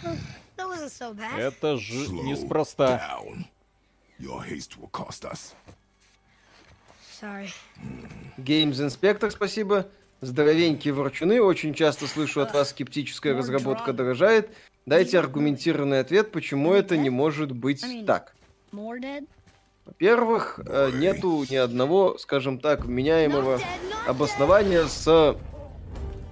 Это 1.38 1.78
же 1.78 2.08
неспроста. 2.10 3.20
Games 8.38 8.74
Inspector, 8.74 9.32
спасибо. 9.32 9.88
Здоровенькие 10.22 10.94
ворчуны. 10.94 11.42
Очень 11.42 11.74
часто 11.74 12.08
слышу 12.08 12.42
от 12.42 12.54
вас 12.54 12.70
скептическая 12.70 13.36
разработка 13.36 13.94
дорожает. 13.94 14.50
Дайте 14.86 15.20
аргументированный 15.20 16.00
ответ, 16.00 16.32
почему 16.32 16.74
это 16.74 16.96
не 16.98 17.10
может 17.10 17.52
быть 17.52 17.84
так. 18.06 18.36
Во-первых, 19.86 20.60
э, 20.66 20.92
нету 20.94 21.46
ни 21.50 21.56
одного, 21.56 22.18
скажем 22.18 22.60
так, 22.60 22.86
вменяемого 22.86 23.60
обоснования 24.06 24.86
с 24.88 25.38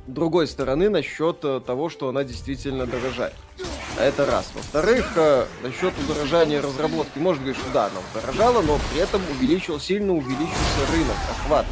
другой 0.08 0.48
стороны 0.48 0.90
насчет 0.90 1.44
э, 1.44 1.62
того, 1.66 1.90
что 1.90 2.10
она 2.10 2.24
действительно 2.24 2.86
дорожает. 2.86 3.34
Это 4.00 4.26
раз. 4.26 4.52
Во-вторых, 4.54 5.14
э, 5.16 5.46
насчет 5.64 5.94
удорожания 6.00 6.62
разработки, 6.62 7.18
можно 7.18 7.44
говорить, 7.44 7.62
что 7.62 7.72
да, 7.72 7.86
она 7.86 8.00
удорожала, 8.12 8.62
но 8.62 8.80
при 8.92 9.02
этом 9.02 9.22
увеличил, 9.32 9.80
сильно 9.80 10.14
увеличился 10.14 10.92
рынок, 10.92 11.16
охват. 11.32 11.66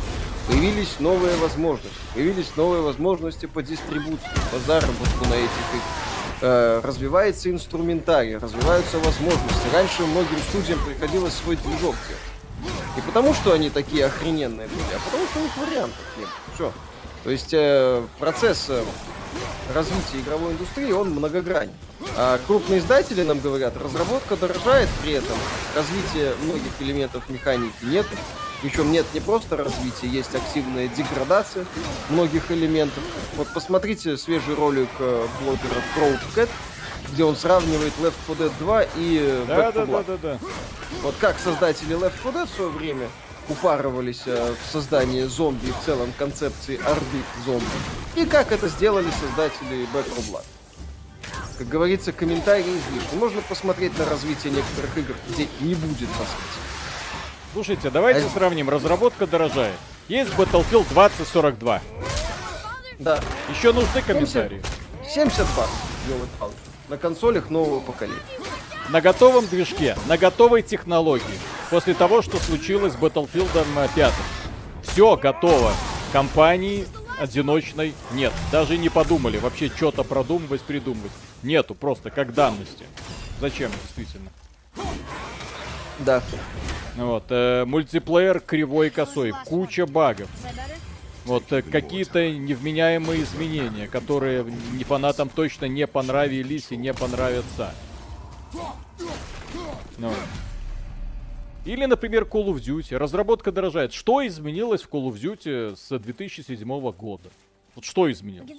Появились 0.47 0.99
новые 0.99 1.35
возможности. 1.37 1.97
Появились 2.13 2.55
новые 2.57 2.81
возможности 2.81 3.45
по 3.45 3.61
дистрибуции, 3.63 4.29
по 4.51 4.59
заработку 4.59 5.25
на 5.29 5.35
этих 5.35 5.69
играх. 5.71 6.13
Э, 6.41 6.81
развивается 6.83 7.49
инструментарий, 7.49 8.37
развиваются 8.37 8.97
возможности. 8.99 9.73
Раньше 9.73 10.05
многим 10.05 10.37
студиям 10.49 10.79
приходилось 10.85 11.33
свой 11.33 11.55
движок 11.55 11.95
делать. 12.07 12.73
Не 12.95 13.01
потому, 13.01 13.33
что 13.33 13.53
они 13.53 13.69
такие 13.69 14.05
охрененные 14.05 14.67
были, 14.67 14.95
а 14.95 14.99
потому, 15.05 15.25
что 15.27 15.39
у 15.39 15.43
них 15.43 15.57
вариантов 15.57 16.01
нет. 16.17 16.27
Все. 16.53 16.73
То 17.23 17.29
есть 17.29 17.53
э, 17.53 18.05
процесс 18.19 18.65
э, 18.69 18.83
развития 19.73 20.19
игровой 20.19 20.53
индустрии, 20.53 20.91
он 20.91 21.11
многогранен. 21.11 21.73
А 22.17 22.37
крупные 22.45 22.79
издатели 22.79 23.23
нам 23.23 23.39
говорят, 23.39 23.77
разработка 23.77 24.35
дорожает 24.35 24.89
при 25.01 25.13
этом, 25.13 25.37
развитие 25.75 26.33
многих 26.43 26.71
элементов 26.79 27.29
механики 27.29 27.73
нет. 27.83 28.05
Причем 28.61 28.91
нет 28.91 29.05
не 29.13 29.19
просто 29.19 29.57
развития, 29.57 30.07
есть 30.07 30.33
активная 30.35 30.87
деградация 30.87 31.65
многих 32.09 32.49
элементов. 32.49 33.03
Вот 33.35 33.47
посмотрите 33.53 34.17
свежий 34.17 34.55
ролик 34.55 34.89
э, 34.99 35.25
блогера 35.41 35.81
Crowdcat, 35.95 36.49
где 37.11 37.23
он 37.23 37.35
сравнивает 37.35 37.93
Left 38.01 38.13
4 38.27 38.49
Dead 38.49 38.53
2 38.59 38.83
и 38.97 39.43
Да, 39.47 39.55
Back 39.55 39.73
да, 39.73 39.81
4 39.81 39.85
да, 39.85 40.03
да, 40.03 40.17
да. 40.21 40.39
Вот 41.01 41.15
как 41.19 41.39
создатели 41.39 41.95
Left 41.95 42.17
4 42.23 42.35
Dead 42.35 42.45
в 42.45 42.49
свое 42.49 42.69
время 42.69 43.09
упарывались 43.49 44.23
э, 44.25 44.53
в 44.53 44.71
создании 44.71 45.23
зомби 45.23 45.67
и 45.67 45.71
в 45.71 45.85
целом 45.85 46.13
концепции 46.17 46.77
орды 46.85 47.23
зомби. 47.45 47.65
И 48.15 48.25
как 48.25 48.51
это 48.51 48.67
сделали 48.67 49.07
создатели 49.21 49.87
Back 49.93 50.05
4 50.15 50.27
Blood. 50.31 50.45
Как 51.57 51.67
говорится, 51.67 52.11
комментарии 52.11 52.63
излишни. 52.63 53.17
Можно 53.17 53.41
посмотреть 53.41 53.97
на 53.97 54.05
развитие 54.05 54.51
некоторых 54.53 54.97
игр, 54.97 55.15
где 55.29 55.47
не 55.59 55.75
будет 55.75 56.09
раскрытия. 56.09 56.63
Слушайте, 57.53 57.89
давайте 57.91 58.25
А- 58.25 58.29
сравним. 58.29 58.69
Разработка 58.69 59.27
дорожает. 59.27 59.75
Есть 60.07 60.31
Battlefield 60.33 60.87
2042. 60.89 61.81
Да, 62.99 63.19
Еще 63.49 63.71
нужны 63.73 64.01
комментарии. 64.01 64.61
70 65.07 65.39
баксов, 65.55 65.69
ёлы-палки. 66.09 66.55
На 66.89 66.97
консолях 66.97 67.49
нового 67.49 67.79
поколения. 67.79 68.19
На 68.89 69.01
готовом 69.01 69.47
движке, 69.47 69.95
на 70.07 70.17
готовой 70.17 70.61
технологии. 70.61 71.23
После 71.69 71.93
того, 71.93 72.21
что 72.21 72.37
случилось 72.37 72.93
с 72.93 72.95
Battlefield 72.95 73.49
5. 73.95 74.13
Все 74.83 75.15
готово. 75.15 75.71
Компании 76.11 76.85
одиночной 77.17 77.93
нет. 78.11 78.33
Даже 78.51 78.77
не 78.77 78.89
подумали 78.89 79.37
вообще 79.37 79.69
что-то 79.69 80.03
продумывать, 80.03 80.61
придумывать. 80.61 81.11
Нету, 81.41 81.75
просто 81.75 82.09
как 82.09 82.33
данности. 82.33 82.85
Зачем, 83.39 83.71
действительно? 83.83 84.29
Да. 85.99 86.21
Вот, 86.95 87.25
э, 87.29 87.65
мультиплеер 87.65 88.39
кривой 88.39 88.87
и 88.87 88.89
косой, 88.89 89.33
куча 89.45 89.85
багов. 89.85 90.29
Вот 91.25 91.51
э, 91.51 91.61
какие-то 91.61 92.29
невменяемые 92.29 93.23
изменения, 93.23 93.87
которые 93.87 94.45
не 94.73 94.83
фанатам 94.83 95.29
точно 95.29 95.65
не 95.65 95.87
понравились 95.87 96.67
и 96.69 96.77
не 96.77 96.93
понравятся. 96.93 97.73
Ну. 100.03 100.11
Или, 101.65 101.85
например, 101.85 102.23
Call 102.23 102.47
of 102.47 102.55
Duty. 102.55 102.97
Разработка 102.97 103.53
дорожает. 103.53 103.93
Что 103.93 104.25
изменилось 104.27 104.81
в 104.81 104.89
Call 104.89 105.07
of 105.09 105.13
Duty 105.13 105.77
с 105.77 105.97
2007 105.97 106.91
года? 106.91 107.29
Вот 107.73 107.85
что 107.85 108.11
изменилось? 108.11 108.51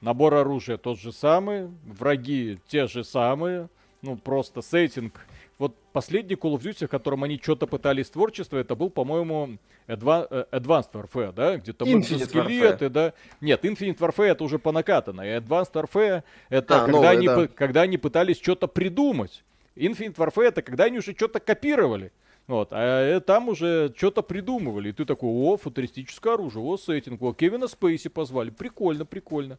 Набор 0.00 0.34
оружия 0.34 0.76
тот 0.76 1.00
же 1.00 1.10
самый, 1.12 1.68
враги 1.84 2.60
те 2.68 2.86
же 2.86 3.02
самые, 3.02 3.68
ну 4.02 4.16
просто 4.16 4.62
сеттинг. 4.62 5.26
Вот 5.58 5.74
последний 5.92 6.36
Call 6.36 6.54
of 6.54 6.60
Duty, 6.60 6.86
в 6.86 6.90
котором 6.90 7.24
они 7.24 7.40
что-то 7.42 7.66
пытались 7.66 8.10
творчество, 8.10 8.56
это 8.58 8.76
был, 8.76 8.90
по-моему, 8.90 9.56
Adva- 9.88 10.28
э, 10.30 10.44
Advanced 10.52 10.92
Warfare, 10.92 11.32
да? 11.32 11.56
Где-то 11.56 11.86
были 11.86 11.96
Infinite 11.98 12.26
скелеты, 12.26 12.88
да? 12.90 13.14
Нет, 13.40 13.64
Infinite 13.64 13.98
Warfare 13.98 14.26
это 14.26 14.44
уже 14.44 14.58
по 14.60 14.70
накатанной. 14.70 15.28
и 15.28 15.38
Advanced 15.40 15.72
Warfare 15.72 16.22
это 16.50 16.76
А, 16.76 16.84
когда, 16.84 16.92
новое, 16.92 17.08
они, 17.10 17.26
да. 17.26 17.48
когда 17.48 17.80
они 17.82 17.96
пытались 17.96 18.36
что-то 18.36 18.68
придумать. 18.68 19.42
Infinite 19.76 20.14
Warfare 20.16 20.48
это 20.48 20.62
когда 20.62 20.84
они 20.84 20.98
уже 20.98 21.12
что-то 21.12 21.40
копировали. 21.40 22.12
Вот, 22.46 22.68
а 22.70 23.16
э, 23.16 23.20
там 23.20 23.48
уже 23.48 23.92
что-то 23.96 24.22
придумывали. 24.22 24.90
И 24.90 24.92
ты 24.92 25.04
такой, 25.04 25.28
о, 25.30 25.56
футуристическое 25.56 26.34
оружие, 26.34 26.62
о, 26.64 26.76
сеттинг, 26.76 27.20
о, 27.22 27.32
Кевина 27.32 27.66
Спейси 27.66 28.08
позвали. 28.08 28.50
Прикольно, 28.50 29.04
прикольно. 29.04 29.58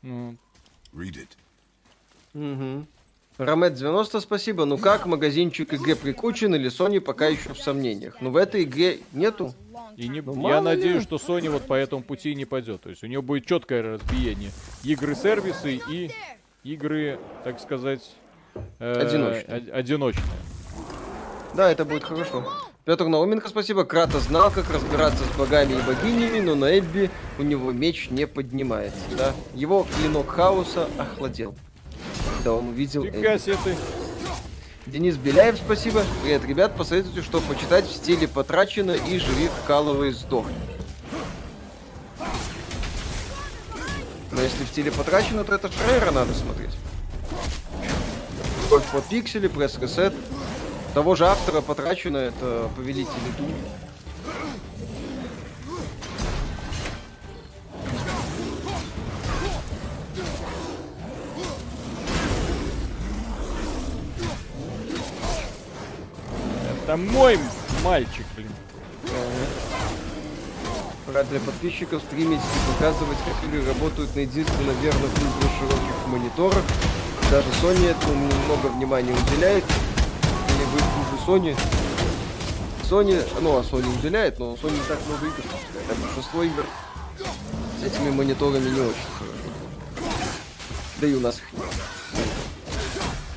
Ну, 0.00 0.36
Read 0.94 1.26
it. 1.26 1.28
Угу. 2.34 2.86
Ромет 3.36 3.74
90, 3.74 4.20
спасибо. 4.20 4.64
Ну 4.64 4.78
как, 4.78 5.06
магазинчик 5.06 5.72
ИГ 5.72 5.98
прикучен 5.98 6.54
или 6.54 6.70
Sony 6.70 7.00
пока 7.00 7.26
еще 7.26 7.52
в 7.52 7.58
сомнениях? 7.58 8.16
Ну 8.20 8.30
в 8.30 8.36
этой 8.36 8.62
игре 8.62 9.00
нету. 9.12 9.52
И 9.96 10.08
не, 10.08 10.20
Ну, 10.20 10.48
я 10.48 10.58
ли. 10.58 10.64
надеюсь, 10.64 11.02
что 11.02 11.16
Sony 11.16 11.50
вот 11.50 11.66
по 11.66 11.74
этому 11.74 12.02
пути 12.02 12.34
не 12.36 12.44
пойдет. 12.44 12.82
То 12.82 12.90
есть 12.90 13.02
у 13.02 13.06
нее 13.08 13.22
будет 13.22 13.44
четкое 13.44 13.82
разбиение. 13.82 14.50
Игры-сервисы 14.84 15.80
и 15.88 16.10
игры, 16.62 17.18
так 17.42 17.60
сказать, 17.60 18.08
э, 18.78 18.92
Одиночные. 19.00 19.56
од- 19.58 19.70
одиночные. 19.74 20.24
Да, 21.54 21.70
это 21.70 21.84
будет 21.84 22.04
хорошо. 22.04 22.44
Петр 22.84 23.06
Науменко, 23.06 23.48
спасибо. 23.48 23.84
Крата 23.84 24.20
знал, 24.20 24.50
как 24.50 24.68
разбираться 24.70 25.24
с 25.24 25.36
богами 25.38 25.72
и 25.72 25.80
богинями, 25.82 26.40
но 26.40 26.54
на 26.54 26.78
Эбби 26.78 27.10
у 27.38 27.42
него 27.42 27.72
меч 27.72 28.08
не 28.10 28.26
поднимается. 28.26 28.98
Да? 29.16 29.32
Его 29.54 29.86
клинок 29.96 30.28
хаоса 30.28 30.88
охладел. 30.98 31.54
Когда 32.36 32.52
он 32.54 32.68
увидел 32.68 33.04
Фига 33.04 33.36
Эбби. 33.36 33.56
ты. 33.64 33.76
Денис 34.86 35.16
Беляев, 35.16 35.56
спасибо. 35.56 36.02
Привет, 36.22 36.44
ребят, 36.44 36.76
посоветуйте, 36.76 37.22
что 37.22 37.40
почитать 37.40 37.86
в 37.86 37.92
стиле 37.92 38.28
потрачено 38.28 38.90
и 38.90 39.18
живи 39.18 39.48
вкалывай 39.62 40.12
сдохни. 40.12 40.54
Но 44.30 44.40
если 44.42 44.64
в 44.64 44.68
стиле 44.68 44.90
потрачено, 44.90 45.44
то 45.44 45.54
это 45.54 45.70
Шрейра 45.72 46.10
надо 46.10 46.34
смотреть. 46.34 46.72
Кровь 48.68 48.84
по 48.90 49.00
пиксели, 49.00 49.46
пресс-ресет. 49.46 50.14
Того 50.94 51.14
же 51.14 51.26
автора 51.26 51.60
потрачено, 51.60 52.16
это 52.16 52.70
Повелители 52.76 53.08
Дум. 53.38 53.50
Это 66.84 66.96
мой 66.96 67.38
мальчик, 67.82 68.26
блин. 68.36 68.50
Рад 71.12 71.28
для 71.28 71.38
подписчиков 71.40 72.02
стримить 72.02 72.40
и 72.40 72.72
показывать, 72.72 73.18
как 73.18 73.48
игры 73.48 73.64
работают 73.66 74.14
на 74.16 74.20
единственно 74.20 74.72
верных 74.82 75.10
ультра 75.10 75.48
широких 75.58 76.06
мониторах. 76.06 76.64
Даже 77.30 77.48
Sony 77.62 77.90
этому 77.90 78.14
много 78.46 78.66
внимания 78.66 79.12
уделяет. 79.12 79.64
Или 80.48 80.64
вы 80.72 80.78
хуже 80.78 81.24
Sony. 81.26 81.56
Sony, 82.88 83.40
ну 83.40 83.56
а 83.56 83.62
Sony 83.62 83.92
уделяет, 83.98 84.38
но 84.38 84.54
Sony 84.54 84.78
так 84.86 84.98
много 85.06 85.26
игр 85.26 85.36
выпускает. 85.36 85.90
А 85.90 85.94
большинство 86.00 86.42
игр 86.42 86.64
с 87.80 87.84
этими 87.84 88.10
мониторами 88.10 88.68
не 88.68 88.80
очень. 88.80 88.94
Да 91.00 91.06
и 91.06 91.14
у 91.14 91.20
нас 91.20 91.36
их 91.36 91.52
нет. 91.52 91.64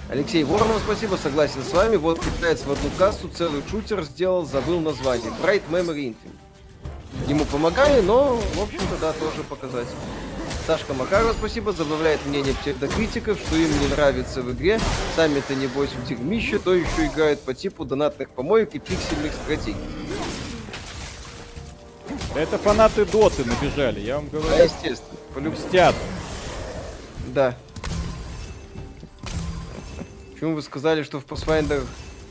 Алексей 0.10 0.44
Воронов, 0.46 0.82
спасибо, 0.86 1.16
согласен 1.16 1.62
с 1.64 1.74
вами. 1.74 1.98
Вот 1.98 2.20
китаец 2.20 2.62
в 2.62 2.72
одну 2.72 2.90
кассу 2.98 3.28
целый 3.28 3.62
шутер 3.70 4.04
сделал, 4.04 4.46
забыл 4.46 4.80
название. 4.80 5.32
Bright 5.44 5.64
Memory 5.70 6.16
Infinite. 6.16 7.28
ему 7.28 7.44
помогали, 7.46 8.00
но, 8.02 8.40
в 8.56 8.62
общем-то, 8.62 8.98
да, 9.02 9.12
тоже 9.14 9.44
показать. 9.44 9.88
Сашка 10.68 10.94
Макарова, 10.94 11.32
спасибо, 11.32 11.72
забавляет 11.72 12.26
мнение 12.26 12.54
псевдокритиков, 12.54 13.40
что 13.40 13.56
им 13.56 13.70
не 13.80 13.88
нравится 13.88 14.42
в 14.42 14.52
игре. 14.52 14.82
Сами-то, 15.16 15.56
небось, 15.56 15.92
в 15.92 16.06
дерьмище, 16.06 16.60
то 16.60 16.76
еще 16.76 17.06
играют 17.06 17.40
по 17.40 17.54
типу 17.54 17.86
донатных 17.86 18.30
помоек 18.32 18.76
и 18.76 18.80
пиксельных 18.80 19.32
стратегий. 19.32 19.78
Да 22.36 22.42
это 22.42 22.58
фанаты 22.58 23.06
Доты 23.06 23.46
набежали, 23.46 24.02
я 24.02 24.16
вам 24.16 24.30
Да, 24.30 24.40
говорю. 24.40 24.62
естественно, 24.66 25.18
по-любому. 25.34 25.56
Мстят. 25.66 25.96
Да. 27.28 27.56
Почему 30.34 30.54
вы 30.54 30.62
сказали, 30.62 31.04
что 31.04 31.22
в 31.22 31.26
Pathfinder 31.26 31.82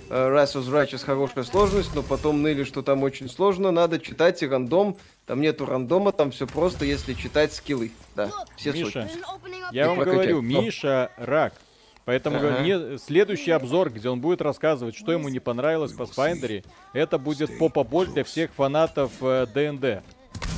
Rise 0.08 0.54
of 0.54 0.68
Righteous 0.70 1.04
хорошая 1.04 1.44
сложность, 1.44 1.94
но 1.94 2.02
потом 2.02 2.42
ныли, 2.42 2.64
что 2.64 2.82
там 2.82 3.02
очень 3.02 3.28
сложно, 3.28 3.70
надо 3.70 3.98
читать 3.98 4.42
и 4.42 4.46
рандом. 4.46 4.96
Там 5.26 5.40
нету 5.40 5.66
рандома, 5.66 6.12
там 6.12 6.30
все 6.30 6.46
просто, 6.46 6.84
если 6.84 7.14
читать 7.14 7.52
скиллы. 7.52 7.90
Да, 8.14 8.30
все 8.56 8.72
Миша, 8.72 9.08
сотни. 9.08 9.10
Я 9.72 9.82
Ты 9.84 9.88
вам 9.88 9.96
прокачай. 9.98 10.16
говорю. 10.18 10.42
Миша 10.42 11.10
рак. 11.16 11.54
Поэтому 12.04 12.36
Ага. 12.36 12.60
мне 12.60 12.98
следующий 12.98 13.50
обзор, 13.50 13.90
где 13.90 14.08
он 14.08 14.20
будет 14.20 14.40
рассказывать, 14.40 14.94
что 14.94 15.10
ему 15.10 15.28
не 15.28 15.40
понравилось 15.40 15.90
в 15.90 16.00
Pathfinder, 16.00 16.64
это 16.92 17.18
будет 17.18 17.58
попа-боль 17.58 18.06
для 18.06 18.22
всех 18.22 18.52
фанатов 18.54 19.10
э, 19.20 19.46
ДНД. 19.52 20.04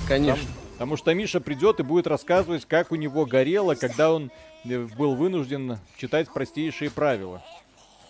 Конечно. 0.07 0.47
Потому 0.75 0.99
что 0.99 1.15
Миша 1.15 1.41
придет 1.41 1.81
и 1.81 1.83
будет 1.83 2.07
рассказывать, 2.07 2.67
как 2.67 2.93
у 2.93 2.97
него 2.97 3.25
горело, 3.25 3.75
когда 3.75 4.13
он 4.13 4.31
э, 4.65 4.79
был 4.99 5.15
вынужден 5.15 5.79
читать 5.97 6.29
простейшие 6.31 6.91
правила. 6.91 7.43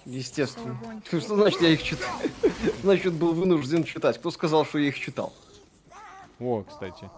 Естественно. 0.09 0.79
Что 1.07 1.21
значит 1.37 1.61
я 1.61 1.69
их 1.69 1.83
читал? 1.83 2.09
Значит, 2.83 3.13
был 3.13 3.35
вынужден 3.35 3.85
читать. 3.85 4.17
Кто 4.19 4.31
сказал, 4.31 4.65
что 4.65 4.79
я 4.79 4.89
их 4.89 4.99
читал? 4.99 5.35
О, 6.41 6.63
кстати. 6.63 7.11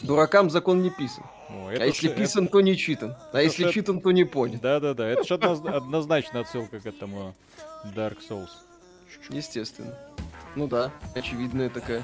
Дуракам 0.00 0.48
закон 0.48 0.82
не 0.82 0.88
писан. 0.88 1.24
О, 1.50 1.68
А 1.68 1.72
это 1.74 1.84
если 1.84 2.08
ж- 2.08 2.14
писан, 2.14 2.48
то 2.48 2.62
не 2.62 2.76
читан. 2.78 3.14
А 3.34 3.42
если 3.42 3.66
ж- 3.68 3.74
читан, 3.74 4.00
то 4.00 4.10
не 4.10 4.24
понят. 4.24 4.62
Да-да-да, 4.62 5.06
это 5.06 5.24
же 5.24 5.34
однозначно 5.34 6.40
отсылка 6.40 6.80
к 6.80 6.86
этому 6.86 7.34
Dark 7.94 8.18
Souls. 8.26 8.48
Естественно. 9.28 9.98
Ну 10.56 10.66
да, 10.66 10.90
очевидная 11.14 11.68
такая. 11.68 12.02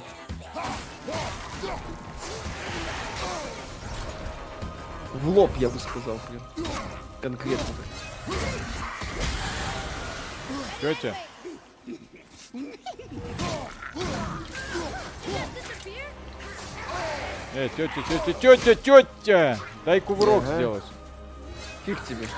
В 5.15 5.29
лоб, 5.29 5.51
я 5.59 5.71
бы 5.71 5.79
сказал, 5.79 6.19
блин. 6.29 6.43
Конкретно. 7.23 7.65
Тетя, 10.81 11.17
э, 17.55 17.69
тетя, 17.77 18.03
тетя, 18.09 18.57
тетя, 18.57 18.75
тетя, 18.75 19.59
дай 19.85 20.01
кувырок 20.01 20.43
Ага. 20.45 20.55
сделать. 20.55 20.85
Фиг 21.87 22.05
тебе. 22.05 22.29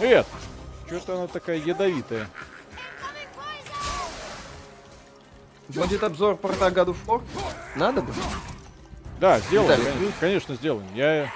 Эд, 0.00 0.26
что-то 0.86 1.16
она 1.16 1.26
такая 1.26 1.58
ядовитая. 1.58 2.28
Будет 5.68 6.02
обзор 6.02 6.36
порта 6.36 6.68
God 6.68 6.88
of 6.88 6.96
War? 7.06 7.22
Надо 7.76 8.02
бы. 8.02 8.12
Да, 9.20 9.38
сделаем, 9.40 9.80
конечно, 9.80 10.12
конечно, 10.20 10.54
сделаем. 10.56 10.94
Я 10.94 11.32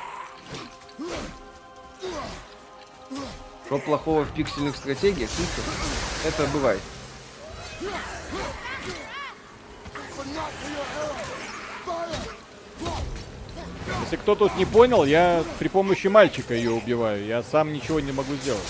Что 3.67 3.79
плохого 3.79 4.25
в 4.25 4.33
пиксельных 4.33 4.77
стратегиях? 4.77 5.31
Ничего. 5.31 5.73
Это 6.25 6.47
бывает. 6.53 6.81
Если 14.03 14.17
кто 14.17 14.35
тут 14.35 14.57
не 14.57 14.65
понял, 14.65 15.05
я 15.05 15.45
при 15.59 15.69
помощи 15.69 16.07
мальчика 16.07 16.55
ее 16.55 16.71
убиваю. 16.71 17.27
Я 17.27 17.43
сам 17.43 17.73
ничего 17.73 18.01
не 18.01 18.13
могу 18.13 18.35
сделать. 18.37 18.63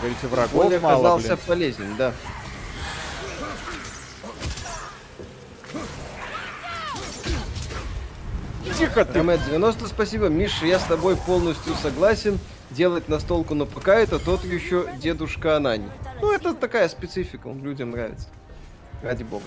Говорите, 0.00 0.26
врагов 0.28 0.64
Более 0.64 0.80
мало, 0.80 1.14
оказался 1.14 1.34
блин. 1.34 1.38
полезен, 1.46 1.96
да. 1.96 2.14
Тихо 8.78 9.04
ты! 9.04 9.18
Ромет 9.18 9.40
90, 9.44 9.88
спасибо. 9.88 10.28
Миша, 10.28 10.64
я 10.66 10.78
с 10.78 10.84
тобой 10.84 11.16
полностью 11.16 11.74
согласен. 11.74 12.38
Делать 12.70 13.08
настолку 13.08 13.54
на 13.54 13.64
ПК 13.64 13.88
это 13.88 14.18
тот 14.18 14.44
еще 14.44 14.88
дедушка 15.00 15.56
Анани. 15.56 15.90
Ну, 16.20 16.32
это 16.32 16.54
такая 16.54 16.88
специфика, 16.88 17.48
он 17.48 17.62
людям 17.62 17.90
нравится. 17.90 18.28
Ради 19.02 19.24
бога. 19.24 19.44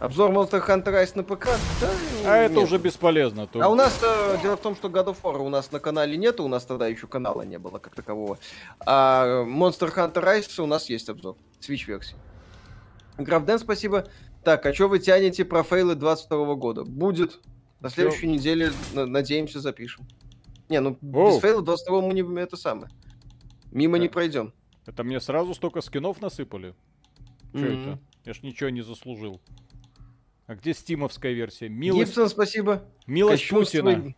Обзор 0.00 0.30
Monster 0.30 0.64
Hunter 0.66 0.86
Rise 0.86 1.12
на 1.14 1.24
ПК? 1.24 1.46
Да, 1.80 1.90
А 2.24 2.36
это 2.36 2.54
нет. 2.54 2.64
уже 2.64 2.78
бесполезно. 2.78 3.46
тут. 3.46 3.62
А 3.62 3.68
у 3.68 3.74
нас 3.74 3.98
э, 4.02 4.38
дело 4.42 4.56
в 4.56 4.60
том, 4.60 4.74
что 4.76 4.88
God 4.88 5.06
of 5.06 5.16
War 5.22 5.38
у 5.38 5.48
нас 5.48 5.70
на 5.72 5.78
канале 5.80 6.16
нету, 6.16 6.44
у 6.44 6.48
нас 6.48 6.64
тогда 6.64 6.86
еще 6.86 7.06
канала 7.06 7.42
не 7.42 7.58
было 7.58 7.78
как 7.78 7.94
такового. 7.94 8.38
А 8.86 9.44
Monster 9.44 9.92
Hunter 9.94 10.24
Rise 10.24 10.60
у 10.62 10.66
нас 10.66 10.88
есть 10.88 11.08
обзор. 11.08 11.36
Switch 11.60 11.84
версии. 11.86 12.16
Графден, 13.18 13.58
спасибо. 13.58 14.06
Так, 14.42 14.64
а 14.66 14.72
что 14.72 14.88
вы 14.88 15.00
тянете 15.00 15.44
про 15.44 15.62
фейлы 15.64 15.96
22 15.96 16.54
года? 16.54 16.84
Будет. 16.84 17.40
На 17.80 17.90
следующей 17.90 18.26
неделе, 18.26 18.72
на- 18.94 19.06
надеемся, 19.06 19.60
запишем. 19.60 20.06
Не, 20.68 20.80
ну 20.80 20.98
Оу. 21.14 21.34
без 21.34 21.40
фейла 21.40 21.62
22 21.62 22.00
мы 22.02 22.12
не 22.14 22.40
это 22.40 22.56
самое. 22.56 22.90
Мимо 23.70 23.98
не 23.98 24.06
Так. 24.06 24.14
пройдем. 24.14 24.52
Это 24.86 25.04
мне 25.04 25.20
сразу 25.20 25.54
столько 25.54 25.80
скинов 25.80 26.20
насыпали? 26.20 26.74
Че 27.52 27.58
Мгм. 27.58 27.64
это? 27.90 27.98
Я 28.24 28.34
ж 28.34 28.42
ничего 28.42 28.70
не 28.70 28.82
заслужил. 28.82 29.40
А 30.46 30.54
где 30.54 30.72
стимовская 30.74 31.32
версия? 31.32 31.68
Милость, 31.68 32.10
Гибсон, 32.12 32.28
спасибо. 32.28 32.84
милость 33.06 33.42
Кощунство- 33.44 33.82
Путина. 33.82 34.14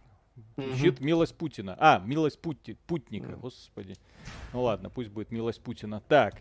Мгм. 0.57 0.77
Щит 0.77 1.01
милость 1.01 1.35
Путина. 1.37 1.77
А, 1.79 1.99
милость 2.05 2.41
Пути... 2.41 2.77
Путника, 2.87 3.37
господи. 3.37 3.95
Ну 4.53 4.63
ладно, 4.63 4.91
пусть 4.91 5.11
будет 5.11 5.31
милость 5.33 5.61
Путина. 5.61 6.01
Так. 6.09 6.41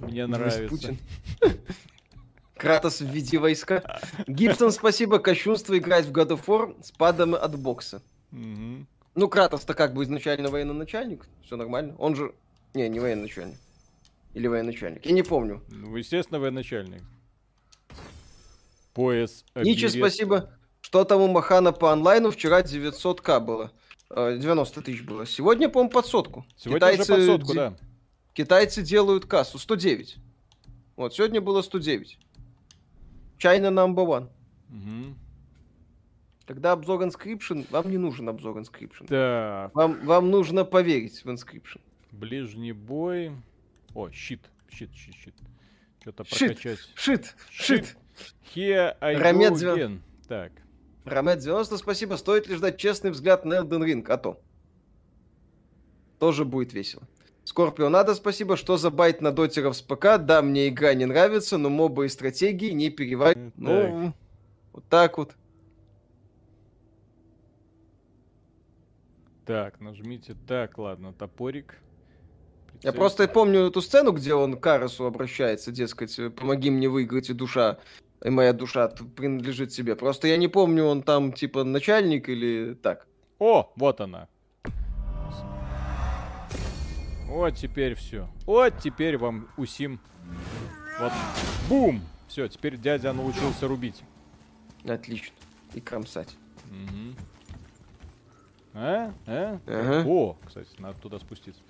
Мне 0.00 0.26
нравится. 0.26 0.68
Путин. 0.68 0.98
Кратос 2.60 3.00
введи 3.00 3.38
войска. 3.38 4.00
Гибсон, 4.26 4.70
спасибо. 4.70 5.18
Кощунство 5.18 5.76
играть 5.78 6.04
в 6.06 6.12
God 6.12 6.28
of 6.28 6.44
War 6.46 6.76
с 6.84 6.90
падом 6.92 7.34
от 7.34 7.58
бокса. 7.58 8.02
Ну, 8.30 9.28
Кратос-то 9.28 9.74
как 9.74 9.94
бы 9.94 10.04
изначально 10.04 10.50
военноначальник. 10.50 11.26
Все 11.44 11.56
нормально. 11.56 11.94
Он 11.98 12.14
же... 12.14 12.32
Не, 12.74 12.88
не 12.88 13.00
военачальник. 13.00 13.56
Или 14.34 14.46
военачальник. 14.46 15.04
Я 15.06 15.12
не 15.12 15.22
помню. 15.22 15.62
Ну, 15.70 15.96
естественно, 15.96 16.38
военачальник. 16.38 17.02
Пояс. 18.94 19.44
Ничи, 19.54 19.88
спасибо. 19.88 20.50
Что 20.82 21.04
там 21.04 21.20
у 21.22 21.28
Махана 21.28 21.72
по 21.72 21.92
онлайну? 21.92 22.30
Вчера 22.30 22.60
900к 22.60 23.40
было. 23.40 23.72
Э, 24.10 24.36
90 24.38 24.82
тысяч 24.82 25.02
было. 25.02 25.26
Сегодня, 25.26 25.68
по-моему, 25.68 25.90
под 25.90 26.06
сотку. 26.06 26.44
Сегодня 26.56 26.88
уже 26.88 27.04
под 27.04 27.24
сотку, 27.24 27.48
де- 27.52 27.54
да. 27.54 27.76
Китайцы 28.34 28.82
делают 28.82 29.26
кассу. 29.26 29.58
109. 29.58 30.16
Вот, 30.96 31.14
сегодня 31.14 31.40
было 31.40 31.62
109. 31.62 32.18
China 33.40 33.70
number 33.70 34.04
one. 34.06 34.28
Мгм. 34.68 35.16
Когда 36.46 36.72
обзор 36.72 37.02
Inscription, 37.02 37.66
вам 37.70 37.90
не 37.90 37.96
нужен 37.98 38.28
обзор 38.28 38.58
Inscription. 38.58 39.06
Так, 39.06 39.74
Вам, 39.74 40.04
вам 40.04 40.30
нужно 40.30 40.64
поверить 40.64 41.24
в 41.24 41.28
Inscription. 41.28 41.80
ближний 42.12 42.72
бой. 42.72 43.32
О, 43.94 44.10
щит, 44.10 44.40
щит, 44.68 44.90
щит, 44.94 45.14
щит. 45.14 45.34
Что-то 46.00 46.24
Щит. 46.24 46.38
прокачать. 46.38 46.78
Щит. 46.96 47.36
шит. 47.50 47.96
Here 48.54 48.96
I 49.00 49.16
Рамет 49.16 49.52
go 49.52 49.76
again. 49.76 50.00
Так. 50.28 50.52
Ромет 51.04 51.38
90, 51.38 51.76
спасибо. 51.78 52.16
Стоит 52.16 52.46
ли 52.48 52.56
ждать 52.56 52.76
честный 52.78 53.10
взгляд 53.10 53.44
на 53.44 53.54
Elden 53.60 53.82
Ring? 53.84 54.04
А 54.08 54.16
то. 54.18 54.40
Тоже 56.18 56.44
будет 56.44 56.72
весело. 56.74 57.02
Скорпио, 57.50 57.88
надо 57.88 58.14
спасибо. 58.14 58.56
Что 58.56 58.76
за 58.76 58.90
байт 58.90 59.20
на 59.20 59.32
дотеров 59.32 59.76
с 59.76 59.82
ПК? 59.82 60.18
Да, 60.20 60.40
мне 60.40 60.68
игра 60.68 60.94
не 60.94 61.04
нравится, 61.04 61.58
но 61.58 61.68
мобы 61.68 62.06
и 62.06 62.08
стратегии 62.08 62.70
не 62.70 62.90
переваривают. 62.90 63.52
Ну, 63.56 64.12
вот 64.72 64.84
так 64.88 65.18
вот. 65.18 65.34
Так, 69.44 69.80
нажмите. 69.80 70.36
Так, 70.46 70.78
ладно, 70.78 71.12
топорик. 71.12 71.74
Я 72.84 72.92
Прицель- 72.92 72.98
просто 72.98 73.26
помню 73.26 73.66
эту 73.66 73.82
сцену, 73.82 74.12
где 74.12 74.32
он 74.34 74.56
к 74.56 74.60
Карасу 74.60 75.06
обращается, 75.06 75.72
дескать, 75.72 76.16
помоги 76.36 76.70
мне 76.70 76.88
выиграть, 76.88 77.30
и 77.30 77.34
душа, 77.34 77.78
и 78.24 78.30
моя 78.30 78.52
душа 78.52 78.86
принадлежит 79.16 79.72
себе. 79.72 79.96
Просто 79.96 80.28
я 80.28 80.36
не 80.36 80.46
помню, 80.46 80.84
он 80.84 81.02
там 81.02 81.32
типа 81.32 81.64
начальник 81.64 82.28
или 82.28 82.74
так. 82.74 83.08
О, 83.40 83.72
вот 83.74 84.00
она. 84.00 84.28
Вот 87.30 87.54
теперь 87.54 87.94
все. 87.94 88.28
Вот 88.44 88.74
теперь 88.80 89.16
вам 89.16 89.48
усим. 89.56 90.00
Вот. 90.98 91.12
Бум! 91.68 92.02
Все, 92.26 92.48
теперь 92.48 92.76
дядя 92.76 93.12
научился 93.12 93.68
рубить. 93.68 94.02
Отлично. 94.84 95.32
И 95.74 95.80
кромсать. 95.80 96.36
Мгм. 96.68 97.14
А? 98.74 99.12
А? 99.26 99.60
Ага. 99.64 100.04
О, 100.08 100.36
кстати, 100.44 100.68
надо 100.78 100.98
туда 100.98 101.20
спуститься. 101.20 101.60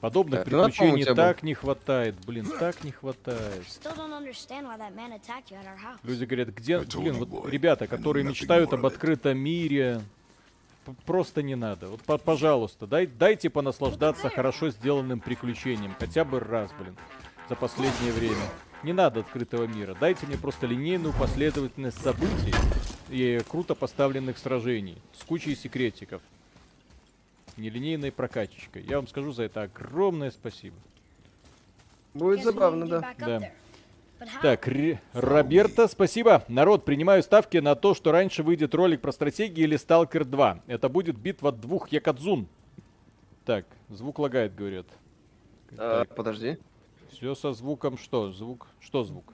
Подобных 0.00 0.44
Так, 0.44 0.52
ну, 0.52 0.64
приключений 0.64 1.02
тебе, 1.02 1.14
так 1.14 1.42
не 1.42 1.54
хватает, 1.54 2.14
блин, 2.26 2.46
так 2.60 2.84
не 2.84 2.92
хватает. 2.92 3.64
Люди 6.04 6.24
говорят, 6.26 6.48
где, 6.50 6.78
блин, 6.78 7.14
вот 7.24 7.48
ребята, 7.48 7.88
которые 7.88 8.24
мечтают 8.24 8.72
об 8.72 8.86
открытом 8.86 9.38
мире, 9.38 10.00
просто 11.06 11.42
не 11.42 11.54
надо. 11.54 11.88
Вот, 11.88 12.00
по- 12.02 12.18
пожалуйста, 12.18 12.86
дай, 12.86 13.06
дайте 13.06 13.50
понаслаждаться 13.50 14.28
хорошо 14.28 14.70
сделанным 14.70 15.20
приключением, 15.20 15.94
хотя 15.98 16.24
бы 16.24 16.40
раз, 16.40 16.70
блин, 16.78 16.96
за 17.48 17.56
последнее 17.56 18.12
время. 18.12 18.42
Не 18.82 18.92
надо 18.92 19.20
открытого 19.20 19.64
мира, 19.64 19.96
дайте 19.98 20.26
мне 20.26 20.36
просто 20.36 20.66
линейную 20.66 21.14
последовательность 21.14 22.00
событий 22.02 22.54
и 23.08 23.40
круто 23.48 23.74
поставленных 23.74 24.36
сражений 24.38 24.98
с 25.18 25.24
кучей 25.24 25.54
секретиков. 25.56 26.20
Нелинейной 27.56 28.10
прокачечкой. 28.12 28.82
Я 28.82 28.96
вам 28.96 29.06
скажу 29.08 29.32
за 29.32 29.44
это 29.44 29.62
огромное 29.62 30.30
спасибо. 30.32 30.76
Будет 32.12 32.42
забавно, 32.44 32.86
да. 32.86 33.14
Да. 33.18 33.50
Так, 34.42 34.66
Ре- 34.68 35.00
Роберто, 35.12 35.88
спасибо. 35.88 36.44
Народ, 36.48 36.84
принимаю 36.84 37.22
ставки 37.22 37.58
на 37.58 37.74
то, 37.74 37.94
что 37.94 38.12
раньше 38.12 38.42
выйдет 38.42 38.74
ролик 38.74 39.00
про 39.00 39.12
стратегии 39.12 39.62
или 39.62 39.76
Сталкер 39.76 40.24
2. 40.24 40.62
Это 40.66 40.88
будет 40.88 41.16
битва 41.18 41.52
двух 41.52 41.88
Якадзун. 41.88 42.46
Так, 43.44 43.66
звук 43.88 44.18
лагает, 44.18 44.54
говорят. 44.54 44.86
А, 45.76 46.04
подожди. 46.04 46.58
Все 47.10 47.34
со 47.34 47.52
звуком 47.52 47.98
что? 47.98 48.32
Звук? 48.32 48.66
Что 48.80 49.04
звук? 49.04 49.32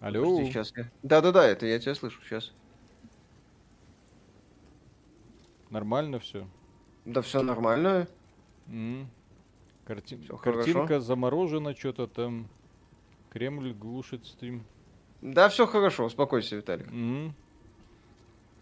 Алло? 0.00 0.22
Подожди, 0.24 0.50
сейчас. 0.52 0.72
Да-да-да, 1.02 1.46
это 1.46 1.66
я 1.66 1.78
тебя 1.78 1.94
слышу, 1.94 2.20
сейчас. 2.24 2.52
Нормально 5.70 6.18
все? 6.20 6.46
Да 7.04 7.22
все 7.22 7.42
нормально. 7.42 8.06
Карти- 9.86 10.16
Всё 10.22 10.36
Картинка 10.38 10.86
хорошо. 10.86 11.00
заморожена, 11.00 11.74
что-то 11.74 12.06
там. 12.06 12.48
Кремль 13.34 13.72
глушит 13.72 14.24
стрим. 14.26 14.64
Да, 15.20 15.48
все 15.48 15.66
хорошо, 15.66 16.04
успокойся, 16.04 16.54
Виталик. 16.54 16.86
М. 16.86 17.34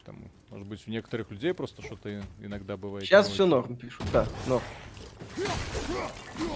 Там, 0.03 0.17
может 0.49 0.67
быть, 0.67 0.83
у 0.89 0.91
некоторых 0.91 1.31
людей 1.31 1.53
просто 1.53 1.83
что-то 1.83 2.23
иногда 2.41 2.79
бывает. 2.79 3.05
Сейчас 3.05 3.29
все 3.29 3.45
норм 3.45 3.77
пишут. 3.77 4.07
Да, 4.15 4.27
норм. 4.47 4.63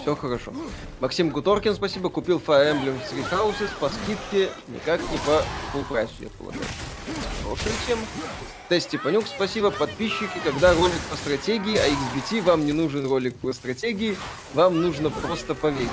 Все 0.01 0.17
хорошо. 0.17 0.55
Максим 1.01 1.29
Гуторкин, 1.29 1.75
спасибо, 1.75 2.09
купил 2.09 2.39
Fire 2.39 2.73
Emblem 2.73 2.99
Three 3.11 3.31
Houses 3.31 3.69
по 3.79 3.91
скидке, 3.91 4.51
никак 4.69 5.03
не 5.03 5.19
по 5.19 5.45
full 5.75 5.85
прайсу, 5.87 6.15
я 6.21 6.31
полагаю. 6.31 6.65
Хорошая 7.43 7.75
тема. 7.87 8.03
Тести 8.71 8.97
Панюк, 8.97 9.27
спасибо, 9.27 9.71
подписчики, 9.71 10.41
когда 10.43 10.75
ролик 10.75 11.01
по 11.11 11.17
стратегии, 11.17 11.77
а 11.77 11.87
XBT 11.87 12.41
вам 12.43 12.65
не 12.65 12.73
нужен 12.73 13.07
ролик 13.07 13.37
по 13.37 13.53
стратегии, 13.53 14.17
вам 14.55 14.81
нужно 14.81 15.11
просто 15.11 15.55
поверить. 15.55 15.91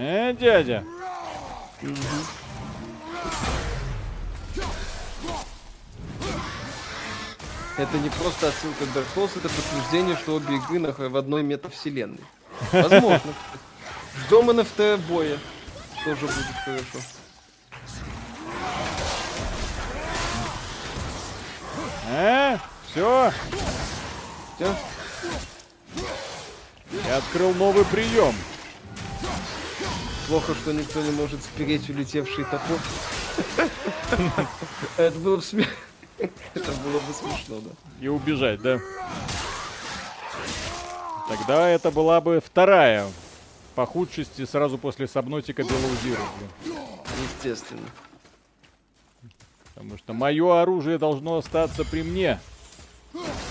Э, 0.00 0.32
дядя. 0.32 0.84
Это 7.76 7.96
не 7.98 8.10
просто 8.10 8.48
отсылка 8.48 8.84
к 8.86 8.96
Dark 8.96 9.06
Souls, 9.14 9.30
это 9.36 9.48
подтверждение, 9.48 10.16
что 10.16 10.34
обе 10.34 10.56
игры 10.56 10.80
нах- 10.80 10.98
в 10.98 11.16
одной 11.16 11.42
метавселенной. 11.44 12.20
Возможно. 12.72 13.32
Ждем 14.26 14.50
NFT 14.50 14.96
боя. 15.08 15.38
Тоже 16.04 16.22
будет 16.26 16.56
хорошо. 16.64 16.98
А, 22.10 22.58
все, 22.90 23.32
Всё? 24.56 24.74
я 27.06 27.16
открыл 27.18 27.52
новый 27.54 27.84
прием. 27.84 28.34
Плохо, 30.28 30.54
что 30.54 30.72
никто 30.72 31.02
не 31.02 31.10
может 31.10 31.42
спереть 31.42 31.88
улетевший 31.88 32.44
топор. 32.44 32.78
Это 34.98 35.18
было 35.18 35.36
бы 35.36 35.42
смешно. 35.42 35.72
Это 36.18 36.72
было 36.84 37.00
бы 37.00 37.14
смешно, 37.14 37.60
да. 37.60 37.70
И 38.00 38.08
убежать, 38.08 38.60
да? 38.60 38.78
Тогда 41.28 41.68
это 41.68 41.90
была 41.90 42.20
бы 42.20 42.40
вторая 42.44 43.06
по 43.74 43.86
худшести 43.86 44.44
сразу 44.46 44.78
после 44.78 45.06
Сабнотика 45.06 45.62
Белоузира. 45.62 46.22
Естественно. 47.22 47.88
Потому 49.74 49.98
что 49.98 50.12
мое 50.14 50.60
оружие 50.60 50.98
должно 50.98 51.36
остаться 51.36 51.84
при 51.84 52.02
мне. 52.02 52.40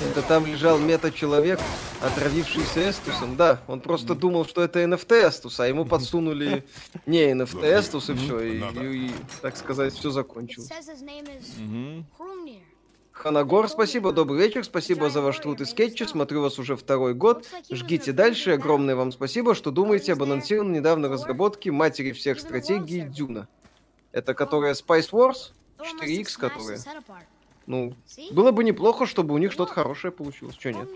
Это 0.06 0.22
там 0.22 0.46
лежал 0.46 0.78
мета-человек, 0.78 1.60
отравившийся 2.02 2.90
Эстусом. 2.90 3.36
Да, 3.36 3.60
он 3.68 3.82
просто 3.82 4.14
думал, 4.14 4.46
что 4.46 4.64
это 4.64 4.84
NFT 4.84 5.28
Эстус, 5.28 5.60
а 5.60 5.68
ему 5.68 5.86
подсунули 5.86 6.64
не 7.06 7.32
NFT 7.32 7.80
Эстус, 7.80 8.10
и 8.10 8.14
все. 8.14 8.40
И, 8.40 8.60
и, 8.60 9.08
и, 9.08 9.12
так 9.42 9.58
сказать, 9.58 9.94
все 9.94 10.12
закончилось. 10.12 10.70
Ханагор, 13.12 13.68
спасибо, 13.68 14.12
добрый 14.12 14.40
вечер, 14.40 14.64
спасибо 14.64 15.10
за 15.10 15.22
ваш 15.22 15.40
труд 15.40 15.60
и 15.62 15.66
скетчи, 15.66 16.04
смотрю 16.04 16.44
вас 16.44 16.60
уже 16.60 16.76
второй 16.76 17.16
год, 17.16 17.48
жгите 17.72 18.12
дальше, 18.12 18.52
огромное 18.52 18.96
вам 18.96 19.12
спасибо, 19.12 19.56
что 19.56 19.72
думаете 19.72 20.14
об 20.14 20.22
анонсированной 20.22 20.80
недавно 20.80 21.10
разработке 21.10 21.72
матери 21.72 22.12
всех 22.12 22.40
стратегий 22.40 23.02
Дюна. 23.02 23.48
Это 24.12 24.36
которая 24.36 24.76
Spice 24.76 25.10
Wars? 25.10 25.52
Thor 25.78 25.86
must 25.86 26.02
have 26.02 26.10
4X, 26.10 26.24
smashed 26.24 26.40
которая? 26.40 26.80
Ну, 27.68 27.94
было 28.31 28.52
бы 28.52 28.64
неплохо, 28.64 29.06
чтобы 29.06 29.35
у 29.35 29.38
них 29.38 29.52
что-то 29.52 29.73
хорошее 29.73 30.11
получилось, 30.14 30.56
что 30.56 30.72
нет? 30.72 30.88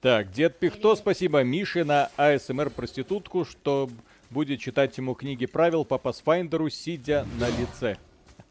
Так, 0.00 0.32
дед 0.32 0.58
Пихто, 0.58 0.96
спасибо 0.96 1.42
Мише 1.44 1.84
на 1.84 2.10
АСМР 2.16 2.70
проститутку, 2.70 3.44
что 3.44 3.88
будет 4.30 4.58
читать 4.58 4.96
ему 4.98 5.14
книги 5.14 5.46
правил 5.46 5.84
по 5.84 5.94
Pathfinder'у, 5.94 6.68
сидя 6.68 7.26
на 7.38 7.48
лице. 7.48 7.96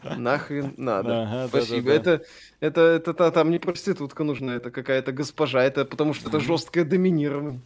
Нахрен 0.04 0.74
надо. 0.78 1.24
Ага, 1.24 1.48
Спасибо. 1.50 1.88
да-да-да. 1.92 2.14
Это, 2.14 2.26
это, 2.62 2.82
это, 2.82 3.14
та- 3.14 3.32
там 3.32 3.52
не 3.52 3.60
проститутка 3.60 4.24
нужна, 4.24 4.56
это 4.56 4.72
какая-то 4.72 5.12
госпожа, 5.12 5.62
это 5.62 5.84
потому 5.84 6.14
что 6.14 6.30
это 6.30 6.40
жесткое 6.40 6.86
доминирование. 6.86 7.60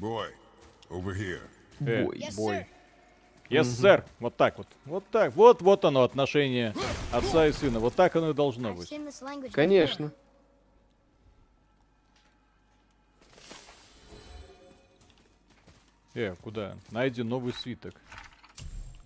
Boy, 0.00 0.30
over 0.94 1.14
here. 1.14 1.40
Э, 1.80 2.04
Бой. 2.04 2.18
Yes, 2.18 2.36
бой. 2.36 2.56
sir. 2.56 2.66
Yes, 3.50 3.64
сэр. 3.64 4.04
Вот 4.20 4.36
так 4.36 4.56
вот. 4.56 4.66
Вот 4.86 5.04
так. 5.10 5.34
Вот, 5.34 5.60
вот 5.60 5.84
оно, 5.84 6.02
отношение 6.02 6.74
отца 7.12 7.46
и 7.46 7.52
сына. 7.52 7.78
Вот 7.78 7.94
так 7.94 8.16
оно 8.16 8.30
и 8.30 8.34
должно 8.34 8.72
быть. 8.72 8.92
Конечно. 9.52 10.12
Э, 16.14 16.34
куда? 16.42 16.76
Найди 16.90 17.22
новый 17.22 17.52
свиток. 17.52 17.94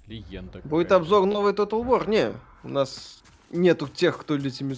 Легенда. 0.07 0.61
Будет 0.65 0.93
обзор 0.93 1.27
новый 1.27 1.53
Total 1.53 1.83
War? 1.83 2.09
Не, 2.09 2.33
у 2.63 2.69
нас 2.69 3.23
нету 3.51 3.89
тех, 3.89 4.19
кто 4.19 4.37
этими, 4.37 4.77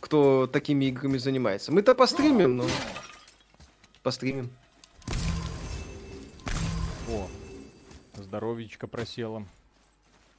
кто 0.00 0.46
такими 0.46 0.86
играми 0.86 1.18
занимается. 1.18 1.70
Мы-то 1.72 1.94
постримим, 1.94 2.56
но... 2.56 2.66
Постримим. 4.02 4.50
Здоровичка 8.22 8.86
просела. 8.86 9.44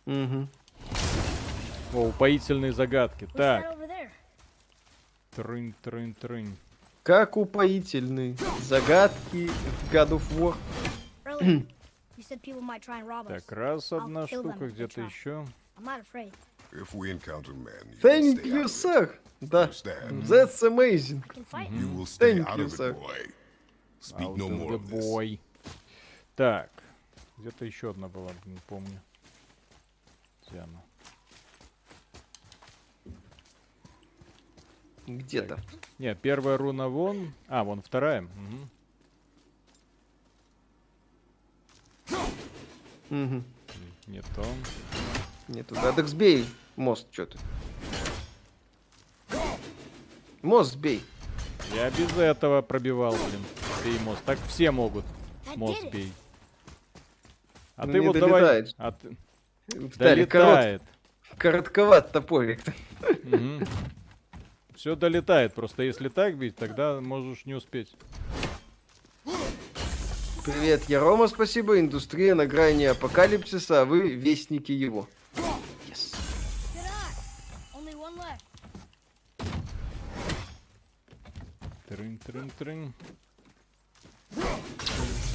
Мгм. 0.06 0.50
О, 1.94 2.08
упоительные 2.08 2.72
загадки. 2.74 3.28
Так, 3.34 3.66
over 3.66 3.88
there? 3.88 4.10
трынь, 5.36 5.74
трынь, 5.82 6.14
трынь. 6.14 6.58
Как 7.04 7.38
упоительный. 7.38 8.36
Загадки 8.62 9.48
в 9.48 9.94
God 9.94 10.10
of 10.10 10.24
War. 10.38 10.56
Так, 13.28 13.52
раз 13.52 13.94
одна 13.94 14.28
штука, 14.28 14.68
где-то 14.68 15.02
еще. 15.02 15.46
Thank 18.02 18.44
you, 18.44 18.66
sir. 18.66 19.16
Да. 19.42 19.68
That's 19.68 20.64
amazing. 20.64 21.24
You 21.70 21.88
will 21.94 22.06
stay 22.06 22.36
Thank 22.36 22.48
out 22.48 22.58
you, 22.58 22.66
of 22.66 22.72
sir. 22.72 22.96
Speak 24.00 24.28
Out 24.28 24.38
no 24.38 24.50
more 24.50 24.74
of 24.76 24.88
this. 24.90 25.06
boy. 25.06 25.40
Так, 26.36 26.70
где-то 27.38 27.66
еще 27.66 27.92
одна 27.92 28.08
была, 28.08 28.32
не 28.46 28.60
помню. 28.68 29.02
Где 30.48 30.60
она? 30.60 30.82
Где-то. 35.08 35.62
Не, 36.00 36.16
первая 36.16 36.58
руна 36.58 36.88
вон. 36.88 37.34
А, 37.48 37.64
вон 37.64 37.82
вторая. 37.82 38.22
Мгм. 38.22 38.70
Мгм. 43.10 43.44
Не 44.08 44.22
то. 44.22 44.46
Нет, 45.48 45.68
туда. 45.68 45.92
Так 45.94 46.08
сбей 46.08 46.48
мост, 46.76 47.08
что 47.12 47.28
ты. 47.28 47.38
Мост 50.42 50.74
сбей. 50.74 51.04
Я 51.74 51.90
без 51.92 52.12
этого 52.18 52.62
пробивал, 52.62 53.14
блин. 53.14 53.44
Бей 53.84 54.00
мост. 54.00 54.24
Так 54.26 54.40
все 54.48 54.72
могут. 54.72 55.06
Мост 55.56 55.84
бей. 55.92 56.12
А 57.76 57.86
Ну, 57.86 57.94
ты 57.94 58.02
вот 58.02 58.18
давай. 58.20 58.42
долетает. 58.42 58.76
А 58.78 58.92
ты, 58.92 59.18
Виталий, 59.68 60.26
корот- 60.26 60.56
Долетает. 60.56 60.82
коротковат 61.38 62.12
топорик. 62.12 62.62
Все 64.76 64.96
долетает. 64.96 65.54
Просто 65.54 65.84
если 65.84 66.10
так 66.10 66.38
бить, 66.38 66.56
тогда 66.56 67.02
можешь 67.02 67.46
не 67.46 67.54
успеть. 67.54 67.94
Привет, 70.46 70.84
я 70.88 71.00
Рома, 71.00 71.28
спасибо. 71.28 71.80
Индустрия 71.80 72.36
на 72.36 72.46
грани 72.46 72.86
апокалипсиса, 72.86 73.82
а 73.82 73.86
вы 73.86 74.10
вестники 74.12 74.72
его. 74.72 75.10
Yes. 75.90 76.16
Good 84.36 85.35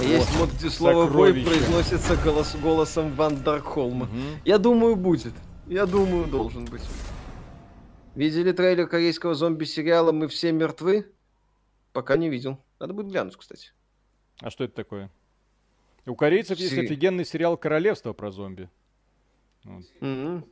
Есть 0.00 0.38
мод, 0.38 0.50
где 0.50 0.70
слово 0.70 1.08
«бой» 1.08 1.32
произносится 1.44 2.16
голос, 2.16 2.54
голосом 2.56 3.14
Ван 3.14 3.42
Даркхолма. 3.42 4.08
Я 4.44 4.58
думаю, 4.58 4.96
будет. 4.96 5.34
Я 5.66 5.86
думаю, 5.86 6.26
должен 6.26 6.64
быть. 6.64 6.82
Видели 8.14 8.52
трейлер 8.52 8.86
корейского 8.88 9.34
зомби-сериала 9.34 10.12
«Мы 10.12 10.28
все 10.28 10.52
мертвы»? 10.52 11.12
Пока 11.92 12.16
не 12.16 12.28
видел. 12.28 12.58
Надо 12.80 12.94
будет 12.94 13.08
глянуть, 13.08 13.36
кстати. 13.36 13.72
А 14.40 14.50
что 14.50 14.64
это 14.64 14.74
такое? 14.74 15.10
У 16.06 16.14
корейцев 16.14 16.58
есть 16.58 16.74
Сери- 16.74 16.86
офигенный 16.86 17.24
сериал 17.24 17.56
«Королевство» 17.56 18.12
про 18.12 18.30
зомби. 18.30 18.70
Вот. 19.64 19.84
Мгм. 20.00 20.44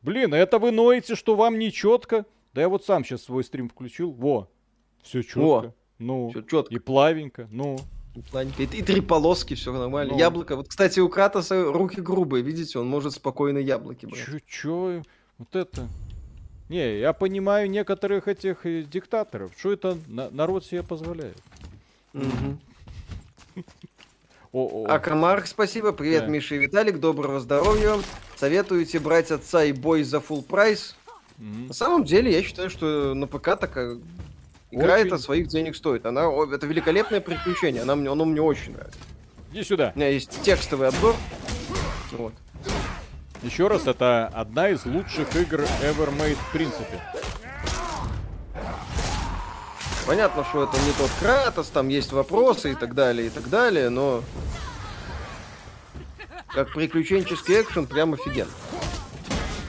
Блин, 0.00 0.34
а 0.34 0.38
это 0.38 0.58
вы 0.58 0.72
ноете, 0.72 1.14
что 1.14 1.36
вам 1.36 1.58
не 1.58 1.70
четко? 1.70 2.26
Да 2.54 2.60
я 2.60 2.68
вот 2.68 2.84
сам 2.84 3.04
сейчас 3.04 3.22
свой 3.22 3.44
стрим 3.44 3.68
включил. 3.68 4.10
Во, 4.10 4.50
все 5.02 5.22
четко. 5.22 5.38
Во. 5.40 5.74
Ну, 6.02 6.30
Всё 6.30 6.42
чётко. 6.42 6.74
и 6.74 6.78
плавенько. 6.78 7.48
Ну. 7.50 7.78
И, 8.58 8.62
и 8.64 8.82
три 8.82 9.00
полоски, 9.00 9.54
все 9.54 9.72
нормально. 9.72 10.12
Ну. 10.14 10.18
Яблоко. 10.18 10.56
Вот, 10.56 10.68
кстати, 10.68 11.00
у 11.00 11.08
Кратоса 11.08 11.64
руки 11.72 12.00
грубые, 12.00 12.42
видите, 12.42 12.78
он 12.78 12.86
может 12.88 13.12
спокойно 13.14 13.58
яблоки 13.58 14.06
брать. 14.06 14.24
чё, 14.24 14.38
чё, 14.46 15.02
вот 15.38 15.54
это... 15.56 15.88
Не, 16.68 16.98
я 16.98 17.12
понимаю 17.12 17.70
некоторых 17.70 18.28
этих 18.28 18.64
э, 18.66 18.82
диктаторов. 18.82 19.52
Что 19.58 19.72
это 19.72 19.98
на- 20.08 20.30
народ 20.30 20.64
себе 20.64 20.82
позволяет? 20.82 21.36
Мгм. 22.14 22.58
О, 24.52 24.84
о, 24.84 24.86
Акромарк, 24.86 25.46
спасибо. 25.46 25.92
Привет, 25.92 26.24
Да. 26.24 26.28
Миша 26.28 26.54
и 26.56 26.58
Виталик. 26.58 26.98
Доброго 27.00 27.40
здоровья 27.40 27.90
вам. 27.90 28.02
Советуете 28.36 28.98
брать 28.98 29.30
отца 29.30 29.64
и 29.64 29.72
бой 29.72 30.02
за 30.02 30.18
full 30.18 30.42
прайс? 30.42 30.96
На 31.38 31.72
самом 31.74 32.04
деле, 32.04 32.30
я 32.32 32.42
считаю, 32.42 32.68
что 32.70 33.14
на 33.14 33.26
ПК 33.26 33.56
такая 33.58 33.98
игра 34.72 34.94
Очень. 34.94 35.06
это 35.06 35.18
своих 35.18 35.46
денег 35.48 35.76
стоит. 35.76 36.04
Она, 36.06 36.28
это 36.52 36.66
великолепное 36.66 37.20
приключение. 37.20 37.82
Она 37.82 37.94
мне, 37.94 38.10
оно 38.10 38.24
мне 38.24 38.40
очень 38.40 38.72
нравится. 38.72 38.98
Иди 39.52 39.62
сюда. 39.62 39.92
У 39.94 39.98
меня 39.98 40.08
есть 40.08 40.42
текстовый 40.42 40.88
обзор. 40.88 41.14
Вот. 42.12 42.32
Еще 43.42 43.68
раз, 43.68 43.86
это 43.86 44.26
одна 44.28 44.70
из 44.70 44.84
лучших 44.86 45.34
игр 45.36 45.60
ever 45.82 46.10
made 46.16 46.36
в 46.36 46.52
принципе. 46.52 47.00
Понятно, 50.06 50.44
что 50.44 50.64
это 50.64 50.76
не 50.78 50.92
тот 50.92 51.10
Кратос, 51.20 51.68
там 51.68 51.88
есть 51.88 52.12
вопросы 52.12 52.72
и 52.72 52.74
так 52.74 52.94
далее, 52.94 53.28
и 53.28 53.30
так 53.30 53.48
далее, 53.48 53.88
но 53.88 54.24
как 56.48 56.72
приключенческий 56.72 57.60
экшен 57.60 57.86
прям 57.86 58.14
офигенно. 58.14 58.50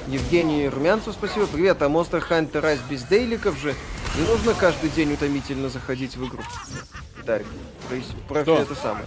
Евгений 0.07 0.67
Румянцев, 0.67 1.13
спасибо. 1.13 1.45
Привет, 1.47 1.81
а 1.81 1.85
Monster 1.85 2.21
Hunter 2.27 2.61
Rise 2.61 2.79
без 2.89 3.03
дейликов 3.03 3.57
же 3.57 3.75
не 4.15 4.27
нужно 4.27 4.53
каждый 4.53 4.89
день 4.89 5.13
утомительно 5.13 5.69
заходить 5.69 6.15
в 6.15 6.25
игру. 6.27 6.41
Дарик, 7.25 7.47
про 8.27 8.43
Что? 8.43 8.57
это 8.59 8.75
самое. 8.75 9.05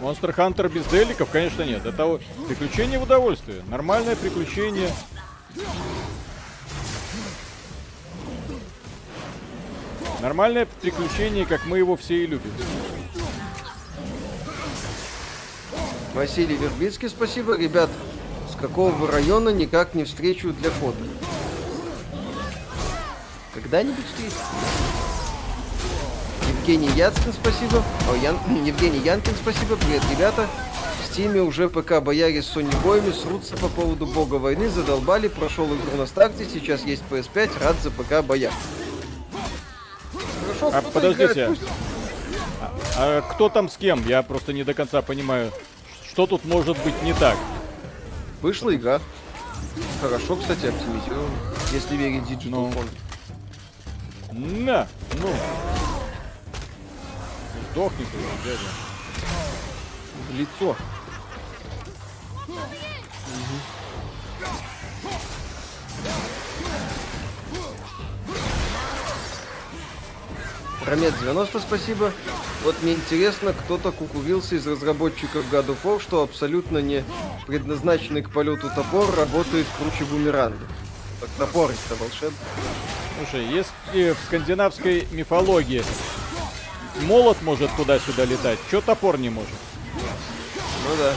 Monster 0.00 0.34
Hunter 0.34 0.68
без 0.68 0.84
деликов, 0.86 1.30
конечно, 1.30 1.62
нет. 1.62 1.84
Это 1.84 2.20
приключение 2.48 2.98
в 2.98 3.04
удовольствие. 3.04 3.62
Нормальное 3.68 4.16
приключение. 4.16 4.90
Нормальное 10.20 10.66
приключение, 10.80 11.46
как 11.46 11.66
мы 11.66 11.78
его 11.78 11.96
все 11.96 12.24
и 12.24 12.26
любим. 12.26 12.52
Василий 16.14 16.56
Вербицкий, 16.56 17.08
спасибо. 17.10 17.56
Ребят, 17.56 17.90
с 18.50 18.56
какого 18.58 19.10
района 19.10 19.50
никак 19.50 19.94
не 19.94 20.04
встречу 20.04 20.52
для 20.52 20.70
фото? 20.70 20.98
Когда-нибудь 23.60 24.04
встретим. 24.04 24.36
Евгений 26.58 26.90
Яцкин, 26.96 27.32
спасибо. 27.32 27.82
О, 28.10 28.14
Ян... 28.16 28.38
Евгений 28.66 28.98
Янкин, 28.98 29.32
спасибо. 29.40 29.76
Привет, 29.76 30.02
ребята. 30.10 30.46
В 31.02 31.06
Стиме 31.06 31.40
уже 31.40 31.70
ПК 31.70 32.02
бояре 32.02 32.42
с 32.42 32.54
Sony 32.54 32.70
боями 32.84 33.12
срутся 33.12 33.56
по 33.56 33.68
поводу 33.68 34.06
бога 34.06 34.34
войны, 34.34 34.68
задолбали, 34.68 35.28
прошел 35.28 35.64
игру 35.66 35.96
на 35.96 36.06
старте, 36.06 36.46
сейчас 36.52 36.82
есть 36.84 37.02
PS5, 37.10 37.62
рад 37.64 37.76
за 37.82 37.90
ПК 37.90 38.22
бояр. 38.22 38.52
Хорошо, 40.58 40.76
А, 40.76 40.82
подождите. 40.82 41.32
играет, 41.32 41.48
пусть. 41.48 41.62
А 42.98 43.22
кто 43.22 43.48
там 43.48 43.70
с 43.70 43.76
кем? 43.78 44.06
Я 44.06 44.22
просто 44.22 44.52
не 44.52 44.64
до 44.64 44.74
конца 44.74 45.00
понимаю, 45.00 45.50
что 46.10 46.26
тут 46.26 46.44
может 46.44 46.76
быть 46.84 47.02
не 47.02 47.14
так. 47.14 47.36
Вышла 48.42 48.74
игра. 48.74 49.00
Хорошо, 50.02 50.36
кстати, 50.36 50.66
оптимизирована, 50.66 51.34
если 51.72 51.96
верить 51.96 52.22
Digital 52.24 52.48
Ну. 52.50 52.68
Foundry. 52.70 53.05
На, 54.36 54.86
ну. 55.14 55.34
Сдохни 57.72 58.04
ты, 58.04 58.18
дядя. 58.44 58.58
Лицо. 60.30 60.76
Ромет 70.84 71.18
90, 71.18 71.58
спасибо. 71.60 72.12
Вот 72.62 72.82
мне 72.82 72.92
интересно, 72.92 73.54
кто-то 73.54 73.90
кукурился 73.90 74.56
из 74.56 74.66
разработчиков 74.66 75.50
God 75.50 75.68
of 75.68 75.78
War, 75.82 75.98
что 75.98 76.22
абсолютно 76.22 76.78
не 76.78 77.04
предназначенный 77.46 78.20
к 78.20 78.30
полету 78.30 78.68
топор 78.68 79.14
работает 79.16 79.66
круче 79.78 80.04
бумеранга. 80.04 80.66
Так 81.20 81.30
топор-то 81.38 81.94
волшебный. 81.94 82.36
Слушай, 83.18 83.46
если 83.46 84.12
в 84.12 84.18
скандинавской 84.26 85.06
мифологии 85.10 85.82
молот 87.02 87.40
может 87.42 87.70
туда-сюда 87.76 88.24
летать, 88.24 88.58
что 88.68 88.80
топор 88.80 89.18
не 89.18 89.30
может? 89.30 89.54
Ну 89.94 90.96
да. 90.98 91.14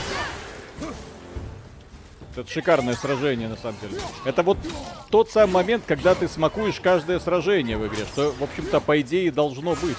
Это 2.36 2.48
шикарное 2.50 2.94
сражение, 2.94 3.48
на 3.48 3.56
самом 3.56 3.76
деле. 3.80 4.00
Это 4.24 4.42
вот 4.42 4.56
тот 5.10 5.30
самый 5.30 5.52
момент, 5.54 5.84
когда 5.86 6.14
ты 6.14 6.28
смакуешь 6.28 6.80
каждое 6.80 7.18
сражение 7.18 7.76
в 7.76 7.86
игре, 7.88 8.04
что, 8.06 8.32
в 8.32 8.42
общем-то, 8.42 8.80
по 8.80 9.00
идее 9.00 9.30
должно 9.32 9.74
быть. 9.74 9.96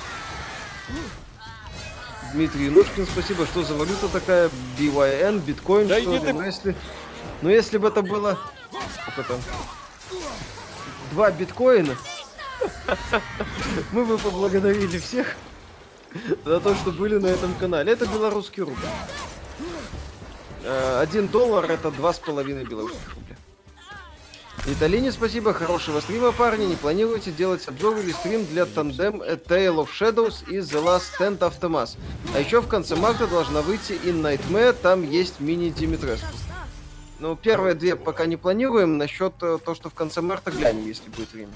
Дмитрий 2.33 2.69
Нушкин, 2.69 3.05
спасибо. 3.05 3.45
Что 3.45 3.61
за 3.63 3.75
валюта 3.75 4.07
такая? 4.07 4.49
BYN, 4.79 5.39
биткоин, 5.39 5.87
Да 5.89 5.99
что 5.99 6.13
ли? 6.13 6.19
ты- 6.19 6.33
Ну 6.33 6.41
если, 6.41 6.75
ну 7.41 7.49
если 7.49 7.77
бы 7.77 7.89
это 7.89 8.01
было... 8.01 8.39
Сколько 9.01 9.23
там? 9.33 9.39
Два 11.11 11.29
биткоина. 11.31 11.95
Мы 13.91 14.05
бы 14.05 14.17
поблагодарили 14.17 14.97
всех 14.97 15.35
за 16.45 16.59
то, 16.59 16.75
что 16.75 16.91
были 16.91 17.17
на 17.17 17.27
этом 17.27 17.53
канале. 17.55 17.93
Это 17.93 18.05
белорусский 18.05 18.63
рубль. 18.63 18.79
Э, 20.63 20.99
Один 21.01 21.27
доллар 21.27 21.69
это 21.69 21.91
два 21.91 22.13
с 22.13 22.19
половиной 22.19 22.63
белорусских 22.65 23.13
рубля. 23.15 23.35
Виталине 24.65 25.11
спасибо, 25.11 25.53
хорошего 25.53 25.99
стрима, 26.01 26.31
парни. 26.31 26.65
Не 26.65 26.75
планируете 26.75 27.31
делать 27.31 27.67
обзор 27.67 27.97
или 27.97 28.11
стрим 28.11 28.45
для 28.45 28.65
тандем 28.65 29.21
A 29.21 29.33
Tale 29.33 29.75
of 29.83 29.89
Shadows 29.89 30.47
и 30.47 30.59
The 30.59 30.83
Last 30.83 31.03
Stand 31.17 31.39
Aftermath. 31.39 31.97
А 32.35 32.39
еще 32.39 32.61
в 32.61 32.67
конце 32.67 32.95
марта 32.95 33.27
должна 33.27 33.61
выйти 33.61 33.93
In 33.93 34.21
Nightmare, 34.21 34.73
там 34.73 35.09
есть 35.09 35.39
мини 35.39 35.69
Димитреску. 35.69 36.27
Ну, 37.21 37.35
первые 37.35 37.75
две 37.75 37.95
пока 37.95 38.25
не 38.25 38.35
планируем. 38.35 38.97
Насчет 38.97 39.33
э, 39.43 39.59
то, 39.63 39.75
что 39.75 39.91
в 39.91 39.93
конце 39.93 40.21
марта 40.21 40.49
глянем, 40.49 40.87
если 40.87 41.07
будет 41.11 41.31
время. 41.31 41.53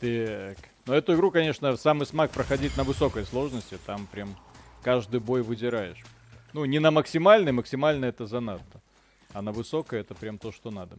Так. 0.00 0.56
Но 0.86 0.94
эту 0.94 1.14
игру, 1.14 1.30
конечно, 1.30 1.76
самый 1.76 2.06
смак 2.06 2.30
проходить 2.30 2.74
на 2.78 2.84
высокой 2.84 3.26
сложности. 3.26 3.78
Там 3.84 4.06
прям 4.06 4.34
каждый 4.82 5.20
бой 5.20 5.42
выдираешь. 5.42 6.02
Ну, 6.54 6.64
не 6.64 6.78
на 6.78 6.90
максимальной, 6.90 7.52
максимальной 7.52 8.08
это 8.08 8.24
занадто. 8.24 8.80
А 9.34 9.42
на 9.42 9.52
высокой 9.52 10.00
это 10.00 10.14
прям 10.14 10.38
то, 10.38 10.52
что 10.52 10.70
надо. 10.70 10.96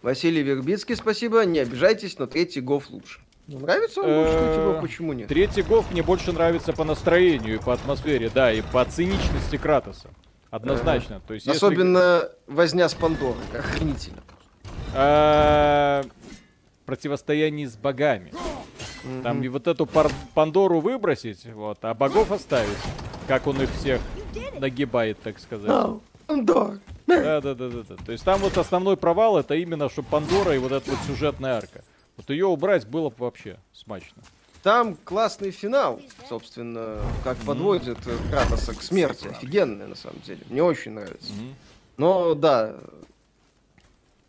Василий 0.00 0.42
Вербицкий, 0.42 0.94
спасибо. 0.94 1.44
Не 1.44 1.58
обижайтесь, 1.58 2.16
но 2.20 2.28
третий 2.28 2.60
гоф 2.60 2.88
лучше. 2.90 3.18
Ну, 3.52 3.58
Нравится 3.58 4.00
вам 4.00 4.10
больше 4.10 4.38
третий 4.38 4.60
гоф? 4.64 4.80
Почему 4.80 5.12
нет? 5.12 5.28
Третий 5.28 5.62
гов 5.62 5.90
мне 5.90 6.02
больше 6.04 6.32
нравится 6.32 6.72
по 6.72 6.84
настроению 6.84 7.56
и 7.56 7.58
по 7.58 7.72
атмосфере, 7.72 8.30
да, 8.32 8.52
и 8.52 8.60
по 8.62 8.84
циничности 8.84 9.56
Кратоса. 9.56 10.10
Однозначно. 10.50 11.20
То 11.26 11.34
есть, 11.34 11.46
если- 11.46 11.58
Особенно 11.58 12.28
возня 12.46 12.88
с 12.88 12.94
Пандорой. 12.94 13.42
Охренительно. 13.52 14.22
А, 14.94 16.02
противостояние 16.86 17.68
с 17.68 17.76
богами. 17.76 18.32
Там 19.24 19.42
и 19.42 19.48
вот 19.48 19.66
эту 19.66 19.84
пар- 19.86 20.12
Пандору 20.34 20.80
выбросить, 20.80 21.44
вот, 21.46 21.78
а 21.82 21.92
богов 21.94 22.30
оставить. 22.30 22.76
Как 23.26 23.46
он 23.48 23.60
их 23.62 23.70
всех 23.72 24.00
нагибает, 24.60 25.18
так 25.22 25.38
сказать. 25.40 25.68
Да, 27.06 27.40
да, 27.40 27.54
да, 27.54 27.68
да, 27.68 27.82
да. 27.88 27.96
То 28.06 28.12
есть 28.12 28.24
там 28.24 28.38
вот 28.40 28.56
основной 28.58 28.96
провал 28.96 29.38
это 29.38 29.54
именно, 29.56 29.88
что 29.88 30.02
Пандора 30.04 30.54
и 30.54 30.58
вот 30.58 30.70
эта 30.70 30.88
вот 30.90 30.98
сюжетная 31.08 31.56
арка. 31.56 31.82
Вот 32.20 32.28
ее 32.28 32.46
убрать 32.46 32.86
было 32.86 33.08
бы 33.08 33.16
вообще 33.18 33.58
смачно. 33.72 34.22
Там 34.62 34.94
классный 34.94 35.52
финал, 35.52 36.02
собственно, 36.28 37.02
как 37.24 37.38
подводит 37.38 38.06
э, 38.06 38.18
Кратоса 38.28 38.74
к 38.74 38.82
смерти. 38.82 39.28
Офигенный, 39.28 39.86
на 39.86 39.94
самом 39.94 40.20
деле. 40.20 40.44
Мне 40.50 40.62
очень 40.62 40.92
нравится. 40.92 41.32
Мгм. 41.32 41.54
Но, 41.96 42.34
да, 42.34 42.78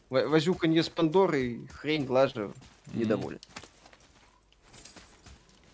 во- 0.09 0.25
возюканье 0.29 0.83
с 0.83 0.89
Пандорой, 0.89 1.67
хрень, 1.73 2.05
глажа, 2.05 2.49
недоволен. 2.93 3.41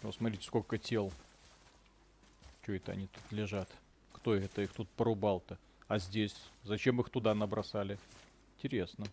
Вот 0.02 0.16
смотрите, 0.16 0.44
сколько 0.44 0.80
тел. 0.80 1.12
Че 2.66 2.78
это 2.78 2.94
они 2.94 3.06
тут 3.06 3.32
лежат? 3.32 3.70
Кто 4.12 4.34
это 4.34 4.64
их 4.64 4.74
тут 4.74 4.90
порубал-то? 4.90 5.60
А 5.88 6.00
здесь? 6.00 6.36
Зачем 6.64 7.00
их 7.00 7.10
туда 7.12 7.36
набросали? 7.36 8.00
Интересно. 8.58 9.06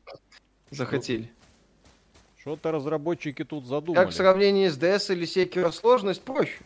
Захотели. 0.70 1.30
Что-то 2.44 2.72
разработчики 2.72 3.42
тут 3.42 3.64
задумали. 3.64 4.04
Как 4.04 4.12
в 4.12 4.14
сравнении 4.14 4.68
с 4.68 4.76
DS 4.76 5.14
или 5.14 5.26
Sekiro 5.26 5.72
сложность 5.72 6.20
проще. 6.20 6.58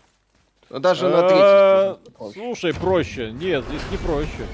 Даже 0.71 1.09
на 1.09 1.21
А, 1.25 1.95
третьей. 1.95 2.33
Слушай, 2.33 2.75
проще. 2.75 3.31
Нет, 3.31 3.65
здесь 3.69 3.83
не 3.93 3.97
проще. 3.99 4.47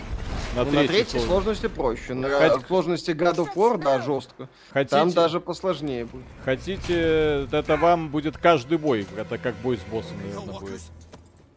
На 0.55 0.65
Ну, 0.65 0.71
на 0.73 0.87
третьей 0.87 1.05
сложности. 1.19 1.27
сложности 1.27 1.67
проще. 1.69 2.13
На 2.15 2.29
Хоть- 2.51 2.67
сложности 2.67 3.11
God 3.13 3.37
of 3.37 3.55
War, 3.55 3.79
да, 3.79 4.03
жестко. 4.03 4.51
Хотите, 4.71 4.97
Там 4.97 5.11
даже 5.13 5.41
посложнее 5.41 6.05
будет. 6.05 6.27
хотите, 6.45 7.49
это 7.51 7.77
вам 7.79 8.11
будет 8.11 8.37
каждый 8.37 8.77
бой. 8.77 9.07
Это 9.17 9.39
как 9.39 9.55
бой 9.57 9.79
с 9.79 9.83
боссом, 9.91 10.19
наверное, 10.19 10.61
будет. 10.61 10.81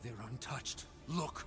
They're 0.02 0.14
untouched. 0.32 0.86
Look. 1.10 1.44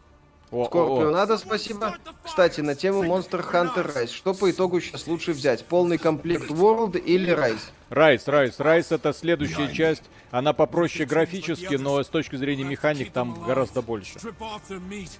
О, 0.50 0.62
о, 0.62 0.66
Скорпио, 0.66 1.08
о. 1.08 1.10
надо, 1.12 1.38
спасибо. 1.38 1.96
Кстати, 2.24 2.60
на 2.60 2.74
тему 2.74 3.04
Monster 3.04 3.44
Hunter 3.52 3.94
Rise. 3.94 4.12
Что 4.12 4.34
по 4.34 4.50
итогу 4.50 4.80
сейчас 4.80 5.06
лучше 5.06 5.32
взять? 5.32 5.64
Полный 5.64 5.96
комплект 5.96 6.50
World 6.50 6.98
или 6.98 7.32
Rise? 7.32 7.60
Райс, 7.88 8.26
Райс, 8.26 8.58
Райс 8.58 8.90
это 8.90 9.12
следующая 9.12 9.72
часть. 9.72 10.04
Она 10.30 10.52
попроще 10.52 11.04
графически, 11.06 11.74
но 11.74 12.02
с 12.02 12.08
точки 12.08 12.36
зрения 12.36 12.64
механик 12.64 13.12
там 13.12 13.42
гораздо 13.44 13.82
больше. 13.82 14.18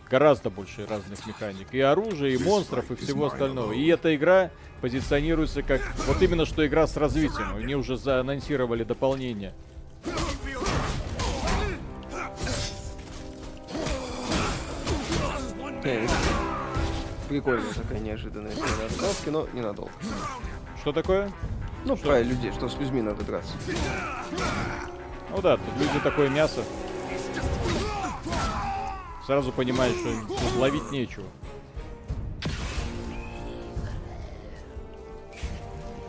Гораздо 0.08 0.50
больше 0.50 0.86
разных 0.86 1.24
механик. 1.26 1.68
И 1.72 1.80
оружия, 1.80 2.30
и 2.30 2.38
монстров, 2.38 2.90
и 2.90 2.96
всего 2.96 3.26
остального. 3.26 3.72
И 3.72 3.86
эта 3.86 4.14
игра 4.14 4.50
позиционируется 4.80 5.62
как 5.62 5.80
вот 6.06 6.20
именно 6.22 6.44
что 6.44 6.66
игра 6.66 6.86
с 6.86 6.96
развитием. 6.96 7.56
Они 7.56 7.74
уже 7.74 7.96
заанонсировали 7.96 8.82
дополнение. 8.82 9.52
Прикольная 17.28 17.72
такая 17.72 18.00
неожиданная 18.00 18.52
смена 18.52 18.86
отставки, 18.86 19.28
но 19.28 19.46
ненадолго. 19.52 19.92
Что 20.80 20.92
такое? 20.92 21.30
Ну, 21.84 21.96
про 21.96 22.22
людей, 22.22 22.52
что 22.52 22.68
с 22.68 22.76
людьми 22.76 23.00
надо 23.02 23.24
драться. 23.24 23.52
Ну 25.30 25.40
да, 25.40 25.56
тут 25.56 25.76
люди 25.78 26.00
такое 26.02 26.28
мясо. 26.28 26.62
Сразу 29.26 29.52
понимаешь, 29.52 29.94
что 29.96 30.26
тут 30.26 30.56
ловить 30.56 30.90
нечего. 30.90 31.26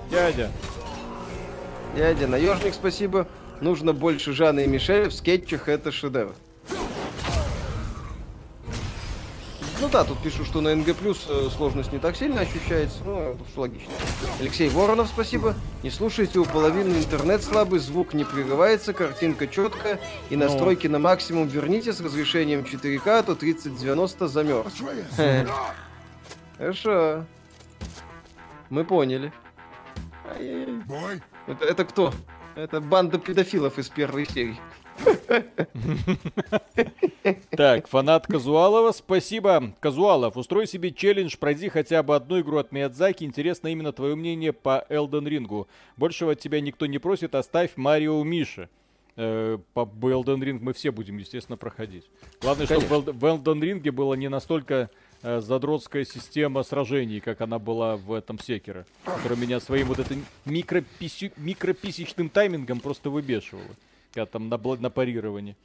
Дядя, 0.09 0.51
Дядя, 1.95 2.27
наежник, 2.27 2.73
спасибо. 2.73 3.27
Нужно 3.59 3.93
больше 3.93 4.33
Жанны 4.33 4.63
и 4.63 4.67
Мишель 4.67 5.09
в 5.09 5.13
скетчах, 5.13 5.67
это 5.67 5.91
шедевр. 5.91 6.33
Ну 9.81 9.89
да, 9.89 10.03
тут 10.03 10.19
пишу, 10.19 10.45
что 10.45 10.61
на 10.61 10.75
НГ 10.75 10.95
плюс 10.95 11.25
э, 11.27 11.49
сложность 11.49 11.91
не 11.91 11.97
так 11.97 12.15
сильно 12.15 12.41
ощущается. 12.41 12.99
Ну, 13.03 13.19
это 13.19 13.41
уж 13.41 13.57
логично. 13.57 13.91
Алексей 14.39 14.69
Воронов, 14.69 15.07
спасибо. 15.07 15.55
Не 15.81 15.89
слушайте, 15.89 16.37
у 16.37 16.45
половины 16.45 16.99
интернет 16.99 17.43
слабый, 17.43 17.79
звук 17.79 18.13
не 18.13 18.23
прерывается, 18.23 18.93
картинка 18.93 19.47
четкая. 19.47 19.99
И 20.29 20.35
настройки 20.35 20.85
на 20.85 20.99
максимум 20.99 21.47
верните 21.47 21.93
с 21.93 21.99
разрешением 21.99 22.61
4К, 22.61 23.07
а 23.07 23.23
то 23.23 23.33
3090 23.33 24.27
замерз. 24.27 24.73
Хорошо. 26.59 27.25
Мы 28.69 28.85
поняли. 28.85 29.33
Это, 31.47 31.65
это 31.65 31.85
кто? 31.85 32.13
Это 32.53 32.81
банда 32.81 33.17
педофилов 33.17 33.79
из 33.79 33.89
первой 33.89 34.27
серии. 34.27 34.59
Так, 37.51 37.87
фанат 37.87 38.27
Казуалова, 38.27 38.91
спасибо. 38.91 39.73
Казуалов, 39.79 40.37
устрой 40.37 40.67
себе 40.67 40.91
челлендж, 40.91 41.35
пройди 41.37 41.69
хотя 41.69 42.03
бы 42.03 42.15
одну 42.15 42.39
игру 42.41 42.57
от 42.57 42.71
Миядзаки. 42.71 43.23
Интересно 43.23 43.67
именно 43.69 43.91
твое 43.91 44.15
мнение 44.15 44.53
по 44.53 44.85
Элден 44.89 45.27
Рингу. 45.27 45.67
Большего 45.97 46.33
от 46.33 46.39
тебя 46.39 46.61
никто 46.61 46.85
не 46.85 46.97
просит, 46.97 47.35
оставь 47.35 47.71
Марио 47.75 48.23
Миши. 48.23 48.69
Э, 49.17 49.57
по 49.73 49.89
Элден 50.03 50.41
Ринг 50.41 50.61
мы 50.61 50.73
все 50.73 50.91
будем, 50.91 51.17
естественно, 51.17 51.57
проходить. 51.57 52.05
Главное, 52.41 52.65
чтобы 52.65 52.85
в 52.85 52.91
Элд- 52.91 53.11
в 53.11 53.25
Элден 53.25 53.61
Ринге 53.61 53.91
была 53.91 54.15
не 54.15 54.29
настолько 54.29 54.89
э, 55.21 55.41
задротская 55.41 56.05
система 56.05 56.63
сражений, 56.63 57.19
как 57.19 57.41
она 57.41 57.59
была 57.59 57.97
в 57.97 58.13
этом 58.13 58.39
Секере, 58.39 58.85
которая 59.03 59.37
меня 59.37 59.59
своим 59.59 59.87
вот 59.87 59.99
этим 59.99 60.25
микрописи- 60.45 61.33
микрописечным 61.35 62.29
таймингом 62.29 62.79
просто 62.79 63.09
выбешивала, 63.09 63.65
когда 64.13 64.25
там 64.25 64.49
на, 64.49 64.57
на 64.57 64.89
парировании. 64.89 65.55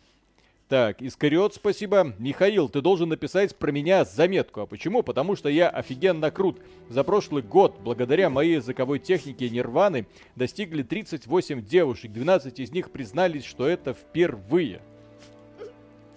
Так, 0.68 1.01
Искариот, 1.01 1.55
спасибо. 1.55 2.12
Михаил, 2.18 2.68
ты 2.68 2.81
должен 2.81 3.09
написать 3.09 3.55
про 3.55 3.70
меня 3.70 4.05
заметку. 4.05 4.62
А 4.62 4.66
почему? 4.66 5.05
Потому 5.05 5.36
что 5.36 5.48
я 5.48 5.68
офигенно 5.68 6.32
крут. 6.32 6.59
За 6.89 7.05
прошлый 7.05 7.44
год, 7.44 7.78
благодаря 7.81 8.31
моей 8.31 8.56
языковой 8.56 8.98
технике 8.98 9.48
Нирваны, 9.48 10.06
достигли 10.35 10.82
38 10.82 11.64
девушек. 11.64 12.12
12 12.12 12.59
из 12.59 12.73
них 12.73 12.90
признались, 12.90 13.44
что 13.44 13.68
это 13.68 13.94
впервые. 13.94 14.81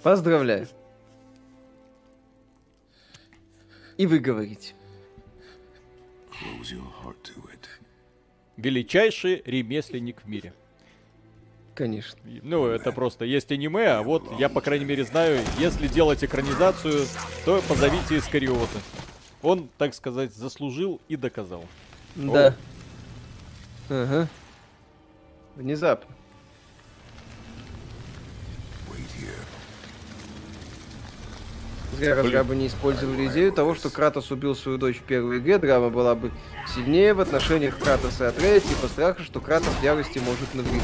Поздравляю. 0.02 0.68
И 3.98 4.08
вы 4.08 4.18
говорите. 4.18 4.74
close 6.32 6.72
your 6.72 6.88
heart 7.04 7.22
to 7.22 7.36
it. 7.52 7.68
Величайший 8.58 9.44
ремесленник 9.46 10.24
в 10.24 10.28
мире. 10.28 10.54
Конечно. 11.80 12.20
Ну, 12.44 12.66
это 12.68 12.92
просто 12.92 13.24
есть 13.24 13.54
аниме, 13.54 13.88
а 13.88 14.04
вот 14.04 14.38
я, 14.38 14.50
по 14.50 14.60
крайней 14.60 14.84
мере, 14.84 15.06
знаю, 15.06 15.40
если 15.60 15.88
делать 15.88 16.22
экранизацию, 16.22 17.06
то 17.46 17.64
позовите 17.70 18.18
Искариота. 18.18 18.80
Он, 19.42 19.70
так 19.78 19.94
сказать, 19.94 20.36
заслужил 20.36 21.00
и 21.08 21.16
доказал. 21.16 21.64
Да. 22.16 22.54
Ага. 23.88 24.28
Внезапно. 25.56 26.14
Зря 31.94 32.16
разрабы 32.16 32.58
не 32.58 32.68
использовали 32.68 33.28
идею 33.28 33.54
того, 33.54 33.74
что 33.74 33.90
Кратос 33.90 34.32
убил 34.32 34.54
свою 34.54 34.78
дочь 34.78 34.98
в 34.98 35.04
первой 35.04 35.40
игре, 35.40 35.58
драма 35.58 35.90
была 35.90 36.14
бы 36.14 36.32
сильнее 36.76 37.14
в 37.14 37.22
отношениях 37.22 37.80
Кратоса 37.80 38.26
и 38.26 38.28
Атрея, 38.28 38.60
типа 38.60 38.88
страха, 38.88 39.24
что 39.24 39.40
Кратос 39.40 39.74
в 39.76 39.82
ярости 39.82 40.20
может 40.20 40.54
навредить. 40.54 40.84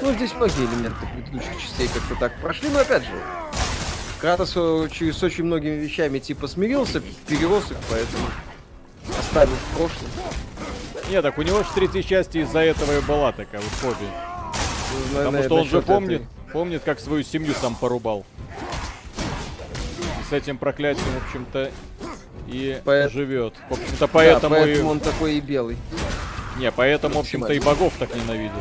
Ну, 0.00 0.12
здесь 0.12 0.32
многие 0.34 0.64
элементы 0.66 1.06
предыдущих 1.14 1.60
частей 1.60 1.88
как-то 1.88 2.14
так 2.16 2.40
прошли, 2.40 2.68
но 2.68 2.80
опять 2.80 3.02
же, 3.02 3.10
Кратос 4.20 4.52
э, 4.56 4.88
с 5.12 5.22
очень 5.22 5.44
многими 5.44 5.74
вещами 5.74 6.18
типа 6.18 6.48
смирился, 6.48 7.00
перерос 7.26 7.70
их, 7.70 7.76
поэтому 7.88 8.26
оставил 9.18 9.54
в 9.54 9.76
прошлом. 9.76 10.08
Не, 11.10 11.22
так 11.22 11.38
у 11.38 11.42
него 11.42 11.58
же 11.58 11.64
в 11.64 11.74
третьей 11.74 12.04
части 12.04 12.38
из-за 12.38 12.60
этого 12.60 12.98
и 12.98 13.00
была 13.02 13.32
такая 13.32 13.60
вот 13.60 13.70
фобия. 13.70 14.10
Ну, 15.12 15.18
Потому 15.18 15.42
что 15.42 15.54
он 15.54 15.66
же 15.66 15.82
помнит, 15.82 16.22
этой- 16.22 16.52
помнит, 16.52 16.82
как 16.84 16.98
свою 17.00 17.22
семью 17.22 17.54
там 17.60 17.74
порубал. 17.74 18.24
И 19.98 20.30
с 20.30 20.32
этим 20.32 20.58
проклятием, 20.58 21.06
в 21.20 21.24
общем-то, 21.26 21.70
и 22.48 22.80
Поэт- 22.84 23.12
живет. 23.12 23.54
В 23.68 23.72
общем-то, 23.72 24.00
Да, 24.00 24.06
поэтому, 24.08 24.54
поэтому 24.56 24.88
и... 24.88 24.92
он 24.92 25.00
такой 25.00 25.34
и 25.36 25.40
белый. 25.40 25.76
Не, 26.58 26.72
поэтому, 26.72 27.16
в 27.16 27.18
общем-то, 27.18 27.52
и 27.52 27.60
богов 27.60 27.92
так 27.98 28.14
ненавидит. 28.14 28.52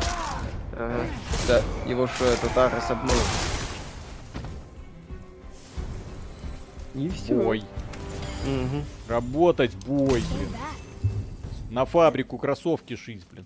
Ага. 0.73 1.05
Да, 1.47 1.63
его 1.85 2.07
что 2.07 2.25
этот 2.25 2.57
Арес 2.57 2.91
обманул. 2.91 3.15
И 6.93 7.07
все. 7.09 7.35
Бой. 7.35 7.63
Работать 9.07 9.73
бой, 9.85 10.21
блин. 10.33 10.49
На 11.69 11.85
фабрику 11.85 12.37
кроссовки 12.37 12.95
шить, 12.95 13.25
блин. 13.31 13.45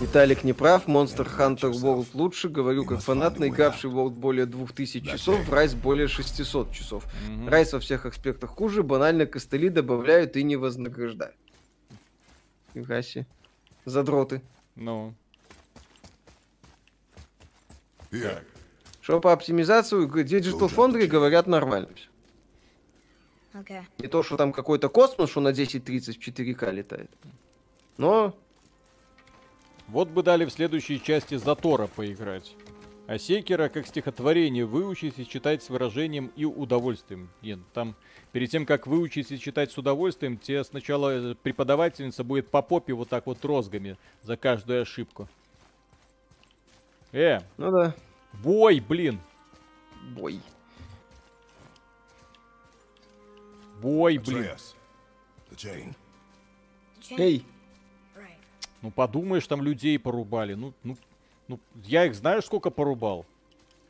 Виталик 0.00 0.44
не 0.44 0.52
прав, 0.52 0.86
Monster 0.86 1.26
Hunter 1.26 1.72
World 1.72 2.06
лучше, 2.14 2.48
говорю 2.48 2.84
как 2.84 3.00
фанат, 3.00 3.40
наигравший 3.40 3.90
World 3.90 4.10
более 4.10 4.46
2000 4.46 5.00
часов, 5.00 5.40
в 5.44 5.52
Rise 5.52 5.76
более 5.76 6.06
600 6.06 6.72
часов. 6.72 7.04
Rise 7.28 7.72
во 7.72 7.80
всех 7.80 8.06
аспектах 8.06 8.50
хуже, 8.50 8.84
банально 8.84 9.26
костыли 9.26 9.68
добавляют 9.68 10.36
и 10.36 10.44
не 10.44 10.54
вознаграждают. 10.54 11.34
Фига 12.74 13.02
себе. 13.02 13.26
Задроты. 13.88 14.42
Ну, 14.76 15.14
Here, 18.10 18.42
Что 19.00 19.20
по 19.20 19.32
оптимизации, 19.32 20.06
Digital 20.06 20.68
Foundry 20.74 21.06
говорят 21.06 21.46
нормально 21.46 21.88
всё. 21.94 22.08
Okay. 23.54 23.82
Не 23.98 24.08
то, 24.08 24.22
что 24.22 24.36
там 24.36 24.52
какой-то 24.52 24.88
космос, 24.88 25.30
что 25.30 25.40
на 25.40 25.48
10.30 25.48 26.12
в 26.12 26.18
4К 26.18 26.70
летает. 26.72 27.10
Но 27.96 28.36
вот 29.88 30.08
бы 30.08 30.22
дали 30.22 30.44
в 30.44 30.50
следующей 30.50 31.02
части 31.02 31.36
Затора 31.36 31.86
поиграть. 31.86 32.54
А 33.06 33.18
Секера 33.18 33.68
как 33.68 33.86
стихотворение 33.86 34.66
выучить 34.66 35.18
и 35.18 35.26
читать 35.26 35.62
с 35.62 35.70
выражением 35.70 36.30
и 36.36 36.44
удовольствием. 36.44 37.30
Ен, 37.40 37.64
там 37.72 37.96
перед 38.32 38.50
тем, 38.50 38.66
как 38.66 38.86
выучить 38.86 39.30
и 39.32 39.38
читать 39.38 39.70
с 39.72 39.78
удовольствием, 39.78 40.36
тебе 40.38 40.64
сначала 40.64 41.32
э, 41.32 41.34
преподавательница 41.34 42.24
будет 42.24 42.48
по 42.48 42.62
попе 42.62 42.92
вот 42.92 43.08
так 43.08 43.26
вот 43.26 43.44
розгами 43.44 43.96
за 44.22 44.36
каждую 44.36 44.82
ошибку. 44.82 45.28
Э, 47.12 47.40
Ну 47.56 47.70
да, 47.70 47.94
бой, 48.42 48.80
блин, 48.80 49.18
бой. 50.14 50.40
бой, 53.80 54.18
блин. 54.18 54.42
Эй. 57.18 57.44
Ну 58.82 58.90
подумаешь, 58.90 59.46
там 59.46 59.62
людей 59.62 59.98
порубали. 59.98 60.54
Ну, 60.54 60.72
ну, 60.82 60.96
ну, 61.48 61.58
я 61.84 62.04
их 62.04 62.14
знаешь, 62.14 62.44
сколько 62.44 62.70
порубал? 62.70 63.24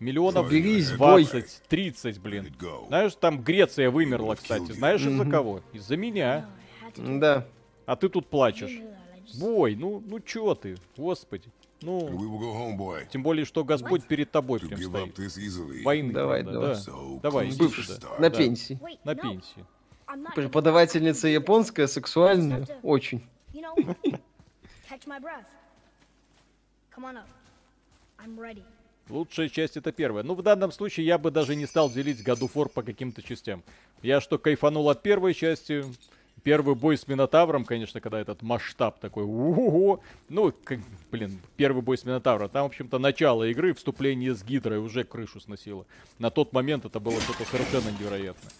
Миллионов 0.00 0.46
Соберись, 0.46 0.92
бой. 0.92 1.24
20, 1.24 1.62
30, 1.68 2.20
блин. 2.20 2.54
Знаешь, 2.88 3.14
там 3.16 3.42
Греция 3.42 3.90
вымерла, 3.90 4.36
кстати. 4.36 4.72
Знаешь, 4.72 5.02
из-за 5.02 5.24
кого? 5.24 5.60
Из-за 5.72 5.96
меня. 5.96 6.48
Да. 6.96 7.46
А 7.86 7.96
ты 7.96 8.08
тут 8.08 8.28
плачешь. 8.28 8.78
Бой, 9.38 9.74
ну, 9.74 10.02
ну 10.06 10.20
чё 10.20 10.54
ты, 10.54 10.76
господи. 10.96 11.50
Ну, 11.80 12.08
home, 12.08 13.06
тем 13.10 13.22
более, 13.22 13.44
что 13.44 13.62
Господь 13.64 14.04
перед 14.04 14.30
тобой 14.32 14.58
прям 14.58 14.80
стоит. 14.80 15.84
Войны, 15.84 16.12
Давай, 16.12 16.42
правда, 16.42 16.60
давай. 16.60 16.74
да. 16.74 16.80
So 16.80 17.20
Давай, 17.20 17.52
Бывший. 17.56 17.94
На 18.18 18.30
Да. 18.30 18.36
пенсии. 18.36 18.78
Wait, 18.82 18.98
На 19.04 19.12
no. 19.12 19.22
пенсии. 19.22 19.64
Преподавательница 20.34 21.28
японская, 21.28 21.86
сексуальная. 21.86 22.66
Очень. 22.82 23.22
You 23.52 23.62
know, 23.76 23.96
catch 24.90 25.06
my 25.06 25.20
breath. 25.20 25.46
Come 26.94 27.04
on 27.04 27.16
up. 27.18 27.28
I'm 28.18 28.36
ready. 28.38 28.64
Лучшая 29.08 29.48
часть 29.48 29.76
это 29.76 29.90
первая. 29.90 30.22
Ну, 30.22 30.34
в 30.34 30.42
данном 30.42 30.70
случае 30.70 31.06
я 31.06 31.18
бы 31.18 31.30
даже 31.30 31.56
не 31.56 31.66
стал 31.66 31.90
делить 31.90 32.22
of 32.40 32.52
War 32.54 32.68
по 32.68 32.82
каким-то 32.82 33.22
частям. 33.22 33.62
Я 34.02 34.20
что, 34.20 34.38
кайфанул 34.38 34.88
от 34.90 35.02
первой 35.02 35.34
части. 35.34 35.84
Первый 36.44 36.76
бой 36.76 36.96
с 36.96 37.08
Минотавром, 37.08 37.64
конечно, 37.64 38.00
когда 38.00 38.20
этот 38.20 38.42
масштаб 38.42 39.00
такой, 39.00 39.24
ого 39.24 40.00
Ну, 40.28 40.54
как, 40.64 40.78
блин, 41.10 41.40
первый 41.56 41.82
бой 41.82 41.98
с 41.98 42.04
Минотавром. 42.04 42.48
Там, 42.48 42.62
в 42.62 42.66
общем-то, 42.66 42.98
начало 42.98 43.44
игры, 43.50 43.74
вступление 43.74 44.34
с 44.34 44.44
Гидрой 44.44 44.78
уже 44.78 45.04
крышу 45.04 45.40
сносило. 45.40 45.84
На 46.18 46.30
тот 46.30 46.52
момент 46.52 46.84
это 46.84 47.00
было 47.00 47.20
что-то 47.20 47.44
совершенно 47.44 47.90
невероятное. 47.98 48.52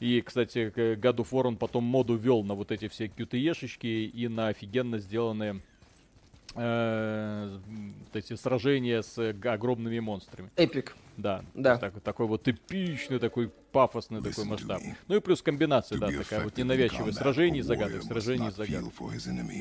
И, 0.00 0.22
кстати, 0.22 0.70
к 0.70 0.78
God 0.78 1.16
of 1.16 1.30
War 1.30 1.46
он 1.46 1.56
потом 1.56 1.84
моду 1.84 2.16
вел 2.16 2.42
на 2.42 2.54
вот 2.54 2.72
эти 2.72 2.88
все 2.88 3.06
QTE-шечки 3.06 3.86
и 3.86 4.28
на 4.28 4.48
офигенно 4.48 4.98
сделанные 4.98 5.60
э, 6.54 7.58
эти 8.12 8.34
сражения 8.34 9.02
с 9.02 9.18
огромными 9.44 9.98
монстрами. 10.00 10.50
Эпик. 10.56 10.96
Да. 11.20 11.44
Да. 11.54 11.76
Так- 11.76 12.00
такой 12.00 12.26
вот 12.26 12.46
эпичный, 12.48 13.18
такой 13.18 13.50
пафосный 13.72 14.22
такой 14.22 14.44
масштаб. 14.44 14.80
Ну 15.06 15.16
и 15.16 15.20
плюс 15.20 15.42
комбинация, 15.42 15.98
да, 15.98 16.08
такая 16.10 16.42
вот 16.44 16.56
ненавязчивая 16.56 17.12
сражений, 17.12 17.60
a 17.60 17.62
загадок, 17.62 18.02
сражений, 18.02 18.48
not 18.48 18.56
загадок. 18.56 18.92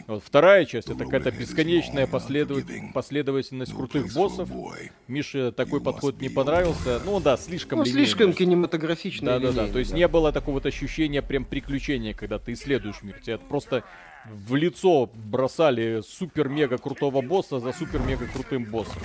Вот 0.08 0.24
вторая 0.24 0.66
часть 0.66 0.90
это 0.90 1.04
какая-то 1.06 1.32
бесконечная 1.32 2.06
long 2.06 2.08
and 2.08 2.12
последов- 2.12 2.58
unforgiving. 2.60 2.94
последовательность 2.94 3.72
No 3.74 3.76
крутых 3.76 4.14
боссов. 4.14 4.50
Мише 5.08 5.52
такой 5.52 5.82
подход 5.82 6.20
не 6.22 6.30
понравился. 6.30 7.02
Ну 7.06 7.20
да, 7.20 7.38
слишком 7.38 7.80
Ну, 7.80 7.86
линейный. 7.86 8.06
слишком 8.06 8.34
кинематографично. 8.34 9.26
и 9.26 9.28
Да, 9.28 9.40
да, 9.40 9.52
да. 9.52 9.68
То 9.68 9.80
есть 9.80 9.94
не 9.94 10.08
было 10.08 10.32
такого 10.32 10.56
вот 10.56 10.66
ощущения 10.66 11.22
прям 11.22 11.46
приключения, 11.46 12.14
когда 12.14 12.40
ты 12.40 12.54
исследуешь 12.54 13.02
мир. 13.04 13.20
Тебя 13.20 13.38
просто 13.38 13.84
в 14.26 14.56
лицо 14.56 15.10
бросали 15.14 16.02
супер-мега 16.06 16.78
крутого 16.78 17.22
босса 17.22 17.60
за 17.60 17.72
супер-мега 17.74 18.28
крутым 18.28 18.66
боссом. 18.66 19.02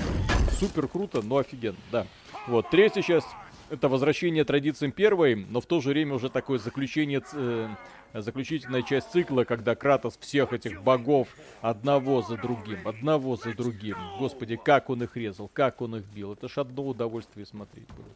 Супер 0.58 0.88
круто, 0.88 1.22
но 1.22 1.38
офигенно, 1.38 1.76
да. 1.92 2.06
Вот, 2.46 2.68
третья 2.70 3.02
часть 3.02 3.28
это 3.70 3.88
возвращение 3.88 4.44
традициям 4.44 4.92
первой, 4.92 5.34
но 5.34 5.60
в 5.60 5.66
то 5.66 5.80
же 5.80 5.90
время 5.90 6.14
уже 6.14 6.28
такое 6.28 6.58
заключение, 6.58 7.22
э, 7.32 7.68
заключительная 8.12 8.82
часть 8.82 9.10
цикла, 9.10 9.44
когда 9.44 9.74
Кратос 9.74 10.18
всех 10.18 10.52
этих 10.52 10.82
богов 10.82 11.28
одного 11.62 12.22
за 12.22 12.36
другим, 12.36 12.86
одного 12.86 13.36
за 13.36 13.54
другим. 13.54 13.96
Господи, 14.18 14.56
как 14.62 14.90
он 14.90 15.02
их 15.02 15.16
резал, 15.16 15.50
как 15.52 15.80
он 15.80 15.96
их 15.96 16.04
бил. 16.14 16.34
Это 16.34 16.48
ж 16.48 16.58
одно 16.58 16.86
удовольствие 16.86 17.46
смотреть 17.46 17.88
было. 17.88 18.14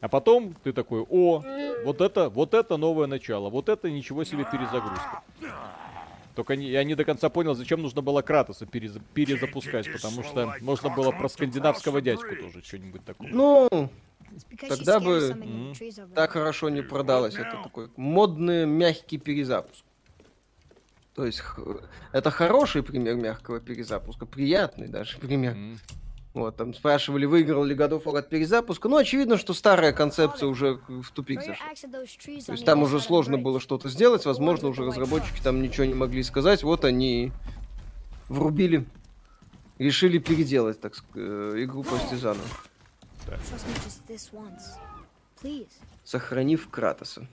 А 0.00 0.08
потом 0.08 0.54
ты 0.62 0.72
такой, 0.72 1.04
о, 1.08 1.42
вот 1.84 2.00
это, 2.00 2.28
вот 2.28 2.54
это 2.54 2.76
новое 2.76 3.06
начало, 3.06 3.50
вот 3.50 3.68
это 3.68 3.90
ничего 3.90 4.24
себе 4.24 4.44
перезагрузка. 4.50 5.22
Только 6.34 6.56
не, 6.56 6.68
я 6.70 6.84
не 6.84 6.94
до 6.94 7.04
конца 7.04 7.28
понял, 7.28 7.54
зачем 7.54 7.82
нужно 7.82 8.02
было 8.02 8.22
Кратоса 8.22 8.64
перез- 8.64 9.00
перезапускать, 9.14 9.90
потому 9.92 10.22
что 10.22 10.54
можно 10.60 10.88
было 10.90 11.10
про 11.10 11.28
скандинавского 11.28 12.00
дядьку 12.00 12.36
тоже 12.36 12.62
что-нибудь 12.64 13.04
такое. 13.04 13.30
Ну, 13.32 13.68
Тогда 14.68 15.00
бы- 15.00 15.74
так 16.14 16.30
хорошо 16.30 16.68
не 16.70 16.82
продалось. 16.82 17.34
Это 17.34 17.60
такой 17.64 17.90
модный 17.96 18.64
мягкий 18.64 19.18
перезапуск. 19.18 19.84
То 21.16 21.26
есть 21.26 21.42
это 22.12 22.30
хороший 22.30 22.82
пример 22.84 23.16
мягкого 23.16 23.58
перезапуска, 23.60 24.26
приятный 24.26 24.86
даже 24.88 25.18
пример. 25.18 25.52
М. 25.54 25.78
Вот, 26.32 26.56
там 26.56 26.74
спрашивали, 26.74 27.26
выиграл 27.26 27.64
ли 27.64 27.74
God 27.74 27.90
of 27.90 28.04
War 28.04 28.18
от 28.18 28.28
перезапуска. 28.28 28.88
Ну, 28.88 28.96
очевидно, 28.96 29.36
что 29.36 29.52
старая 29.52 29.92
концепция 29.92 30.48
уже 30.48 30.78
в 30.86 31.10
тупик 31.10 31.40
зашла. 31.42 31.66
То 32.46 32.52
есть 32.52 32.64
там 32.64 32.82
уже 32.82 33.00
сложно 33.00 33.36
было 33.36 33.58
что-то 33.58 33.88
сделать. 33.88 34.24
Возможно, 34.24 34.68
уже 34.68 34.84
разработчики 34.84 35.40
там 35.42 35.60
ничего 35.60 35.86
не 35.86 35.94
могли 35.94 36.22
сказать. 36.22 36.62
Вот 36.62 36.84
они 36.84 37.32
врубили, 38.28 38.86
решили 39.78 40.18
переделать, 40.18 40.80
так 40.80 40.94
сказать, 40.94 41.16
э, 41.16 41.64
игру 41.64 41.82
почти 41.90 42.14
заново, 42.14 42.46
сохранив 46.04 46.68
Кратоса. 46.68 47.26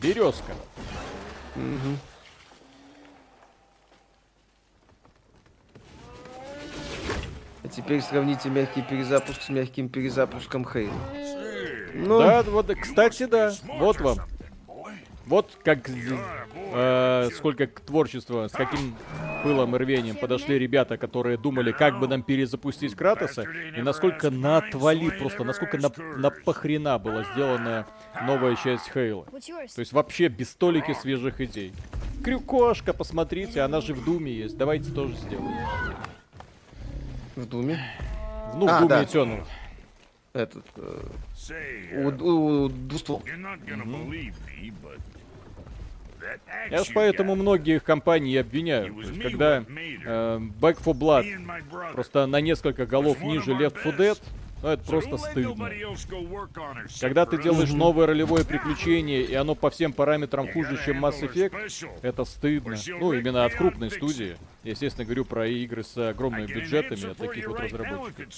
Березка. 0.00 0.54
А 7.64 7.68
теперь 7.68 8.00
сравните 8.00 8.48
мягкий 8.48 8.82
перезапуск 8.82 9.42
с 9.42 9.48
мягким 9.48 9.88
перезапуском 9.88 10.64
Хейла. 10.64 10.92
Ну, 11.94 12.18
Да, 12.18 12.42
вот, 12.42 12.66
кстати, 12.80 13.26
да. 13.26 13.52
Вот 13.78 14.00
вам. 14.00 14.18
Вот 15.26 15.56
как 15.62 15.88
э, 15.88 17.28
сколько 17.34 17.66
к 17.68 17.80
творчеству, 17.80 18.48
с 18.48 18.52
каким 18.52 18.96
пылом 19.44 19.76
и 19.76 19.78
рвением 19.78 20.16
подошли 20.16 20.58
ребята, 20.58 20.96
которые 20.96 21.38
думали, 21.38 21.70
как 21.70 22.00
бы 22.00 22.08
нам 22.08 22.22
перезапустить 22.22 22.96
Кратоса, 22.96 23.44
и 23.76 23.82
насколько 23.82 24.30
на 24.30 24.58
отвали 24.58 25.10
просто, 25.10 25.44
насколько 25.44 25.78
на, 25.78 25.92
на 26.16 26.30
похрена 26.30 26.98
была 26.98 27.24
сделана 27.32 27.86
новая 28.26 28.56
часть 28.56 28.90
Хейла. 28.92 29.26
То 29.26 29.80
есть 29.80 29.92
вообще 29.92 30.28
без 30.28 30.50
столики 30.50 30.92
свежих 30.92 31.40
идей. 31.40 31.72
Крюкошка, 32.24 32.92
посмотрите, 32.92 33.60
она 33.60 33.80
же 33.80 33.94
в 33.94 34.04
Думе 34.04 34.32
есть. 34.32 34.56
Давайте 34.56 34.90
тоже 34.90 35.14
сделаем. 35.14 35.56
В 37.36 37.46
Думе. 37.46 37.78
Ну, 38.54 38.68
А, 38.68 38.78
в 38.78 38.80
Думе 38.80 38.88
да. 38.88 39.02
Eternal. 39.02 39.44
Этот, 40.32 40.64
э, 40.76 41.00
Say, 41.36 42.04
у, 42.04 42.10
uh, 42.10 42.22
у 42.22 42.68
двуствол. 42.68 43.22
Я 46.70 46.84
ж 46.84 46.92
поэтому 46.94 47.34
got, 47.34 47.36
многих 47.36 47.84
компаний 47.84 48.36
обвиняю. 48.36 48.94
То 48.94 49.00
есть, 49.00 49.20
когда 49.22 49.58
э, 49.58 50.38
Back 50.60 50.78
4 50.78 50.98
Blood 50.98 51.92
просто 51.92 52.26
на 52.26 52.40
несколько 52.40 52.86
голов 52.86 53.20
ниже 53.22 53.52
Left 53.52 53.82
4 53.82 53.96
Dead, 53.96 54.22
ну 54.62 54.68
это 54.68 54.84
просто 54.84 55.16
стыдно. 55.16 55.70
Когда 57.00 57.26
ты 57.26 57.42
делаешь 57.42 57.70
новое 57.70 58.06
ролевое 58.06 58.44
приключение, 58.44 59.22
и 59.22 59.34
оно 59.34 59.54
по 59.54 59.70
всем 59.70 59.92
параметрам 59.92 60.50
хуже, 60.50 60.78
чем 60.84 61.04
Mass 61.04 61.20
Effect, 61.20 61.88
это 62.02 62.24
стыдно. 62.24 62.76
Ну, 63.00 63.12
именно 63.12 63.44
от 63.44 63.54
крупной 63.54 63.90
студии. 63.90 64.36
Я, 64.62 64.70
естественно, 64.70 65.04
говорю 65.04 65.24
про 65.24 65.46
игры 65.48 65.82
с 65.82 65.96
огромными 65.96 66.46
бюджетами 66.46 67.10
от 67.10 67.16
таких 67.16 67.48
вот 67.48 67.58
разработчиков. 67.58 68.28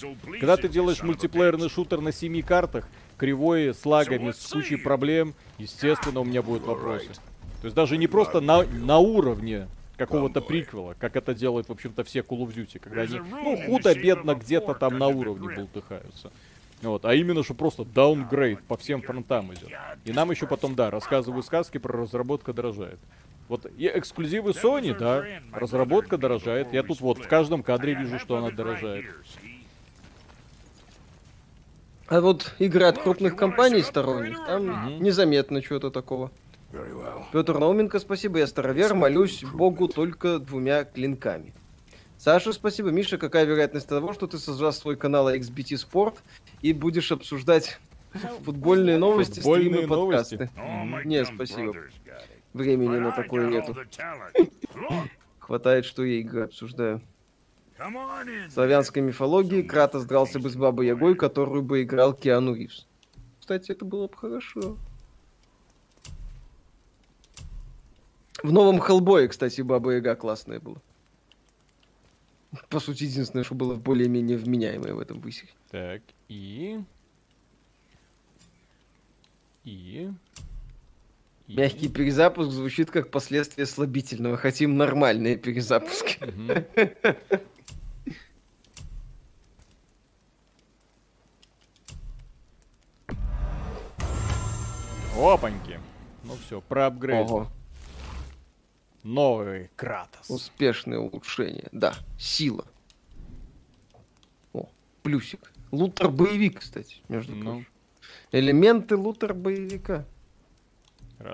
Когда 0.40 0.56
ты 0.56 0.68
делаешь 0.68 1.02
мультиплеерный 1.02 1.68
шутер 1.68 2.00
на 2.00 2.12
семи 2.12 2.40
картах, 2.40 2.88
кривой, 3.18 3.74
с 3.74 3.84
лагами, 3.84 4.32
с 4.32 4.46
кучей 4.46 4.76
проблем, 4.76 5.34
естественно, 5.58 6.20
у 6.20 6.24
меня 6.24 6.42
будут 6.42 6.64
вопросы. 6.64 7.08
То 7.60 7.66
есть 7.66 7.76
даже 7.76 7.96
не 7.96 8.06
просто 8.06 8.40
на, 8.40 8.62
на 8.62 8.98
уровне 8.98 9.68
какого-то 9.96 10.40
приквела, 10.40 10.94
как 10.98 11.16
это 11.16 11.34
делают, 11.34 11.68
в 11.68 11.72
общем-то, 11.72 12.04
все 12.04 12.20
Call 12.20 12.40
of 12.40 12.54
Duty, 12.54 12.78
когда 12.78 13.02
они, 13.02 13.18
ну, 13.18 13.56
худо-бедно 13.66 14.34
где-то 14.34 14.74
там 14.74 14.98
на 14.98 15.08
уровне 15.08 15.54
болтыхаются. 15.54 16.30
Вот, 16.82 17.04
а 17.04 17.14
именно, 17.14 17.42
что 17.42 17.54
просто 17.54 17.84
даунгрейд 17.84 18.62
по 18.64 18.76
всем 18.76 19.00
фронтам 19.00 19.54
идет. 19.54 19.70
И 20.04 20.12
нам 20.12 20.30
еще 20.30 20.46
потом, 20.46 20.74
да, 20.74 20.90
рассказывают 20.90 21.46
сказки 21.46 21.78
про 21.78 21.96
разработка 22.02 22.52
дорожает. 22.52 22.98
Вот 23.48 23.66
и 23.76 23.86
эксклюзивы 23.86 24.50
Sony, 24.50 24.96
да, 24.96 25.24
разработка 25.52 26.18
дорожает. 26.18 26.72
Я 26.72 26.82
тут 26.82 27.00
вот 27.00 27.18
в 27.18 27.28
каждом 27.28 27.62
кадре 27.62 27.94
вижу, 27.94 28.18
что 28.18 28.36
она 28.36 28.50
дорожает. 28.50 29.06
А 32.06 32.20
вот 32.20 32.54
игры 32.58 32.84
от 32.84 32.98
крупных 32.98 33.34
компаний 33.34 33.82
сторонних, 33.82 34.44
там 34.46 35.02
незаметно 35.02 35.62
чего-то 35.62 35.90
такого. 35.90 36.30
Петр 37.32 37.58
Науменко, 37.58 37.98
спасибо, 37.98 38.38
я 38.38 38.46
старовер, 38.46 38.94
молюсь 38.94 39.44
Богу 39.44 39.88
только 39.88 40.38
двумя 40.38 40.84
клинками. 40.84 41.54
Саша, 42.18 42.52
спасибо. 42.52 42.90
Миша, 42.90 43.18
какая 43.18 43.44
вероятность 43.44 43.88
того, 43.88 44.12
что 44.12 44.26
ты 44.26 44.38
создаешь 44.38 44.76
свой 44.76 44.96
канал 44.96 45.32
XBT 45.34 45.74
Sport 45.74 46.16
и 46.62 46.72
будешь 46.72 47.12
обсуждать 47.12 47.78
футбольные 48.44 48.98
новости, 48.98 49.40
Футбольные 49.40 49.74
стримы, 49.74 49.96
новости? 49.96 50.36
подкасты? 50.36 51.08
Не, 51.08 51.24
спасибо. 51.24 51.74
Времени 52.52 52.98
на 52.98 53.12
такое 53.12 53.48
нету. 53.48 53.76
Хватает, 55.38 55.84
что 55.84 56.04
я 56.04 56.20
игры 56.20 56.44
обсуждаю. 56.44 57.02
В 57.76 58.50
славянской 58.52 59.02
мифологии 59.02 59.62
Кратос 59.62 60.04
дрался 60.04 60.38
бы 60.38 60.48
с 60.48 60.56
Бабой 60.56 60.86
Ягой, 60.86 61.16
которую 61.16 61.62
бы 61.62 61.82
играл 61.82 62.14
Киану 62.14 62.54
Ривз. 62.54 62.86
Кстати, 63.40 63.72
это 63.72 63.84
было 63.84 64.06
бы 64.06 64.16
хорошо. 64.16 64.78
В 68.44 68.52
новом 68.52 68.78
Хеллбое, 68.78 69.26
кстати, 69.26 69.62
Баба 69.62 69.92
Яга 69.92 70.14
классная 70.16 70.60
была. 70.60 70.76
По 72.68 72.78
сути, 72.78 73.04
единственное, 73.04 73.42
что 73.42 73.54
было 73.54 73.74
более-менее 73.74 74.36
вменяемое 74.36 74.92
в 74.92 74.98
этом 74.98 75.18
высе. 75.18 75.48
Так, 75.70 76.02
и... 76.28 76.78
И... 79.64 80.10
и- 81.46 81.56
Мягкий 81.56 81.88
перезапуск 81.88 82.50
звучит 82.50 82.90
как 82.90 83.10
последствие 83.10 83.64
слабительного. 83.64 84.36
Хотим 84.36 84.76
нормальные 84.76 85.38
перезапуски. 85.38 86.18
Опаньки. 95.18 95.80
Ну 96.24 96.34
все, 96.46 96.60
про 96.60 96.86
апгрейд. 96.86 97.28
Ого, 97.30 97.48
Новый 99.04 99.70
Кратос. 99.76 100.28
успешное 100.30 100.98
улучшение. 100.98 101.68
Да, 101.72 101.94
сила. 102.18 102.64
О, 104.52 104.66
плюсик. 105.02 105.52
Лутер-боевик, 105.70 106.60
кстати, 106.60 106.96
между 107.08 107.34
Ну. 107.34 107.42
прочим. 107.44 107.66
Элементы 108.32 108.96
лутер-боевика. 108.96 110.04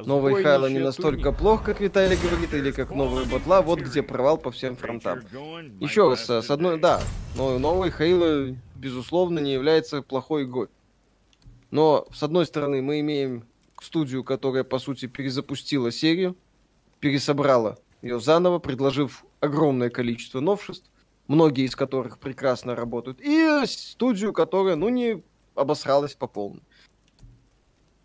Новый 0.04 0.42
Хайло 0.42 0.66
не 0.66 0.78
настолько 0.78 1.32
плох, 1.32 1.64
как 1.64 1.80
Виталий 1.80 2.16
говорит, 2.16 2.52
или 2.54 2.70
как 2.70 2.90
новый 2.90 3.24
Батла, 3.26 3.62
вот 3.62 3.80
где 3.80 4.02
провал 4.02 4.36
по 4.38 4.50
всем 4.50 4.76
фронтам. 4.76 5.20
Еще 5.80 6.08
раз, 6.08 6.28
э, 6.30 6.42
с 6.42 6.50
одной, 6.50 6.78
да, 6.78 7.00
но 7.36 7.58
новый 7.58 7.90
Хейло, 7.90 8.54
безусловно, 8.76 9.38
не 9.40 9.52
является 9.52 10.02
плохой 10.02 10.44
игрой. 10.44 10.68
Но, 11.70 12.06
с 12.12 12.22
одной 12.22 12.46
стороны, 12.46 12.82
мы 12.82 13.00
имеем 13.00 13.44
студию, 13.80 14.22
которая, 14.22 14.64
по 14.64 14.78
сути, 14.78 15.06
перезапустила 15.06 15.90
серию, 15.90 16.36
пересобрала 17.00 17.78
ее 18.02 18.20
заново, 18.20 18.58
предложив 18.58 19.24
огромное 19.40 19.90
количество 19.90 20.40
новшеств, 20.40 20.90
многие 21.26 21.64
из 21.64 21.76
которых 21.76 22.18
прекрасно 22.18 22.74
работают, 22.74 23.20
и 23.20 23.62
студию, 23.66 24.32
которая, 24.32 24.76
ну, 24.76 24.88
не 24.88 25.22
обосралась 25.54 26.14
по 26.14 26.26
полной. 26.26 26.62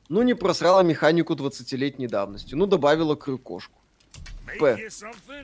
Ну, 0.10 0.22
не 0.22 0.34
просрала 0.34 0.82
механику 0.82 1.34
20-летней 1.34 2.08
давности, 2.08 2.56
ну, 2.56 2.66
добавила 2.68 3.16
крюкошку. 3.16 3.80
П. 4.60 4.90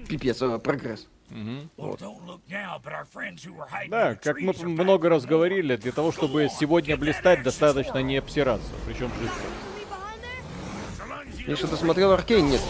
Пипец, 0.07 0.41
э, 0.41 0.60
прогресс. 0.60 1.07
Мгм. 1.30 1.69
Да, 1.78 1.98
Да, 3.90 4.15
как 4.15 4.40
мы 4.41 4.53
много 4.65 5.10
раз 5.10 5.26
говорили, 5.26 5.78
для 5.78 5.91
того, 5.91 6.11
чтобы 6.11 6.49
сегодня 6.49 6.98
блистать, 6.98 7.41
достаточно 7.41 7.99
не 7.99 8.18
обсираться. 8.18 8.69
Причем 8.86 9.10
жестко. 9.19 9.41
Миша, 11.48 11.68
ты 11.68 11.76
смотрел 11.78 12.11
Аркейн? 12.11 12.49
Нет. 12.49 12.61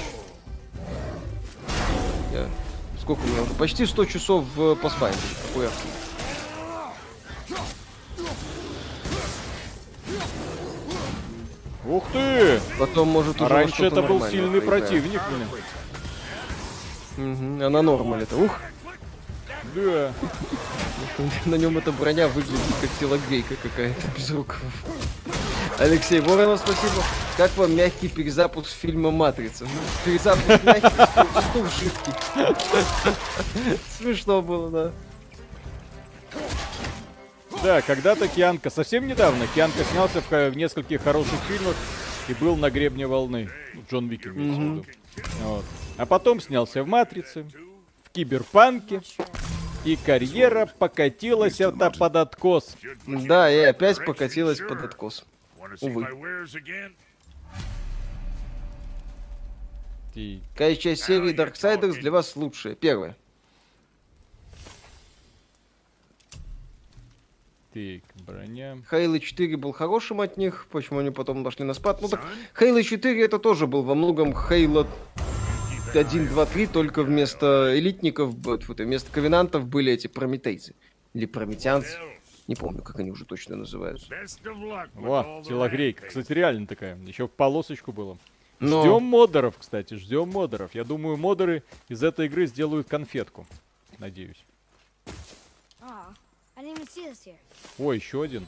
Сколько 3.12 3.28
у 3.28 3.28
меня? 3.28 3.42
Почти 3.58 3.86
100 3.86 4.06
часов 4.06 4.46
в 4.56 4.60
Pathfinder. 4.74 5.18
Аркейн? 5.54 5.70
Ух 11.86 12.04
ты! 12.14 12.62
Потом, 12.80 13.10
может, 13.10 13.42
уже 13.42 13.46
А 13.46 13.50
раньше 13.50 13.84
это 13.84 14.02
был 14.02 14.26
сильный 14.26 14.62
поиграем. 14.62 14.84
противник, 14.84 15.22
блин. 15.30 15.48
Мгм, 17.18 17.62
А 17.64 17.70
на 17.70 17.82
нормале 17.82 18.24
это, 18.24 18.38
ух, 18.38 18.60
Да. 19.76 20.14
на 21.46 21.56
нем 21.56 21.78
эта 21.78 21.92
броня 21.92 22.30
выглядит 22.30 22.60
как 22.80 22.90
телогрейка 23.00 23.56
какая-то 23.56 24.08
без 24.16 24.30
рукавов. 24.32 24.74
Алексей 25.80 26.20
Воронов, 26.20 26.60
спасибо. 26.60 27.04
Как 27.38 27.56
вам 27.58 27.76
мягкий 27.76 28.08
перезапуск 28.08 28.70
фильма 28.70 29.10
«Матрица»? 29.12 29.64
Ну, 29.66 29.70
Перезапуск 30.06 30.64
мягкий, 30.64 30.88
стул- 31.42 31.70
жидкий. 31.80 32.14
Смешно 33.98 34.42
было, 34.42 34.70
да. 34.70 34.92
Да, 37.64 37.82
когда-то 37.82 38.28
Кианка, 38.28 38.70
совсем 38.70 39.08
недавно, 39.08 39.46
Кианка 39.56 39.84
снялся 39.92 40.22
в, 40.22 40.30
ха- 40.30 40.50
в 40.50 40.58
нескольких 40.58 41.02
хороших 41.04 41.40
фильмах 41.48 41.76
и 42.28 42.34
был 42.34 42.56
на 42.56 42.70
гребне 42.70 43.08
волны. 43.08 43.50
Ну, 43.74 43.84
Джон 43.90 44.08
Вик 44.08 44.28
имеется 44.28 44.60
в 44.62 44.64
виду. 44.64 44.86
Вот. 45.44 45.66
А 45.98 46.06
потом 46.06 46.40
снялся 46.42 46.84
в 46.84 46.88
«Матрице», 46.88 47.44
в 48.04 48.10
«Киберпанке», 48.12 49.02
и 49.84 49.96
карьера 49.96 50.68
покатилась 50.78 51.60
это 51.60 51.90
под 51.90 52.16
откос. 52.16 52.76
Да, 53.08 53.52
и 53.52 53.58
опять 53.60 54.04
покатилась 54.06 54.60
под 54.60 54.84
откос. 54.84 55.26
Увы. 55.80 56.08
Какая 60.54 60.76
часть 60.76 61.04
серии 61.04 61.34
Darksiders 61.34 62.00
для 62.00 62.12
вас 62.12 62.36
лучшая? 62.36 62.76
Первая. 62.76 63.16
Так, 67.74 68.02
броня. 68.26 68.78
Halo 68.92 69.18
4 69.18 69.56
был 69.56 69.72
хорошим 69.72 70.20
от 70.20 70.36
них, 70.36 70.68
почему 70.72 71.00
они 71.00 71.12
потом 71.12 71.42
дошли 71.44 71.64
на 71.64 71.74
спад? 71.74 72.02
Ну 72.02 72.10
так, 72.10 72.22
Halo 72.60 72.84
4 72.84 73.24
это 73.24 73.40
тоже 73.40 73.66
был 73.66 73.84
во 73.84 73.96
многом 73.96 74.34
Halo 74.34 74.86
1, 75.94 76.28
2, 76.28 76.46
3, 76.46 76.68
только 76.68 77.04
вместо 77.04 77.78
элитников, 77.78 78.34
вместо 78.34 79.12
ковенантов 79.12 79.68
были 79.68 79.94
эти 79.94 80.08
прометейцы. 80.08 80.76
Или 81.14 81.26
прометянцы. 81.26 81.98
Не 82.52 82.56
помню, 82.56 82.84
как 82.84 83.00
они 83.00 83.12
уже 83.12 83.24
точно 83.24 83.56
называются. 83.56 84.10
Во, 84.94 85.42
телогрейка. 85.48 86.08
Кстати, 86.08 86.34
реально 86.34 86.68
такая. 86.68 86.98
Еще 86.98 87.30
в 87.30 87.32
полосочку 87.32 87.94
было. 87.94 88.18
Но- 88.60 88.82
Ждем 88.82 89.04
модеров, 89.04 89.56
кстати, 89.58 89.94
ждем 89.94 90.28
модеров. 90.28 90.76
Я 90.76 90.84
думаю, 90.84 91.16
модеры 91.16 91.64
из 91.88 92.04
этой 92.04 92.26
игры 92.26 92.48
сделают 92.48 92.90
конфетку. 92.90 93.48
Надеюсь. 94.00 94.44
Here. 96.58 97.38
О, 97.80 97.94
еще 97.94 98.22
один. 98.22 98.46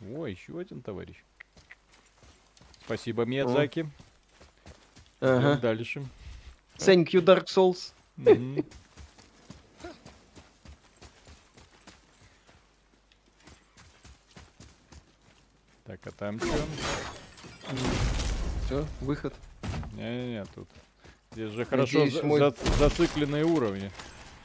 О, 0.00 0.24
еще 0.24 0.58
один 0.58 0.80
товарищ. 0.80 1.16
Спасибо, 2.86 3.26
Миядзаки. 3.26 3.80
Идем 3.80 3.90
Ага. 5.20 5.56
дальше. 5.58 6.02
Thank 6.78 7.08
you, 7.08 7.20
Dark 7.20 7.44
Souls. 7.44 7.92
Мгм. 8.16 8.64
Так, 15.88 16.00
а 16.04 16.10
там 16.10 16.38
что? 16.38 16.48
Все, 18.66 18.86
выход. 19.00 19.32
Не-не-не, 19.94 20.44
тут. 20.54 20.68
Здесь 21.32 21.50
же 21.52 21.64
хорошо 21.64 22.00
Надеюсь, 22.00 22.20
за- 22.20 22.26
мой- 22.26 22.40
за- 22.40 22.54
зацикленные 22.78 23.46
уровни. 23.46 23.90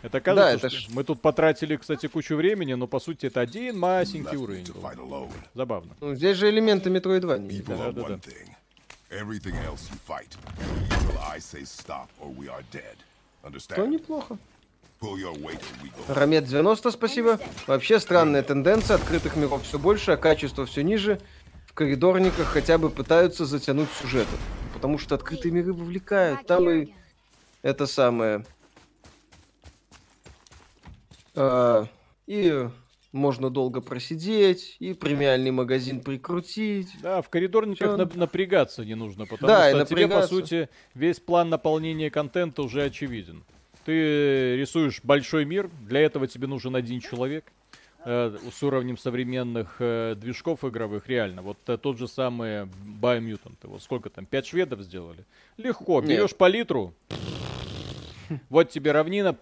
Это 0.03 0.21
кажется, 0.21 0.55
это 0.67 0.69
что 0.69 0.79
ж- 0.79 0.87
мы 0.95 1.03
тут 1.03 1.21
потратили, 1.21 1.75
кстати, 1.75 2.07
кучу 2.07 2.37
времени, 2.37 2.75
но 2.75 2.87
по 2.87 3.01
сути 3.01 3.25
это 3.25 3.41
один 3.41 3.77
масенький 3.77 4.37
уровень 4.37 4.65
был. 4.71 5.29
Забавно. 5.53 5.93
Ну, 5.99 6.15
здесь 6.15 6.37
же 6.37 6.49
элементы 6.49 6.89
Метроидвании. 6.89 7.59
People 7.59 7.77
Да, 7.77 7.89
are 7.89 7.91
да, 7.91 8.01
да. 8.07 9.17
Everything 9.17 9.55
else 9.65 9.81
you 9.91 9.99
fight. 10.07 10.29
Till 10.91 11.19
I 11.29 11.39
say 11.39 11.63
stop 11.63 12.07
or 12.21 12.33
we 12.37 12.47
are 12.47 12.63
dead. 12.71 12.95
То 13.41 13.49
Understand? 13.49 13.87
неплохо. 13.89 14.37
Рамет 16.07 16.45
90, 16.45 16.89
спасибо. 16.91 17.37
Вообще 17.67 17.99
странная 17.99 18.41
тенденция, 18.41 18.95
открытых 18.95 19.35
миров 19.35 19.63
все 19.63 19.77
больше, 19.77 20.11
а 20.11 20.17
качество 20.17 20.65
все 20.65 20.81
ниже. 20.81 21.19
В 21.73 21.75
коридорниках 21.75 22.45
хотя 22.49 22.77
бы 22.77 22.91
пытаются 22.91 23.45
затянуть 23.45 23.89
сюжеты. 23.99 24.29
Потому 24.75 24.99
что 24.99 25.15
открытые 25.15 25.51
миры 25.51 25.73
вовлекают. 25.73 26.45
Там 26.45 26.69
и 26.69 26.93
это 27.63 27.87
самое. 27.87 28.45
А, 31.33 31.87
и 32.27 32.69
можно 33.11 33.49
долго 33.49 33.81
просидеть, 33.81 34.77
и 34.77 34.93
премиальный 34.93 35.49
магазин 35.49 36.01
прикрутить. 36.01 36.89
Да, 37.01 37.23
в 37.23 37.29
коридорниках 37.29 37.95
Всё. 37.95 37.97
нап- 37.97 38.15
напрягаться 38.15 38.85
не 38.85 38.93
нужно, 38.93 39.25
потому 39.25 39.47
Да, 39.47 39.71
что 39.71 39.83
тебе, 39.87 40.07
по 40.07 40.27
сути, 40.27 40.69
весь 40.93 41.19
план 41.19 41.49
наполнения 41.49 42.11
контента 42.11 42.61
уже 42.61 42.83
очевиден. 42.83 43.43
Ты 43.83 44.57
рисуешь 44.57 45.01
большой 45.01 45.45
мир, 45.45 45.71
для 45.81 46.01
этого 46.01 46.27
тебе 46.27 46.45
нужен 46.45 46.75
один 46.75 46.99
человек 46.99 47.45
с 48.05 48.63
уровнем 48.63 48.97
современных 48.97 49.75
э, 49.79 50.15
движков 50.15 50.63
игровых, 50.65 51.07
реально. 51.07 51.41
Вот 51.41 51.57
э, 51.67 51.77
тот 51.77 51.97
же 51.97 52.07
самый 52.07 52.63
Biomutant, 53.01 53.57
вот 53.63 53.81
сколько 53.81 54.09
там, 54.09 54.25
пять 54.25 54.47
шведов 54.47 54.81
сделали? 54.81 55.25
Легко, 55.57 56.01
берешь 56.01 56.35
палитру, 56.35 56.93
вот 58.49 58.69
тебе 58.69 58.91
равнина, 58.91 59.37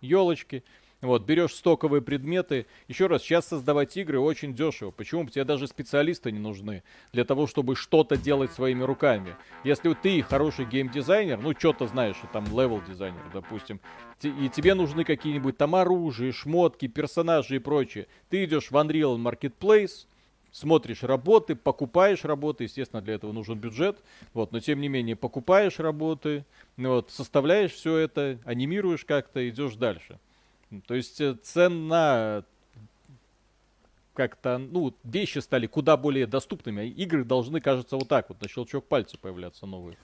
елочки. 0.00 0.64
Вот, 1.06 1.22
берешь 1.22 1.54
стоковые 1.54 2.02
предметы. 2.02 2.66
Еще 2.88 3.06
раз, 3.06 3.22
сейчас 3.22 3.46
создавать 3.46 3.96
игры 3.96 4.18
очень 4.18 4.54
дешево. 4.54 4.90
Почему? 4.90 5.24
Тебе 5.28 5.44
даже 5.44 5.68
специалисты 5.68 6.32
не 6.32 6.40
нужны 6.40 6.82
для 7.12 7.24
того, 7.24 7.46
чтобы 7.46 7.76
что-то 7.76 8.16
делать 8.16 8.50
своими 8.50 8.82
руками. 8.82 9.36
Если 9.62 9.94
ты 9.94 10.20
хороший 10.22 10.64
геймдизайнер, 10.64 11.38
ну, 11.38 11.54
что-то 11.56 11.86
знаешь, 11.86 12.16
там 12.32 12.44
level 12.46 12.82
дизайнер, 12.82 13.22
допустим, 13.32 13.78
и 14.20 14.48
тебе 14.48 14.74
нужны 14.74 15.04
какие-нибудь 15.04 15.56
там 15.56 15.76
оружие, 15.76 16.32
шмотки, 16.32 16.88
персонажи 16.88 17.54
и 17.54 17.60
прочее. 17.60 18.08
Ты 18.28 18.44
идешь 18.44 18.72
в 18.72 18.74
Unreal 18.74 19.16
Marketplace, 19.16 20.08
смотришь 20.50 21.04
работы, 21.04 21.54
покупаешь 21.54 22.24
работы, 22.24 22.64
естественно, 22.64 23.00
для 23.00 23.14
этого 23.14 23.30
нужен 23.30 23.60
бюджет, 23.60 24.02
вот, 24.34 24.50
но 24.50 24.58
тем 24.58 24.80
не 24.80 24.88
менее 24.88 25.14
покупаешь 25.14 25.78
работы, 25.78 26.44
вот, 26.76 27.12
составляешь 27.12 27.74
все 27.74 27.96
это, 27.96 28.40
анимируешь 28.44 29.04
как-то, 29.04 29.48
идешь 29.48 29.76
дальше. 29.76 30.18
То 30.80 30.94
есть 30.94 31.20
э, 31.20 31.34
цена 31.42 32.44
как-то, 34.14 34.58
ну, 34.58 34.94
вещи 35.04 35.38
стали 35.38 35.66
куда 35.66 35.96
более 35.96 36.26
доступными, 36.26 36.82
а 36.82 36.84
игры 36.84 37.24
должны, 37.24 37.60
кажется, 37.60 37.96
вот 37.96 38.08
так 38.08 38.28
вот, 38.30 38.40
на 38.40 38.48
щелчок 38.48 38.86
пальца 38.86 39.18
появляться 39.18 39.66
новые. 39.66 39.96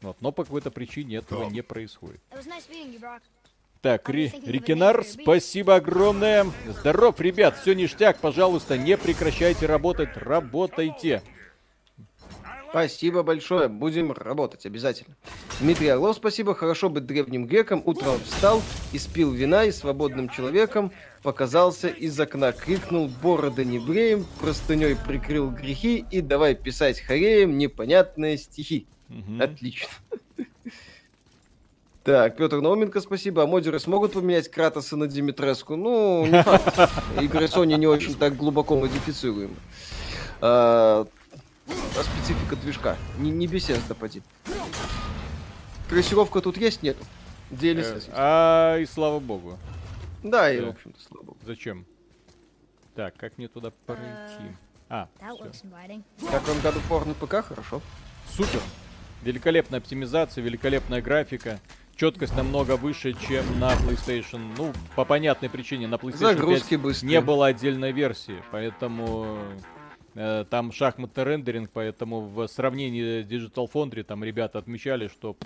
Вот, 0.00 0.16
но 0.20 0.32
по 0.32 0.44
какой-то 0.44 0.70
причине 0.70 1.16
этого 1.16 1.44
не 1.50 1.62
происходит. 1.62 2.20
Так, 3.82 4.08
Ри- 4.08 4.32
Рикинар, 4.44 5.04
спасибо 5.04 5.76
огромное. 5.76 6.46
Здоров, 6.68 7.20
ребят, 7.20 7.58
все 7.58 7.74
ништяк, 7.74 8.18
пожалуйста, 8.18 8.76
не 8.78 8.96
прекращайте 8.96 9.66
работать, 9.66 10.16
работайте. 10.16 11.22
Спасибо 12.70 13.22
большое, 13.22 13.68
будем 13.68 14.12
работать 14.12 14.64
обязательно. 14.64 15.16
Дмитрий 15.60 15.88
Орлов, 15.88 16.16
спасибо, 16.16 16.54
хорошо 16.54 16.88
быть 16.88 17.04
древним 17.04 17.46
греком. 17.46 17.82
Утром 17.84 18.20
встал, 18.24 18.62
испил 18.92 19.32
вина 19.32 19.64
и 19.64 19.72
свободным 19.72 20.28
человеком 20.28 20.92
показался 21.22 21.88
из 21.88 22.18
окна, 22.18 22.52
крикнул 22.52 23.10
борода 23.22 23.64
не 23.64 23.78
бреем, 23.78 24.26
простыней 24.40 24.96
прикрыл 24.96 25.50
грехи 25.50 26.04
и 26.10 26.20
давай 26.20 26.54
писать 26.54 27.00
хореем 27.00 27.58
непонятные 27.58 28.38
стихи. 28.38 28.86
Мгм. 29.08 29.42
Отлично. 29.42 29.88
Так, 32.02 32.36
Петр 32.36 32.60
Науменко, 32.60 33.00
спасибо. 33.00 33.42
А 33.42 33.46
модеры 33.46 33.78
смогут 33.78 34.14
поменять 34.14 34.50
Кратоса 34.50 34.96
на 34.96 35.06
Димитреску? 35.06 35.76
Ну, 35.76 36.24
не 36.24 36.42
факт. 36.42 36.90
Игры 37.20 37.44
Sony 37.44 37.76
не 37.76 37.86
очень 37.86 38.14
так 38.14 38.36
глубоко 38.36 38.76
модифицируемы. 38.76 39.54
А, 40.40 41.06
а 41.98 42.02
специфика 42.02 42.56
движка. 42.56 42.96
Не, 43.18 43.30
не 43.30 43.46
Bethesda, 43.46 43.94
поди. 43.94 44.22
Трассировка 45.88 46.40
тут 46.40 46.56
есть? 46.56 46.82
Нет. 46.82 46.96
DLSS 47.50 47.92
Э, 47.92 47.94
есть. 47.96 48.10
А, 48.12 48.78
и 48.78 48.86
слава 48.86 49.18
богу. 49.18 49.58
Да, 50.22 50.52
и, 50.52 50.60
да. 50.60 50.66
в 50.66 50.70
общем-то, 50.70 51.00
слава 51.00 51.24
богу. 51.24 51.38
Зачем? 51.44 51.84
Так, 52.94 53.16
как 53.16 53.38
мне 53.38 53.48
туда 53.48 53.72
пройти? 53.86 54.54
А. 54.88 55.08
Так, 55.18 56.46
вам 56.48 56.58
of 56.58 56.88
War 56.88 57.06
на 57.06 57.14
ПК? 57.14 57.46
Хорошо. 57.46 57.80
Супер. 58.30 58.60
Великолепная 59.22 59.78
оптимизация, 59.80 60.42
великолепная 60.42 61.02
графика. 61.02 61.60
Четкость 61.94 62.34
намного 62.34 62.76
выше, 62.76 63.14
чем 63.28 63.60
на 63.60 63.72
PlayStation. 63.74 64.54
Ну, 64.56 64.72
по 64.96 65.04
понятной 65.04 65.50
причине, 65.50 65.86
на 65.86 65.96
PlayStation 65.96 66.16
Загрузки 66.16 66.70
5 66.70 66.80
быстрые. 66.80 67.10
не 67.10 67.20
было 67.20 67.48
отдельной 67.48 67.92
версии, 67.92 68.42
поэтому 68.50 69.36
э, 69.38 69.58
там 70.50 70.72
шахматный 70.72 71.24
рендеринг, 71.24 71.70
поэтому 71.72 72.20
в 72.20 72.46
сравнении 72.48 73.22
с 73.22 73.26
Digital 73.26 73.70
Foundry 73.72 74.02
там 74.02 74.22
ребята 74.24 74.58
отмечали, 74.58 75.08
что 75.08 75.36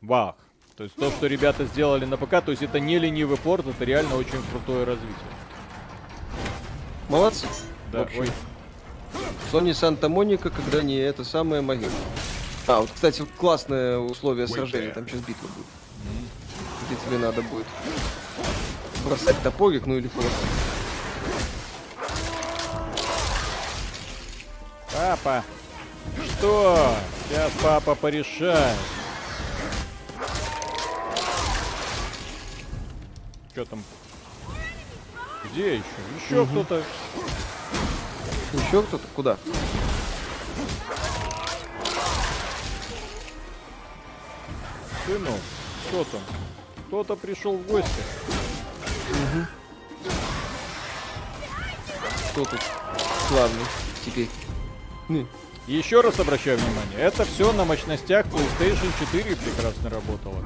вах. 0.00 0.36
То 0.76 0.84
есть 0.84 0.96
то, 0.96 1.10
что 1.10 1.26
ребята 1.26 1.66
сделали 1.66 2.04
на 2.04 2.16
ПК, 2.16 2.44
то 2.44 2.50
есть 2.50 2.62
это 2.62 2.80
не 2.80 2.98
ленивый 2.98 3.36
порт, 3.36 3.66
это 3.66 3.84
реально 3.84 4.16
очень 4.16 4.42
крутое 4.50 4.84
развитие. 4.84 5.16
Молодцы. 7.08 7.46
Да, 7.92 8.00
В 8.00 8.02
общем, 8.02 8.20
ой. 8.20 8.30
Sony 9.52 9.72
Санта 9.72 10.08
Моника, 10.08 10.50
когда 10.50 10.82
не 10.82 10.96
это 10.96 11.22
самое 11.22 11.62
могила. 11.62 11.92
А, 12.66 12.80
вот, 12.80 12.90
кстати, 12.92 13.24
классное 13.38 13.98
условие 13.98 14.48
сражения. 14.48 14.92
Там 14.92 15.06
сейчас 15.06 15.20
битва 15.20 15.46
будет. 15.48 15.66
Где 16.86 16.96
тебе 17.06 17.18
надо 17.18 17.42
будет 17.42 17.66
бросать 19.04 19.36
топорик, 19.42 19.86
ну 19.86 19.96
или 19.96 20.08
просто. 20.08 20.30
Папа, 24.94 25.42
что? 26.24 26.94
Сейчас 27.28 27.50
папа 27.60 27.96
порешает. 27.96 28.78
Что 33.50 33.64
там? 33.64 33.82
Где 35.50 35.74
еще? 35.74 35.84
Еще 36.24 36.46
кто-то. 36.46 36.84
Еще 38.52 38.82
кто-то? 38.84 39.08
Куда? 39.16 39.36
Сынок, 45.06 45.40
что 45.88 46.04
там? 46.04 46.20
Кто-то 46.86 47.16
пришел 47.16 47.56
в 47.56 47.66
гости. 47.66 47.90
Кто 52.30 52.44
тут? 52.44 52.60
Главный 53.28 53.64
теперь. 54.04 54.28
Еще 55.66 56.00
раз 56.02 56.20
обращаю 56.20 56.58
внимание, 56.58 56.98
это 56.98 57.24
все 57.24 57.52
на 57.52 57.64
мощностях 57.64 58.26
PlayStation 58.26 58.90
4 59.00 59.36
прекрасно 59.36 59.88
работало. 59.90 60.36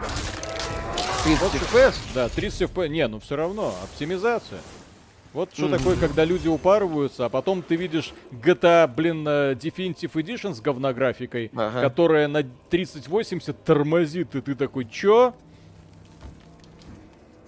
30 1.24 1.54
FPS? 1.54 1.94
Да, 2.14 2.28
30 2.28 2.62
FPS. 2.70 2.88
Не, 2.88 3.08
ну 3.08 3.18
все 3.18 3.34
равно, 3.36 3.74
оптимизация. 3.82 4.60
Вот 5.34 5.50
что 5.52 5.68
такое, 5.68 5.96
когда 5.96 6.24
люди 6.24 6.48
упарываются, 6.48 7.26
а 7.26 7.28
потом 7.28 7.62
ты 7.62 7.76
видишь 7.76 8.12
GTA, 8.32 8.86
блин, 8.88 9.26
э, 9.28 9.54
Definitive 9.54 10.12
Edition 10.12 10.54
с 10.54 10.60
говнографикой, 10.60 11.50
Ага. 11.54 11.82
которая 11.82 12.28
на 12.28 12.44
3080 12.70 13.62
тормозит, 13.62 14.34
и 14.34 14.40
ты 14.40 14.54
такой, 14.54 14.86
чё? 14.86 15.34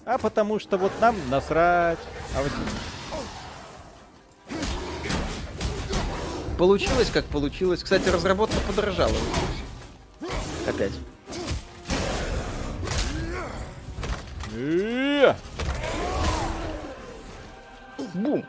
А 0.04 0.18
потому 0.18 0.58
что 0.58 0.76
вот 0.76 0.92
нам 1.00 1.16
насрать. 1.30 1.98
А 2.36 2.42
вот 2.42 2.50
Получилось, 6.60 7.08
как 7.10 7.24
получилось. 7.24 7.82
Кстати, 7.82 8.10
разработка 8.10 8.60
подорожала. 8.66 9.16
Опять. 10.66 10.92
Бум! 18.12 18.44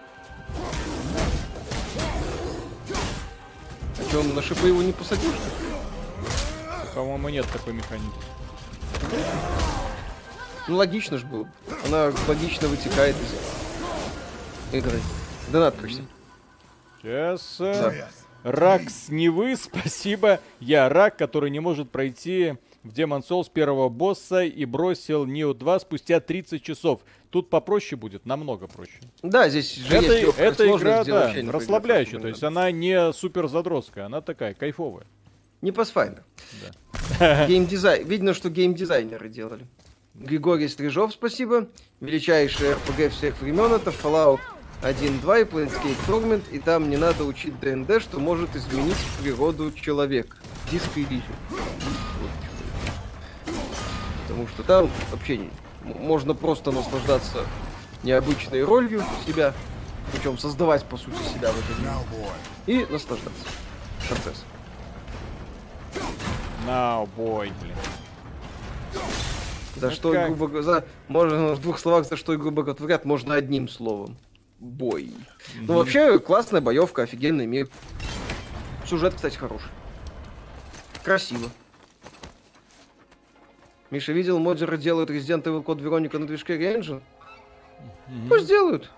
А 3.97 4.03
что, 4.09 4.19
он 4.19 4.35
на 4.35 4.41
шипы 4.41 4.67
его 4.67 4.83
не 4.83 4.91
посадил, 4.91 5.31
что 5.31 5.45
ли? 5.45 6.91
По-моему, 6.93 7.29
нет 7.29 7.45
такой 7.53 7.71
механики. 7.71 8.11
Ну, 10.67 10.75
логично 10.75 11.17
же 11.17 11.25
было. 11.25 11.43
бы. 11.43 11.49
Она 11.85 12.11
логично 12.27 12.67
вытекает 12.67 13.15
из 13.15 14.75
игры. 14.75 14.99
Донат 15.47 15.77
почти. 15.77 16.03
Сейчас. 17.01 17.57
э, 17.59 17.73
Да. 18.43 18.51
Ракс 18.51 19.09
не 19.09 19.29
вы, 19.29 19.55
спасибо. 19.61 20.39
Я 20.59 20.89
рак, 20.89 21.17
который 21.17 21.49
не 21.49 21.59
может 21.59 21.91
пройти 21.91 22.55
в 22.83 22.89
Demon 22.89 23.21
Souls 23.27 23.51
первого 23.51 23.89
босса 23.89 24.43
и 24.43 24.65
бросил 24.65 25.25
Neo 25.25 25.53
2 25.53 25.79
спустя 25.79 26.19
30 26.19 26.63
часов. 26.63 27.01
Тут 27.29 27.49
попроще 27.49 27.97
будет, 27.99 28.25
намного 28.25 28.67
проще. 28.67 28.99
Да, 29.21 29.47
здесь 29.49 29.75
же 29.75 29.95
Это, 29.95 30.13
есть 30.13 30.37
эта 30.37 30.67
игра, 30.67 31.03
да, 31.03 31.33
расслабляющая, 31.47 32.19
то 32.19 32.27
есть 32.27 32.43
она 32.43 32.71
не 32.71 33.13
супер 33.13 33.47
задротская, 33.47 34.07
она 34.07 34.21
такая 34.21 34.53
кайфовая. 34.53 35.05
Не 35.61 35.69
Pathfinder. 35.69 36.23
Геймдизайн. 37.47 38.07
Видно, 38.07 38.33
что 38.33 38.49
геймдизайнеры 38.49 39.29
делали. 39.29 39.67
Григорий 40.15 40.67
Стрижов, 40.67 41.13
спасибо. 41.13 41.67
Величайший 41.99 42.71
RPG 42.71 43.09
всех 43.09 43.39
времен 43.41 43.71
это 43.71 43.91
Fallout 43.91 44.39
1.2 44.81 45.41
и 45.41 45.43
Planescape 45.43 45.95
Torment, 46.07 46.43
и 46.51 46.57
там 46.59 46.89
не 46.89 46.97
надо 46.97 47.23
учить 47.23 47.59
ДНД, 47.59 48.01
что 48.01 48.19
может 48.19 48.55
изменить 48.55 48.97
природу 49.21 49.71
человека. 49.71 50.37
Диско 50.71 50.99
Elysium. 50.99 51.21
Потому 54.27 54.47
что 54.47 54.63
там 54.63 54.89
вообще 55.11 55.37
не- 55.37 55.49
можно 55.83 56.33
просто 56.33 56.71
наслаждаться 56.71 57.45
необычной 58.03 58.63
ролью 58.63 59.03
себя, 59.25 59.53
Причем 60.11 60.37
создавать, 60.37 60.83
по 60.83 60.97
сути, 60.97 61.15
себя 61.33 61.51
в 61.53 61.59
этом 61.59 61.79
мире. 61.79 61.93
И 62.65 62.91
наслаждаться. 62.91 63.43
Процесс. 64.09 64.43
Now, 66.67 67.07
boy, 67.15 67.51
блин. 67.61 67.75
За 69.77 69.87
Ну 69.87 69.93
что, 69.93 70.11
как? 70.11 70.25
грубо 70.27 70.47
говоря, 70.47 70.63
за- 70.63 70.85
можно 71.07 71.53
в 71.53 71.61
двух 71.61 71.79
словах, 71.79 72.05
за 72.07 72.17
что, 72.17 72.35
грубо 72.35 72.63
говоря, 72.63 72.99
можно 73.05 73.35
одним 73.35 73.69
словом. 73.69 74.17
Бой. 74.61 75.11
Ну, 75.55 75.73
вообще, 75.73 76.19
классная 76.19 76.61
боевка, 76.61 77.01
офигенный 77.01 77.47
мир. 77.47 77.67
Сюжет, 78.85 79.15
кстати, 79.15 79.35
хороший. 79.35 79.71
Красиво. 81.03 81.49
Миша 83.89 84.11
видел, 84.11 84.37
модеры 84.37 84.77
делают 84.77 85.09
Resident 85.09 85.43
Evil 85.43 85.63
Code 85.63 85.81
Вероника 85.81 86.19
на 86.19 86.27
движке 86.27 86.59
Engine? 86.59 87.01
Пусть 88.29 88.47
делают. 88.47 88.91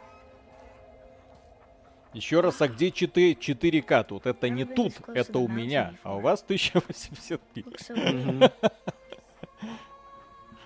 Еще 2.11 2.41
раз, 2.41 2.61
а 2.61 2.67
где 2.67 2.91
4, 2.91 3.31
4К 3.31 4.03
тут? 4.03 4.25
Это 4.25 4.49
не 4.49 4.65
тут, 4.65 4.95
это 5.07 5.39
у 5.39 5.47
меня. 5.47 5.95
А 6.03 6.17
у 6.17 6.19
вас 6.19 6.43
1080p. 6.45 7.39
Looks 7.55 7.87
so 7.87 8.51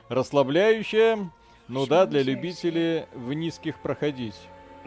Расслабляющая. 0.10 1.30
Ну 1.68 1.86
да, 1.86 2.08
для 2.08 2.24
любителей 2.24 3.06
в 3.14 3.32
низких 3.34 3.80
проходить. 3.80 4.36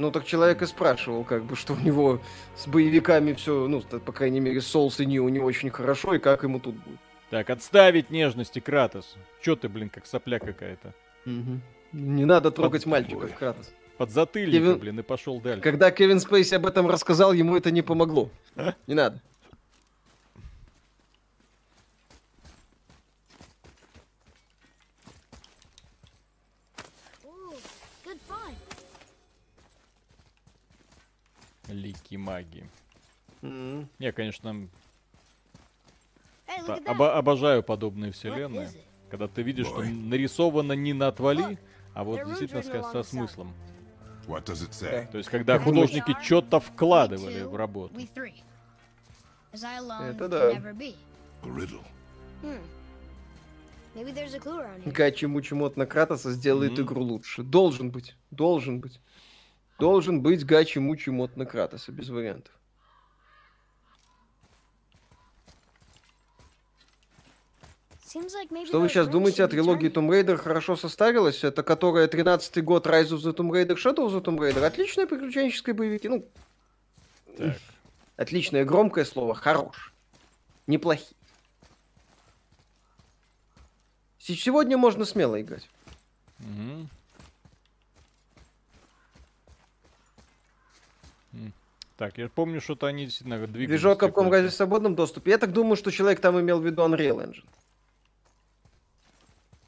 Ну, 0.01 0.11
так 0.11 0.25
человек 0.25 0.63
и 0.63 0.67
спрашивал, 0.67 1.25
как 1.25 1.45
бы, 1.45 1.57
что 1.57 1.75
у 1.75 1.77
него 1.77 2.21
с 2.57 2.67
боевиками 2.67 3.35
все, 3.35 3.69
ну, 3.69 3.83
по 3.83 4.13
крайней 4.13 4.41
мере, 4.41 4.61
Souls 4.61 5.03
и 5.03 5.05
Neo 5.07 5.29
не 5.29 5.41
очень 5.41 5.69
хорошо, 5.69 6.15
и 6.15 6.19
как 6.19 6.43
ему 6.43 6.59
тут 6.59 6.75
будет. 6.75 6.99
Так, 7.29 7.51
отставить 7.51 8.11
нежности, 8.11 8.61
Кратос. 8.61 9.17
Чё 9.43 9.57
ты, 9.57 9.69
блин, 9.69 9.91
как 9.91 10.07
сопля 10.07 10.39
какая-то? 10.39 10.95
Не 11.93 12.25
надо 12.25 12.51
трогать 12.51 12.87
Ой. 12.87 12.93
мальчиков, 12.93 13.35
Кратос. 13.37 13.73
Под 13.99 14.11
затыльника, 14.11 14.59
Кевин- 14.59 14.79
блин, 14.79 15.01
и 15.01 15.03
пошел 15.03 15.39
дальше. 15.39 15.61
Когда 15.61 15.91
Кевин 15.91 16.19
Спейси 16.19 16.55
об 16.55 16.65
этом 16.65 16.89
рассказал, 16.89 17.35
ему 17.35 17.55
это 17.55 17.71
не 17.71 17.83
помогло. 17.83 18.31
Не 18.87 18.95
надо. 18.95 19.21
Лики 31.75 32.17
магии. 32.17 32.69
М. 33.43 33.89
Я, 33.99 34.13
конечно, 34.13 34.69
Hey, 36.47 36.85
обо- 36.85 37.13
обожаю 37.15 37.63
подобные 37.63 38.13
вселенные. 38.13 38.71
Когда 39.09 39.29
ты 39.29 39.43
видишь, 39.43 39.67
что 39.67 39.79
Ой. 39.79 39.91
нарисовано 39.91 40.73
не 40.73 40.93
на 40.93 41.09
отвали, 41.09 41.59
а 41.95 42.05
вот 42.05 42.25
действительно 42.27 42.61
ска- 42.61 42.91
со 42.93 43.03
смыслом. 43.03 43.53
What 44.27 44.45
does 44.45 44.69
it 44.69 44.71
say? 44.71 45.11
То 45.11 45.19
есть, 45.19 45.31
когда 45.31 45.59
художники 45.59 46.17
что-то 46.23 46.61
вкладывали 46.61 47.43
two, 47.43 47.49
в 47.49 47.57
работу. 47.57 47.95
Это 49.53 50.29
да. 50.29 50.53
Hmm. 52.43 52.61
Гачи 54.87 55.27
Мучемот 55.27 55.77
на 55.77 55.85
Кратоса 55.87 56.31
сделает 56.31 56.73
Мгм. 56.73 56.83
игру 56.83 57.03
лучше. 57.03 57.43
Должен 57.43 57.91
быть. 57.91 58.15
Должен 58.31 58.79
быть. 58.81 59.01
Должен 59.81 60.21
быть 60.21 60.45
Гачи 60.45 60.79
Мучемот 60.79 61.37
на 61.37 61.47
Кратоса, 61.47 61.91
без 61.91 62.11
вариантов. 62.11 62.53
Что 68.67 68.81
вы 68.81 68.89
сейчас 68.89 69.07
думаете 69.09 69.45
о 69.45 69.49
трилогии. 69.49 69.89
Tomb 69.91 70.09
Raider 70.09 70.37
хорошо 70.37 70.75
состарилась? 70.75 71.45
Это 71.45 71.63
которая 71.63 72.09
13-й 72.09 72.61
год 72.63 72.87
Rise 72.87 73.11
of 73.11 73.19
the 73.19 73.33
Tomb 73.35 73.51
Raider, 73.51 73.77
Shadow 73.77 74.07
of 74.09 74.11
the 74.11 74.21
Tomb 74.23 74.37
Raider. 74.39 74.65
Отличные 74.65 75.07
приключенческие 75.07 75.75
боевики. 75.75 76.09
Ну, 76.09 76.27
Так. 77.39 77.57
отличное 78.17 78.65
громкое 78.65 79.05
слово. 79.05 79.35
Хорош. 79.35 79.95
Неплохие. 80.67 81.15
Се- 84.19 84.35
Сегодня 84.35 84.77
можно 84.77 85.05
смело 85.05 85.41
играть. 85.41 85.69
Так, 92.01 92.17
я 92.17 92.31
помню, 92.31 92.63
что-то 92.63 92.87
они 92.87 93.05
действительно 93.05 93.47
двигались. 93.47 93.69
Движок 93.69 94.03
Capcom 94.03 94.31
разве 94.31 94.49
в 94.49 94.55
свободном 94.55 94.95
доступе? 94.95 95.33
Я 95.33 95.37
так 95.37 95.53
думаю, 95.53 95.77
что 95.77 95.91
человек 95.91 96.19
там 96.19 96.41
имел 96.41 96.59
в 96.59 96.65
виду 96.65 96.81
Unreal 96.81 97.23
Engine. 97.23 97.45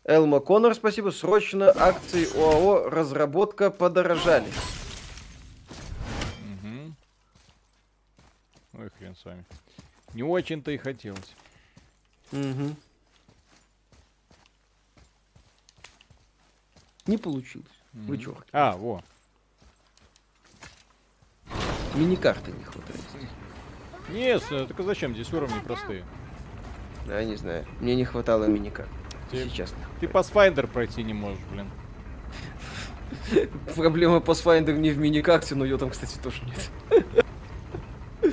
Элма 0.04 0.40
Коннор, 0.40 0.74
спасибо. 0.74 1.10
Срочно 1.10 1.70
акции 1.70 2.24
ОАО 2.34 2.88
разработка 2.88 3.70
подорожали. 3.70 4.46
Мгм. 6.62 6.96
Ой, 8.78 8.88
хрен 8.96 9.14
с 9.14 9.26
вами. 9.26 9.44
Не 10.14 10.22
очень-то 10.22 10.70
и 10.70 10.78
хотелось. 10.78 11.34
Мгм. 12.30 12.76
Не 17.06 17.18
получилось. 17.18 17.66
Вы 17.92 18.16
чё? 18.16 18.38
А, 18.52 18.74
во. 18.74 19.04
Мини-карты 21.94 22.52
не 22.52 22.64
хватает. 22.64 23.00
Не, 24.10 24.38
с- 24.38 24.66
так 24.66 24.78
а 24.80 24.82
зачем? 24.82 25.14
Здесь 25.14 25.32
уровни 25.32 25.58
простые. 25.60 26.04
Я 27.06 27.24
не 27.24 27.36
знаю. 27.36 27.64
Мне 27.80 27.94
не 27.96 28.04
хватало 28.04 28.44
мини-карт. 28.44 28.88
Тебе- 29.30 29.44
Сейчас. 29.48 29.74
Ты 30.00 30.06
Pathfinder 30.06 30.66
пройти 30.66 31.02
не 31.02 31.14
можешь, 31.14 31.40
блин. 31.50 31.68
Проблема 33.76 34.16
Pathfinder 34.18 34.72
не 34.76 34.90
в 34.90 34.98
мини-карте, 34.98 35.54
но 35.54 35.64
ее 35.64 35.78
там, 35.78 35.90
кстати, 35.90 36.18
тоже 36.18 36.42
нет. 36.44 36.70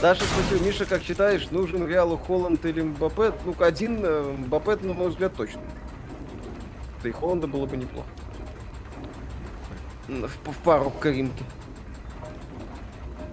Саша 0.00 0.24
спросил, 0.24 0.64
Миша, 0.66 0.84
как 0.84 1.02
считаешь, 1.02 1.50
нужен 1.50 1.86
Реалу 1.88 2.18
Холланд 2.18 2.64
или 2.66 2.82
Мбаппе? 2.82 3.32
Ну, 3.46 3.54
один 3.58 4.00
э, 4.04 4.22
Мбаппе, 4.38 4.76
на 4.86 4.92
мой 4.92 5.08
взгляд, 5.08 5.34
точно. 5.34 5.62
Да 7.02 7.08
и 7.08 7.12
Холланда 7.12 7.46
было 7.46 7.64
бы 7.66 7.76
неплохо. 7.76 8.08
В, 10.08 10.26
в 10.52 10.58
пару 10.58 10.90
к 10.90 10.98
Каримке. 10.98 11.44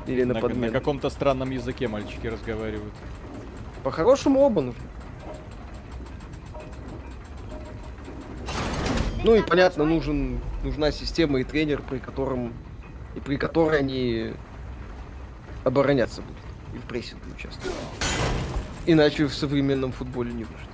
Или 0.07 0.23
на, 0.23 0.30
На, 0.30 0.34
на 0.36 0.40
подмену. 0.41 0.73
каком-то 0.73 1.10
странном 1.10 1.52
языке 1.52 1.88
мальчики 1.88 2.28
разговаривают. 2.28 2.94
По-хорошему 3.84 4.40
оба 4.41 4.61
нужны. 4.61 4.82
Ну 9.23 9.36
и 9.36 9.41
понятно, 9.44 9.86
нужен, 9.86 10.40
нужна 10.64 10.91
система 10.91 11.40
и 11.41 11.44
тренер, 11.44 11.82
при 11.88 11.99
котором 11.99 12.53
и 13.15 13.19
при 13.19 13.38
которой 13.38 13.80
они 13.80 14.34
обороняться 15.64 16.22
будут 16.22 16.38
и 16.73 16.78
в 16.80 16.84
прессинге 16.84 17.23
участвовать. 17.36 17.76
Иначе 18.88 19.28
в 19.28 19.34
современном 19.34 19.91
футболе 19.91 20.32
не 20.32 20.44
выжить. 20.45 20.70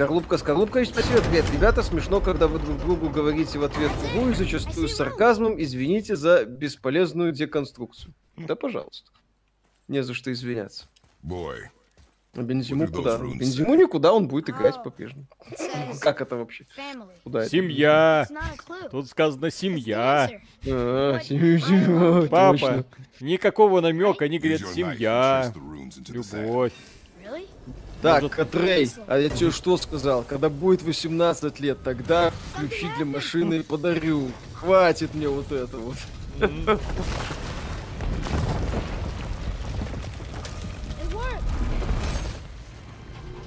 Скорлупка, 0.00 0.38
скорлупка, 0.38 0.82
спасибо, 0.86 1.20
привет. 1.20 1.44
Ребята, 1.52 1.82
смешно, 1.82 2.22
когда 2.22 2.48
вы 2.48 2.58
друг 2.58 2.78
другу 2.78 3.10
говорите 3.10 3.58
в 3.58 3.64
ответ 3.64 3.90
«Угу» 4.16 4.30
и 4.30 4.32
зачастую 4.32 4.88
с 4.88 4.96
сарказмом 4.96 5.60
извините 5.60 6.16
за 6.16 6.46
бесполезную 6.46 7.32
деконструкцию. 7.32 8.14
Да, 8.38 8.56
пожалуйста. 8.56 9.10
Не 9.88 10.02
за 10.02 10.14
что 10.14 10.32
извиняться. 10.32 10.86
Boy, 11.22 11.64
А 12.34 12.40
Бензиму 12.40 12.88
куда? 12.88 13.18
Бензиму 13.18 13.74
никуда, 13.74 14.14
он 14.14 14.26
будет 14.26 14.48
играть 14.48 14.76
Oh. 14.76 14.84
по-прежнему. 14.84 15.26
Как 16.00 16.22
это 16.22 16.36
вообще? 16.36 16.64
Куда? 17.22 17.46
Семья! 17.46 18.26
Тут 18.90 19.06
сказано 19.06 19.50
семья. 19.50 20.30
А, 20.66 21.20
семья, 21.20 22.26
Папа, 22.30 22.86
никакого 23.20 23.82
намека, 23.82 24.24
они 24.24 24.38
говорят 24.38 24.62
семья, 24.62 25.52
любовь. 26.08 26.72
Так, 28.02 28.22
Может- 28.22 28.38
Атрей, 28.38 28.90
а 29.06 29.18
я 29.18 29.28
тебе 29.28 29.50
что 29.50 29.76
сказал? 29.76 30.22
Когда 30.22 30.48
будет 30.48 30.82
18 30.82 31.60
лет, 31.60 31.78
тогда 31.84 32.32
ключи 32.56 32.88
для 32.96 33.04
машины 33.04 33.62
подарю. 33.62 34.30
Хватит 34.54 35.14
мне 35.14 35.28
вот 35.28 35.52
это 35.52 35.76
вот. 35.76 35.96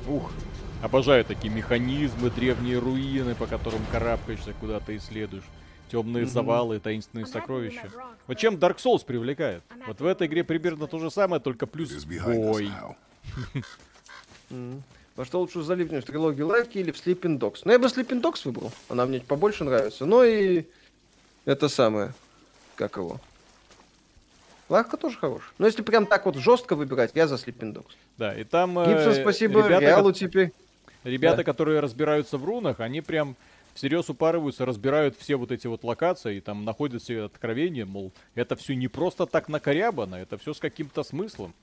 Ух, 0.08 0.32
обожаю 0.82 1.24
такие 1.26 1.54
механизмы, 1.54 2.30
древние 2.30 2.78
руины, 2.78 3.36
по 3.36 3.48
которым 3.48 3.82
карабкаешься, 3.92 4.54
куда-то 4.60 4.96
исследуешь. 4.98 5.44
Темные 5.90 6.26
завалы, 6.26 6.80
таинственные 6.80 7.26
сокровища. 7.28 7.90
Вот 8.28 8.38
чем 8.38 8.56
Dark 8.56 8.78
Souls 8.78 9.06
привлекает? 9.06 9.64
Вот 9.88 10.00
в 10.02 10.06
этой 10.06 10.28
игре 10.28 10.44
примерно 10.44 10.88
то 10.88 11.00
же 11.00 11.12
самое, 11.12 11.42
только 11.42 11.68
плюс 11.68 11.92
бой. 12.06 12.72
Во 15.16 15.26
что 15.26 15.40
лучше 15.42 15.62
залипнешь, 15.62 16.04
в 16.04 16.08
трилогию 16.08 16.48
Лайки 16.48 16.80
или 16.80 16.92
в 16.92 16.96
Sleeping 16.96 17.38
Dogs? 17.38 17.60
Ну, 17.66 17.72
я 17.72 17.78
бы 17.80 17.86
Sleeping 17.86 18.20
Dogs 18.22 18.42
выбрал. 18.46 18.72
Она 18.90 19.06
мне 19.06 19.20
побольше 19.20 19.64
нравится. 19.64 20.06
Но 20.06 20.24
и 20.24 20.64
это 21.46 21.70
самое, 21.70 22.14
как 22.76 22.98
его. 22.98 23.20
Ларка 24.70 24.98
тоже 24.98 25.18
хорош. 25.18 25.54
Но 25.60 25.68
если 25.68 25.84
прям 25.84 26.08
так 26.08 26.26
вот 26.26 26.36
жестко 26.36 26.76
выбирать, 26.76 27.12
я 27.14 27.28
за 27.28 27.36
Sleeping 27.36 27.74
Dogs. 27.74 27.92
Да, 28.18 28.34
и 28.34 28.44
там 28.44 28.80
э, 28.80 28.88
Гибсон, 28.88 29.22
спасибо. 29.22 29.60
ребята, 29.66 29.82
Реалу 29.86 30.12
теперь. 30.14 30.52
ребята, 31.04 31.38
Да. 31.38 31.44
которые 31.44 31.80
разбираются 31.80 32.38
в 32.38 32.46
рунах, 32.46 32.80
они 32.80 33.02
прям 33.02 33.36
всерьез 33.74 34.10
упарываются, 34.10 34.66
разбирают 34.66 35.16
все 35.18 35.36
вот 35.36 35.52
эти 35.52 35.68
вот 35.68 35.84
локации, 35.84 36.38
и 36.38 36.42
там 36.42 36.66
находят 36.66 37.02
все 37.02 37.24
откровения, 37.24 37.86
мол, 37.86 38.14
это 38.36 38.56
все 38.56 38.76
не 38.76 38.88
просто 38.88 39.26
так 39.26 39.50
накорябано, 39.50 40.16
это 40.16 40.38
все 40.38 40.54
с 40.54 40.60
каким-то 40.60 41.04
смыслом. 41.04 41.54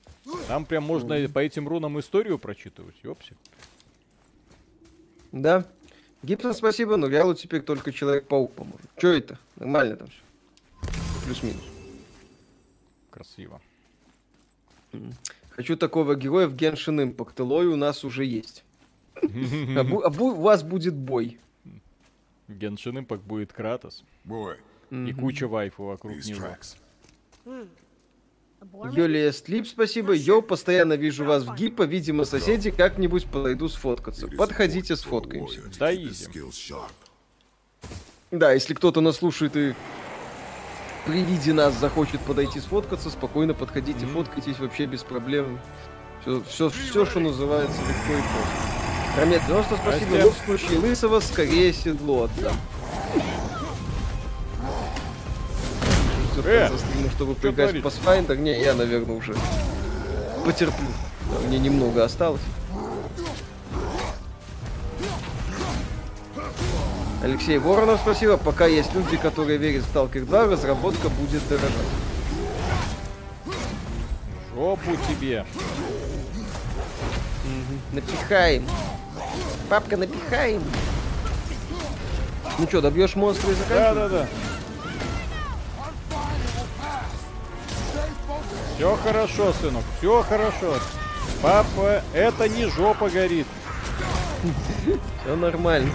Там 0.48 0.66
прям 0.66 0.84
можно 0.84 1.28
по 1.28 1.38
этим 1.38 1.68
рунам 1.68 1.98
историю 2.00 2.38
прочитывать, 2.38 2.96
ёпси. 3.02 3.34
Да. 5.32 5.64
Гибсон, 6.22 6.54
спасибо, 6.54 6.96
но 6.96 7.06
Реалу 7.06 7.34
теперь 7.34 7.62
только 7.62 7.92
Человек-паук 7.92 8.52
поможет. 8.52 8.90
Че 8.98 9.18
это? 9.18 9.38
Нормально 9.56 9.96
там 9.96 10.08
все. 10.08 10.20
Плюс-минус. 11.24 11.62
Красиво. 13.10 13.60
Хочу 15.50 15.76
такого 15.76 16.14
героя 16.14 16.46
в 16.46 16.54
Genshin 16.54 17.14
Impact. 17.14 17.42
Лой 17.42 17.66
у 17.66 17.76
нас 17.76 18.04
уже 18.04 18.24
есть. 18.24 18.64
У 19.22 20.34
вас 20.34 20.62
будет 20.62 20.94
бой. 20.94 21.38
Геншин 22.52 22.98
Импакт 22.98 23.22
будет 23.22 23.52
Кратос. 23.52 24.04
Boy, 24.24 24.56
И 24.90 25.12
куча 25.12 25.48
вайфу 25.48 25.84
вокруг 25.84 26.16
него. 26.24 26.56
Юлия 28.92 29.32
Слип, 29.32 29.66
спасибо. 29.66 30.12
Йо, 30.14 30.42
постоянно 30.42 30.92
вижу 30.94 31.24
вас 31.24 31.44
в 31.44 31.54
гипо. 31.54 31.84
Видимо, 31.84 32.24
соседи 32.24 32.70
как-нибудь 32.70 33.26
подойду 33.26 33.68
сфоткаться. 33.68 34.28
Подходите, 34.28 34.96
сфоткаемся. 34.96 35.62
Да 35.78 35.94
изи. 35.94 36.28
Да, 38.30 38.52
если 38.52 38.74
кто-то 38.74 39.00
нас 39.00 39.16
слушает 39.16 39.56
и 39.56 39.74
при 41.06 41.22
виде 41.22 41.52
нас 41.52 41.74
захочет 41.74 42.20
подойти 42.20 42.60
сфоткаться, 42.60 43.10
спокойно 43.10 43.54
подходите, 43.54 44.06
фоткайтесь 44.06 44.58
вообще 44.58 44.86
без 44.86 45.02
проблем. 45.02 45.58
Все, 46.20 46.42
все, 46.42 46.68
все, 46.68 47.06
что 47.06 47.20
называется, 47.20 47.80
легко 47.80 48.12
и 48.12 48.22
просто. 48.22 48.69
Рамет 49.16 49.44
90, 49.46 49.76
спасибо. 49.76 50.06
Здрасте. 50.06 50.24
Но 50.24 50.30
в 50.30 50.44
случае 50.44 50.78
лысого 50.78 51.20
скорее 51.20 51.72
седло 51.72 52.24
отдам. 52.24 52.54
Э, 56.44 56.68
за 56.70 56.78
стримом, 56.78 57.10
чтобы 57.10 57.34
чё 57.34 57.40
поиграть 57.40 57.74
в 57.74 57.80
творится? 57.80 58.00
Pathfinder. 58.00 58.36
Не, 58.36 58.60
я, 58.60 58.74
наверное, 58.74 59.16
уже 59.16 59.34
потерплю. 60.44 60.86
Да, 61.30 61.46
Мне 61.46 61.58
немного 61.58 62.04
осталось. 62.04 62.40
Алексей 67.22 67.58
Воронов, 67.58 68.00
спасибо. 68.00 68.38
Пока 68.38 68.66
есть 68.66 68.94
люди, 68.94 69.16
которые 69.18 69.58
верят 69.58 69.84
в 69.84 69.94
Stalker 69.94 70.24
2, 70.24 70.46
разработка 70.46 71.10
будет 71.10 71.46
дорожать. 71.48 71.70
Жопу 74.54 74.96
тебе. 75.08 75.44
Напихаем. 77.92 78.64
Папка, 79.70 79.96
напихаем. 79.96 80.64
Ну 82.58 82.66
что, 82.66 82.80
добьешь 82.80 83.14
монстра 83.14 83.52
и 83.52 83.54
заканчиваем? 83.54 83.94
Да-да-да. 83.94 84.26
Все 88.74 88.96
хорошо, 88.96 89.52
сынок, 89.52 89.84
все 89.98 90.24
хорошо. 90.28 90.74
Папа, 91.40 92.02
это 92.12 92.48
не 92.48 92.66
жопа 92.66 93.08
горит. 93.08 93.46
Все 95.22 95.36
нормально. 95.36 95.92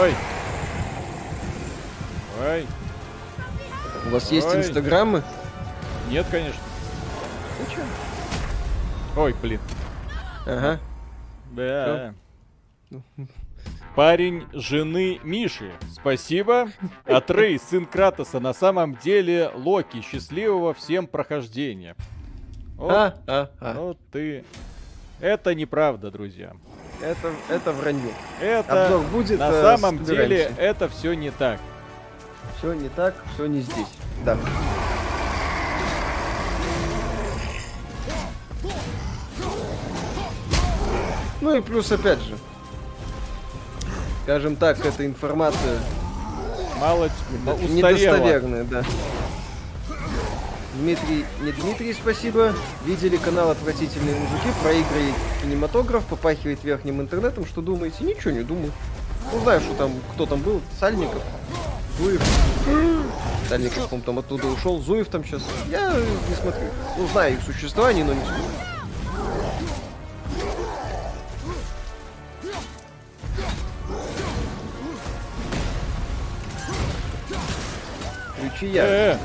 Ой. 0.00 0.14
Ой. 2.40 2.66
У 4.06 4.10
вас 4.10 4.32
есть 4.32 4.46
инстаграмы? 4.46 5.22
Нет, 6.08 6.26
конечно. 6.30 6.62
Ну? 7.58 8.07
Ой, 9.18 9.34
блин. 9.42 9.60
Ага. 10.46 10.78
Да. 11.50 12.14
Парень 13.96 14.46
жены 14.52 15.18
Миши. 15.24 15.72
Спасибо. 15.92 16.68
Атрей, 17.04 17.58
сын 17.58 17.84
Кратоса, 17.84 18.38
на 18.38 18.54
самом 18.54 18.94
деле 18.94 19.50
Локи. 19.54 20.02
Счастливого 20.02 20.72
всем 20.72 21.08
прохождения. 21.08 21.96
Вот, 22.76 22.92
А, 22.92 23.18
а, 23.26 23.50
а. 23.58 23.74
вот 23.74 23.98
ты. 24.12 24.44
Это 25.20 25.52
неправда, 25.52 26.12
друзья. 26.12 26.52
Это, 27.02 27.32
это 27.48 27.72
вранье. 27.72 28.12
Это 28.40 28.84
Обзор 28.84 29.06
будет, 29.08 29.40
на 29.40 29.50
э, 29.50 29.62
самом 29.62 30.04
деле 30.04 30.52
это 30.56 30.88
все 30.88 31.14
не 31.14 31.32
так. 31.32 31.58
Все 32.58 32.72
не 32.72 32.88
так, 32.88 33.16
все 33.34 33.46
не 33.46 33.62
здесь. 33.62 33.88
Да. 34.24 34.38
Ну 41.40 41.56
и 41.56 41.60
плюс 41.60 41.90
опять 41.92 42.20
же. 42.20 42.36
Скажем 44.24 44.56
так, 44.56 44.84
эта 44.84 45.06
информация 45.06 45.78
Мало 46.80 47.10
недостоверная, 47.68 48.64
да. 48.64 48.84
Дмитрий, 50.74 51.24
не 51.40 51.50
Дмитрий, 51.50 51.92
спасибо. 51.92 52.54
Видели 52.84 53.16
канал 53.16 53.50
«Отвратительные 53.50 54.14
мужики» 54.14 54.48
про 54.62 54.72
игры 54.72 55.08
и 55.08 55.42
кинематограф, 55.42 56.04
попахивает 56.04 56.62
верхним 56.62 57.00
интернетом. 57.00 57.46
Что 57.46 57.62
думаете? 57.62 58.04
Ничего 58.04 58.30
не 58.30 58.42
думаю. 58.42 58.70
Ну, 59.32 59.40
знаю, 59.40 59.60
что 59.60 59.74
там, 59.74 59.90
кто 60.14 60.26
там 60.26 60.40
был, 60.40 60.60
Сальников, 60.78 61.22
Зуев. 61.98 62.22
Сальников, 63.48 63.88
по 63.88 63.98
там 63.98 64.20
оттуда 64.20 64.46
ушел, 64.46 64.78
Зуев 64.78 65.08
там 65.08 65.24
сейчас. 65.24 65.42
Я 65.68 65.92
не 66.28 66.34
смотрю. 66.36 66.68
Ну, 66.96 67.08
знаю 67.08 67.34
их 67.34 67.42
существование, 67.42 68.04
но 68.04 68.14
не 68.14 68.20
смотрю. 68.20 68.44
Ключи 78.48 78.72
я. 78.72 78.84
Э, 78.84 79.18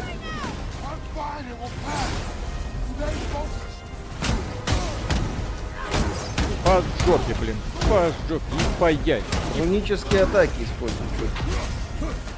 по 6.65 6.81
жопе, 7.05 7.35
блин. 7.39 7.55
По 7.89 8.11
жопе. 8.27 8.43
И 8.51 8.79
по 8.79 8.91
яйцам. 8.91 9.29
Рунические 9.57 10.23
атаки 10.23 10.63
используют. 10.63 11.11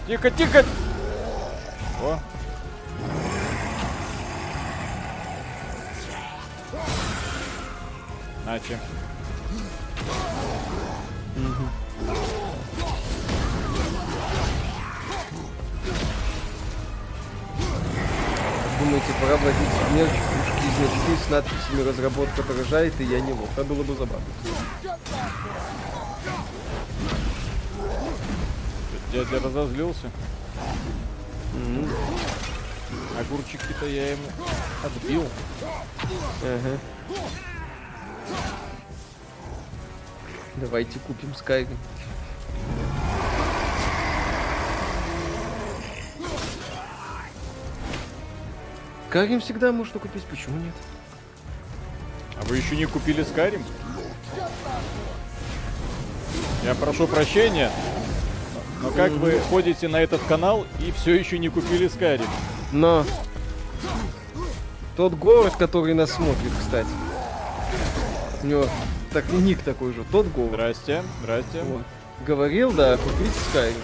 Тихо, 0.08 0.30
тихо. 0.32 0.66
О. 2.02 2.20
Наче. 8.46 8.80
Думаете, 18.80 19.06
пора 19.22 19.38
вводить 19.38 19.92
мерч, 19.94 20.12
кружки, 20.12 20.68
значки 20.78 21.24
с 21.26 21.30
надписями 21.30 21.88
«Разработка 21.88 22.44
поражает» 22.44 22.94
и 23.00 23.06
«Я 23.06 23.22
не 23.22 23.32
лох». 23.32 23.50
Это 23.54 23.64
было 23.64 23.84
бы 23.84 23.96
забавно. 23.96 24.26
Дядя 29.14 29.40
разозлился. 29.40 30.12
Огурчики-то 33.18 33.86
я 33.86 34.12
ему 34.12 34.28
отбил. 34.84 35.26
Ага. 36.44 36.78
Давайте 40.58 41.00
купим 41.00 41.32
Skyrim. 41.32 41.78
Skyrim 49.16 49.40
всегда 49.40 49.72
можно 49.72 49.98
купить, 49.98 50.24
почему 50.24 50.58
нет? 50.58 50.74
А 52.38 52.44
вы 52.50 52.58
еще 52.58 52.76
не 52.76 52.86
купили 52.86 53.24
Скарим? 53.24 53.64
Я 56.66 56.76
прошу 56.76 57.08
прощения, 57.08 57.72
но 58.82 58.92
как 58.92 59.12
вы 59.12 59.40
ходите 59.50 59.88
на 59.88 60.02
этот 60.02 60.22
канал 60.24 60.68
и 60.82 60.92
все 60.92 61.16
еще 61.16 61.40
не 61.40 61.48
купили 61.48 61.88
Скарим? 61.88 62.28
Но 62.74 63.06
тот 64.98 65.14
город, 65.14 65.56
который 65.56 65.94
нас 65.94 66.12
смотрит, 66.12 66.52
кстати, 66.60 66.90
у 68.44 68.48
него 68.48 68.68
так 69.14 69.32
ник 69.32 69.62
такой 69.62 69.94
же, 69.94 70.04
тот 70.12 70.28
город. 70.28 70.56
Здрасте, 70.56 71.04
здрасте. 71.22 71.64
Вот. 71.64 71.84
Говорил, 72.28 72.74
да, 72.74 72.98
купить 72.98 73.32
Skyrim. 73.54 73.76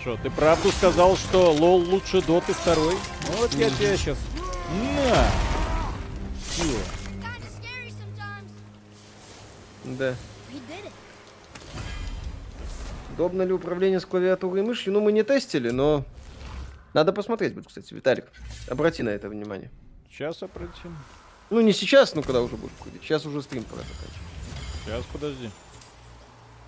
Что, 0.00 0.16
ты 0.16 0.30
правду 0.30 0.70
сказал, 0.70 1.14
что 1.16 1.52
лол 1.52 1.80
лучше 1.80 2.22
доты 2.22 2.54
второй? 2.54 2.94
Ну 3.28 3.36
вот 3.36 3.52
я 3.54 3.68
тебя 3.68 3.96
сейчас... 3.98 4.16
На! 5.04 5.26
Sometimes. 6.56 8.50
Да. 9.84 10.14
Удобно 13.12 13.42
ли 13.42 13.52
управление 13.52 14.00
с 14.00 14.06
клавиатурой 14.06 14.62
и 14.62 14.64
мышью? 14.64 14.94
Ну, 14.94 15.00
мы 15.00 15.12
не 15.12 15.22
тестили, 15.22 15.68
но 15.68 16.06
надо 16.94 17.12
посмотреть 17.12 17.54
будет, 17.54 17.66
кстати, 17.66 17.92
Виталик. 17.92 18.24
Обрати 18.68 19.02
на 19.02 19.10
это 19.10 19.28
внимание. 19.28 19.70
Сейчас 20.10 20.42
обратим. 20.42 20.96
Ну, 21.50 21.60
не 21.60 21.74
сейчас, 21.74 22.14
ну, 22.14 22.22
когда 22.22 22.40
уже 22.40 22.56
будет 22.56 22.72
выходить. 22.78 23.02
Сейчас 23.02 23.26
уже 23.26 23.42
стрим 23.42 23.64
пора 23.64 23.82
заканчивать. 23.82 24.18
Сейчас, 24.84 25.04
подожди. 25.12 25.50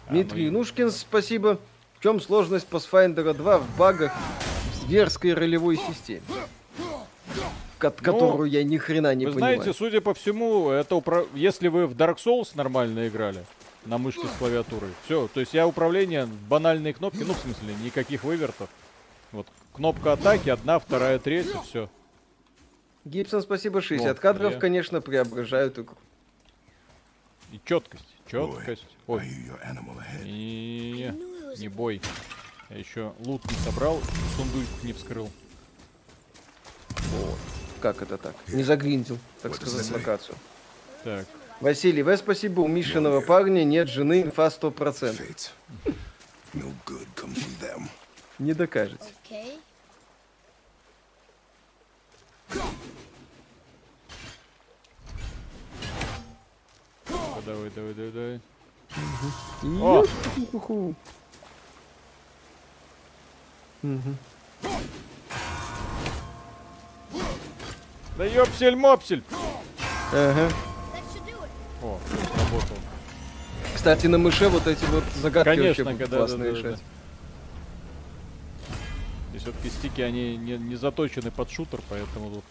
А, 0.07 0.11
Дмитрий 0.11 0.51
ну, 0.51 0.59
Нушкин, 0.59 0.91
спасибо. 0.91 1.59
В 2.03 2.05
чем 2.05 2.21
сложность 2.21 2.67
Pathfinder 2.69 3.33
2 3.33 3.59
в 3.59 3.77
багах 3.79 4.13
в 4.73 4.87
зверской 4.89 5.35
ролевой 5.35 5.77
системе? 5.77 6.23
ко- 7.79 7.93
которую 7.93 8.51
я 8.51 8.65
ни 8.65 8.77
хрена 8.77 9.15
не 9.15 9.27
Ну, 9.27 9.31
Вы 9.31 9.35
понимаю. 9.37 9.63
знаете, 9.63 9.79
судя 9.79 10.01
по 10.01 10.13
всему, 10.13 10.71
это 10.71 10.97
упра- 10.97 11.29
если 11.33 11.69
вы 11.69 11.87
в 11.87 11.93
Dark 11.95 12.17
Souls 12.17 12.51
нормально 12.57 13.07
играли 13.07 13.45
на 13.87 13.99
мышке 13.99 14.27
с 14.27 14.31
клавиатурой, 14.41 14.91
все. 15.05 15.29
То 15.33 15.39
есть 15.39 15.55
я 15.55 15.65
управление, 15.65 16.27
банальные 16.49 16.93
кнопки, 16.93 17.23
ну, 17.23 17.35
в 17.35 17.39
смысле, 17.39 17.73
никаких 17.85 18.25
вывертов. 18.25 18.69
Вот 19.31 19.47
кнопка 19.73 20.15
атаки, 20.15 20.49
одна, 20.49 20.81
вторая, 20.81 21.21
третья, 21.21 21.61
все. 21.61 21.89
Гибсон, 23.05 23.43
спасибо, 23.43 23.81
60 23.81 24.09
Вот, 24.09 24.19
кадров, 24.19 24.55
я- 24.55 24.59
конечно, 24.59 25.01
преображают 25.01 25.79
игру. 25.79 25.97
И 27.53 27.61
четкость, 27.65 28.09
четкость. 28.27 28.87
Ой, 29.07 29.23
ahead. 29.23 31.29
Не, 31.59 31.69
бой. 31.69 32.01
Я 32.71 32.79
еще 32.79 33.13
лут 33.21 33.43
не 33.51 33.57
собрал, 33.59 34.01
сундук 34.37 34.65
не 34.83 34.93
вскрыл. 34.93 35.31
Как 37.81 38.01
это 38.01 38.17
так? 38.17 38.35
Не 38.49 38.63
загриндил, 38.63 39.19
так 39.43 39.53
Вот 39.53 39.61
сказать, 39.61 39.91
локацию. 39.91 40.37
Так, 41.03 41.27
Василий, 41.61 42.03
В, 42.03 42.17
спасибо, 42.17 42.61
у 42.61 42.69
Мишиного 42.69 43.21
парня 43.21 43.65
нет 43.65 43.89
жены, 43.89 44.23
инфа 44.23 44.47
100%. 44.47 44.75
Fate. 44.75 45.51
No 46.55 46.73
good 46.87 47.07
comes 47.17 47.37
from 47.37 47.61
them. 47.61 47.89
Не 48.39 48.55
докажете. 48.55 49.05
Okay. 49.29 49.59
давай, 57.45 57.71
давай, 57.71 57.95
давай, 57.95 58.13
давай. 58.13 58.41
О! 59.81 60.05
О! 63.83 63.89
Да 68.17 68.25
ёпсель-мопсель! 68.25 69.23
Ага. 70.13 70.49
О, 71.83 71.99
сработал. 72.37 72.77
Кстати, 73.75 74.07
на 74.07 74.19
мыше 74.19 74.49
вот 74.49 74.67
эти 74.67 74.85
вот 74.85 75.05
загадки 75.21 75.49
Конечно, 75.49 75.85
вообще 75.85 75.97
будут 75.97 76.11
да, 76.11 76.17
классно 76.19 76.39
да, 76.39 76.45
да, 76.45 76.51
решать. 76.51 76.83
И 79.35 79.39
все-таки 79.39 79.71
стики, 79.71 80.01
они 80.03 80.37
не, 80.37 80.59
не 80.59 80.77
заточены 80.77 81.31
под 81.31 81.51
шутер, 81.51 81.81
поэтому 81.89 82.31
тут, 82.31 82.45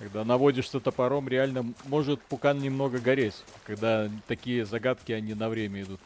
когда 0.00 0.24
наводишься 0.24 0.80
топором, 0.80 1.28
реально 1.28 1.72
может 1.86 2.20
пукан 2.20 2.58
немного 2.58 2.98
гореть, 2.98 3.36
когда 3.64 4.10
такие 4.26 4.66
загадки, 4.66 5.12
они 5.12 5.34
на 5.34 5.48
время 5.48 5.82
идут. 5.82 6.00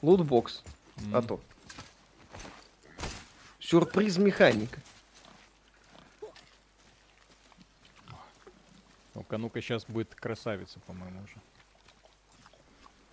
Лутбокс. 0.00 0.62
А 1.12 1.18
М. 1.18 1.26
то. 1.26 1.40
Сюрприз 3.70 4.18
механика. 4.18 4.80
Ну-ка, 9.14 9.38
ну-ка, 9.38 9.62
сейчас 9.62 9.84
будет 9.84 10.12
красавица, 10.12 10.80
по-моему, 10.88 11.22
уже. 11.22 11.36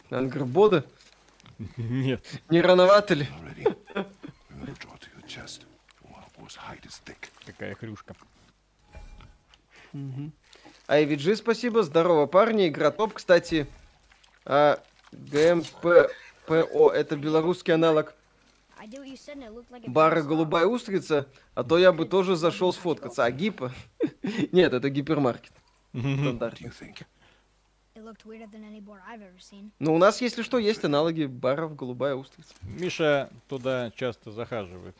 Ангрбода. 0.09 0.83
Нет. 1.77 2.25
Не 2.49 2.61
рановато 2.61 3.13
ли? 3.13 3.27
Какая 7.45 7.75
хрюшка. 7.75 8.15
IVG, 9.93 11.35
спасибо. 11.35 11.83
Здорово, 11.83 12.25
парни. 12.25 12.67
Игра 12.67 12.89
топ. 12.89 13.13
Кстати, 13.13 13.67
а, 14.43 14.83
ГМППО 15.11 16.89
это 16.89 17.15
белорусский 17.15 17.75
аналог 17.75 18.16
Off. 18.87 20.27
«Голубая 20.27 20.65
устрица», 20.65 21.27
а 21.53 21.63
то 21.63 21.77
я 21.77 21.91
бы 21.91 22.05
тоже 22.05 22.35
зашел 22.35 22.73
сфоткаться. 22.73 23.25
А 23.25 23.31
гипа? 23.31 23.71
Нет, 24.51 24.73
это 24.73 24.89
гипермаркет. 24.89 25.53
What 25.93 26.21
Стандарт. 26.21 26.59
do 26.59 26.67
you 26.67 26.71
think? 26.71 27.05
It 27.95 28.03
looked 28.03 28.25
weirder 28.25 28.45
than 28.51 28.63
any 28.63 28.79
board 28.79 29.01
I've 29.09 29.21
ever 29.21 29.39
seen. 29.39 29.71
Но 29.79 29.95
у 29.95 29.97
нас, 29.97 30.21
если 30.21 30.43
что, 30.43 30.59
есть 30.59 30.85
аналоги 30.85 31.25
баров 31.25 31.75
«Голубая 31.75 32.13
устрица». 32.13 32.53
Миша 32.61 33.31
туда 33.47 33.91
часто 33.95 34.31
захаживает. 34.31 34.95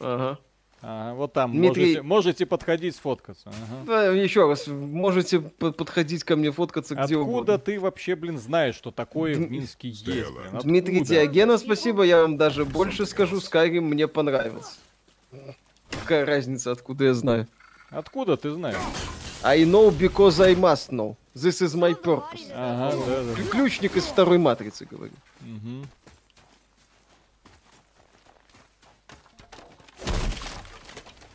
Ага. 0.00 0.40
Ага, 0.82 1.14
вот 1.14 1.32
там 1.34 1.52
Дмитрий- 1.52 1.84
можете, 1.84 2.02
можете 2.02 2.46
подходить 2.46 2.96
сфоткаться. 2.96 3.48
Ага. 3.50 3.84
Да, 3.86 4.04
еще 4.12 4.48
раз, 4.48 4.66
можете 4.66 5.40
по- 5.40 5.72
подходить 5.72 6.24
ко 6.24 6.36
мне 6.36 6.50
фоткаться 6.52 6.94
где 6.94 7.02
Откуда 7.04 7.20
угодно. 7.22 7.58
ты 7.58 7.78
вообще, 7.78 8.16
блин, 8.16 8.38
знаешь, 8.38 8.76
что 8.76 8.90
такое 8.90 9.34
в 9.34 9.38
Дм- 9.40 9.48
Минске 9.48 9.88
есть, 9.88 10.00
Стелла. 10.00 10.40
блин? 10.50 10.60
Дмитрий 10.62 10.96
Откуда? 11.00 11.14
Диогенов, 11.14 11.60
спасибо, 11.60 12.02
я 12.02 12.22
вам 12.22 12.36
даже 12.38 12.64
больше 12.64 13.04
скажу, 13.06 13.36
Skyrim 13.38 13.80
мне 13.82 14.08
понравился. 14.08 14.72
Какая 15.90 16.24
разница, 16.24 16.72
откуда 16.72 17.04
я 17.04 17.14
знаю? 17.14 17.46
Откуда 17.90 18.36
ты 18.36 18.50
знаешь? 18.52 18.76
I 19.42 19.64
know 19.64 19.90
because 19.90 20.42
I 20.42 20.54
must 20.54 20.90
know. 20.90 21.16
This 21.34 21.62
is 21.62 21.74
my 21.74 21.94
purpose. 22.00 22.50
Ага, 22.54 22.96
да, 23.06 23.22
да. 23.36 23.42
Ключник 23.50 23.96
из 23.96 24.04
второй 24.04 24.38
матрицы, 24.38 24.86
говорю. 24.90 25.12
Мгм. 25.40 25.86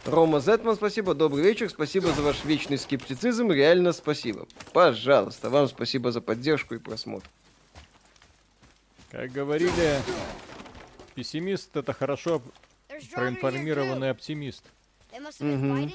Рома 0.06 0.40
Зетман, 0.40 0.76
спасибо. 0.76 1.16
Добрый 1.16 1.44
вечер. 1.44 1.68
Спасибо 1.70 2.12
за 2.12 2.22
ваш 2.22 2.46
вечный 2.46 2.78
скептицизм. 2.78 3.52
Реально 3.52 3.92
спасибо. 3.92 4.48
Пожалуйста. 4.72 5.50
Вам 5.50 5.68
спасибо 5.68 6.12
за 6.12 6.22
поддержку 6.22 6.76
и 6.76 6.78
просмотр. 6.78 7.28
Как 9.10 9.32
говорили, 9.32 10.00
пессимист 11.16 11.76
это 11.76 11.92
хорошо 11.94 12.42
проинформированный 13.14 14.12
оптимист. 14.12 14.64
Fighting. 15.12 15.94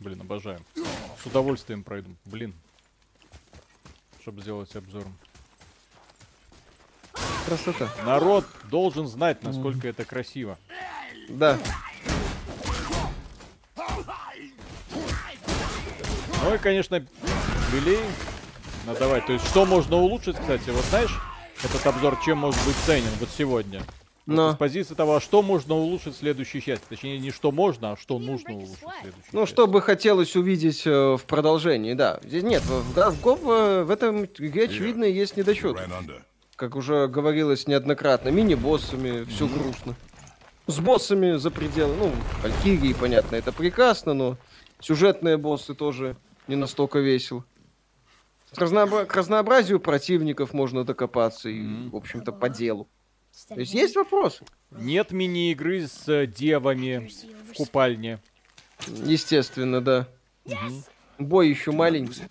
Блин, 0.00 0.20
обожаю. 0.20 0.60
С 1.22 1.26
удовольствием 1.26 1.84
пройду. 1.84 2.10
Блин. 2.24 2.52
Чтобы 4.20 4.42
сделать 4.42 4.74
обзором. 4.74 5.14
Красота. 7.46 7.88
Народ 8.04 8.44
должен 8.70 9.06
знать, 9.06 9.42
насколько 9.42 9.88
это 9.88 10.04
красиво. 10.04 10.58
Да. 11.28 11.58
Ну 16.44 16.54
и, 16.54 16.58
конечно, 16.58 17.04
юбилей 17.72 18.00
надавать. 18.86 19.26
То 19.26 19.32
есть, 19.32 19.46
что 19.46 19.64
можно 19.66 19.96
улучшить, 19.96 20.36
кстати, 20.36 20.70
вот 20.70 20.84
знаешь, 20.86 21.14
этот 21.64 21.86
обзор 21.86 22.18
чем 22.24 22.38
может 22.38 22.64
быть 22.64 22.76
ценен 22.86 23.10
вот 23.20 23.28
сегодня? 23.36 23.80
Вот 24.26 24.36
Но. 24.36 24.52
с 24.52 24.56
позиции 24.56 24.94
того, 24.94 25.16
а 25.16 25.20
что 25.20 25.42
можно 25.42 25.74
улучшить 25.74 26.14
в 26.14 26.18
следующей 26.18 26.60
части. 26.60 26.84
Точнее, 26.88 27.18
не 27.18 27.30
что 27.30 27.50
можно, 27.50 27.92
а 27.92 27.96
что 27.96 28.18
нужно 28.18 28.52
улучшить 28.54 28.76
в 28.76 29.00
следующей 29.00 29.28
Ну, 29.32 29.40
части. 29.40 29.52
что 29.54 29.66
бы 29.66 29.80
хотелось 29.80 30.36
увидеть 30.36 30.82
э, 30.86 31.16
в 31.16 31.24
продолжении, 31.24 31.94
да. 31.94 32.20
Здесь 32.22 32.42
нет, 32.42 32.62
в, 32.62 32.92
в, 32.92 33.10
в 33.10 33.20
Гов, 33.22 33.40
э, 33.44 33.84
в 33.84 33.90
этом 33.90 34.24
игре 34.26 34.64
очевидно 34.64 35.04
есть 35.04 35.36
недочет. 35.38 35.76
Как 36.58 36.74
уже 36.74 37.06
говорилось 37.06 37.68
неоднократно, 37.68 38.30
мини-боссами 38.30 39.22
все 39.26 39.46
грустно. 39.46 39.94
С 40.66 40.80
боссами 40.80 41.36
за 41.36 41.52
пределы, 41.52 41.94
ну, 41.94 42.12
Валькирии, 42.42 42.94
понятно, 42.94 43.36
это 43.36 43.52
прекрасно, 43.52 44.12
но 44.12 44.36
сюжетные 44.80 45.36
боссы 45.36 45.74
тоже 45.76 46.16
не 46.48 46.56
настолько 46.56 46.98
весело. 46.98 47.44
К, 48.56 49.06
к 49.06 49.14
разнообразию 49.14 49.78
противников 49.78 50.52
можно 50.52 50.82
докопаться 50.82 51.48
и, 51.48 51.88
в 51.90 51.94
общем-то, 51.94 52.32
по 52.32 52.48
делу. 52.48 52.88
То 53.46 53.60
есть 53.60 53.72
есть 53.72 53.94
вопросы? 53.94 54.44
Нет 54.72 55.12
мини-игры 55.12 55.86
с 55.86 56.08
э, 56.08 56.26
девами 56.26 57.08
в 57.52 57.54
купальне. 57.54 58.18
Естественно, 58.88 59.80
да. 59.80 60.08
Бой 61.18 61.50
еще 61.50 61.70
маленький. 61.70 62.22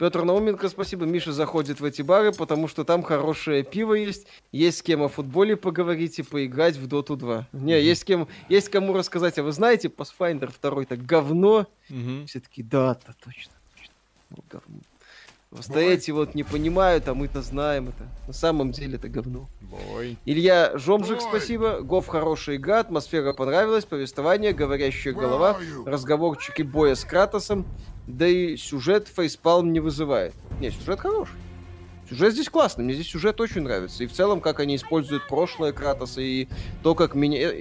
Петр 0.00 0.24
Науменко, 0.24 0.70
спасибо. 0.70 1.04
Миша 1.04 1.30
заходит 1.30 1.80
в 1.80 1.84
эти 1.84 2.00
бары, 2.00 2.32
потому 2.32 2.68
что 2.68 2.84
там 2.84 3.02
хорошее 3.02 3.62
пиво 3.62 3.92
есть. 3.92 4.26
Есть 4.50 4.78
с 4.78 4.82
кем 4.82 5.02
о 5.02 5.08
футболе 5.08 5.56
поговорить 5.58 6.18
и 6.18 6.22
поиграть 6.22 6.76
в 6.76 6.86
Доту 6.86 7.16
2. 7.16 7.48
Не, 7.52 7.78
есть 7.78 8.00
с 8.00 8.04
кем, 8.04 8.26
есть 8.48 8.70
кому 8.70 8.94
рассказать. 8.94 9.38
А 9.38 9.42
вы 9.42 9.52
знаете, 9.52 9.88
Pathfinder 9.88 10.50
2 10.62 10.82
это 10.84 10.96
говно. 10.96 11.66
Мгм. 11.90 12.26
Все 12.26 12.40
таки 12.40 12.62
да, 12.62 12.94
то 12.94 13.14
точно, 13.22 13.52
точно. 13.76 13.92
Вот 14.30 14.44
говно. 14.50 14.80
Эти 15.78 16.12
вот 16.12 16.34
не 16.34 16.44
понимают, 16.44 17.06
а 17.08 17.14
мы-то 17.14 17.42
знаем 17.42 17.88
это. 17.88 18.08
На 18.26 18.32
самом 18.32 18.70
деле 18.70 18.96
это 18.96 19.10
говно. 19.10 19.48
Бой. 19.60 20.16
Илья 20.24 20.70
Жомжик, 20.78 21.20
спасибо. 21.20 21.80
Гов 21.80 22.06
хорошая 22.06 22.56
игра, 22.56 22.80
атмосфера 22.80 23.34
понравилась, 23.34 23.84
повествование, 23.84 24.52
говорящая 24.52 25.12
голова, 25.12 25.58
разговорчики 25.84 26.62
боя 26.62 26.94
с 26.94 27.04
Кратосом, 27.04 27.66
да 28.10 28.26
и 28.26 28.56
сюжет 28.56 29.08
фейспалм 29.08 29.72
не 29.72 29.80
вызывает. 29.80 30.34
Не, 30.60 30.70
сюжет 30.70 31.00
хороший. 31.00 31.34
Сюжет 32.08 32.32
здесь 32.32 32.48
классный, 32.48 32.84
мне 32.84 32.94
здесь 32.94 33.08
сюжет 33.08 33.40
очень 33.40 33.62
нравится. 33.62 34.02
И 34.02 34.06
в 34.06 34.12
целом, 34.12 34.40
как 34.40 34.60
они 34.60 34.76
используют 34.76 35.28
прошлое 35.28 35.72
Кратоса, 35.72 36.20
и 36.20 36.48
то, 36.82 36.96
как 36.96 37.14
меня... 37.14 37.52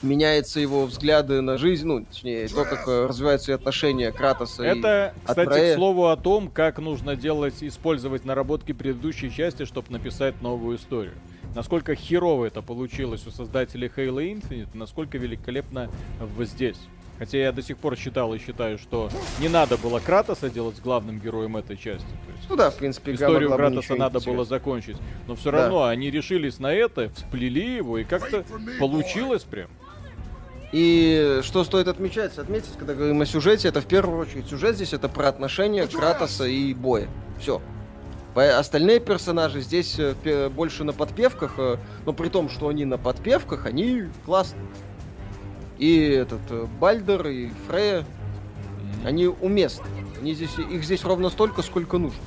меняются 0.00 0.58
его 0.58 0.86
взгляды 0.86 1.42
на 1.42 1.58
жизнь, 1.58 1.86
ну, 1.86 2.04
точнее, 2.04 2.48
то, 2.48 2.64
как 2.64 2.88
э, 2.88 3.06
развиваются 3.06 3.52
и 3.52 3.54
отношения 3.54 4.10
Кратоса 4.10 4.64
и 4.64 4.66
Это, 4.66 5.14
кстати, 5.22 5.48
Атрея. 5.48 5.74
к 5.74 5.76
слову 5.76 6.06
о 6.06 6.16
том, 6.16 6.48
как 6.48 6.78
нужно 6.78 7.14
делать, 7.14 7.62
использовать 7.62 8.24
наработки 8.24 8.72
предыдущей 8.72 9.30
части, 9.30 9.66
чтобы 9.66 9.92
написать 9.92 10.40
новую 10.40 10.78
историю. 10.78 11.14
Насколько 11.54 11.94
херово 11.94 12.46
это 12.46 12.62
получилось 12.62 13.26
у 13.26 13.30
создателей 13.30 13.92
Halo 13.94 14.24
Infinite, 14.24 14.70
насколько 14.72 15.18
великолепно 15.18 15.90
здесь. 16.40 16.78
Хотя 17.22 17.38
я 17.38 17.52
до 17.52 17.62
сих 17.62 17.78
пор 17.78 17.96
считал 17.96 18.34
и 18.34 18.38
считаю, 18.40 18.78
что 18.78 19.08
не 19.38 19.48
надо 19.48 19.76
было 19.76 20.00
Кратоса 20.00 20.50
делать 20.50 20.80
главным 20.82 21.20
героем 21.20 21.56
этой 21.56 21.76
части. 21.76 22.04
То 22.04 22.32
есть 22.36 22.50
Ну 22.50 22.56
да, 22.56 22.68
в 22.72 22.74
принципе, 22.74 23.14
историю 23.14 23.52
Кратоса 23.52 23.94
надо 23.94 24.18
было 24.18 24.44
закончить. 24.44 24.96
Но 25.28 25.36
все 25.36 25.52
Да. 25.52 25.58
равно 25.62 25.84
они 25.84 26.10
решились 26.10 26.58
на 26.58 26.74
это, 26.74 27.10
всплели 27.10 27.76
его, 27.76 27.98
и 27.98 28.02
как-то 28.02 28.42
получилось 28.80 29.44
прям. 29.44 29.70
И 30.72 31.38
что 31.44 31.62
стоит 31.62 31.86
отмечать, 31.86 32.36
отметить, 32.38 32.72
когда 32.76 32.92
говорим 32.94 33.20
о 33.20 33.26
сюжете, 33.26 33.68
это 33.68 33.80
в 33.80 33.86
первую 33.86 34.18
очередь 34.18 34.48
сюжет 34.48 34.74
здесь 34.74 34.92
это 34.92 35.08
про 35.08 35.28
отношения 35.28 35.86
Кратоса 35.86 36.46
и 36.46 36.74
Боя. 36.74 37.06
Все. 37.38 37.62
Остальные 38.34 38.98
персонажи 38.98 39.60
здесь 39.60 39.94
э, 39.96 40.48
больше 40.48 40.82
на 40.82 40.92
подпевках, 40.92 41.54
э, 41.58 41.76
но 42.04 42.12
при 42.14 42.30
том, 42.30 42.48
что 42.48 42.66
они 42.66 42.84
на 42.84 42.98
подпевках, 42.98 43.66
они 43.66 44.06
классные. 44.24 44.66
И 45.78 46.00
этот 46.00 46.40
э, 46.50 46.66
Бальдер, 46.80 47.26
и 47.26 47.50
Фрея, 47.66 48.04
они 49.04 49.26
уместны. 49.26 49.86
Они 50.20 50.34
здесь, 50.34 50.56
их 50.58 50.84
здесь 50.84 51.02
ровно 51.04 51.30
столько, 51.30 51.62
сколько 51.62 51.98
нужно 51.98 52.20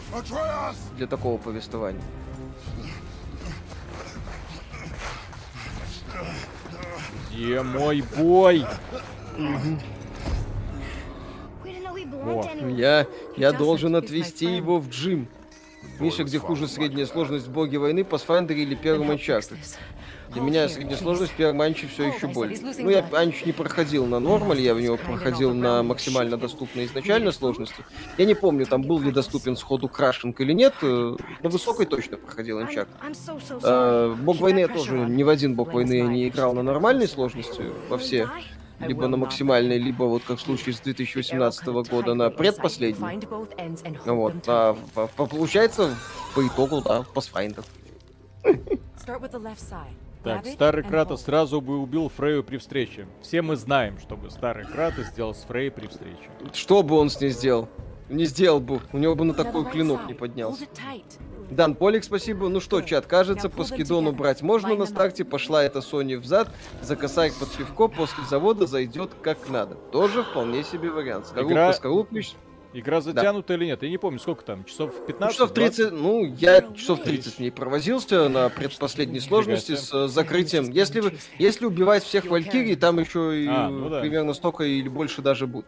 для 0.97 1.07
такого 1.07 1.37
повествования. 1.37 2.01
Где 7.31 7.61
мой 7.61 8.03
бой? 8.17 8.65
О. 12.25 12.43
Я, 12.69 13.07
я 13.37 13.51
должен 13.51 13.95
отвезти 13.95 14.55
его 14.55 14.79
в 14.79 14.89
джим. 14.89 15.27
Миша, 15.99 16.23
где 16.23 16.39
хуже 16.39 16.67
средняя 16.67 17.05
сложность 17.05 17.47
в 17.47 17.51
Боге 17.51 17.77
войны, 17.77 17.99
Pathfinder 17.99 18.53
или 18.53 18.75
первом 18.75 19.11
Uncharted? 19.11 19.57
Для 20.35 20.43
меня 20.43 20.67
в 21.29 21.31
первом 21.37 21.61
Анче 21.61 21.87
все 21.87 22.03
еще 22.07 22.27
более. 22.27 22.57
Ну, 22.83 22.89
я 22.89 23.05
Анч 23.13 23.45
не 23.45 23.51
проходил 23.53 24.05
на 24.05 24.19
нормале, 24.19 24.63
я 24.63 24.73
в 24.75 24.81
него 24.81 24.97
проходил 24.97 25.53
на 25.53 25.81
максимально 25.83 26.37
доступной 26.37 26.85
изначально 26.85 27.31
сложности. 27.31 27.83
Я 28.17 28.25
не 28.25 28.35
помню, 28.35 28.65
там 28.65 28.81
был 28.81 28.99
ли 28.99 29.11
доступен 29.11 29.55
сходу 29.55 29.87
крашинг 29.87 30.39
или 30.41 30.51
нет. 30.53 30.73
э, 30.81 31.15
На 31.41 31.49
высокой 31.49 31.85
точно 31.85 32.17
проходил 32.17 32.59
sorry. 32.59 32.87
А, 33.63 34.15
Бог 34.15 34.39
войны 34.41 34.59
я 34.59 34.67
тоже 34.67 34.97
ни 35.09 35.23
в 35.23 35.29
один 35.29 35.55
Бог 35.55 35.73
войны 35.73 35.93
я 35.93 36.05
не 36.07 36.27
играл 36.27 36.53
на 36.53 36.63
нормальной 36.63 37.07
сложности, 37.07 37.63
во 37.89 37.97
все. 37.97 38.29
Либо 38.79 39.07
на 39.07 39.15
максимальной, 39.15 39.77
либо 39.77 40.03
вот 40.03 40.23
как 40.27 40.37
в 40.37 40.41
случае 40.41 40.75
с 40.75 40.81
2018 40.81 41.65
года 41.89 42.13
на 42.13 42.29
предпоследней. 42.29 42.99
Вот, 44.05 44.33
а 44.47 44.77
по- 44.93 45.07
по- 45.07 45.25
получается, 45.27 45.95
по 46.35 46.45
итогу, 46.45 46.81
да, 46.81 47.05
Pathfinder. 47.13 47.63
Так, 50.25 50.45
старый 50.47 50.83
Кратос 50.83 51.21
сразу 51.23 51.61
бы 51.61 51.77
убил 51.77 52.09
Фрею 52.09 52.43
при 52.43 52.57
встрече. 52.57 53.07
Все 53.21 53.41
мы 53.43 53.55
знаем, 53.55 53.99
чтобы 53.99 54.31
старый 54.31 54.65
Кратос 54.65 55.05
сделал 55.07 55.35
с 55.35 55.43
Фрей 55.43 55.69
при 55.69 55.85
встрече. 55.87 56.29
Что 56.51 56.81
бы 56.81 56.95
он 56.97 57.09
с 57.09 57.21
ней 57.21 57.29
сделал? 57.29 57.69
Не 58.09 58.25
сделал 58.25 58.59
бы, 58.59 58.81
у 58.91 58.97
него 58.97 59.15
бы 59.15 59.23
на 59.23 59.33
такой 59.33 59.65
клинок 59.65 60.07
не 60.07 60.13
поднялся. 60.13 60.65
Дан 61.49 61.75
Полик, 61.75 62.03
спасибо. 62.03 62.49
Ну 62.49 62.59
что, 62.59 62.81
чат, 62.81 63.05
кажется, 63.05 63.49
по 63.49 63.63
скидону 63.63 64.11
брать 64.11 64.41
можно 64.41 64.75
на 64.75 64.85
старте. 64.85 65.23
Пошла 65.23 65.63
эта 65.63 65.79
Sony 65.79 66.17
взад, 66.17 66.49
за 66.81 66.95
косарь 66.95 67.31
под 67.39 67.49
пивко 67.51 67.87
после 67.87 68.23
завода 68.25 68.65
зайдет 68.65 69.11
как 69.21 69.47
надо. 69.49 69.75
Тоже 69.75 70.23
вполне 70.23 70.63
себе 70.63 70.89
вариант. 70.89 71.27
Скорлупка, 71.27 71.53
Игра- 71.53 71.73
скорлупка, 71.73 72.15
Игра 72.79 72.99
затянута 72.99 73.53
или 73.53 73.65
нет? 73.67 73.81
Я 73.83 73.89
не 73.89 73.97
помню, 73.97 74.19
сколько 74.19 74.43
там, 74.43 74.65
часов 74.65 74.93
Ну, 74.99 75.05
15? 75.07 75.33
часов 75.33 75.53
30, 75.53 75.91
ну, 75.93 76.25
я 76.25 76.61
часов 76.75 77.01
30 77.01 77.35
в 77.35 77.39
ней 77.39 77.49
провозился 77.51 78.27
на 78.27 78.49
предпоследней 78.49 79.21
сложности 79.21 79.75
с 79.75 79.93
э, 79.93 80.07
закрытием. 80.09 80.69
Если, 80.69 80.99
вы, 80.99 81.17
если 81.39 81.65
убивать 81.65 82.03
всех 82.03 82.25
Валькирий, 82.25 82.75
там 82.75 82.99
еще 82.99 83.41
и 83.43 83.47
А, 83.47 83.69
ну 83.69 83.89
да. 83.89 84.01
примерно 84.01 84.33
столько 84.33 84.65
или 84.65 84.89
больше 84.89 85.21
даже 85.21 85.47
будет. 85.47 85.65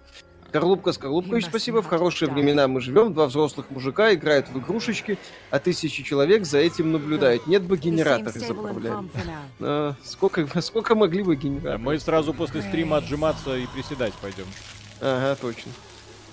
Скорлупка, 0.49 0.91
Скорлупкович, 0.91 1.45
спасибо. 1.45 1.81
В 1.81 1.87
хорошие 1.87 2.29
времена 2.29 2.67
мы 2.67 2.81
живем. 2.81 3.13
Два 3.13 3.27
взрослых 3.27 3.69
мужика 3.69 4.13
играют 4.13 4.47
в 4.49 4.57
игрушечки, 4.59 5.17
а 5.49 5.59
тысячи 5.59 6.03
человек 6.03 6.45
за 6.45 6.57
этим 6.57 6.91
наблюдают. 6.91 7.47
Нет 7.47 7.63
бы 7.63 7.77
генераторы 7.77 8.39
заправляли. 8.39 9.09
А, 9.59 9.95
сколько, 10.03 10.45
сколько 10.61 10.95
могли 10.95 11.23
бы 11.23 11.35
Да, 11.35 11.41
генераторы? 11.41 11.77
мы 11.79 11.99
сразу 11.99 12.33
после 12.33 12.61
стрима 12.61 12.97
отжиматься 12.97 13.55
и 13.57 13.65
приседать 13.67 14.13
пойдем. 14.15 14.45
Ага, 14.99 15.37
точно. 15.39 15.71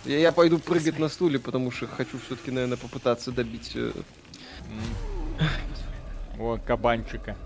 Я, 0.04 0.18
я 0.18 0.32
пойду 0.32 0.58
прыгать 0.58 0.98
на 0.98 1.08
стуле, 1.08 1.38
потому 1.38 1.70
что 1.70 1.86
хочу 1.86 2.18
все-таки, 2.18 2.50
наверное, 2.50 2.76
попытаться 2.76 3.32
добить 3.32 3.72
э, 3.74 3.92
О, 6.38 6.58
кабанчика. 6.58 7.36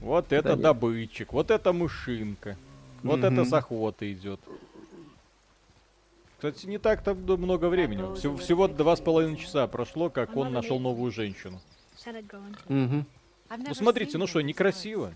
Вот 0.00 0.32
это 0.32 0.50
нет. 0.50 0.60
добытчик, 0.60 1.32
вот 1.32 1.50
это 1.50 1.72
мышинка. 1.72 2.56
Вот 3.02 3.18
это 3.20 3.30
Мгм. 3.30 3.44
с 3.46 3.52
охоты 3.52 4.12
идет. 4.12 4.40
Кстати, 6.36 6.66
не 6.66 6.78
так-то 6.78 7.14
много 7.14 7.66
времени. 7.68 8.16
Всего, 8.16 8.36
всего 8.36 8.68
два 8.68 8.96
с 8.96 9.00
половиной 9.00 9.36
часа 9.36 9.66
прошло, 9.68 10.10
как 10.10 10.36
он 10.36 10.52
нашел 10.52 10.80
новую 10.80 11.12
женщину. 11.12 11.60
Мгм. 12.68 13.06
Ну 13.58 13.74
смотрите, 13.74 14.18
ну 14.18 14.26
что, 14.26 14.40
некрасиво? 14.40 15.12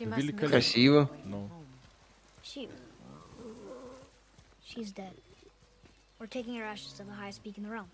Великолепно. 0.00 0.48
Красиво. 0.48 1.10
Ну, 1.24 1.50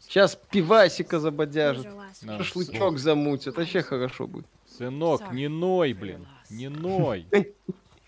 Сейчас 0.00 0.36
пивасика 0.50 1.18
забодяжит. 1.18 1.86
Да. 2.22 2.38
Шашлычок 2.38 2.98
замутят. 2.98 3.56
Вообще 3.56 3.82
хорошо 3.82 4.26
будет. 4.26 4.46
сынок, 4.66 5.32
не 5.32 5.48
ной, 5.48 5.92
блин, 5.92 6.26
не 6.50 6.68
ной. 6.68 7.26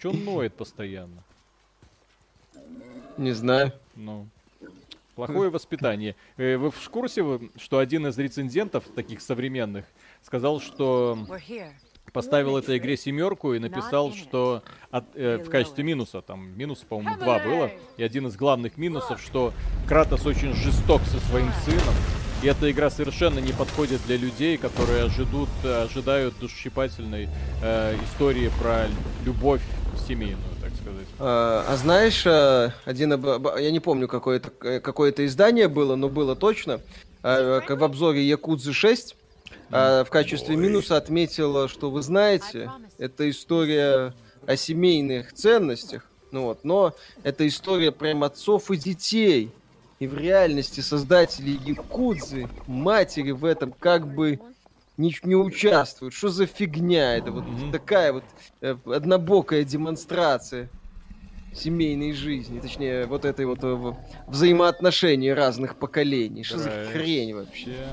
Че 0.00 0.12
ноет 0.12 0.54
постоянно? 0.54 1.22
Не 3.16 3.32
знаю. 3.32 3.72
Ну, 3.94 4.28
плохое 5.14 5.50
воспитание. 5.50 6.16
Э, 6.36 6.56
Вы 6.56 6.70
в 6.70 6.90
курсе, 6.90 7.24
что 7.56 7.78
один 7.78 8.06
из 8.06 8.18
рецензентов, 8.18 8.84
таких 8.94 9.20
современных, 9.20 9.84
сказал, 10.22 10.60
что 10.60 11.16
поставил 12.18 12.56
этой 12.56 12.78
игре 12.78 12.96
семерку 12.96 13.52
и 13.54 13.58
написал, 13.58 14.12
что 14.14 14.62
от- 14.90 15.04
э, 15.16 15.38
в 15.44 15.50
качестве 15.50 15.82
минуса, 15.84 16.22
там 16.22 16.56
минус, 16.56 16.78
по-моему, 16.88 17.18
два 17.18 17.40
было, 17.40 17.70
и 17.96 18.02
один 18.04 18.28
из 18.28 18.36
главных 18.36 18.78
минусов, 18.78 19.20
что 19.20 19.52
Кратос 19.88 20.24
очень 20.24 20.54
жесток 20.54 21.02
со 21.02 21.18
своим 21.28 21.50
сыном, 21.64 21.94
и 22.42 22.46
эта 22.46 22.70
игра 22.70 22.88
совершенно 22.88 23.40
не 23.40 23.52
подходит 23.52 24.00
для 24.06 24.16
людей, 24.16 24.56
которые 24.56 25.02
ожидут, 25.04 25.48
ожидают 25.64 26.38
душесчипательной 26.38 27.28
э, 27.62 27.96
истории 28.04 28.50
про 28.62 28.86
любовь 29.24 29.62
семейную, 30.06 30.38
так 30.62 30.70
сказать. 30.80 31.06
А, 31.18 31.64
а 31.68 31.76
знаешь, 31.76 32.22
а, 32.26 32.72
один 32.84 33.12
об- 33.14 33.58
я 33.58 33.70
не 33.72 33.80
помню, 33.80 34.06
какое 34.06 34.36
это 34.36 34.50
э, 34.62 34.78
какое-то 34.80 35.26
издание 35.26 35.66
было, 35.68 35.96
но 35.96 36.08
было 36.08 36.36
точно. 36.36 36.80
а, 37.26 37.60
в 37.66 37.82
обзоре 37.82 38.22
Якудзы 38.22 38.72
6 38.74 39.16
а, 39.70 40.04
в 40.04 40.10
качестве 40.10 40.56
минуса 40.56 40.96
отметила, 40.96 41.68
что 41.68 41.90
вы 41.90 42.02
знаете, 42.02 42.70
это 42.98 43.28
история 43.28 44.14
о 44.46 44.56
семейных 44.56 45.32
ценностях, 45.32 46.10
ну 46.30 46.44
вот, 46.44 46.64
но 46.64 46.94
это 47.22 47.46
история 47.46 47.92
прям 47.92 48.24
отцов 48.24 48.70
и 48.70 48.76
детей. 48.76 49.50
И 50.00 50.06
в 50.06 50.18
реальности 50.18 50.80
создатели 50.80 51.50
Якудзы, 51.50 52.48
матери 52.66 53.30
в 53.30 53.44
этом 53.44 53.72
как 53.72 54.12
бы 54.12 54.40
не, 54.96 55.16
не 55.22 55.36
участвуют. 55.36 56.14
Что 56.14 56.28
за 56.28 56.46
фигня? 56.46 57.16
Это 57.16 57.30
вот 57.30 57.44
Мгм. 57.44 57.72
такая 57.72 58.12
вот 58.12 58.24
э, 58.60 58.76
однобокая 58.86 59.64
демонстрация 59.64 60.68
семейной 61.54 62.12
жизни, 62.12 62.60
точнее, 62.60 63.06
вот 63.06 63.24
этой 63.24 63.46
вот 63.46 63.60
э, 63.62 63.94
взаимоотношений 64.26 65.32
разных 65.32 65.76
поколений. 65.76 66.42
Что 66.42 66.58
за 66.58 66.70
хрень 66.92 67.34
вообще? 67.34 67.88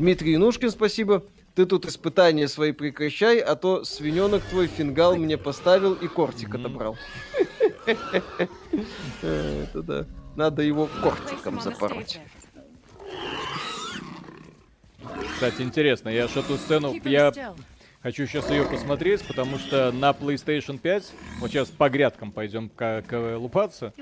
Дмитрий 0.00 0.32
Янушкин, 0.32 0.70
спасибо. 0.70 1.26
Ты 1.54 1.66
тут 1.66 1.84
испытания 1.84 2.48
свои 2.48 2.72
прекращай, 2.72 3.38
а 3.38 3.54
то 3.54 3.84
свиненок 3.84 4.42
твой 4.44 4.66
фингал 4.66 5.14
мне 5.16 5.36
поставил 5.36 5.92
и 5.92 6.08
кортик 6.08 6.54
отобрал. 6.54 6.96
Э, 9.20 9.64
Это 9.64 9.82
да. 9.82 10.06
Надо 10.36 10.62
его 10.62 10.88
кортиком 11.02 11.60
запороть. 11.60 12.18
Кстати, 15.34 15.60
интересно, 15.60 16.08
я 16.08 16.28
ж 16.28 16.36
эту 16.36 16.56
сцену, 16.56 16.94
я 17.04 17.54
хочу 18.02 18.26
сейчас 18.26 18.50
ее 18.50 18.64
посмотреть, 18.64 19.22
потому 19.26 19.58
что 19.58 19.92
на 19.92 20.10
PlayStation 20.10 20.78
5, 20.78 21.12
вот 21.40 21.50
сейчас 21.50 21.68
по 21.68 21.88
грядкам 21.90 22.32
пойдем 22.32 22.68
к, 22.68 23.02
к- 23.06 23.36
лупаться, 23.36 23.92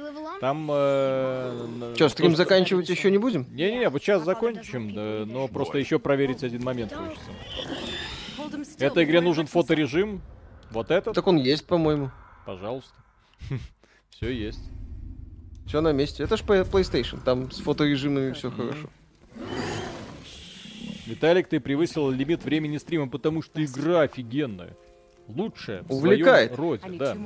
там... 0.41 0.69
э, 0.73 1.95
Че, 1.97 2.09
стрим 2.09 2.31
то, 2.31 2.35
что- 2.35 2.45
заканчивать 2.45 2.89
еще 2.89 3.11
не 3.11 3.19
будем? 3.19 3.47
Не-не-не, 3.51 3.89
вот 3.89 4.03
сейчас 4.03 4.23
закончим, 4.25 4.95
да, 4.95 5.25
но 5.27 5.49
просто 5.49 5.79
еще 5.79 5.99
проверить 5.99 6.45
один 6.45 6.63
момент 6.63 6.93
хочется. 6.93 7.31
Этой 8.79 9.05
игре 9.05 9.21
нужен 9.21 9.47
фоторежим, 9.47 10.21
Вот 10.71 10.91
этот, 10.91 11.15
Так 11.15 11.27
он 11.27 11.37
есть, 11.37 11.67
по-моему. 11.67 12.11
пожалуйста. 12.47 12.93
Все 14.11 14.31
есть. 14.31 14.61
Все 15.67 15.81
на 15.81 15.93
месте. 15.93 16.23
Это 16.25 16.37
ж 16.37 16.41
PlayStation. 16.43 17.21
Там 17.25 17.51
с 17.51 17.59
фоторежимами 17.61 18.33
все 18.33 18.51
хорошо. 18.51 18.89
Виталик, 21.09 21.49
ты 21.49 21.59
превысил 21.59 22.11
лимит 22.11 22.45
времени 22.45 22.77
стрима, 22.77 23.09
потому 23.09 23.43
что 23.43 23.65
игра 23.65 24.03
офигенная. 24.03 24.77
Лучшая 25.27 25.83
в 25.83 25.93
Увлекает. 25.93 26.55
своем 26.55 26.71
роде, 26.71 26.99
да. 26.99 27.17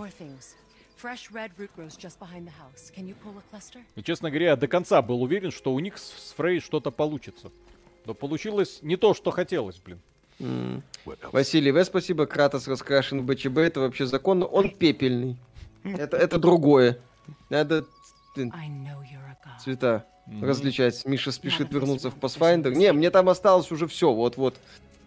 И, 3.96 4.02
честно 4.02 4.30
говоря, 4.30 4.46
я 4.46 4.56
до 4.56 4.68
конца 4.68 5.02
был 5.02 5.22
уверен, 5.22 5.50
что 5.50 5.72
у 5.74 5.80
них 5.80 5.98
с 5.98 6.32
Фрей 6.36 6.60
что-то 6.60 6.90
получится. 6.90 7.50
Но 8.06 8.14
получилось 8.14 8.80
не 8.82 8.96
то, 8.96 9.14
что 9.14 9.30
хотелось, 9.30 9.78
блин. 9.78 10.00
Else? 10.38 11.30
Василий 11.32 11.70
В. 11.72 11.84
Спасибо. 11.84 12.26
Кратос 12.26 12.68
раскрашен 12.68 13.20
в 13.20 13.24
БЧБ. 13.24 13.58
Это 13.58 13.80
вообще 13.80 14.06
законно. 14.06 14.46
Он 14.46 14.70
пепельный. 14.70 15.36
Это, 15.84 16.16
это 16.16 16.38
другое. 16.38 16.98
Надо 17.50 17.84
блин, 18.36 18.52
Различать. 20.26 21.04
Миша 21.04 21.32
спешит 21.32 21.72
вернуться 21.72 22.10
в 22.10 22.16
Pathfinder. 22.16 22.70
Не, 22.74 22.92
мне 22.92 23.10
там 23.10 23.28
осталось 23.28 23.70
уже 23.72 23.86
все. 23.86 24.12
Вот-вот. 24.12 24.58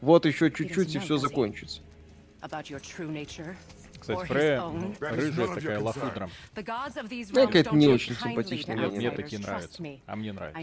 Вот 0.02 0.26
еще 0.26 0.52
чуть-чуть 0.52 0.96
и 0.96 1.00
все 1.00 1.18
закончится. 1.18 1.82
Кстати, 4.00 4.26
Фрея 4.28 4.62
рыжая 5.00 5.48
такая 5.48 5.80
these 7.10 7.30
Ну, 7.34 7.46
какая-то 7.48 7.76
не 7.76 7.88
очень 7.88 8.16
симпатичная 8.16 8.76
Нет, 8.76 8.92
мне 8.94 9.12
такие 9.12 9.42
нравятся. 9.42 9.84
А 10.06 10.16
мне 10.16 10.32
нравится. 10.32 10.62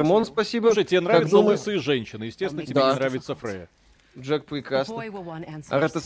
you, 0.00 0.24
спасибо. 0.24 0.66
Слушай, 0.68 0.84
тебе 0.84 1.00
Как 1.00 1.08
нравятся 1.08 1.30
думаю- 1.32 1.52
лысые 1.52 1.78
женщины. 1.80 2.24
Естественно, 2.24 2.64
тебе 2.64 2.74
Да. 2.80 2.92
не 2.92 2.96
нравится 2.96 3.34
Фрея. 3.34 3.68
Джек 4.18 4.46
прекрасно. 4.46 4.94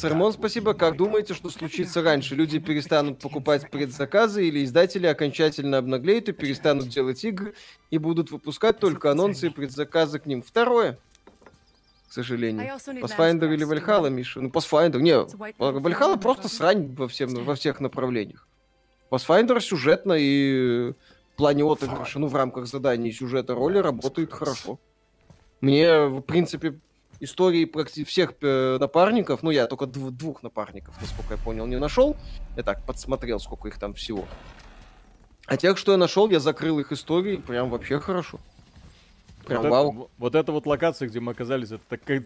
Рамон, 0.09 0.33
спасибо. 0.33 0.75
Как 0.75 0.97
думаете, 0.97 1.35
что 1.35 1.49
случится 1.51 2.03
раньше? 2.03 2.35
Люди 2.35 2.59
перестанут 2.59 3.21
покупать 3.21 3.71
предзаказы 3.71 4.49
или 4.49 4.65
издатели 4.65 5.07
окончательно 5.07 5.79
обнаглеют 5.79 6.29
и 6.29 6.33
перестанут 6.33 6.89
делать 6.89 7.25
игры 7.25 7.55
и 7.91 7.99
будут 7.99 8.31
выпускать 8.33 8.79
только 8.79 9.13
анонсы 9.13 9.47
и 9.47 9.51
предзаказы 9.51 10.19
к 10.19 10.27
ним? 10.27 10.43
Второе. 10.43 10.99
К 12.09 12.13
сожалению. 12.13 12.65
Pathfinder 12.65 13.53
или. 13.55 13.63
Вальхала, 13.63 14.09
Миша? 14.09 14.41
Ну, 14.41 14.49
Pathfinder, 14.49 15.01
не, 15.01 15.17
Вальхала 15.59 16.17
просто 16.17 16.49
срань 16.49 16.93
во, 16.97 17.07
всем, 17.07 17.33
во 17.45 17.55
всех 17.55 17.79
направлениях. 17.79 18.49
Pathfinder 19.11 19.61
сюжетно 19.61 20.15
и 20.19 20.91
в 20.91 21.37
плане 21.37 21.65
отыгрыша, 21.65 22.19
ну, 22.19 22.27
в 22.27 22.35
рамках 22.35 22.67
заданий 22.67 23.13
сюжета 23.13 23.55
роли 23.55 23.79
работает 23.79 24.33
хорошо. 24.33 24.81
Мне, 25.61 26.07
в 26.07 26.21
принципе, 26.23 26.81
истории 27.21 27.65
практи- 27.67 28.05
всех 28.05 28.35
э, 28.41 28.79
напарников, 28.81 29.43
ну, 29.43 29.51
я 29.51 29.67
только 29.67 29.85
дв- 29.85 30.11
двух 30.11 30.43
напарников, 30.43 30.95
насколько 31.01 31.35
я 31.35 31.39
понял, 31.39 31.67
не 31.67 31.79
нашел. 31.79 32.17
Я 32.57 32.63
так 32.63 32.85
подсмотрел, 32.85 33.39
сколько 33.41 33.69
их 33.69 33.79
там 33.79 33.95
всего. 33.95 34.27
А 35.47 35.57
тех, 35.57 35.79
что 35.79 35.93
я 35.93 35.99
нашел, 35.99 36.29
я 36.31 36.41
закрыл 36.41 36.79
их 36.79 36.93
истории, 36.93 37.37
прям 37.37 37.71
вообще 37.71 37.99
хорошо. 38.01 38.39
Прям 39.47 39.59
вот, 39.63 39.67
это- 39.67 39.73
вау. 39.73 39.93
в- 39.93 40.09
вот 40.19 40.35
эта 40.35 40.53
вот 40.53 40.67
локация, 40.67 41.09
где 41.09 41.21
мы 41.21 41.33
оказались, 41.33 41.71
это 41.73 41.83
такая... 41.89 42.25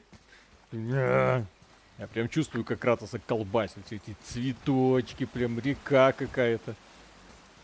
Я 0.73 2.09
прям 2.13 2.29
чувствую, 2.29 2.65
как 2.65 2.81
Кратоса 2.81 3.21
колбасит. 3.21 3.79
Все 3.87 3.97
эти 3.97 4.17
цветочки, 4.25 5.27
прям 5.27 5.61
река 5.61 6.11
какая-то. 6.13 6.75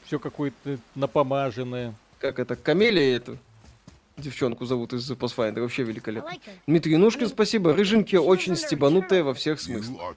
Все 0.05 0.20
какое-то 0.20 0.78
напомаженное. 0.94 1.94
Как 2.20 2.39
это, 2.39 2.55
Камелия 2.55 3.17
эту 3.17 3.39
девчонку 4.20 4.65
зовут 4.66 4.92
из 4.92 5.10
Pathfinder, 5.10 5.60
вообще 5.60 5.82
великолепно. 5.82 6.31
Дмитрий 6.66 6.97
Нушкин, 6.97 7.28
спасибо. 7.28 7.74
Рыженьки 7.74 8.16
очень 8.16 8.57
стебанутая 8.57 9.23
во 9.23 9.34
всех 9.34 9.60
смыслах. 9.60 10.15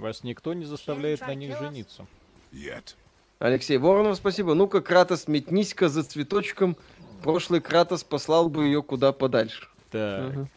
Вас 0.00 0.24
никто 0.24 0.52
не 0.54 0.64
заставляет 0.64 1.20
на 1.20 1.34
них 1.34 1.56
жениться. 1.58 2.06
yet. 2.52 2.94
Алексей 3.38 3.76
Воронов, 3.76 4.16
спасибо. 4.16 4.54
Ну-ка, 4.54 4.80
Кратос, 4.80 5.26
метнись-ка 5.26 5.88
за 5.88 6.04
цветочком. 6.04 6.76
Прошлый 7.22 7.60
Кратос 7.60 8.04
послал 8.04 8.48
бы 8.48 8.64
ее 8.66 8.82
куда 8.82 9.12
подальше. 9.12 9.68
Так. 9.90 10.32
Ага. 10.32 10.48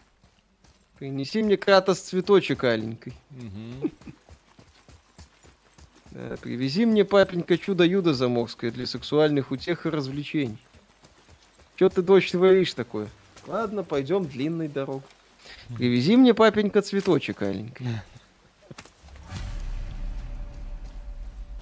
Принеси 0.99 1.43
мне 1.43 1.57
Кратос 1.57 1.99
цветочек 1.99 2.63
аленький. 2.63 3.13
мгм. 3.31 3.91
Да, 6.15 6.37
привези 6.37 6.85
мне, 6.85 7.03
папенька, 7.03 7.57
чудо-юдо 7.57 8.13
заморское 8.13 8.71
для 8.71 8.87
сексуальных 8.87 9.51
утех 9.51 9.85
и 9.85 9.89
развлечений. 9.89 10.57
Че 11.75 11.89
ты, 11.89 12.01
дочь, 12.01 12.31
творишь 12.31 12.73
такое? 12.73 13.09
Ладно, 13.47 13.83
пойдем 13.83 14.25
длинной 14.25 14.69
дорогой. 14.69 15.03
Привези 15.75 16.15
мне, 16.15 16.33
папенька, 16.33 16.81
цветочек 16.81 17.41
аленький. 17.41 17.85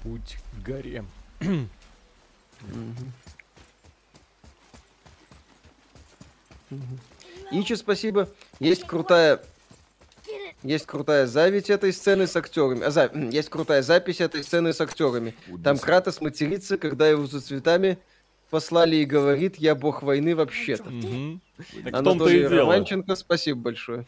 Путь 0.04 0.38
к 0.52 0.64
горе. 0.64 1.04
Ичи, 7.50 7.74
спасибо. 7.74 8.30
Есть 8.60 8.86
крутая... 8.86 9.42
Есть 10.64 10.86
крутая 10.86 11.26
зависть 11.26 11.68
этой 11.68 11.92
сцены 11.92 12.26
с 12.26 12.34
актерами. 12.36 12.82
А, 12.84 12.90
за- 12.90 13.10
Есть 13.30 13.50
крутая 13.50 13.82
запись 13.82 14.20
этой 14.22 14.42
сцены 14.42 14.72
с 14.72 14.80
актерами. 14.80 15.34
Там 15.62 15.78
Кратос 15.78 16.22
матерится, 16.22 16.78
когда 16.78 17.06
его 17.06 17.26
за 17.26 17.42
цветами 17.42 17.98
послали 18.48 18.96
и 18.96 19.04
говорит, 19.04 19.56
я 19.56 19.74
бог 19.74 20.02
войны 20.02 20.34
вообще-то. 20.34 20.88
Мгм. 20.88 21.42
Так 21.58 21.66
в 21.66 21.72
том-то 21.82 21.90
и 21.90 21.98
Анатолий 21.98 22.38
дело. 22.40 22.60
Романченко, 22.60 23.14
спасибо 23.14 23.60
большое. 23.60 24.06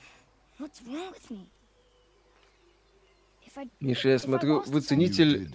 Миша, 3.81 4.09
я 4.11 4.19
смотрю, 4.19 4.63
вы 4.67 4.81
ценитель 4.81 5.49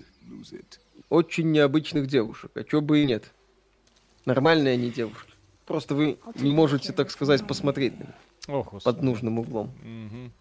очень 1.09 1.51
необычных 1.51 2.07
девушек. 2.07 2.51
А 2.55 2.63
чё 2.63 2.81
бы 2.81 2.99
и 2.99 3.05
нет. 3.05 3.31
Нормальные 4.25 4.73
они 4.73 4.91
девушки. 4.91 5.31
Просто 5.65 5.95
вы 5.95 6.19
не 6.35 6.51
можете, 6.51 6.93
так 6.93 7.09
сказать, 7.09 7.45
посмотреть 7.47 7.97
на 7.97 8.03
них 8.03 8.15
Ох, 8.47 8.83
под 8.83 9.01
нужным 9.01 9.39
углом. 9.39 9.71
Мгм. 9.83 10.31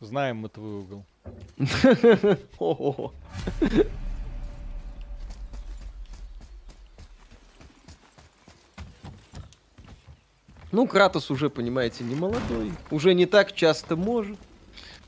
Знаем 0.00 0.38
мы 0.38 0.48
твой 0.48 0.80
угол. 0.80 1.04
Ну, 10.72 10.86
Кратос 10.86 11.30
уже, 11.30 11.50
понимаете, 11.50 12.04
не 12.04 12.14
молодой. 12.14 12.72
Уже 12.90 13.14
не 13.14 13.26
так 13.26 13.52
часто 13.54 13.96
может. 13.96 14.38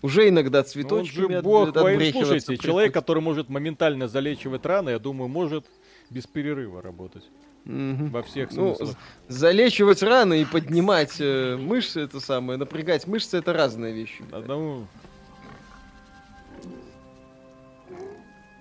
Уже 0.03 0.29
иногда 0.29 0.59
Ну, 0.59 0.65
цветочками 0.65 1.37
от- 1.37 1.45
бог 1.45 1.69
отбрехиваться 1.69 2.41
Слушайте, 2.41 2.57
человек, 2.59 2.93
который 2.93 3.23
может 3.23 3.49
моментально 3.49 4.09
залечивать 4.09 4.67
раны, 4.67 4.91
я 4.91 4.99
думаю, 4.99 5.29
может 5.29 5.65
без 6.11 6.27
перерыва 6.27 6.83
работать. 6.83 7.23
Во 7.65 8.23
всех 8.25 8.51
Ну, 8.53 8.75
смыслах. 8.75 8.97
з- 9.29 9.35
залечивать 9.35 10.03
раны 10.03 10.43
и 10.43 10.45
поднимать 10.45 11.21
э, 11.21 11.57
мышцы, 11.57 12.01
это 12.01 12.19
самое, 12.19 12.59
напрягать 12.59 13.07
мышцы, 13.07 13.37
это 13.39 13.53
разные 13.53 13.93
вещи. 13.93 14.25
Одному... 14.33 14.87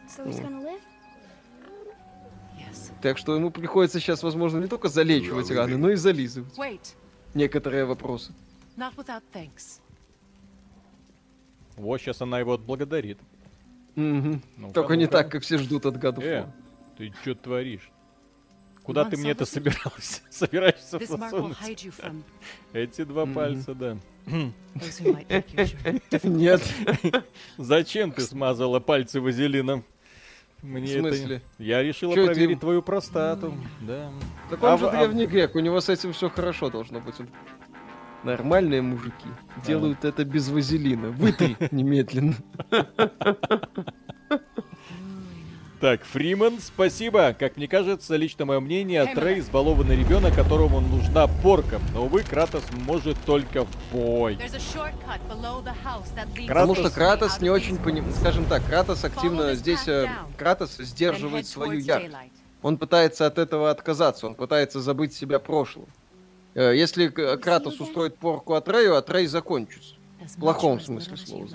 So? 0.07 0.25
Yes. 2.57 2.91
Так 3.01 3.17
что 3.17 3.33
ему 3.35 3.49
приходится 3.49 3.99
сейчас, 3.99 4.23
возможно, 4.23 4.59
не 4.59 4.67
только 4.67 4.89
залечивать 4.89 5.49
раны, 5.51 5.77
но 5.77 5.89
и 5.89 5.95
зализывать 5.95 6.55
Wait. 6.57 6.93
некоторые 7.33 7.85
вопросы. 7.85 8.33
Вот 11.77 11.99
сейчас 12.01 12.21
она 12.21 12.39
его 12.39 12.53
отблагодарит. 12.53 13.17
Мгм. 13.95 14.41
Ну-ка, 14.57 14.73
Только 14.73 14.95
не 14.95 15.07
так, 15.07 15.31
как 15.31 15.41
все 15.43 15.57
ждут 15.57 15.85
от 15.85 15.97
году. 15.97 16.21
Э, 16.21 16.45
ты 16.97 17.11
что 17.21 17.33
творишь? 17.35 17.89
Куда 18.83 19.05
ты 19.05 19.17
мне 19.17 19.31
это 19.31 19.45
собирался? 19.45 20.21
Собираешься 20.29 20.97
from 20.97 22.23
Эти 22.73 23.03
два 23.03 23.25
пальца, 23.25 23.73
да. 23.75 23.97
Нет, 26.23 26.61
Зачем 27.57 28.11
ты 28.11 28.21
смазала 28.21 28.79
пальцы 28.79 29.19
вазелином? 29.21 29.83
Мне 30.61 30.85
В 30.97 30.99
смысле? 30.99 31.35
это... 31.37 31.45
Я 31.57 31.81
решила 31.81 32.13
Чё 32.13 32.25
проверить 32.25 32.51
им? 32.51 32.59
твою 32.59 32.81
простату. 32.83 33.55
Да. 33.81 34.11
так 34.51 34.63
А 34.63 34.73
он 34.73 34.79
же 34.79 34.85
в- 34.85 34.89
а 34.89 34.91
в- 34.91 34.97
древний 34.97 35.25
грек, 35.25 35.55
у 35.55 35.59
него 35.59 35.81
с 35.81 35.89
этим 35.89 36.13
все 36.13 36.29
хорошо 36.29 36.69
должно 36.69 36.99
быть. 36.99 37.19
Он- 37.19 37.29
Нормальные 38.23 38.83
мужики 38.83 39.27
делают 39.65 40.05
это 40.05 40.23
без 40.23 40.49
вазелина. 40.49 41.09
Вытри 41.09 41.57
немедленно. 41.71 42.35
Так, 45.81 46.03
Фриман, 46.03 46.59
спасибо. 46.59 47.35
Как 47.37 47.57
мне 47.57 47.67
кажется, 47.67 48.15
лично 48.15 48.45
мое 48.45 48.59
мнение, 48.59 49.03
Трей 49.15 49.39
избалованный 49.39 49.95
ребенок, 49.95 50.35
которому 50.35 50.79
нужна 50.79 51.25
порка. 51.25 51.81
Но, 51.95 52.05
увы, 52.05 52.21
Кратос 52.21 52.63
может 52.85 53.17
только 53.25 53.65
в 53.65 53.69
бой. 53.91 54.37
Потому 56.47 56.75
что 56.75 56.91
Кратос 56.91 57.41
не 57.41 57.49
очень 57.49 57.77
these 57.77 57.83
поним... 57.83 58.05
rooms. 58.05 58.19
Скажем 58.19 58.45
так, 58.45 58.63
Кратос 58.63 59.03
активно 59.03 59.55
здесь... 59.55 59.87
э, 59.87 60.07
Кратос 60.37 60.77
сдерживает 60.77 61.47
свою 61.47 61.79
ярость. 61.79 62.15
Он 62.61 62.77
пытается 62.77 63.25
от 63.25 63.39
этого 63.39 63.71
отказаться, 63.71 64.27
он 64.27 64.35
пытается 64.35 64.81
забыть 64.81 65.15
себя 65.15 65.39
прошлым. 65.39 65.87
Э, 66.53 66.75
Если 66.75 67.07
Кратос 67.07 67.79
устроит 67.79 68.17
порку 68.17 68.53
от 68.53 68.69
Рэю, 68.69 68.97
от 68.97 69.09
Рэй 69.09 69.25
закончится. 69.25 69.95
В 70.27 70.39
плохом 70.39 70.77
as 70.77 70.81
смысле 70.81 71.17
слова. 71.17 71.47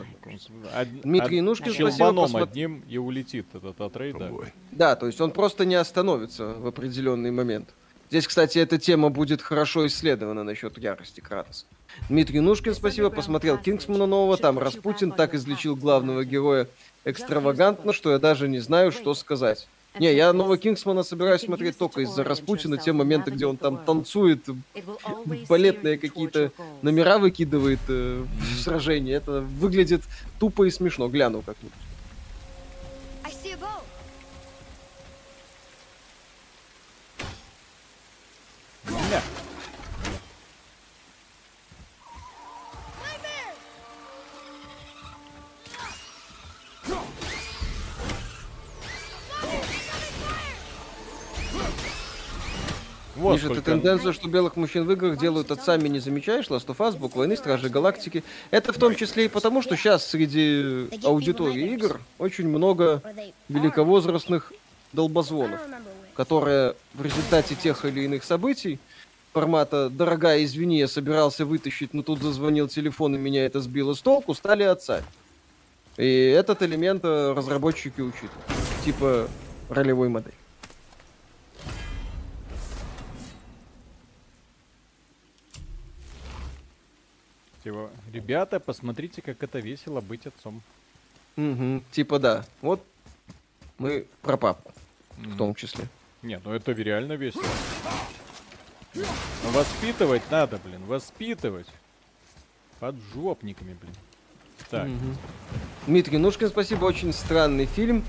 Од- 0.80 1.00
Дмитрий 1.02 1.36
од- 1.38 1.44
Янушкин, 1.44 1.66
спасибо, 1.72 1.90
щелбаном 1.90 2.24
посмотр- 2.24 2.42
одним 2.50 2.84
и 2.88 2.98
улетит 2.98 3.46
этот. 3.54 3.76
Boy, 3.78 4.48
Да, 4.72 4.96
то 4.96 5.06
есть 5.06 5.20
он 5.20 5.30
просто 5.30 5.64
не 5.64 5.76
остановится 5.76 6.54
в 6.54 6.66
определенный 6.66 7.30
момент. 7.30 7.68
Здесь, 8.10 8.26
кстати, 8.26 8.58
эта 8.58 8.78
тема 8.78 9.10
будет 9.10 9.42
хорошо 9.42 9.86
исследована 9.86 10.44
насчет 10.44 10.78
ярости 10.78 11.20
Кратоса. 11.20 11.64
Дмитрий 12.08 12.40
Нушкин, 12.40 12.74
спасибо, 12.74 13.10
посмотрел 13.10 13.58
Кингсмана 13.58 14.06
нового, 14.06 14.36
там 14.36 14.58
Распутин 14.58 15.12
так 15.12 15.34
излечил 15.34 15.76
главного 15.76 16.24
героя 16.24 16.68
экстравагантно, 17.04 17.92
что 17.92 18.10
я 18.12 18.18
даже 18.18 18.48
не 18.48 18.58
знаю, 18.58 18.92
что 18.92 19.14
сказать. 19.14 19.66
Не, 19.98 20.14
я 20.14 20.32
нового 20.32 20.58
Кингсмана 20.58 21.02
собираюсь 21.02 21.42
смотреть 21.42 21.78
только 21.78 22.02
из-за 22.02 22.24
Распутина, 22.24 22.76
те 22.76 22.92
моменты, 22.92 23.30
где 23.30 23.46
он 23.46 23.56
там 23.56 23.78
танцует, 23.78 24.44
балетные 25.48 25.98
какие-то 25.98 26.52
номера 26.82 27.18
выкидывает 27.18 27.80
э, 27.88 28.24
в 28.38 28.60
сражении. 28.60 29.14
Это 29.14 29.40
выглядит 29.40 30.02
тупо 30.38 30.64
и 30.64 30.70
смешно. 30.70 31.08
Гляну 31.08 31.42
как-нибудь. 31.42 31.72
I 39.08 39.45
Вот 53.16 53.32
Ниже 53.32 53.48
ты 53.48 53.54
сколько. 53.54 53.70
тенденцию, 53.70 54.12
что 54.12 54.28
белых 54.28 54.56
мужчин 54.56 54.84
в 54.84 54.92
играх 54.92 55.18
делают 55.18 55.50
отцами, 55.50 55.88
не 55.88 56.00
замечаешь? 56.00 56.46
Last 56.46 56.66
of 56.66 56.76
Us, 56.76 56.96
Бог 56.98 57.16
войны, 57.16 57.36
Стражи 57.36 57.68
Галактики. 57.68 58.22
Это 58.50 58.72
в 58.72 58.78
том 58.78 58.94
числе 58.94 59.24
и 59.24 59.28
потому, 59.28 59.62
что 59.62 59.76
сейчас 59.76 60.06
среди 60.06 60.88
аудитории 61.02 61.72
игр 61.74 62.00
очень 62.18 62.48
много 62.48 63.02
великовозрастных 63.48 64.52
долбозвонов, 64.92 65.60
которые 66.14 66.74
в 66.94 67.02
результате 67.02 67.54
тех 67.54 67.84
или 67.84 68.02
иных 68.02 68.24
событий 68.24 68.78
формата 69.32 69.90
«Дорогая, 69.90 70.44
извини, 70.44 70.78
я 70.78 70.88
собирался 70.88 71.44
вытащить, 71.44 71.92
но 71.92 72.02
тут 72.02 72.22
зазвонил 72.22 72.68
телефон 72.68 73.16
и 73.16 73.18
меня 73.18 73.44
это 73.44 73.60
сбило 73.60 73.92
с 73.92 74.00
толку», 74.00 74.34
стали 74.34 74.62
отцами. 74.62 75.04
И 75.98 76.06
этот 76.06 76.62
элемент 76.62 77.04
э, 77.04 77.32
разработчики 77.32 78.00
учитывают. 78.00 78.46
Типа 78.84 79.28
ролевой 79.68 80.08
модели. 80.08 80.34
Типа, 87.66 87.90
ребята, 88.12 88.60
посмотрите, 88.60 89.22
как 89.22 89.42
это 89.42 89.58
весело 89.58 90.00
быть 90.00 90.24
отцом. 90.24 90.62
Мгм, 91.34 91.82
Типа 91.90 92.20
да. 92.20 92.44
Вот 92.62 92.80
мы 93.78 94.06
про 94.22 94.36
папку 94.36 94.72
в 95.16 95.36
том 95.36 95.52
числе. 95.56 95.86
Не, 96.22 96.40
ну 96.44 96.52
это 96.52 96.70
реально 96.70 97.14
весело. 97.14 97.42
Но 98.94 99.50
воспитывать 99.50 100.22
надо, 100.30 100.60
блин, 100.64 100.84
воспитывать. 100.86 101.66
Под 102.78 102.94
жопниками, 103.12 103.76
блин. 103.80 103.94
Так, 104.70 104.88
Дмитрий 105.88 106.18
Нушкин, 106.18 106.50
спасибо, 106.50 106.84
очень 106.84 107.12
странный 107.12 107.66
фильм. 107.66 108.04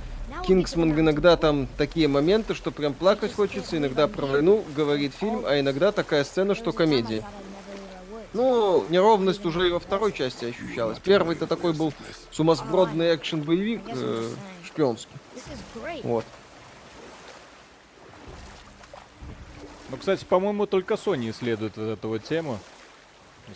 Кингсман 0.46 0.92
иногда 1.00 1.36
там 1.36 1.68
такие 1.80 2.08
моменты, 2.08 2.54
что 2.54 2.70
прям 2.70 2.94
плакать 2.94 3.34
хочется, 3.34 3.78
иногда 3.78 4.08
про 4.08 4.28
войну 4.28 4.64
говорит 4.76 5.16
фильм, 5.16 5.48
а 5.48 5.60
иногда 5.60 5.92
такая 5.92 6.24
сцена, 6.26 6.54
что 6.54 6.74
комедия. 6.74 7.26
Ну, 8.38 8.86
неровность 8.90 9.44
уже 9.46 9.68
и 9.68 9.72
во 9.72 9.80
второй 9.80 10.14
части 10.14 10.46
ощущалась. 10.46 11.00
Первый-то 11.00 11.48
такой 11.48 11.74
был 11.74 11.92
сумасбродный 12.30 13.16
экшен-боевик 13.16 13.82
э, 13.88 14.30
шпионский. 14.64 15.12
Вот. 16.04 16.24
ну, 19.90 19.98
кстати, 19.98 20.24
по-моему, 20.24 20.68
только 20.68 20.94
Sony 20.94 21.32
исследует 21.32 21.78
вот 21.78 21.84
эту 21.84 22.10
вот 22.10 22.24
тему. 22.26 22.60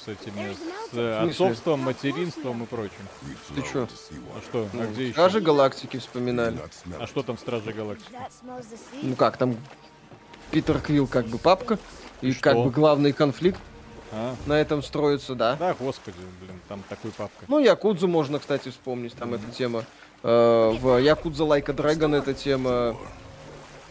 С 0.03 0.07
этими, 0.07 0.55
с 0.91 0.97
э, 0.97 1.29
отцовством, 1.29 1.81
материнством 1.81 2.63
и 2.63 2.65
прочим. 2.65 3.07
Ты 3.53 3.61
чё? 3.61 3.83
to 3.83 3.89
see 3.89 4.23
А 4.35 4.41
что, 4.41 4.67
а 4.73 4.85
где 4.87 5.03
еще? 5.03 5.11
Стражи 5.11 5.41
Галактики 5.41 5.97
вспоминали. 5.97 6.57
А 6.97 7.05
что 7.05 7.23
там 7.23 7.37
Стражи 7.37 7.73
Галактики? 7.73 8.09
Ну 9.03 9.15
как, 9.17 9.35
там 9.35 9.57
Питер 10.49 10.79
Квилл 10.79 11.07
как 11.07 11.27
бы 11.27 11.37
папка, 11.37 11.77
и 12.21 12.31
что? 12.31 12.41
как 12.41 12.55
бы 12.55 12.71
главный 12.71 13.11
конфликт 13.11 13.59
А? 14.13 14.35
на 14.45 14.53
этом 14.53 14.83
строится, 14.83 15.35
да. 15.35 15.55
Да, 15.55 15.73
господи, 15.73 16.17
блин, 16.41 16.59
там 16.67 16.83
такой 16.89 17.11
папка. 17.11 17.45
Ну, 17.47 17.59
Якудзу 17.59 18.07
можно, 18.07 18.39
кстати, 18.39 18.69
вспомнить, 18.69 19.13
там 19.13 19.33
эта 19.33 19.49
тема. 19.51 19.85
Э, 20.23 20.71
в 20.79 20.97
Якудза 20.97 21.45
Лайка 21.45 21.73
Драгон 21.73 22.13
эта 22.13 22.33
тема 22.33 22.97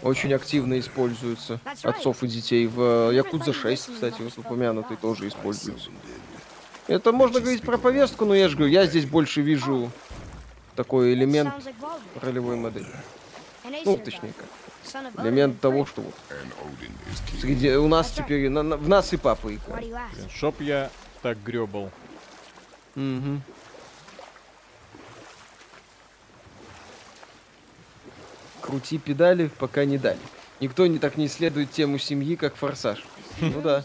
очень 0.02 0.32
активно 0.32 0.78
используется. 0.78 1.60
Отцов 1.82 2.23
и 2.23 2.28
детей. 2.28 2.66
В 2.66 3.10
Якудза 3.12 3.52
6, 3.52 3.94
кстати, 3.94 4.23
упомянутый, 4.36 4.97
тоже 4.97 5.28
используется. 5.28 5.90
Это 6.86 7.12
можно 7.12 7.40
говорить 7.40 7.62
про 7.62 7.78
повестку, 7.78 8.24
но 8.24 8.34
я 8.34 8.49
же 8.49 8.57
говорю, 8.57 8.73
я 8.73 8.86
здесь 8.86 9.07
больше 9.07 9.42
вижу 9.42 9.90
такой 10.74 11.15
элемент 11.15 11.55
ролевой 12.20 12.57
модели. 12.57 12.86
Ну, 13.84 13.97
точнее 13.97 14.32
как. 14.36 14.49
Элемент 15.18 15.60
того, 15.60 15.86
что 15.86 16.02
вот 16.02 16.15
среди 17.41 17.70
у 17.76 17.89
нас 17.89 18.10
теперь 18.10 18.49
на- 18.49 18.62
на- 18.62 18.76
в 18.76 18.89
нас 18.89 19.12
и 19.12 19.17
папа 19.17 19.55
играет. 19.55 19.86
Блин, 19.86 20.31
Чтоб 20.34 20.60
я 20.60 20.91
так 21.23 21.42
гребал. 21.42 21.91
Мгм. 22.94 23.42
Крути 28.60 28.99
педали, 28.99 29.50
пока 29.59 29.84
не 29.84 29.99
дали. 29.99 30.18
Никто 30.60 30.86
не 30.86 30.99
так 30.99 31.17
не 31.17 31.26
исследует 31.26 31.70
тему 31.70 31.99
семьи, 31.99 32.36
как 32.36 32.57
форсаж. 32.57 33.02
Ну 33.41 33.60
да. 33.62 33.84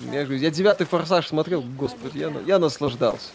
Я, 0.00 0.24
говорю, 0.24 0.36
я 0.40 0.50
девятый 0.50 0.86
форсаж 0.86 1.28
смотрел, 1.28 1.62
господи, 1.62 2.18
я, 2.18 2.32
я 2.46 2.58
наслаждался. 2.58 3.28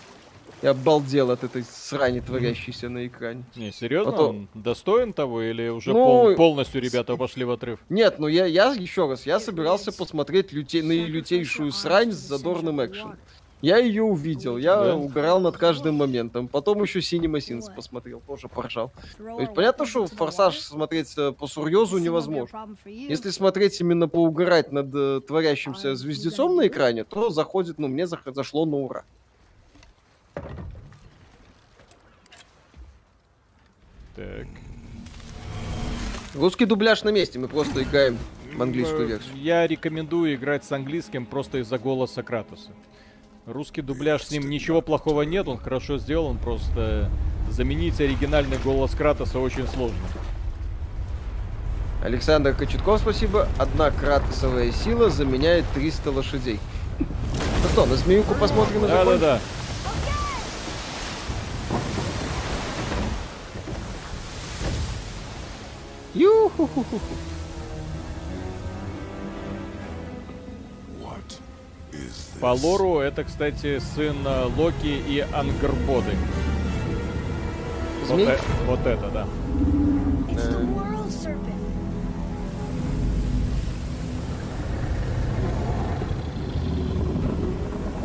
Я 0.61 0.71
обалдел 0.71 1.31
от 1.31 1.43
этой 1.45 1.63
срани, 1.63 2.19
творящейся 2.19 2.89
на 2.89 3.07
экране. 3.07 3.43
Не, 3.55 3.71
серьезно, 3.71 4.11
Потом- 4.11 4.29
он 4.29 4.47
достоин 4.53 5.13
того 5.13 5.41
или 5.41 5.69
уже 5.69 5.93
Ну, 5.93 6.03
пол- 6.03 6.35
полностью 6.35 6.81
ребята 6.81 7.15
пошли 7.15 7.45
в 7.45 7.51
отрыв? 7.51 7.79
Нет, 7.87 8.19
ну 8.19 8.27
я, 8.27 8.45
я 8.45 8.73
еще 8.73 9.07
раз, 9.07 9.25
я 9.25 9.39
собирался 9.39 9.93
посмотреть 9.93 10.51
люте, 10.51 10.83
на 10.83 10.91
лютейшую 10.91 11.71
срань 11.71 12.11
с 12.11 12.17
задорным 12.17 12.83
экшеном. 12.85 13.17
Я 13.61 13.77
ее 13.77 14.03
увидел, 14.03 14.57
я 14.57 14.75
Да? 14.83 14.95
угорал 14.95 15.41
над 15.41 15.57
каждым 15.57 15.95
моментом. 15.95 16.47
Потом 16.47 16.81
еще 16.81 16.99
Cinema 16.99 17.39
Sins 17.39 17.73
посмотрел, 17.73 18.21
тоже 18.25 18.47
поржал. 18.47 18.91
То 19.17 19.39
есть 19.41 19.53
понятно, 19.53 19.85
что 19.85 20.07
форсаж 20.07 20.57
смотреть 20.59 21.13
э, 21.17 21.33
по 21.33 21.45
сурьезу 21.45 21.97
невозможно. 21.97 22.77
Если 22.85 23.29
смотреть 23.31 23.79
именно 23.81 24.07
поугарать 24.07 24.71
над 24.71 24.87
э, 24.95 25.19
творящимся 25.27 25.95
звездецом 25.95 26.55
на 26.55 26.67
экране, 26.67 27.03
то 27.03 27.29
заходит, 27.31 27.79
ну, 27.79 27.89
мне 27.89 28.07
зашло 28.07 28.65
на 28.65 28.77
ура. 28.77 29.03
Так. 34.15 34.47
Русский 36.35 36.65
дубляж 36.65 37.03
на 37.03 37.09
месте, 37.09 37.39
мы 37.39 37.47
просто 37.47 37.83
играем 37.83 38.17
в 38.53 38.61
английскую 38.61 39.05
Э, 39.05 39.07
версию. 39.07 39.35
Я 39.37 39.65
рекомендую 39.65 40.35
играть 40.35 40.63
с 40.63 40.71
английским 40.71 41.25
просто 41.25 41.59
из-за 41.59 41.77
голоса 41.79 42.21
Кратоса. 42.21 42.71
Русский 43.45 43.81
дубляж 43.81 44.23
с 44.23 44.31
ним 44.31 44.49
ничего 44.49 44.81
плохого 44.81 45.23
нет, 45.23 45.47
он 45.47 45.57
хорошо 45.57 45.97
сделан, 45.97 46.37
просто 46.37 47.09
заменить 47.49 47.99
оригинальный 47.99 48.57
голос 48.57 48.91
Кратоса 48.91 49.39
очень 49.39 49.67
сложно. 49.67 49.97
Александр 52.03 52.53
Кочетков, 52.53 53.01
спасибо. 53.01 53.47
Одна 53.57 53.91
кратосовая 53.91 54.71
сила 54.71 55.09
заменяет 55.09 55.65
300 55.73 56.11
лошадей. 56.11 56.59
Ну 56.99 57.69
что, 57.73 57.85
на 57.85 57.95
змеюку 57.95 58.35
посмотрим? 58.35 58.81
Да-да-да. 58.81 59.39
Ю-ху-ху-ху. 66.19 66.99
What 71.01 71.39
is 71.93 72.09
this? 72.35 72.39
По 72.41 72.47
лору 72.47 72.99
это, 72.99 73.23
кстати, 73.23 73.79
сын 73.79 74.17
э, 74.25 74.49
Локи 74.57 75.01
и 75.07 75.25
Ангербоды. 75.31 76.11
Вот, 78.09 78.19
э- 78.19 78.39
вот 78.67 78.85
это, 78.85 79.09
да. 79.11 79.27
It's 80.27 80.49
the 80.49 80.65
world 80.75 81.09
serpent. 81.09 81.55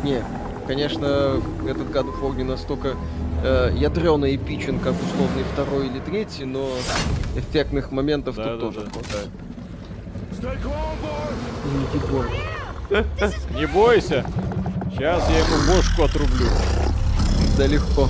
Не, 0.03 0.23
конечно, 0.67 1.39
этот 1.67 1.89
God 1.91 2.07
of 2.13 2.21
War 2.21 2.35
не 2.35 2.43
настолько 2.43 2.95
э, 3.43 3.71
ядрёно 3.75 4.33
эпичен, 4.35 4.79
как 4.79 4.93
условный 4.93 5.43
второй 5.53 5.87
или 5.87 5.99
третий, 5.99 6.45
но 6.45 6.69
эффектных 7.35 7.91
моментов 7.91 8.35
тут 8.35 8.45
Да-да-да. 8.45 8.61
тоже 8.61 8.79
хватает. 8.89 9.29
И 11.65 11.77
Никит 11.77 12.09
Бор. 12.09 12.25
Не 13.59 13.65
бойся. 13.67 14.25
Сейчас 14.91 15.23
я 15.29 15.39
ему 15.39 15.75
бошку 15.75 16.03
отрублю. 16.03 16.47
Да 17.57 17.65
легко. 17.67 18.07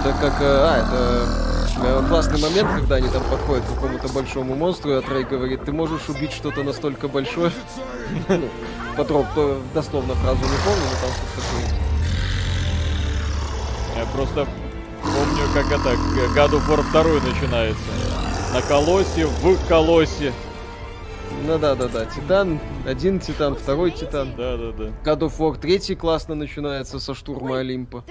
Это 0.00 0.14
как... 0.20 0.40
э, 0.40 0.44
А, 0.44 0.78
это 0.78 1.39
э, 1.82 2.02
классный 2.08 2.40
момент, 2.40 2.68
когда 2.70 2.96
они 2.96 3.08
там 3.08 3.22
подходят 3.24 3.64
к 3.64 3.74
какому-то 3.74 4.08
большому 4.08 4.54
монстру, 4.54 4.92
и 4.92 4.94
Атрей 4.94 5.24
говорит, 5.24 5.64
ты 5.64 5.72
можешь 5.72 6.08
убить 6.08 6.32
что-то 6.32 6.62
настолько 6.62 7.08
большое. 7.08 7.52
Ну, 8.28 9.04
то 9.04 9.62
дословно 9.72 10.14
фразу 10.14 10.40
не 10.40 10.58
помню, 10.64 10.82
но 10.84 10.96
там 11.00 11.10
что-то 11.10 11.40
такое. 11.40 11.90
Я 13.96 14.04
просто 14.06 14.46
помню, 15.02 15.44
как 15.54 15.66
это 15.66 15.94
God 16.34 16.50
of 16.52 16.68
War 16.68 16.82
2 16.92 17.02
начинается. 17.32 17.82
На 18.52 18.60
колосе, 18.62 19.26
в 19.26 19.68
колосе. 19.68 20.32
Ну 21.46 21.58
да, 21.58 21.74
да, 21.74 21.88
да. 21.88 22.04
Титан, 22.06 22.60
один 22.86 23.18
титан, 23.18 23.54
второй 23.54 23.90
титан. 23.90 24.34
Да-да-да. 24.36 24.92
God 25.04 25.20
of 25.20 25.38
War 25.38 25.58
третий 25.58 25.94
классно 25.94 26.34
начинается 26.34 27.00
со 27.00 27.14
штурма 27.14 27.58
Олимпа. 27.58 28.04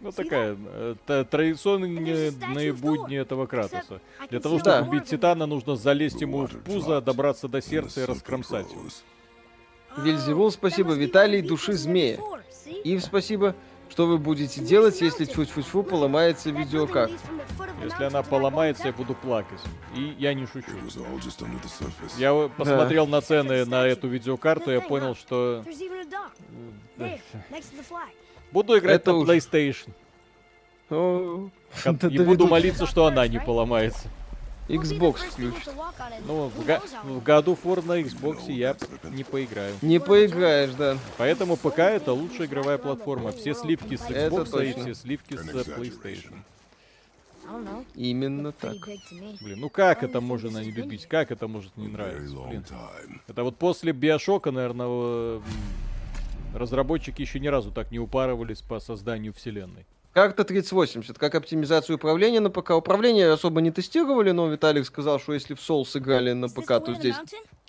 Ну 0.00 0.12
такая 0.12 0.56
э, 0.60 1.24
традиционные 1.30 2.72
будни 2.72 3.16
этого 3.16 3.46
Кратоса. 3.46 4.00
Для 4.28 4.40
того, 4.40 4.58
Да. 4.58 4.78
чтобы 4.78 4.88
убить 4.96 5.04
Титана, 5.08 5.46
нужно 5.46 5.76
залезть 5.76 6.20
ему 6.20 6.46
в 6.46 6.58
пузо, 6.58 7.00
добраться 7.00 7.48
до 7.48 7.62
сердца 7.62 8.02
и 8.02 8.04
раскромсать 8.04 8.70
его. 8.70 8.82
Вильзевул, 9.96 10.50
спасибо. 10.50 10.92
Виталий, 10.92 11.40
души 11.40 11.74
змея. 11.74 12.18
Ив, 12.84 13.02
спасибо. 13.02 13.54
Что 13.94 14.08
вы 14.08 14.18
будете 14.18 14.60
делать, 14.60 15.00
если 15.00 15.24
тьфу-тьфу-тьфу 15.24 15.84
поломается 15.84 16.50
видеокарта? 16.50 17.14
Если 17.80 18.02
она 18.02 18.24
поломается, 18.24 18.88
я 18.88 18.92
буду 18.92 19.14
плакать. 19.14 19.60
И 19.94 20.16
я 20.18 20.34
не 20.34 20.46
шучу. 20.46 20.72
Я 22.18 22.30
э, 22.32 22.48
посмотрел 22.56 23.06
на 23.06 23.20
цены 23.20 23.64
на 23.64 23.86
эту 23.86 24.08
видеокарту, 24.08 24.72
и 24.72 24.74
я 24.74 24.80
понял, 24.80 25.14
что 25.14 25.62
flag. 26.98 27.20
буду 28.50 28.76
играть 28.76 28.96
Это 28.96 29.12
на 29.12 29.18
уж- 29.18 29.28
PlayStation. 29.28 29.90
Да 31.84 32.08
И 32.08 32.18
буду 32.18 32.48
молиться, 32.48 32.86
что 32.86 33.06
она 33.06 33.28
не 33.28 33.38
поломается. 33.46 34.08
Xbox 34.68 35.16
включит. 35.30 35.70
Ну, 36.26 36.48
в, 36.48 36.60
knows 36.60 36.82
how 36.90 37.18
в 37.18 37.22
году 37.22 37.54
Фор 37.54 37.84
на 37.84 38.00
Xbox 38.00 38.50
я 38.50 38.76
не 39.10 39.24
поиграю. 39.24 39.74
Не 39.82 40.00
поиграешь, 40.00 40.72
да. 40.72 40.96
Поэтому 41.18 41.56
ПК 41.56 41.80
это 41.80 42.12
лучшая 42.12 42.46
игровая 42.46 42.78
платформа. 42.78 43.32
Все 43.32 43.54
сливки 43.54 43.96
с 43.96 44.02
Xbox 44.02 44.66
и 44.66 44.72
все 44.80 44.94
сливки 44.94 45.36
с 45.36 45.46
э, 45.48 45.62
PlayStation. 45.76 46.34
Именно 47.94 48.52
так. 48.52 48.76
Блин, 49.42 49.60
ну 49.60 49.68
как 49.68 50.02
это 50.02 50.20
можно 50.20 50.58
не 50.58 50.70
любить? 50.70 51.06
Как 51.06 51.30
это 51.30 51.46
может 51.46 51.76
не 51.76 51.88
нравиться? 51.88 52.36
Блин. 52.48 52.64
Это 53.28 53.44
вот 53.44 53.56
после 53.56 53.92
Биошока, 53.92 54.50
наверное, 54.50 54.86
м, 54.86 55.42
разработчики 56.54 57.20
еще 57.20 57.38
ни 57.40 57.48
разу 57.48 57.70
так 57.70 57.90
не 57.90 57.98
упарывались 57.98 58.62
по 58.62 58.80
созданию 58.80 59.34
вселенной. 59.34 59.84
Карта 60.14 60.44
3080, 60.44 61.18
как 61.18 61.34
оптимизацию 61.34 61.96
управления 61.96 62.38
на 62.38 62.48
ПК. 62.48 62.70
Управление 62.70 63.32
особо 63.32 63.60
не 63.60 63.72
тестировали, 63.72 64.30
но 64.30 64.46
Виталик 64.46 64.86
сказал, 64.86 65.18
что 65.18 65.34
если 65.34 65.54
в 65.54 65.58
Souls 65.58 65.98
играли 65.98 66.32
на 66.32 66.48
ПК, 66.48 66.68
то 66.84 66.94
здесь? 66.94 67.16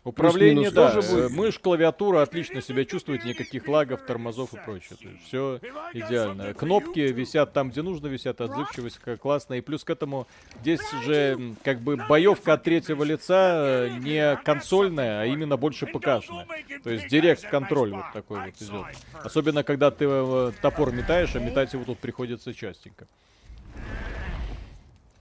Управление, 0.05 0.69
Плюс-минус 0.69 0.73
да, 0.73 1.01
тоже 1.01 1.17
э, 1.17 1.29
мышь, 1.29 1.57
клавиатура 1.57 2.21
отлично 2.21 2.61
себя 2.61 2.85
чувствует, 2.85 3.25
никаких 3.25 3.67
лагов, 3.67 4.05
тормозов 4.05 4.53
и 4.53 4.57
прочее. 4.63 4.99
Все 5.25 5.59
идеально. 5.93 6.53
Кнопки 6.53 6.99
висят 6.99 7.53
там, 7.53 7.71
где 7.71 7.81
нужно, 7.81 8.05
висят, 8.05 8.39
отзывчивость 8.39 8.99
как 8.99 9.19
классная. 9.19 9.57
И 9.57 9.61
плюс 9.61 9.83
к 9.83 9.89
этому 9.89 10.27
здесь 10.61 10.79
же 11.03 11.55
как 11.63 11.79
бы 11.79 11.97
боевка 11.97 12.53
от 12.53 12.61
третьего 12.61 13.03
лица 13.03 13.87
э, 13.87 13.97
не 13.97 14.35
консольная, 14.43 15.21
а 15.21 15.25
именно 15.25 15.57
больше 15.57 15.87
ПКшная. 15.87 16.45
То 16.83 16.91
есть 16.91 17.07
директ 17.07 17.41
контроль 17.49 17.93
вот 17.93 18.05
такой 18.13 18.41
вот 18.41 18.61
идет. 18.61 18.85
Особенно 19.23 19.63
когда 19.63 19.89
ты 19.89 20.05
э, 20.07 20.51
топор 20.61 20.91
метаешь, 20.91 21.35
а 21.35 21.39
метать 21.39 21.73
его 21.73 21.83
тут 21.83 21.97
приходится 21.97 22.53
частенько. 22.53 23.07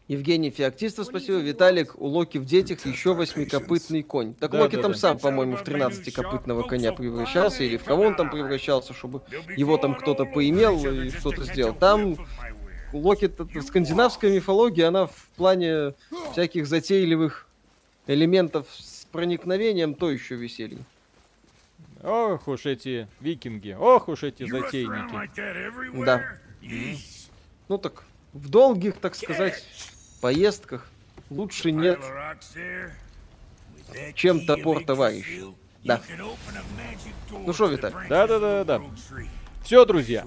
Евгений 0.07 0.51
Феоктистов, 0.51 1.07
спасибо. 1.07 1.39
Виталик, 1.39 1.99
у 1.99 2.07
Локи 2.07 2.37
в 2.37 2.45
детях 2.45 2.85
еще 2.85 3.15
восьмикопытный 3.15 4.03
конь. 4.03 4.35
Так 4.35 4.51
Да, 4.51 4.61
Локи 4.61 4.77
да, 4.77 4.83
там 4.83 4.93
да. 4.93 4.99
сам, 4.99 5.19
по-моему, 5.19 5.57
в 5.57 5.63
13-копытного 5.63 6.67
коня 6.69 6.93
превращался, 6.93 7.65
или 7.65 7.79
в 7.79 7.85
кого 7.85 8.03
он 8.03 8.15
там 8.15 8.31
превращался, 8.31 8.93
чтобы 8.93 9.23
его 9.57 9.79
там 9.79 9.95
кто-то 9.95 10.27
поимел 10.27 10.85
и 10.87 11.09
что-то 11.09 11.45
сделал. 11.45 11.75
Там 11.75 12.17
у 12.93 12.99
Локи 12.99 13.31
скандинавская 13.63 14.31
мифология, 14.31 14.89
она 14.89 15.07
в 15.07 15.29
плане 15.37 15.95
всяких 16.33 16.67
затейливых 16.67 17.47
элементов 18.07 18.67
с 18.71 19.07
проникновением 19.07 19.95
то 19.95 20.11
еще 20.11 20.35
веселье. 20.35 20.79
Ох 22.03 22.47
уж 22.47 22.67
эти 22.67 23.09
викинги, 23.21 23.75
ох 23.79 24.09
уж 24.09 24.25
эти 24.25 24.47
затейники. 24.47 26.05
Да. 26.05 26.23
Ну 27.69 27.79
так, 27.79 28.05
в 28.35 28.51
долгих, 28.51 28.97
так 28.97 29.15
сказать, 29.15 29.65
поездках 30.25 30.87
лучше 31.29 31.71
нет, 31.71 32.01
чем 34.15 34.47
топор 34.47 34.83
товарищ. 34.83 35.27
Да. 35.85 36.01
Ну 37.31 37.53
что, 37.53 37.67
Виталий? 37.67 38.09
Да-да-да-да. 38.09 38.81
Все, 39.63 39.85
друзья. 39.85 40.25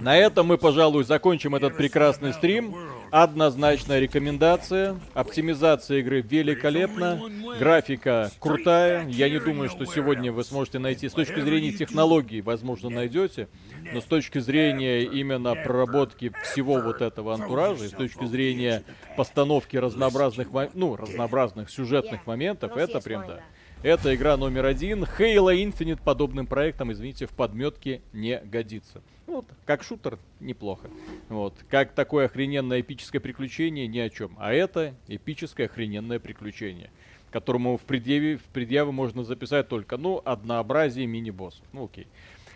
На 0.00 0.16
этом 0.16 0.48
мы, 0.48 0.58
пожалуй, 0.58 1.04
закончим 1.04 1.54
этот 1.54 1.76
прекрасный 1.76 2.32
стрим. 2.32 2.74
Однозначная 3.10 4.00
рекомендация. 4.00 4.98
Оптимизация 5.14 5.98
игры 5.98 6.20
великолепна. 6.20 7.20
Графика 7.58 8.30
крутая. 8.38 9.06
Я 9.08 9.28
не 9.28 9.38
думаю, 9.38 9.70
что 9.70 9.84
сегодня 9.86 10.32
вы 10.32 10.44
сможете 10.44 10.78
найти. 10.78 11.08
С 11.08 11.12
точки 11.12 11.40
зрения 11.40 11.72
технологий, 11.72 12.40
возможно, 12.40 12.90
найдете. 12.90 13.48
Но 13.92 14.00
с 14.00 14.04
точки 14.04 14.38
зрения 14.38 15.02
именно 15.04 15.54
проработки 15.54 16.32
всего 16.42 16.80
вот 16.80 17.00
этого 17.00 17.34
антуража, 17.34 17.86
и 17.86 17.88
с 17.88 17.92
точки 17.92 18.26
зрения 18.26 18.82
постановки 19.16 19.76
разнообразных, 19.76 20.48
ну, 20.74 20.96
разнообразных 20.96 21.70
сюжетных 21.70 22.26
моментов, 22.26 22.76
это 22.76 23.00
прям 23.00 23.26
да. 23.26 23.40
Это 23.82 24.12
игра 24.14 24.36
номер 24.36 24.66
один. 24.66 25.04
Halo 25.04 25.54
Infinite 25.54 26.00
подобным 26.02 26.46
проектом, 26.46 26.90
извините, 26.92 27.26
в 27.26 27.30
подметке 27.30 28.02
не 28.12 28.38
годится. 28.40 29.02
Ну, 29.28 29.36
Вот, 29.36 29.44
как 29.66 29.84
шутер, 29.84 30.18
неплохо. 30.40 30.88
Вот. 31.28 31.54
Как 31.70 31.92
такое 31.92 32.26
охрененное 32.26 32.80
эпическое 32.80 33.20
приключение, 33.20 33.86
ни 33.86 33.98
о 34.00 34.10
чем. 34.10 34.32
А 34.38 34.52
это 34.52 34.94
эпическое 35.06 35.66
охрененное 35.66 36.18
приключение, 36.18 36.90
которому 37.30 37.76
в 37.76 37.82
предъяве, 37.82 38.38
в 38.38 38.42
предъявы 38.44 38.90
можно 38.90 39.22
записать 39.22 39.68
только, 39.68 39.96
ну, 39.96 40.20
однообразие 40.24 41.06
мини-босс. 41.06 41.62
Ну, 41.72 41.84
окей. 41.84 42.08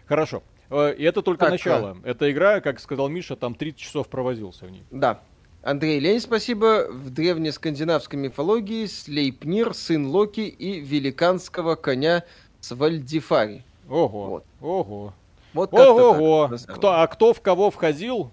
Хорошо. 0.06 0.42
Э, 0.70 0.92
И 0.98 1.04
это 1.04 1.22
только 1.22 1.44
Так, 1.44 1.50
начало. 1.52 1.98
Эта 2.02 2.32
игра, 2.32 2.60
как 2.60 2.80
сказал 2.80 3.08
Миша, 3.08 3.36
там 3.36 3.54
30 3.54 3.78
часов 3.78 4.08
провозился 4.08 4.66
в 4.66 4.70
ней. 4.72 4.82
Да. 4.90 5.22
Андрей 5.62 6.00
Лень, 6.00 6.20
спасибо. 6.20 6.88
В 6.90 7.10
древнескандинавской 7.10 8.18
мифологии 8.18 8.86
Слейпнир, 8.86 9.74
сын 9.74 10.06
Локи 10.06 10.40
и 10.40 10.80
великанского 10.80 11.76
коня 11.76 12.24
Свальдифари. 12.60 13.64
Ого. 13.88 14.26
Вот. 14.28 14.44
Ого. 14.60 15.14
Вот 15.54 15.72
на 15.72 15.78
самом 15.78 16.76
Кто, 16.76 16.92
а 16.92 17.06
кто 17.06 17.32
в 17.32 17.40
кого 17.40 17.70
входил, 17.70 18.30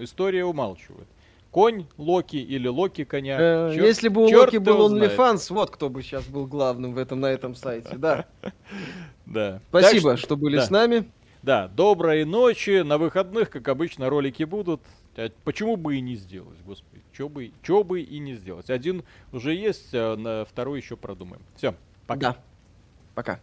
история 0.00 0.44
умалчивает. 0.44 1.06
Конь 1.52 1.86
Локи 1.96 2.36
или 2.36 2.66
Локи 2.68 3.04
коня. 3.04 3.36
Э, 3.40 3.72
Чёрт- 3.74 3.86
Если 3.86 4.08
бы 4.08 4.24
у 4.24 4.28
Локи 4.28 4.56
был. 4.56 4.92
OnlyFans, 4.92 5.52
вот 5.54 5.70
кто 5.70 5.88
бы 5.88 6.02
сейчас 6.02 6.24
был 6.26 6.46
главным 6.46 6.94
в 6.94 6.98
этом, 6.98 7.20
на 7.20 7.26
этом 7.26 7.54
сайте. 7.54 7.96
Да. 7.96 8.26
Да. 9.26 9.60
Спасибо, 9.70 10.16
что 10.16 10.36
были 10.36 10.60
с 10.60 10.70
нами. 10.70 11.10
Да, 11.42 11.66
доброй 11.68 12.24
ночи. 12.24 12.82
На 12.82 12.96
выходных, 12.96 13.50
как 13.50 13.66
обычно, 13.68 14.08
ролики 14.08 14.44
будут. 14.44 14.80
А 15.16 15.30
Почему 15.44 15.76
бы 15.76 15.96
и 15.96 16.00
не 16.00 16.16
сделать, 16.16 16.58
господи. 16.64 17.02
Чё 17.12 17.28
бы, 17.28 17.52
чё 17.62 17.82
бы 17.82 18.02
и 18.02 18.18
не 18.18 18.34
сделать. 18.34 18.70
Один 18.70 19.02
уже 19.32 19.54
есть, 19.54 19.90
а 19.94 20.16
на 20.16 20.44
второй 20.44 20.80
еще 20.80 20.96
продумаем. 20.96 21.42
Все, 21.56 21.74
пока. 22.06 22.32
Да. 22.32 22.36
Пока. 23.14 23.40